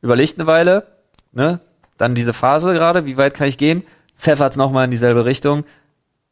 überlegst 0.00 0.38
eine 0.38 0.46
Weile, 0.46 0.86
ne? 1.32 1.60
Dann 1.98 2.14
diese 2.14 2.32
Phase 2.32 2.72
gerade, 2.72 3.04
wie 3.04 3.18
weit 3.18 3.34
kann 3.34 3.46
ich 3.48 3.58
gehen? 3.58 3.82
Pfeffert's 4.16 4.56
nochmal 4.56 4.86
in 4.86 4.90
dieselbe 4.90 5.24
Richtung. 5.26 5.64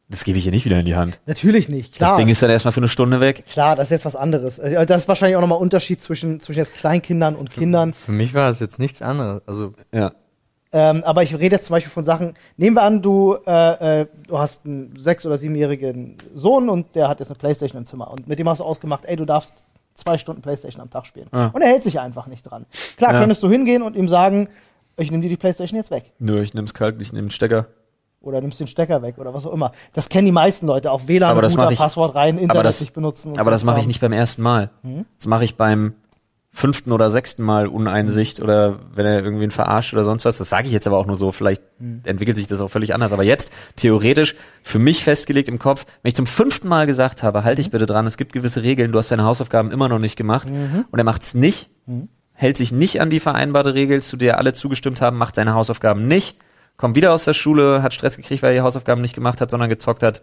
Das 0.09 0.23
gebe 0.23 0.39
ich 0.39 0.45
ihr 0.47 0.51
nicht 0.51 0.65
wieder 0.65 0.79
in 0.79 0.85
die 0.85 0.95
Hand. 0.95 1.19
Natürlich 1.27 1.69
nicht, 1.69 1.93
klar. 1.95 2.11
Das 2.11 2.17
Ding 2.17 2.27
ist 2.29 2.41
dann 2.41 2.49
erstmal 2.49 2.71
für 2.71 2.79
eine 2.79 2.87
Stunde 2.87 3.19
weg. 3.21 3.43
Klar, 3.47 3.75
das 3.75 3.85
ist 3.87 3.91
jetzt 3.91 4.05
was 4.05 4.15
anderes. 4.15 4.59
Also, 4.59 4.83
Das 4.85 5.01
ist 5.01 5.07
wahrscheinlich 5.07 5.35
auch 5.37 5.41
nochmal 5.41 5.59
Unterschied 5.59 6.01
zwischen, 6.01 6.39
zwischen 6.41 6.59
jetzt 6.59 6.73
Kleinkindern 6.73 7.35
und 7.35 7.51
Kindern. 7.51 7.93
Für 7.93 8.11
mich 8.11 8.33
war 8.33 8.49
es 8.49 8.59
jetzt 8.59 8.79
nichts 8.79 9.01
anderes. 9.03 9.41
Also 9.47 9.73
Ja. 9.93 10.13
Ähm, 10.71 11.03
aber 11.03 11.23
ich 11.23 11.33
rede 11.37 11.55
jetzt 11.55 11.65
zum 11.65 11.73
Beispiel 11.75 11.91
von 11.91 12.03
Sachen, 12.03 12.35
nehmen 12.57 12.75
wir 12.75 12.83
an, 12.83 13.01
du, 13.01 13.35
äh, 13.47 14.01
äh, 14.01 14.05
du 14.27 14.37
hast 14.37 14.65
einen 14.65 14.95
sechs- 14.97 15.25
oder 15.25 15.37
siebenjährigen 15.39 16.17
Sohn 16.35 16.69
und 16.69 16.93
der 16.95 17.07
hat 17.07 17.19
jetzt 17.19 17.29
eine 17.29 17.39
Playstation 17.39 17.79
im 17.81 17.85
Zimmer 17.87 18.11
und 18.11 18.27
mit 18.27 18.37
dem 18.37 18.47
hast 18.47 18.59
du 18.59 18.63
ausgemacht, 18.63 19.05
ey, 19.05 19.15
du 19.15 19.25
darfst 19.25 19.63
zwei 19.95 20.19
Stunden 20.19 20.43
Playstation 20.43 20.81
am 20.81 20.91
Tag 20.91 21.07
spielen. 21.07 21.27
Ja. 21.33 21.47
Und 21.53 21.61
er 21.63 21.69
hält 21.69 21.83
sich 21.83 21.99
einfach 21.99 22.27
nicht 22.27 22.43
dran. 22.43 22.67
Klar, 22.97 23.13
Ja. 23.13 23.19
könntest 23.19 23.41
du 23.41 23.49
hingehen 23.49 23.81
und 23.81 23.95
ihm 23.95 24.07
sagen, 24.07 24.47
ich 24.97 25.09
nehme 25.09 25.23
dir 25.23 25.29
die 25.29 25.37
Playstation 25.37 25.77
jetzt 25.77 25.89
weg. 25.89 26.11
Nö, 26.19 26.39
ich 26.41 26.53
nehm's 26.53 26.73
kalt, 26.75 27.01
ich 27.01 27.13
nehm 27.13 27.25
den 27.25 27.31
Stecker. 27.31 27.65
Oder 28.21 28.41
nimmst 28.41 28.59
den 28.59 28.67
Stecker 28.67 29.01
weg 29.01 29.15
oder 29.17 29.33
was 29.33 29.45
auch 29.45 29.53
immer. 29.53 29.71
Das 29.93 30.09
kennen 30.09 30.25
die 30.25 30.31
meisten 30.33 30.67
Leute, 30.67 30.91
auch 30.91 31.07
WLAN, 31.07 31.31
Aber 31.31 31.41
das 31.41 31.57
Router, 31.57 31.71
ich- 31.71 31.79
Passwort 31.79 32.15
rein, 32.15 32.37
Internet 32.37 32.65
das, 32.65 32.81
nicht 32.81 32.93
benutzen. 32.93 33.33
aber 33.33 33.45
so 33.45 33.49
das 33.51 33.63
mache 33.63 33.79
ich 33.79 33.87
nicht 33.87 34.01
beim 34.01 34.11
ersten 34.11 34.41
Mal. 34.41 34.69
Das 35.17 35.27
mache 35.27 35.43
ich 35.45 35.55
beim 35.55 35.93
fünften 36.51 36.91
oder 36.91 37.09
sechsten 37.11 37.43
Mal 37.43 37.67
Uneinsicht 37.67 38.41
oder 38.41 38.79
wenn 38.95 39.05
er 39.05 39.23
irgendwen 39.23 39.51
verarscht 39.51 39.93
oder 39.93 40.03
sonst 40.03 40.25
was. 40.25 40.39
Das 40.39 40.49
sage 40.49 40.65
ich 40.67 40.73
jetzt 40.73 40.87
aber 40.87 40.97
auch 40.97 41.05
nur 41.05 41.15
so. 41.15 41.31
Vielleicht 41.31 41.61
entwickelt 42.03 42.35
sich 42.35 42.47
das 42.47 42.59
auch 42.59 42.69
völlig 42.69 42.93
anders. 42.93 43.13
Aber 43.13 43.23
jetzt 43.23 43.51
theoretisch 43.77 44.35
für 44.63 44.79
mich 44.79 45.03
festgelegt 45.03 45.47
im 45.47 45.59
Kopf, 45.59 45.85
wenn 46.01 46.09
ich 46.09 46.15
zum 46.15 46.25
fünften 46.25 46.67
Mal 46.67 46.87
gesagt 46.87 47.23
habe, 47.23 47.43
halte 47.45 47.61
ich 47.61 47.71
bitte 47.71 47.85
dran, 47.85 48.05
es 48.07 48.17
gibt 48.17 48.33
gewisse 48.33 48.63
Regeln, 48.63 48.91
du 48.91 48.97
hast 48.97 49.11
deine 49.11 49.23
Hausaufgaben 49.23 49.71
immer 49.71 49.87
noch 49.87 49.99
nicht 49.99 50.15
gemacht 50.17 50.49
und 50.49 50.97
er 50.99 51.05
macht's 51.05 51.35
nicht, 51.35 51.69
hält 52.33 52.57
sich 52.57 52.71
nicht 52.73 52.99
an 52.99 53.09
die 53.11 53.19
vereinbarte 53.21 53.75
Regel, 53.75 54.01
zu 54.03 54.17
der 54.17 54.39
alle 54.39 54.51
zugestimmt 54.51 54.99
haben, 55.01 55.17
macht 55.17 55.35
seine 55.35 55.53
Hausaufgaben 55.53 56.07
nicht, 56.07 56.37
kommt 56.79 56.95
wieder 56.95 57.11
aus 57.11 57.25
der 57.25 57.33
Schule, 57.33 57.83
hat 57.83 57.93
Stress 57.93 58.15
gekriegt, 58.15 58.41
weil 58.41 58.51
er 58.51 58.55
die 58.55 58.61
Hausaufgaben 58.61 59.01
nicht 59.01 59.13
gemacht 59.13 59.41
hat, 59.41 59.51
sondern 59.51 59.69
gezockt 59.69 60.01
hat, 60.01 60.21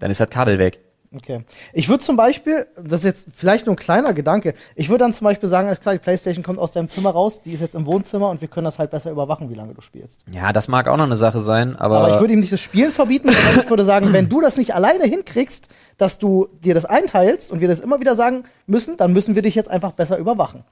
dann 0.00 0.10
ist 0.10 0.20
das 0.20 0.28
Kabel 0.28 0.58
weg. 0.58 0.80
Okay. 1.14 1.44
Ich 1.74 1.88
würde 1.88 2.02
zum 2.02 2.16
Beispiel, 2.16 2.66
das 2.74 3.00
ist 3.00 3.04
jetzt 3.04 3.26
vielleicht 3.36 3.66
nur 3.66 3.74
ein 3.74 3.78
kleiner 3.78 4.14
Gedanke, 4.14 4.54
ich 4.74 4.88
würde 4.88 5.04
dann 5.04 5.14
zum 5.14 5.26
Beispiel 5.26 5.48
sagen, 5.48 5.68
alles 5.68 5.80
klar, 5.80 5.94
die 5.94 6.00
Playstation 6.00 6.42
kommt 6.42 6.58
aus 6.58 6.72
deinem 6.72 6.88
Zimmer 6.88 7.10
raus, 7.10 7.42
die 7.42 7.52
ist 7.52 7.60
jetzt 7.60 7.74
im 7.74 7.86
Wohnzimmer 7.86 8.30
und 8.30 8.40
wir 8.40 8.48
können 8.48 8.64
das 8.64 8.78
halt 8.78 8.90
besser 8.90 9.10
überwachen, 9.10 9.48
wie 9.50 9.54
lange 9.54 9.74
du 9.74 9.80
spielst. 9.82 10.22
Ja, 10.32 10.52
das 10.52 10.68
mag 10.68 10.88
auch 10.88 10.96
noch 10.96 11.04
eine 11.04 11.16
Sache 11.16 11.38
sein, 11.38 11.76
aber, 11.76 11.98
Aber 11.98 12.14
ich 12.14 12.20
würde 12.20 12.32
ihm 12.32 12.40
nicht 12.40 12.52
das 12.52 12.60
Spielen 12.60 12.90
verbieten, 12.90 13.28
sondern 13.30 13.64
ich 13.64 13.70
würde 13.70 13.84
sagen, 13.84 14.12
wenn 14.12 14.28
du 14.28 14.40
das 14.40 14.56
nicht 14.56 14.74
alleine 14.74 15.04
hinkriegst, 15.04 15.68
dass 15.98 16.18
du 16.18 16.48
dir 16.64 16.74
das 16.74 16.86
einteilst 16.86 17.52
und 17.52 17.60
wir 17.60 17.68
das 17.68 17.78
immer 17.78 18.00
wieder 18.00 18.16
sagen 18.16 18.44
müssen, 18.66 18.96
dann 18.96 19.12
müssen 19.12 19.36
wir 19.36 19.42
dich 19.42 19.54
jetzt 19.54 19.70
einfach 19.70 19.92
besser 19.92 20.16
überwachen. 20.16 20.64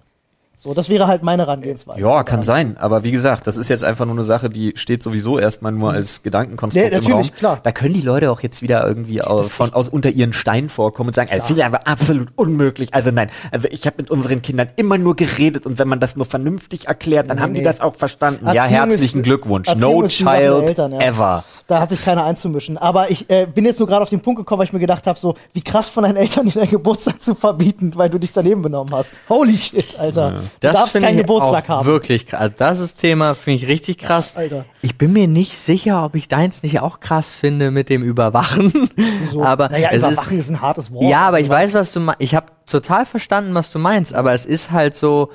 So, 0.63 0.75
das 0.75 0.91
wäre 0.91 1.07
halt 1.07 1.23
meine 1.23 1.45
Herangehensweise. 1.45 2.01
ja, 2.01 2.23
kann 2.23 2.43
sein. 2.43 2.77
Aber 2.79 3.03
wie 3.03 3.11
gesagt, 3.13 3.47
das 3.47 3.57
ist 3.57 3.69
jetzt 3.71 3.83
einfach 3.83 4.05
nur 4.05 4.15
eine 4.15 4.25
Sache, 4.25 4.51
die 4.51 4.75
steht 4.77 5.03
sowieso 5.03 5.39
erstmal 5.39 5.73
nur 5.73 5.91
als 5.93 6.23
Gedankenkonstrukt 6.23 6.91
Nee, 6.91 6.97
im 6.99 7.03
Raum. 7.03 7.11
natürlich, 7.13 7.35
klar. 7.35 7.61
Da 7.63 7.73
können 7.73 7.95
die 7.95 8.03
Leute 8.03 8.31
auch 8.31 8.41
jetzt 8.43 8.61
wieder 8.61 8.87
irgendwie 8.87 9.23
aus, 9.23 9.51
von, 9.51 9.73
aus 9.73 9.89
unter 9.89 10.11
ihren 10.11 10.35
Stein 10.35 10.69
vorkommen 10.69 11.09
und 11.09 11.15
sagen, 11.15 11.31
finde 11.45 11.63
ich 11.63 11.65
aber 11.65 11.87
absolut 11.87 12.29
unmöglich. 12.37 12.93
Also 12.93 13.11
nein, 13.11 13.31
also 13.51 13.69
ich 13.71 13.87
habe 13.87 13.97
mit 13.99 14.11
unseren 14.11 14.43
Kindern 14.43 14.69
immer 14.77 14.99
nur 14.99 15.17
geredet 15.17 15.65
und 15.65 15.79
wenn 15.79 15.89
man 15.89 15.99
das 15.99 16.15
nur 16.17 16.27
vernünftig 16.27 16.89
erklärt, 16.89 17.31
dann 17.31 17.39
Nee, 17.39 17.43
haben 17.43 17.55
die 17.55 17.61
nee. 17.61 17.65
das 17.65 17.81
auch 17.81 17.95
verstanden. 17.95 18.45
ja, 18.49 18.65
Erziehung 18.65 18.81
herzlichen 18.91 19.19
ist- 19.21 19.25
Glückwunsch. 19.25 19.67
Erziehung 19.67 19.95
No 19.95 20.03
die 20.03 20.09
child 20.09 20.69
Eltern, 20.69 20.93
ja. 20.93 21.01
ever. 21.01 21.43
Da 21.69 21.81
hat 21.81 21.89
sich 21.89 22.05
keiner 22.05 22.25
einzumischen. 22.25 22.77
Aber 22.77 23.11
ich 23.11 23.31
äh, 23.31 23.47
bin 23.47 23.65
jetzt 23.65 23.79
nur 23.79 23.89
gerade 23.89 24.03
auf 24.03 24.11
den 24.11 24.21
Punkt 24.21 24.39
gekommen, 24.39 24.59
weil 24.59 24.67
ich 24.67 24.75
mir 24.75 24.79
gedacht 24.79 25.07
habe, 25.07 25.19
so 25.19 25.37
wie 25.55 25.63
krass 25.63 25.89
von 25.89 26.03
deinen 26.03 26.17
Eltern, 26.17 26.45
dir 26.45 26.53
deinen 26.53 26.69
Geburtstag 26.71 27.23
zu 27.23 27.35
verbieten, 27.35 27.93
weil 27.95 28.11
du 28.11 28.19
dich 28.19 28.33
daneben 28.33 28.61
benommen 28.61 28.95
hast. 28.95 29.15
Holy 29.31 29.57
shit, 29.57 29.99
Alter. 29.99 30.43
Du 30.61 30.73
darfst 30.73 30.95
keinen 30.95 31.19
Geburtstag 31.19 31.69
haben. 31.69 31.87
Wirklich 31.87 32.27
krass. 32.27 32.41
Also 32.41 32.55
das 32.59 32.81
ist 32.81 32.99
Thema, 32.99 33.35
finde 33.35 33.59
ich 33.59 33.69
richtig 33.69 33.99
krass. 33.99 34.35
Alter. 34.37 34.67
Ich 34.83 34.99
bin 34.99 35.13
mir 35.13 35.29
nicht 35.29 35.57
sicher, 35.57 36.05
ob 36.05 36.15
ich 36.17 36.29
deins 36.29 36.63
nicht 36.63 36.81
auch 36.81 37.01
krass 37.01 37.33
finde 37.33 37.71
mit 37.71 37.89
dem 37.89 38.03
Überwachen. 38.03 38.91
So. 39.33 39.43
Aber 39.45 39.69
naja, 39.69 39.91
es 39.93 40.03
ist, 40.03 40.13
überwachen 40.13 40.39
ist, 40.39 40.49
ein 40.49 40.61
hartes 40.61 40.93
Wort. 40.93 41.05
ja, 41.05 41.29
aber 41.29 41.41
ich 41.41 41.49
weiß, 41.49 41.75
was 41.75 41.93
du 41.93 42.01
meinst. 42.01 42.21
Ich 42.21 42.35
habe 42.35 42.47
total 42.67 43.07
verstanden, 43.07 43.55
was 43.55 43.71
du 43.71 43.79
meinst, 43.79 44.15
aber 44.15 44.33
es 44.33 44.47
ist 44.47 44.71
halt 44.71 44.95
so, 44.95 45.31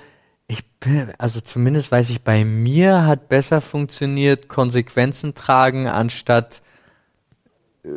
ich 0.47 0.63
bin, 0.79 1.11
also 1.17 1.41
zumindest 1.41 1.91
weiß 1.91 2.09
ich, 2.09 2.23
bei 2.23 2.45
mir 2.45 3.05
hat 3.05 3.29
besser 3.29 3.61
funktioniert, 3.61 4.47
Konsequenzen 4.47 5.33
tragen, 5.33 5.87
anstatt 5.87 6.61
äh, 7.83 7.89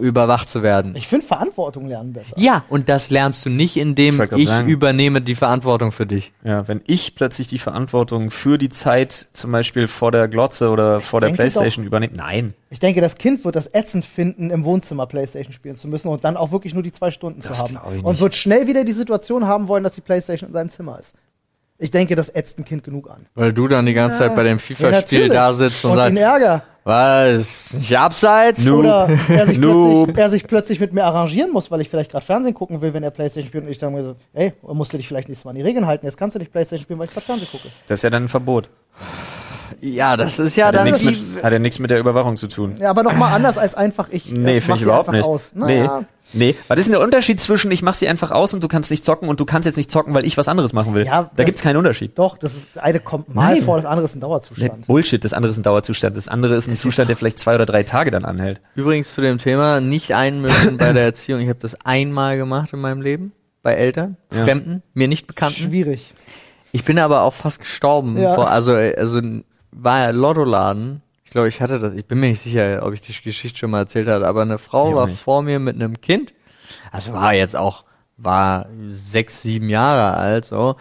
überwacht 0.00 0.48
zu 0.48 0.62
werden. 0.62 0.94
Ich 0.96 1.06
finde 1.08 1.26
Verantwortung 1.26 1.86
lernen 1.86 2.12
besser. 2.12 2.34
ja, 2.38 2.64
und 2.68 2.88
das 2.88 3.10
lernst 3.10 3.44
du 3.46 3.50
nicht, 3.50 3.76
Ich 3.76 3.82
indem 3.82 4.20
ich 4.36 4.48
sagen. 4.48 4.68
übernehme 4.68 5.20
die 5.20 5.34
Verantwortung 5.34 5.92
für 5.92 6.06
dich. 6.06 6.32
Ja, 6.44 6.66
wenn 6.68 6.80
ich 6.86 7.14
plötzlich 7.14 7.46
die 7.46 7.58
Verantwortung 7.58 8.30
für 8.30 8.58
die 8.58 8.68
Zeit 8.68 9.12
zum 9.12 9.52
Beispiel 9.52 9.88
vor 9.88 10.12
der 10.12 10.28
Glotze 10.28 10.70
oder 10.70 11.00
vor 11.00 11.20
der 11.20 11.28
Playstation 11.30 11.84
übernehme, 11.84 12.14
nein. 12.16 12.54
Ich 12.70 12.80
denke, 12.80 13.00
das 13.00 13.16
Kind 13.16 13.44
wird 13.44 13.54
das 13.56 13.72
ätzend 13.72 14.04
finden, 14.04 14.50
im 14.50 14.64
Wohnzimmer 14.64 15.06
Playstation 15.06 15.52
spielen 15.52 15.76
zu 15.76 15.88
müssen 15.88 16.08
und 16.08 16.24
dann 16.24 16.36
auch 16.36 16.50
wirklich 16.50 16.74
nur 16.74 16.82
die 16.82 16.92
zwei 16.92 17.10
Stunden 17.10 17.40
Das 17.40 17.58
zu 17.64 17.64
haben. 17.78 17.96
ich 17.98 18.04
Und 18.04 18.12
nicht. 18.12 18.20
wird 18.20 18.34
schnell 18.34 18.66
wieder 18.66 18.84
die 18.84 18.92
Situation 18.92 19.46
haben 19.46 19.68
wollen, 19.68 19.84
dass 19.84 19.94
die 19.94 20.00
Playstation 20.00 20.48
in 20.48 20.54
seinem 20.54 20.70
Zimmer 20.70 20.98
ist. 20.98 21.14
Ich 21.78 21.90
denke, 21.90 22.16
das 22.16 22.30
ätzt 22.30 22.58
ein 22.58 22.64
Kind 22.64 22.84
genug 22.84 23.10
an. 23.10 23.26
Weil 23.34 23.52
du 23.52 23.68
dann 23.68 23.84
die 23.84 23.92
ganze 23.94 24.18
Zeit 24.18 24.34
bei 24.34 24.42
dem 24.42 24.56
Ja, 24.56 24.64
FIFA-Spiel 24.64 24.90
natürlich. 24.90 25.30
da 25.30 25.52
sitzt 25.52 25.84
und, 25.84 25.90
und 25.92 25.96
sagst, 25.98 26.16
Ärger. 26.18 26.62
Was, 26.86 27.74
nicht 27.74 27.98
abseits? 27.98 28.64
Nu- 28.64 28.78
Oder 28.78 29.08
er 29.28 29.46
sich, 29.46 29.58
Noob. 29.58 30.04
plötzlich, 30.06 30.18
er 30.24 30.30
sich 30.30 30.46
plötzlich 30.46 30.80
mit 30.80 30.92
mir 30.92 31.02
arrangieren 31.04 31.50
muss, 31.52 31.70
weil 31.70 31.80
ich 31.80 31.88
vielleicht 31.88 32.12
gerade 32.12 32.24
Fernsehen 32.24 32.54
gucken 32.54 32.80
will, 32.80 32.94
wenn 32.94 33.02
er 33.02 33.10
Playstation 33.10 33.48
spielt. 33.48 33.64
Und 33.64 33.70
ich 33.70 33.78
dann 33.78 33.92
mir 33.92 34.04
so, 34.04 34.14
ey, 34.34 34.52
musst 34.62 34.92
du 34.92 34.96
dich 34.96 35.08
vielleicht 35.08 35.28
nächstes 35.28 35.44
Mal 35.44 35.50
an 35.50 35.56
die 35.56 35.62
Regeln 35.62 35.86
halten. 35.86 36.06
Jetzt 36.06 36.16
kannst 36.16 36.36
du 36.36 36.38
nicht 36.38 36.52
Playstation 36.52 36.82
spielen, 36.84 36.98
weil 37.00 37.06
ich 37.08 37.12
gerade 37.12 37.26
Fernsehen 37.26 37.48
gucke. 37.50 37.68
Das 37.88 37.98
ist 37.98 38.02
ja 38.04 38.10
dann 38.10 38.24
ein 38.24 38.28
Verbot. 38.28 38.70
Ja, 39.80 40.16
das 40.16 40.38
ist 40.38 40.56
ja 40.56 40.66
Hat 40.68 40.74
ja 40.74 40.84
dann 40.84 40.94
die, 40.94 41.04
mit, 41.04 41.42
hat 41.42 41.52
ja 41.52 41.58
nichts 41.58 41.78
mit 41.80 41.90
der 41.90 41.98
Überwachung 41.98 42.36
zu 42.36 42.46
tun. 42.46 42.76
Ja, 42.78 42.90
aber 42.90 43.02
nochmal 43.02 43.34
anders 43.34 43.58
als 43.58 43.74
einfach 43.74 44.08
ich. 44.10 44.30
äh, 44.30 44.34
Nee, 44.38 44.54
mach 44.54 44.62
finde 44.62 44.72
ich 44.74 44.78
sie 44.78 44.84
überhaupt 44.84 45.08
einfach 45.08 45.12
nicht. 45.18 45.26
Aus. 45.28 45.52
Naja, 45.54 45.98
Nee. 46.00 46.06
Nee, 46.32 46.54
was 46.68 46.78
ist 46.78 46.86
denn 46.86 46.92
der 46.92 47.00
Unterschied 47.00 47.40
zwischen 47.40 47.70
ich 47.70 47.82
mach 47.82 47.94
sie 47.94 48.08
einfach 48.08 48.30
aus 48.30 48.52
und 48.52 48.62
du 48.62 48.68
kannst 48.68 48.90
nicht 48.90 49.04
zocken 49.04 49.28
und 49.28 49.38
du 49.40 49.44
kannst 49.44 49.64
jetzt 49.66 49.76
nicht 49.76 49.90
zocken, 49.90 50.12
weil 50.12 50.24
ich 50.26 50.36
was 50.36 50.48
anderes 50.48 50.72
machen 50.72 50.92
will? 50.94 51.06
Ja, 51.06 51.30
da 51.34 51.44
gibt's 51.44 51.62
keinen 51.62 51.76
Unterschied. 51.76 52.18
doch, 52.18 52.36
das 52.36 52.54
ist, 52.54 52.78
eine 52.78 53.00
kommt 53.00 53.34
mal 53.34 53.54
Nein. 53.54 53.62
vor, 53.62 53.76
das 53.76 53.84
andere 53.86 54.06
ist 54.06 54.14
ein 54.14 54.18
Nee, 54.18 54.22
Dauerzustand. 54.22 54.86
Bullshit, 54.86 55.24
das 55.24 55.32
andere 55.32 55.50
ist 55.50 55.56
ein 55.58 55.62
Dauerzustand. 55.62 56.16
Das 56.16 56.28
andere 56.28 56.56
ist 56.56 56.66
ein 56.68 56.76
Zustand, 56.76 57.08
der 57.08 57.16
vielleicht 57.16 57.38
zwei 57.38 57.54
oder 57.54 57.64
drei 57.66 57.84
Tage 57.84 58.10
dann 58.10 58.24
anhält. 58.24 58.60
Übrigens 58.74 59.14
zu 59.14 59.20
dem 59.20 59.38
Thema, 59.38 59.80
nicht 59.80 60.14
einmischen 60.14 60.76
bei 60.76 60.92
der 60.92 61.04
Erziehung. 61.06 61.40
Ich 61.40 61.48
habe 61.48 61.60
das 61.60 61.76
einmal 61.84 62.36
gemacht 62.36 62.72
in 62.72 62.80
meinem 62.80 63.00
Leben. 63.02 63.32
Bei 63.62 63.74
Eltern, 63.74 64.16
Ja. 64.32 64.44
Fremden, 64.44 64.82
mir 64.94 65.08
nicht 65.08 65.26
Bekannten. 65.26 65.60
Schwierig. 65.60 66.12
Ich 66.72 66.84
bin 66.84 66.98
aber 66.98 67.22
auch 67.22 67.34
fast 67.34 67.60
gestorben. 67.60 68.16
Ja. 68.18 68.34
Vor, 68.34 68.50
also, 68.50 68.72
also 68.74 69.20
war 69.72 70.00
ja 70.00 70.10
Lottoladen. 70.10 71.02
Ich 71.36 71.38
glaube, 71.38 71.48
ich 71.50 71.60
hatte 71.60 71.78
das. 71.78 71.92
Ich 71.92 72.06
bin 72.06 72.18
mir 72.18 72.28
nicht 72.28 72.40
sicher, 72.40 72.80
ob 72.82 72.94
ich 72.94 73.02
die 73.02 73.12
Geschichte 73.12 73.58
schon 73.58 73.70
mal 73.70 73.80
erzählt 73.80 74.08
hatte, 74.08 74.26
aber 74.26 74.40
eine 74.40 74.56
Frau 74.56 74.94
war 74.94 75.06
nicht. 75.06 75.20
vor 75.20 75.42
mir 75.42 75.58
mit 75.58 75.74
einem 75.74 76.00
Kind. 76.00 76.32
Also 76.90 77.12
war 77.12 77.34
jetzt 77.34 77.54
auch, 77.54 77.84
war 78.16 78.66
sechs, 78.88 79.42
sieben 79.42 79.68
Jahre 79.68 80.16
alt, 80.16 80.46
so. 80.46 80.76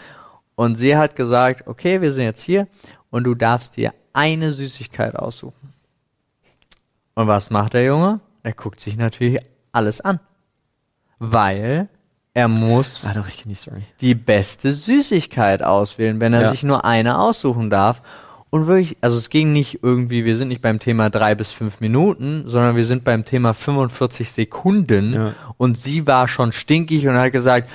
Und 0.55 0.75
sie 0.75 0.95
hat 0.95 1.17
gesagt, 1.17 1.67
okay, 1.67 1.99
wir 1.99 2.13
sind 2.13 2.23
jetzt 2.23 2.41
hier 2.41 2.69
und 3.09 3.25
du 3.25 3.35
darfst 3.35 3.75
dir 3.75 3.93
eine 4.13 4.53
Süßigkeit 4.53 5.17
aussuchen. 5.17 5.73
Und 7.15 7.27
was 7.27 7.49
macht 7.49 7.73
der 7.73 7.83
Junge? 7.83 8.21
Er 8.41 8.53
guckt 8.53 8.79
sich 8.79 8.95
natürlich 8.95 9.39
alles 9.73 9.99
an. 9.99 10.21
Weil 11.19 11.89
er 12.33 12.47
muss 12.47 13.05
Ah 13.05 13.13
doch, 13.13 13.27
die 13.99 14.15
beste 14.15 14.73
Süßigkeit 14.73 15.63
auswählen, 15.63 16.21
wenn 16.21 16.33
er 16.33 16.43
Ja. 16.43 16.51
sich 16.51 16.63
nur 16.63 16.85
eine 16.85 17.19
aussuchen 17.19 17.69
darf. 17.69 18.01
Und 18.55 18.67
wirklich, 18.67 18.95
also 19.01 19.17
es 19.17 19.29
ging 19.29 19.51
nicht 19.51 19.79
irgendwie, 19.83 20.23
wir 20.23 20.37
sind 20.37 20.47
nicht 20.47 20.61
beim 20.61 20.79
Thema 20.79 21.09
drei 21.09 21.35
bis 21.35 21.51
fünf 21.51 21.81
Minuten, 21.81 22.43
sondern 22.45 22.77
wir 22.77 22.85
sind 22.85 23.03
beim 23.03 23.25
Thema 23.25 23.53
45 23.53 24.31
Sekunden. 24.31 25.11
Ja. 25.13 25.33
Und 25.57 25.77
sie 25.77 26.07
war 26.07 26.29
schon 26.29 26.53
stinkig 26.53 27.05
und 27.05 27.15
hat 27.15 27.33
gesagt, 27.33 27.69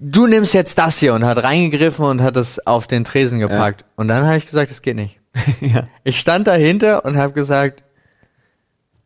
du 0.00 0.26
nimmst 0.26 0.52
jetzt 0.52 0.78
das 0.78 0.98
hier 0.98 1.14
und 1.14 1.24
hat 1.24 1.40
reingegriffen 1.44 2.04
und 2.04 2.22
hat 2.22 2.36
es 2.36 2.66
auf 2.66 2.88
den 2.88 3.04
Tresen 3.04 3.38
gepackt. 3.38 3.84
Und 3.94 4.08
dann 4.08 4.26
habe 4.26 4.36
ich 4.36 4.46
gesagt, 4.46 4.72
das 4.72 4.82
geht 4.82 4.96
nicht. 4.96 5.20
ja. 5.60 5.86
Ich 6.02 6.18
stand 6.18 6.48
dahinter 6.48 7.04
und 7.04 7.16
habe 7.16 7.32
gesagt, 7.32 7.84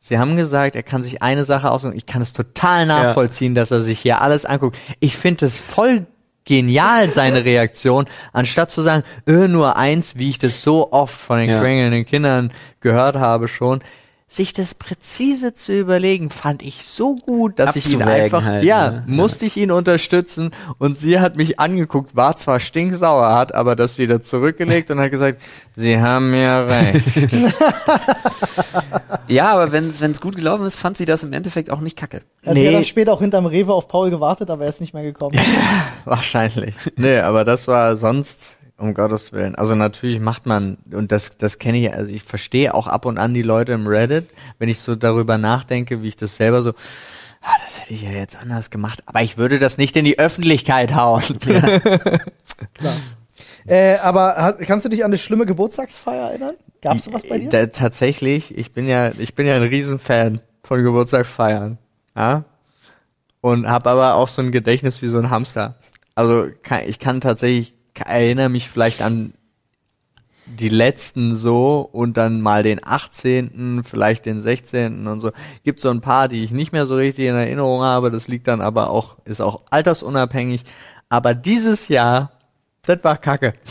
Sie 0.00 0.18
haben 0.18 0.36
gesagt, 0.36 0.74
er 0.74 0.82
kann 0.82 1.02
sich 1.02 1.22
eine 1.22 1.44
Sache 1.44 1.70
aussuchen. 1.70 1.96
Ich 1.96 2.06
kann 2.06 2.22
es 2.22 2.32
total 2.32 2.86
nachvollziehen, 2.86 3.54
dass 3.54 3.70
er 3.70 3.82
sich 3.82 4.00
hier 4.00 4.22
alles 4.22 4.46
anguckt. 4.46 4.78
Ich 5.00 5.18
finde 5.18 5.44
es 5.44 5.58
voll 5.58 6.06
genial, 6.44 7.08
seine 7.10 7.44
Reaktion, 7.44 8.04
anstatt 8.32 8.70
zu 8.70 8.82
sagen, 8.82 9.02
äh, 9.26 9.48
nur 9.48 9.76
eins, 9.76 10.16
wie 10.16 10.30
ich 10.30 10.38
das 10.38 10.62
so 10.62 10.92
oft 10.92 11.18
von 11.18 11.38
den 11.38 11.50
Ja. 11.50 11.60
quengelnden 11.60 12.04
Kindern 12.04 12.52
gehört 12.80 13.16
habe 13.16 13.48
schon. 13.48 13.80
Sich 14.26 14.54
das 14.54 14.74
präzise 14.74 15.52
zu 15.52 15.78
überlegen, 15.78 16.30
fand 16.30 16.62
ich 16.62 16.82
so 16.84 17.14
gut, 17.14 17.58
dass 17.58 17.76
ich 17.76 17.92
ihn 17.92 18.02
einfach, 18.02 18.42
halt, 18.42 18.64
ja, 18.64 18.90
ne? 18.90 19.04
musste 19.06 19.44
ich 19.44 19.56
ihn 19.58 19.70
unterstützen 19.70 20.50
und 20.78 20.96
sie 20.96 21.20
hat 21.20 21.36
mich 21.36 21.60
angeguckt, 21.60 22.16
war 22.16 22.34
zwar 22.34 22.58
stinksauer, 22.58 23.34
hat 23.34 23.54
aber 23.54 23.76
das 23.76 23.98
wieder 23.98 24.22
zurückgelegt 24.22 24.90
und 24.90 24.98
hat 24.98 25.10
gesagt, 25.10 25.42
Sie 25.76 26.00
haben 26.00 26.30
mir 26.30 26.66
recht. 26.68 27.32
ja, 29.28 29.52
aber 29.52 29.72
wenn 29.72 29.88
es 29.88 30.20
gut 30.20 30.36
gelaufen 30.36 30.64
ist, 30.66 30.76
fand 30.76 30.96
sie 30.96 31.04
das 31.04 31.22
im 31.22 31.32
Endeffekt 31.32 31.68
auch 31.70 31.80
nicht 31.80 31.96
kacke. 31.96 32.22
Also 32.44 32.54
sie 32.60 32.66
hat 32.66 32.70
Nee. 32.70 32.72
dann 32.72 32.84
später 32.84 33.12
auch 33.12 33.20
hinterm 33.20 33.46
Rewe 33.46 33.72
auf 33.74 33.88
Paul 33.88 34.10
gewartet, 34.10 34.50
aber 34.50 34.64
er 34.64 34.70
ist 34.70 34.80
nicht 34.80 34.94
mehr 34.94 35.02
gekommen. 35.02 35.38
Wahrscheinlich. 36.04 36.74
Nee, 36.96 37.18
aber 37.18 37.44
das 37.44 37.66
war 37.68 37.96
sonst, 37.96 38.56
um 38.76 38.94
Gottes 38.94 39.32
Willen. 39.32 39.54
Also 39.54 39.74
natürlich 39.74 40.20
macht 40.20 40.46
man, 40.46 40.78
und 40.90 41.12
das, 41.12 41.38
das 41.38 41.58
kenne 41.58 41.78
ich, 41.78 41.92
also 41.92 42.14
ich 42.14 42.22
verstehe 42.22 42.74
auch 42.74 42.86
ab 42.86 43.06
und 43.06 43.18
an 43.18 43.34
die 43.34 43.42
Leute 43.42 43.72
im 43.72 43.86
Reddit, 43.86 44.28
wenn 44.58 44.68
ich 44.68 44.80
so 44.80 44.96
darüber 44.96 45.38
nachdenke, 45.38 46.02
wie 46.02 46.08
ich 46.08 46.16
das 46.16 46.36
selber 46.36 46.62
so, 46.62 46.70
ah, 46.70 47.54
das 47.64 47.80
hätte 47.80 47.94
ich 47.94 48.02
ja 48.02 48.10
jetzt 48.10 48.36
anders 48.36 48.70
gemacht, 48.70 49.02
aber 49.06 49.22
ich 49.22 49.38
würde 49.38 49.58
das 49.58 49.78
nicht 49.78 49.96
in 49.96 50.04
die 50.04 50.18
Öffentlichkeit 50.18 50.94
hauen. 50.94 51.22
äh, 53.66 53.96
aber 53.98 54.56
kannst 54.66 54.84
du 54.84 54.88
dich 54.88 55.04
an 55.04 55.10
eine 55.10 55.18
schlimme 55.18 55.46
Geburtstagsfeier 55.46 56.30
erinnern? 56.30 56.54
Gab's 56.80 57.04
sowas 57.04 57.22
bei 57.28 57.38
dir? 57.38 57.48
Da, 57.48 57.66
tatsächlich, 57.66 58.56
ich 58.58 58.72
bin 58.72 58.86
ja, 58.88 59.12
ich 59.18 59.34
bin 59.34 59.46
ja 59.46 59.56
ein 59.56 59.62
Riesenfan 59.62 60.40
von 60.62 60.82
Geburtstagsfeiern. 60.82 61.78
Ja? 62.16 62.44
Und 63.40 63.68
habe 63.68 63.90
aber 63.90 64.14
auch 64.14 64.28
so 64.28 64.42
ein 64.42 64.52
Gedächtnis 64.52 65.00
wie 65.00 65.08
so 65.08 65.18
ein 65.18 65.30
Hamster. 65.30 65.76
Also 66.14 66.48
kann, 66.62 66.80
ich 66.86 66.98
kann 66.98 67.20
tatsächlich, 67.20 67.73
erinnere 68.00 68.48
mich 68.48 68.68
vielleicht 68.68 69.02
an 69.02 69.34
die 70.46 70.68
letzten 70.68 71.34
so 71.34 71.88
und 71.90 72.16
dann 72.18 72.40
mal 72.42 72.62
den 72.62 72.80
18., 72.84 73.82
vielleicht 73.84 74.26
den 74.26 74.42
16. 74.42 75.06
und 75.06 75.20
so. 75.20 75.32
Gibt 75.62 75.80
so 75.80 75.88
ein 75.90 76.02
paar, 76.02 76.28
die 76.28 76.44
ich 76.44 76.50
nicht 76.50 76.72
mehr 76.72 76.86
so 76.86 76.96
richtig 76.96 77.26
in 77.26 77.34
Erinnerung 77.34 77.80
habe. 77.82 78.10
Das 78.10 78.28
liegt 78.28 78.46
dann 78.46 78.60
aber 78.60 78.90
auch, 78.90 79.16
ist 79.24 79.40
auch 79.40 79.62
altersunabhängig. 79.70 80.62
Aber 81.08 81.34
dieses 81.34 81.88
Jahr, 81.88 82.32
das 82.82 83.02
war 83.02 83.16
kacke. 83.16 83.54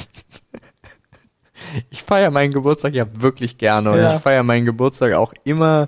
Ich 1.89 2.03
feiere 2.03 2.29
meinen 2.29 2.51
Geburtstag 2.53 2.93
ja 2.93 3.05
wirklich 3.13 3.57
gerne 3.57 3.91
und 3.91 3.97
Ja. 3.97 4.15
ich 4.17 4.21
feiere 4.21 4.43
meinen 4.43 4.65
Geburtstag 4.65 5.13
auch 5.13 5.33
immer 5.43 5.87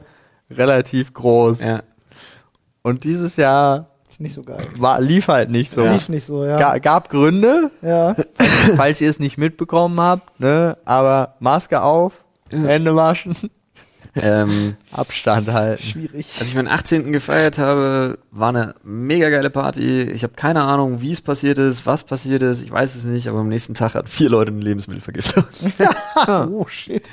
relativ 0.49 1.13
groß. 1.13 1.59
Ja. 1.61 1.83
Und 2.81 3.03
dieses 3.03 3.35
Jahr 3.35 3.89
Nicht 4.19 4.33
so 4.33 4.43
geil. 4.43 4.65
war, 4.77 5.01
lief 5.01 5.27
halt 5.27 5.49
nicht 5.49 5.71
so. 5.71 5.85
Lief 5.85 6.09
nicht 6.09 6.25
so, 6.25 6.45
ja. 6.45 6.57
Ga, 6.57 6.77
gab 6.77 7.09
Gründe, 7.09 7.71
ja. 7.81 8.15
falls 8.77 9.01
ihr 9.01 9.09
es 9.09 9.19
nicht 9.19 9.37
mitbekommen 9.37 9.99
habt, 9.99 10.39
ne? 10.39 10.77
Aber 10.85 11.35
Maske 11.39 11.81
auf, 11.81 12.23
Hände 12.49 12.95
waschen, 12.95 13.35
Ähm, 14.17 14.77
Abstand 14.91 15.51
halten. 15.51 15.83
Schwierig. 15.83 16.27
als 16.39 16.47
ich 16.47 16.55
meinen 16.55 16.69
18. 16.69 17.11
gefeiert 17.11 17.57
habe, 17.57 18.17
war 18.31 18.49
eine 18.49 18.75
mega 18.83 19.29
geile 19.29 19.49
Party. 19.49 20.03
Ich 20.03 20.23
habe 20.23 20.33
keine 20.35 20.61
Ahnung, 20.63 21.01
wie 21.01 21.11
es 21.11 21.21
passiert 21.21 21.59
ist, 21.59 21.85
was 21.85 22.05
passiert 22.05 22.41
ist. 22.41 22.61
Ich 22.61 22.71
weiß 22.71 22.95
es 22.95 23.03
nicht, 23.03 23.27
aber 23.27 23.39
am 23.39 23.49
nächsten 23.49 23.73
Tag 23.73 23.95
hatten 23.95 24.07
vier 24.07 24.29
Leute 24.29 24.51
eine 24.51 24.61
Lebensmittelvergiftung. 24.61 25.43
oh, 26.27 26.65
shit. 26.67 27.03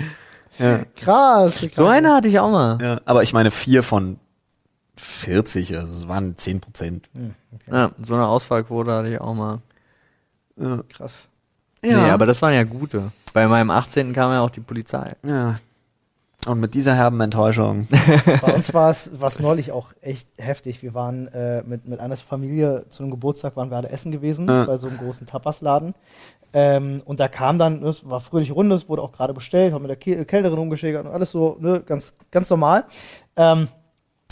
Ja. 0.59 0.81
Krass. 0.97 1.55
krass. 1.57 1.71
So 1.75 1.87
eine 1.87 2.15
hatte 2.15 2.29
ich 2.29 2.39
auch 2.39 2.51
mal. 2.51 2.79
Ja, 2.81 3.01
aber 3.05 3.23
ich 3.25 3.33
meine 3.33 3.51
vier 3.51 3.83
von 3.83 4.19
40, 5.05 5.77
also 5.79 5.95
es 5.95 6.09
waren 6.09 6.37
10 6.37 6.61
Prozent. 6.61 7.09
Ja, 7.71 7.91
so 8.01 8.15
eine 8.15 8.27
Ausfallquote 8.27 8.93
hatte 8.93 9.09
ich 9.09 9.21
auch 9.21 9.35
mal. 9.35 9.59
Krass. 10.89 11.29
Nee, 11.83 11.93
aber 11.95 12.27
das 12.27 12.41
waren 12.43 12.55
ja 12.55 12.63
gute. 12.63 13.11
Bei 13.33 13.47
meinem 13.49 13.71
18. 13.71 14.13
kam 14.13 14.31
ja 14.31 14.41
auch 14.43 14.51
die 14.51 14.61
Polizei. 14.61 15.15
ja. 15.27 15.57
Und 16.45 16.59
mit 16.59 16.75
dieser 16.75 16.97
herben 16.97 17.21
Enttäuschung. 17.21 17.87
Bei 18.41 18.53
uns 18.53 18.75
war 18.75 18.91
es 18.91 19.39
neulich 19.39 19.71
auch 19.71 19.93
echt 20.01 20.27
heftig. 20.39 20.83
Wir 20.83 20.93
waren 20.93 21.29
äh, 21.29 21.63
mit, 21.63 21.87
mit 21.87 22.01
Annes 22.01 22.21
Familie 22.21 22.85
zu 22.89 23.05
einem 23.05 23.13
Geburtstag, 23.13 23.55
waren 23.55 23.71
wir 23.71 23.77
alle 23.77 23.91
essen 23.91 24.11
gewesen, 24.11 24.49
Ja. 24.49 24.65
bei 24.65 24.77
so 24.77 24.89
einem 24.89 24.99
großen 24.99 25.25
Tapasladen. 25.25 25.95
Ähm, 26.53 27.01
und 27.05 27.21
da 27.21 27.29
kam 27.29 27.59
dann, 27.59 27.79
ne, 27.79 27.91
es 27.91 28.11
war 28.11 28.19
fröhliche 28.19 28.55
Runde, 28.55 28.75
es 28.75 28.89
wurde 28.89 29.03
auch 29.03 29.13
gerade 29.13 29.35
bestellt, 29.35 29.73
haben 29.73 29.83
mit 29.83 29.91
der 29.91 29.97
Ke 29.97 30.25
Kellnerin 30.25 30.59
umgeschickt 30.59 30.99
und 30.99 31.07
alles 31.07 31.31
so, 31.31 31.59
ne, 31.61 31.81
ganz, 31.87 32.15
ganz 32.33 32.51
normal. 32.51 32.87
Ähm, 33.37 33.69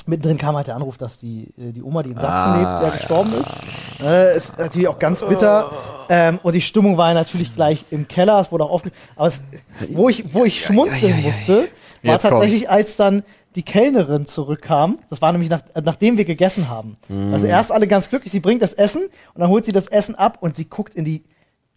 mittendrin 0.09 0.39
kam 0.39 0.57
halt 0.57 0.67
der 0.67 0.77
Anruf, 0.77 0.99
dass 0.99 1.19
die, 1.19 1.53
äh, 1.59 1.73
die 1.73 1.83
Oma, 1.83 2.03
die 2.03 2.11
in 2.11 2.19
Sachsen 2.19 2.53
Ah, 2.53 2.57
lebt, 2.79 2.85
der 2.85 2.91
gestorben 2.99 3.33
ist. 3.41 4.03
Äh, 4.03 4.37
ist 4.37 4.59
natürlich 4.59 4.89
auch 4.89 4.99
ganz 4.99 5.21
bitter. 5.21 5.71
Ähm, 6.09 6.39
und 6.43 6.55
die 6.55 6.61
Stimmung 6.61 6.97
war 6.97 7.13
natürlich 7.15 7.55
gleich 7.55 7.85
im 7.91 8.09
Keller, 8.09 8.41
es 8.41 8.51
wurde 8.51 8.65
auch 8.65 8.71
aufge... 8.71 8.91
Aber 9.17 9.29
es, 9.29 9.43
wo 9.91 10.09
ich, 10.09 10.35
wo 10.35 10.45
ich 10.45 10.65
schmunzeln 10.65 11.23
musste, 11.23 11.69
war 12.03 12.15
Jetzt 12.15 12.23
tatsächlich, 12.23 12.71
als 12.71 12.97
dann 12.97 13.23
die 13.57 13.63
Kellnerin 13.63 14.27
zurückkam. 14.27 14.99
Das 15.11 15.21
war 15.21 15.33
nämlich 15.33 15.51
nach, 15.51 15.63
äh, 15.75 15.83
nachdem 15.85 16.17
wir 16.17 16.25
gegessen 16.25 16.69
haben. 16.69 16.97
Also 17.33 17.47
erst 17.47 17.73
alle 17.73 17.87
ganz 17.87 18.09
glücklich, 18.09 18.33
sie 18.33 18.41
bringt 18.41 18.63
das 18.63 18.73
Essen 18.73 19.03
und 19.35 19.41
dann 19.41 19.51
holt 19.51 19.65
sie 19.65 19.73
das 19.73 19.87
Essen 19.89 20.15
ab 20.15 20.39
und 20.41 20.57
sie 20.57 20.67
guckt 20.67 20.95
in 20.95 21.05
die 21.05 21.25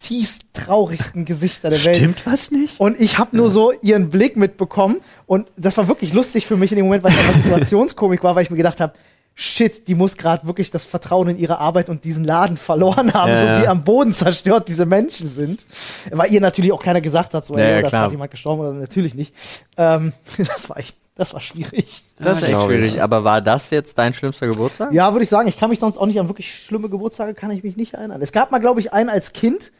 tiefst 0.04 0.44
traurigsten 0.52 1.24
Gesichter 1.24 1.70
der 1.70 1.84
Welt. 1.84 1.96
Stimmt 1.96 2.26
was 2.26 2.50
nicht? 2.50 2.78
Und 2.78 3.00
ich 3.00 3.18
habe 3.18 3.36
nur 3.36 3.48
so 3.48 3.72
ihren 3.80 4.10
Blick 4.10 4.36
mitbekommen 4.36 5.00
und 5.26 5.48
das 5.56 5.76
war 5.76 5.88
wirklich 5.88 6.12
lustig 6.12 6.46
für 6.46 6.56
mich 6.56 6.72
in 6.72 6.76
dem 6.76 6.86
Moment, 6.86 7.04
weil 7.04 7.12
es 7.12 7.18
einfach 7.18 7.34
Situationskomik 7.42 8.22
war, 8.22 8.34
weil 8.36 8.44
ich 8.44 8.50
mir 8.50 8.56
gedacht 8.56 8.80
habe, 8.80 8.92
shit, 9.34 9.88
die 9.88 9.94
muss 9.94 10.16
gerade 10.16 10.46
wirklich 10.46 10.70
das 10.70 10.84
Vertrauen 10.84 11.28
in 11.28 11.38
ihre 11.38 11.58
Arbeit 11.58 11.88
und 11.88 12.04
diesen 12.04 12.24
Laden 12.24 12.56
verloren 12.56 13.12
haben, 13.14 13.30
Ja, 13.30 13.40
so 13.40 13.46
ja. 13.46 13.62
wie 13.62 13.66
am 13.66 13.82
Boden 13.82 14.12
zerstört 14.12 14.68
diese 14.68 14.86
Menschen 14.86 15.28
sind. 15.28 15.66
Weil 16.10 16.32
ihr 16.32 16.40
natürlich 16.40 16.72
auch 16.72 16.82
keiner 16.82 17.00
gesagt 17.00 17.34
hat, 17.34 17.44
so, 17.44 17.58
Ja, 17.58 17.64
ey, 17.64 17.70
ja, 17.70 17.80
da 17.80 17.86
ist 17.86 17.90
gerade 17.90 18.12
jemand 18.12 18.30
gestorben 18.30 18.60
oder 18.60 18.72
natürlich 18.74 19.14
nicht. 19.14 19.34
Ähm, 19.76 20.12
das 20.38 20.68
war 20.70 20.78
echt, 20.78 20.96
das 21.16 21.34
war 21.34 21.40
schwierig. 21.40 22.04
Das 22.18 22.42
ist 22.42 22.48
echt 22.48 22.60
schwierig. 22.62 23.02
Aber 23.02 23.24
war 23.24 23.40
das 23.40 23.70
jetzt 23.70 23.98
dein 23.98 24.14
schlimmster 24.14 24.46
Geburtstag? 24.46 24.92
Ja, 24.92 25.12
würde 25.12 25.24
ich 25.24 25.30
sagen, 25.30 25.48
ich 25.48 25.58
kann 25.58 25.70
mich 25.70 25.80
sonst 25.80 25.96
auch 25.96 26.06
nicht 26.06 26.20
an 26.20 26.28
wirklich 26.28 26.54
schlimme 26.54 26.88
Geburtstage, 26.88 27.34
kann 27.34 27.50
ich 27.50 27.64
mich 27.64 27.76
nicht 27.76 27.94
erinnern. 27.94 28.22
Es 28.22 28.30
gab 28.30 28.52
mal, 28.52 28.60
glaube 28.60 28.78
ich, 28.80 28.92
einen 28.92 29.08
als 29.10 29.32
Kind, 29.32 29.72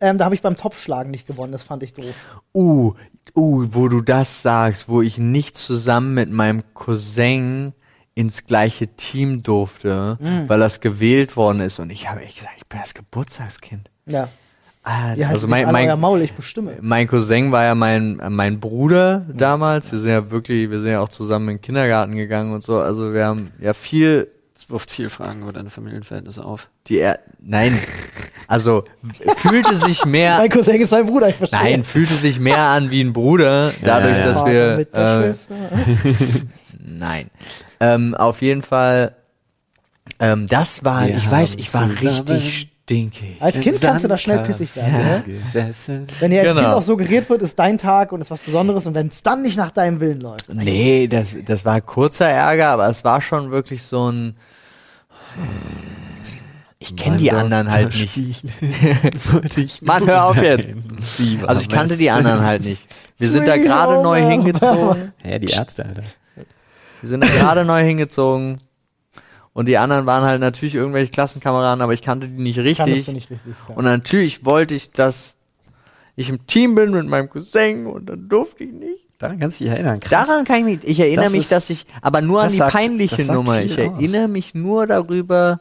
ähm, 0.00 0.18
da 0.18 0.24
habe 0.24 0.34
ich 0.34 0.42
beim 0.42 0.56
Topfschlagen 0.56 1.10
nicht 1.10 1.26
gewonnen, 1.26 1.52
das 1.52 1.62
fand 1.62 1.82
ich 1.82 1.94
doof. 1.94 2.14
Uh, 2.54 2.94
uh, 3.36 3.66
wo 3.70 3.88
du 3.88 4.00
das 4.00 4.42
sagst, 4.42 4.88
wo 4.88 5.02
ich 5.02 5.18
nicht 5.18 5.56
zusammen 5.56 6.14
mit 6.14 6.30
meinem 6.30 6.62
Cousin 6.74 7.72
ins 8.14 8.46
gleiche 8.46 8.88
Team 8.88 9.42
durfte, 9.42 10.16
Mhm. 10.20 10.48
weil 10.48 10.58
das 10.58 10.80
gewählt 10.80 11.36
worden 11.36 11.60
ist 11.60 11.78
und 11.78 11.90
ich 11.90 12.08
habe 12.10 12.20
echt 12.22 12.38
gesagt, 12.38 12.54
ich 12.58 12.66
bin 12.68 12.80
das 12.80 12.94
Geburtstagskind. 12.94 13.90
Ja, 14.06 14.28
Ah, 14.84 15.12
ihr 15.14 15.28
also 15.28 15.46
mein, 15.46 15.70
mein, 15.70 16.00
Maul, 16.00 16.22
ich 16.22 16.32
bestimme. 16.32 16.76
mein 16.80 17.06
Cousin 17.06 17.52
war 17.52 17.62
ja 17.64 17.74
mein, 17.74 18.18
mein 18.30 18.58
Bruder 18.58 19.26
damals. 19.34 19.92
Wir 19.92 19.98
sind 19.98 20.08
ja 20.08 20.30
wirklich, 20.30 20.70
wir 20.70 20.80
sind 20.80 20.92
ja 20.92 21.00
auch 21.00 21.10
zusammen 21.10 21.48
in 21.50 21.56
den 21.56 21.60
Kindergarten 21.60 22.16
gegangen 22.16 22.54
und 22.54 22.62
so. 22.62 22.78
Also 22.78 23.12
wir 23.12 23.26
haben 23.26 23.52
ja 23.60 23.74
viel 23.74 24.28
Das 24.58 24.68
wirft 24.70 24.90
viel 24.90 25.08
Fragen 25.08 25.42
über 25.42 25.52
deine 25.52 25.70
Familienverhältnisse 25.70 26.44
auf. 26.44 26.68
die 26.88 26.98
er 26.98 27.20
nein, 27.38 27.78
also 28.48 28.82
fühlte 29.36 29.76
sich 29.76 30.04
mehr 30.04 30.38
Mein 30.38 30.50
Cousin 30.50 30.80
ist 30.80 30.90
mein 30.90 31.06
Bruder, 31.06 31.28
ich 31.28 31.36
verstehe. 31.36 31.60
Nein, 31.60 31.84
fühlte 31.84 32.14
sich 32.14 32.40
mehr 32.40 32.58
an 32.58 32.90
wie 32.90 33.00
ein 33.00 33.12
Bruder, 33.12 33.72
dadurch, 33.82 34.18
ja, 34.18 34.24
ja. 34.24 34.32
dass 34.32 34.44
wir. 34.44 34.76
mit 34.78 34.92
der 34.92 35.30
Äh, 35.30 35.34
nein. 36.84 37.30
Ähm, 37.78 38.16
auf 38.16 38.42
jeden 38.42 38.62
Fall, 38.62 39.14
ähm, 40.18 40.48
das 40.48 40.84
war, 40.84 41.06
Wir 41.06 41.16
ich 41.18 41.30
weiß, 41.30 41.54
ich 41.54 41.72
war 41.72 41.88
richtig 41.88 42.67
stinkig. 42.88 43.36
Als 43.40 43.60
Kind 43.60 43.80
kannst 43.80 44.04
du 44.04 44.08
da 44.08 44.16
schnell 44.16 44.38
pissig 44.38 44.74
werden. 44.74 44.92
Ne? 44.92 45.24
Gesessen. 45.26 46.06
Wenn 46.20 46.30
dir 46.30 46.40
als 46.40 46.48
Genau. 46.48 46.62
Kind 46.62 46.74
auch 46.74 46.82
suggeriert 46.82 47.28
wird, 47.28 47.42
ist 47.42 47.58
dein 47.58 47.76
Tag 47.76 48.12
und 48.12 48.22
ist 48.22 48.30
was 48.30 48.40
Besonderes 48.40 48.86
und 48.86 48.94
wenn 48.94 49.08
es 49.08 49.22
dann 49.22 49.42
nicht 49.42 49.58
nach 49.58 49.70
deinem 49.70 50.00
Willen 50.00 50.20
läuft. 50.20 50.52
Nee, 50.52 51.06
das, 51.06 51.34
das 51.44 51.64
war 51.64 51.80
kurzer 51.82 52.28
Ärger, 52.28 52.68
aber 52.68 52.88
es 52.88 53.04
war 53.04 53.20
schon 53.20 53.50
wirklich 53.50 53.82
so 53.82 54.10
ein. 54.10 54.36
Ich 56.78 56.96
kenne 56.96 57.16
die 57.18 57.30
anderen 57.32 57.70
halt 57.70 57.94
nicht. 57.94 58.44
Mann, 59.82 60.06
hör 60.06 60.26
auf 60.26 60.36
jetzt. 60.40 60.74
Also 61.46 61.60
ich 61.60 61.68
kannte 61.68 61.96
die 61.96 62.10
anderen 62.10 62.42
halt 62.42 62.64
nicht. 62.64 62.86
Wir 63.18 63.28
sind 63.30 63.46
da 63.46 63.56
gerade 63.56 64.02
neu 64.02 64.20
hingezogen. 64.22 65.12
Ja, 65.24 65.38
die 65.38 65.48
Ärzte, 65.52 65.84
Alter. 65.84 66.02
Wir 67.00 67.08
sind 67.08 67.22
da 67.22 67.28
gerade 67.28 67.64
neu 67.64 67.82
hingezogen. 67.82 68.58
Und 69.58 69.66
die 69.66 69.76
anderen 69.76 70.06
waren 70.06 70.22
halt 70.22 70.40
natürlich 70.40 70.76
irgendwelche 70.76 71.10
Klassenkameraden, 71.10 71.82
aber 71.82 71.92
ich 71.92 72.00
kannte 72.00 72.28
die 72.28 72.40
nicht 72.40 72.60
richtig. 72.60 73.06
du 73.06 73.10
nicht 73.10 73.28
richtig. 73.28 73.54
Und 73.74 73.84
natürlich 73.84 74.44
wollte 74.44 74.76
ich, 74.76 74.92
dass 74.92 75.34
ich 76.14 76.28
im 76.28 76.46
Team 76.46 76.76
bin 76.76 76.92
mit 76.92 77.08
meinem 77.08 77.28
Cousin 77.28 77.86
und 77.86 78.06
dann 78.06 78.28
durfte 78.28 78.62
ich 78.62 78.72
nicht. 78.72 79.00
Daran 79.18 79.40
kannst 79.40 79.58
du 79.58 79.64
dich 79.64 79.72
erinnern. 79.72 79.98
Krass. 79.98 80.28
Daran 80.28 80.44
kann 80.44 80.58
ich 80.58 80.64
mich, 80.64 80.78
ich 80.84 81.00
erinnere 81.00 81.24
Das 81.24 81.32
mich, 81.32 81.40
ist- 81.40 81.50
dass 81.50 81.70
ich, 81.70 81.86
aber 82.02 82.20
nur 82.20 82.40
an 82.42 82.50
die 82.52 82.56
sagt- 82.56 82.72
peinliche 82.72 83.24
Nummer. 83.32 83.60
Ich 83.60 83.72
aus. 83.72 83.78
erinnere 83.78 84.28
mich 84.28 84.54
nur 84.54 84.86
darüber, 84.86 85.60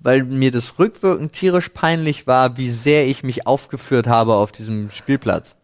weil 0.00 0.24
mir 0.24 0.50
das 0.50 0.80
rückwirkend 0.80 1.32
tierisch 1.32 1.68
peinlich 1.68 2.26
war, 2.26 2.56
wie 2.56 2.68
sehr 2.68 3.06
ich 3.06 3.22
mich 3.22 3.46
aufgeführt 3.46 4.08
habe 4.08 4.34
auf 4.34 4.50
diesem 4.50 4.90
Spielplatz. 4.90 5.56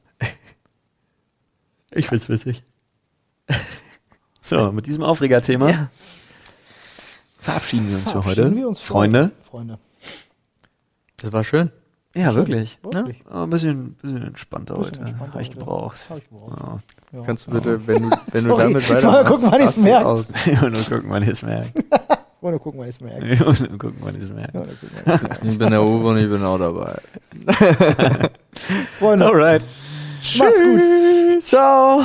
Ich 1.90 2.06
find's 2.06 2.28
witzig. 2.28 2.62
So, 4.44 4.72
mit 4.72 4.86
diesem 4.86 5.04
Aufregerthema 5.04 5.70
Ja. 5.70 5.90
Verabschieden 7.42 7.88
wir 7.90 7.96
uns 7.96 8.04
für 8.10 8.22
Verabschieden 8.22 8.44
heute. 8.46 8.56
wir 8.56 8.68
uns 8.68 8.78
für 8.78 8.86
Freunde. 8.92 9.22
heute. 9.24 9.32
Freunde. 9.50 9.78
Das 11.18 11.32
war 11.32 11.44
schön. 11.44 11.70
Ja, 12.14 12.34
wirklich. 12.34 12.78
Wirklich. 12.82 13.22
Oh, 13.32 13.38
ein 13.44 13.50
bisschen, 13.50 13.94
bisschen 13.94 14.22
entspannter 14.26 14.74
Bisschen 14.74 14.92
heute. 14.92 15.00
entspannter 15.02 15.32
Habe 15.32 15.42
ich 15.42 15.50
gebraucht. 15.50 16.10
Hab 16.10 16.18
ich 16.18 16.28
gebraucht. 16.28 16.52
Ja. 17.12 17.18
Ja. 17.18 17.24
Kannst 17.24 17.46
du 17.46 17.52
bitte, 17.52 17.86
wenn 17.86 18.02
du, 18.10 18.16
wenn 18.32 18.44
du 18.44 18.56
damit 18.56 18.82
Ich 18.82 18.90
weitermachst, 18.90 19.26
gucken, 19.32 19.50
wann 19.50 19.60
du 19.74 19.80
merkt. 19.80 20.06
aus. 20.06 20.26
Und 20.46 20.72
nur 20.72 20.82
gucken, 20.82 21.04
wann 21.10 21.22
ihr 21.22 21.30
es 21.30 21.42
merkt. 21.42 21.74
Wollen 22.42 22.54
wir 22.54 22.58
gucken, 22.58 22.80
wann 22.80 22.88
ich 22.88 22.96
es 22.96 23.00
merke. 23.00 23.44
Und 23.46 23.60
nur 23.60 23.78
gucken, 23.78 23.96
wann 24.00 24.14
ihr 24.14 24.20
es 24.22 24.30
merkt. 24.30 24.54
Ja, 24.54 24.60
dann 24.60 24.76
gucken 24.78 24.90
wir, 24.94 25.02
wann 25.06 25.14
ich's 25.14 25.22
merke. 25.22 25.48
Ich 25.48 25.58
bin 25.58 25.70
der 25.70 25.82
Uwe 25.82 26.08
und 26.08 26.18
ich 26.18 26.28
bin 26.28 26.42
auch 26.44 26.58
dabei. 26.58 26.98
Freunde, 28.98 29.24
Alright. 29.26 29.66
macht's 30.38 30.60
gut. 30.60 31.42
Ciao. 31.42 32.02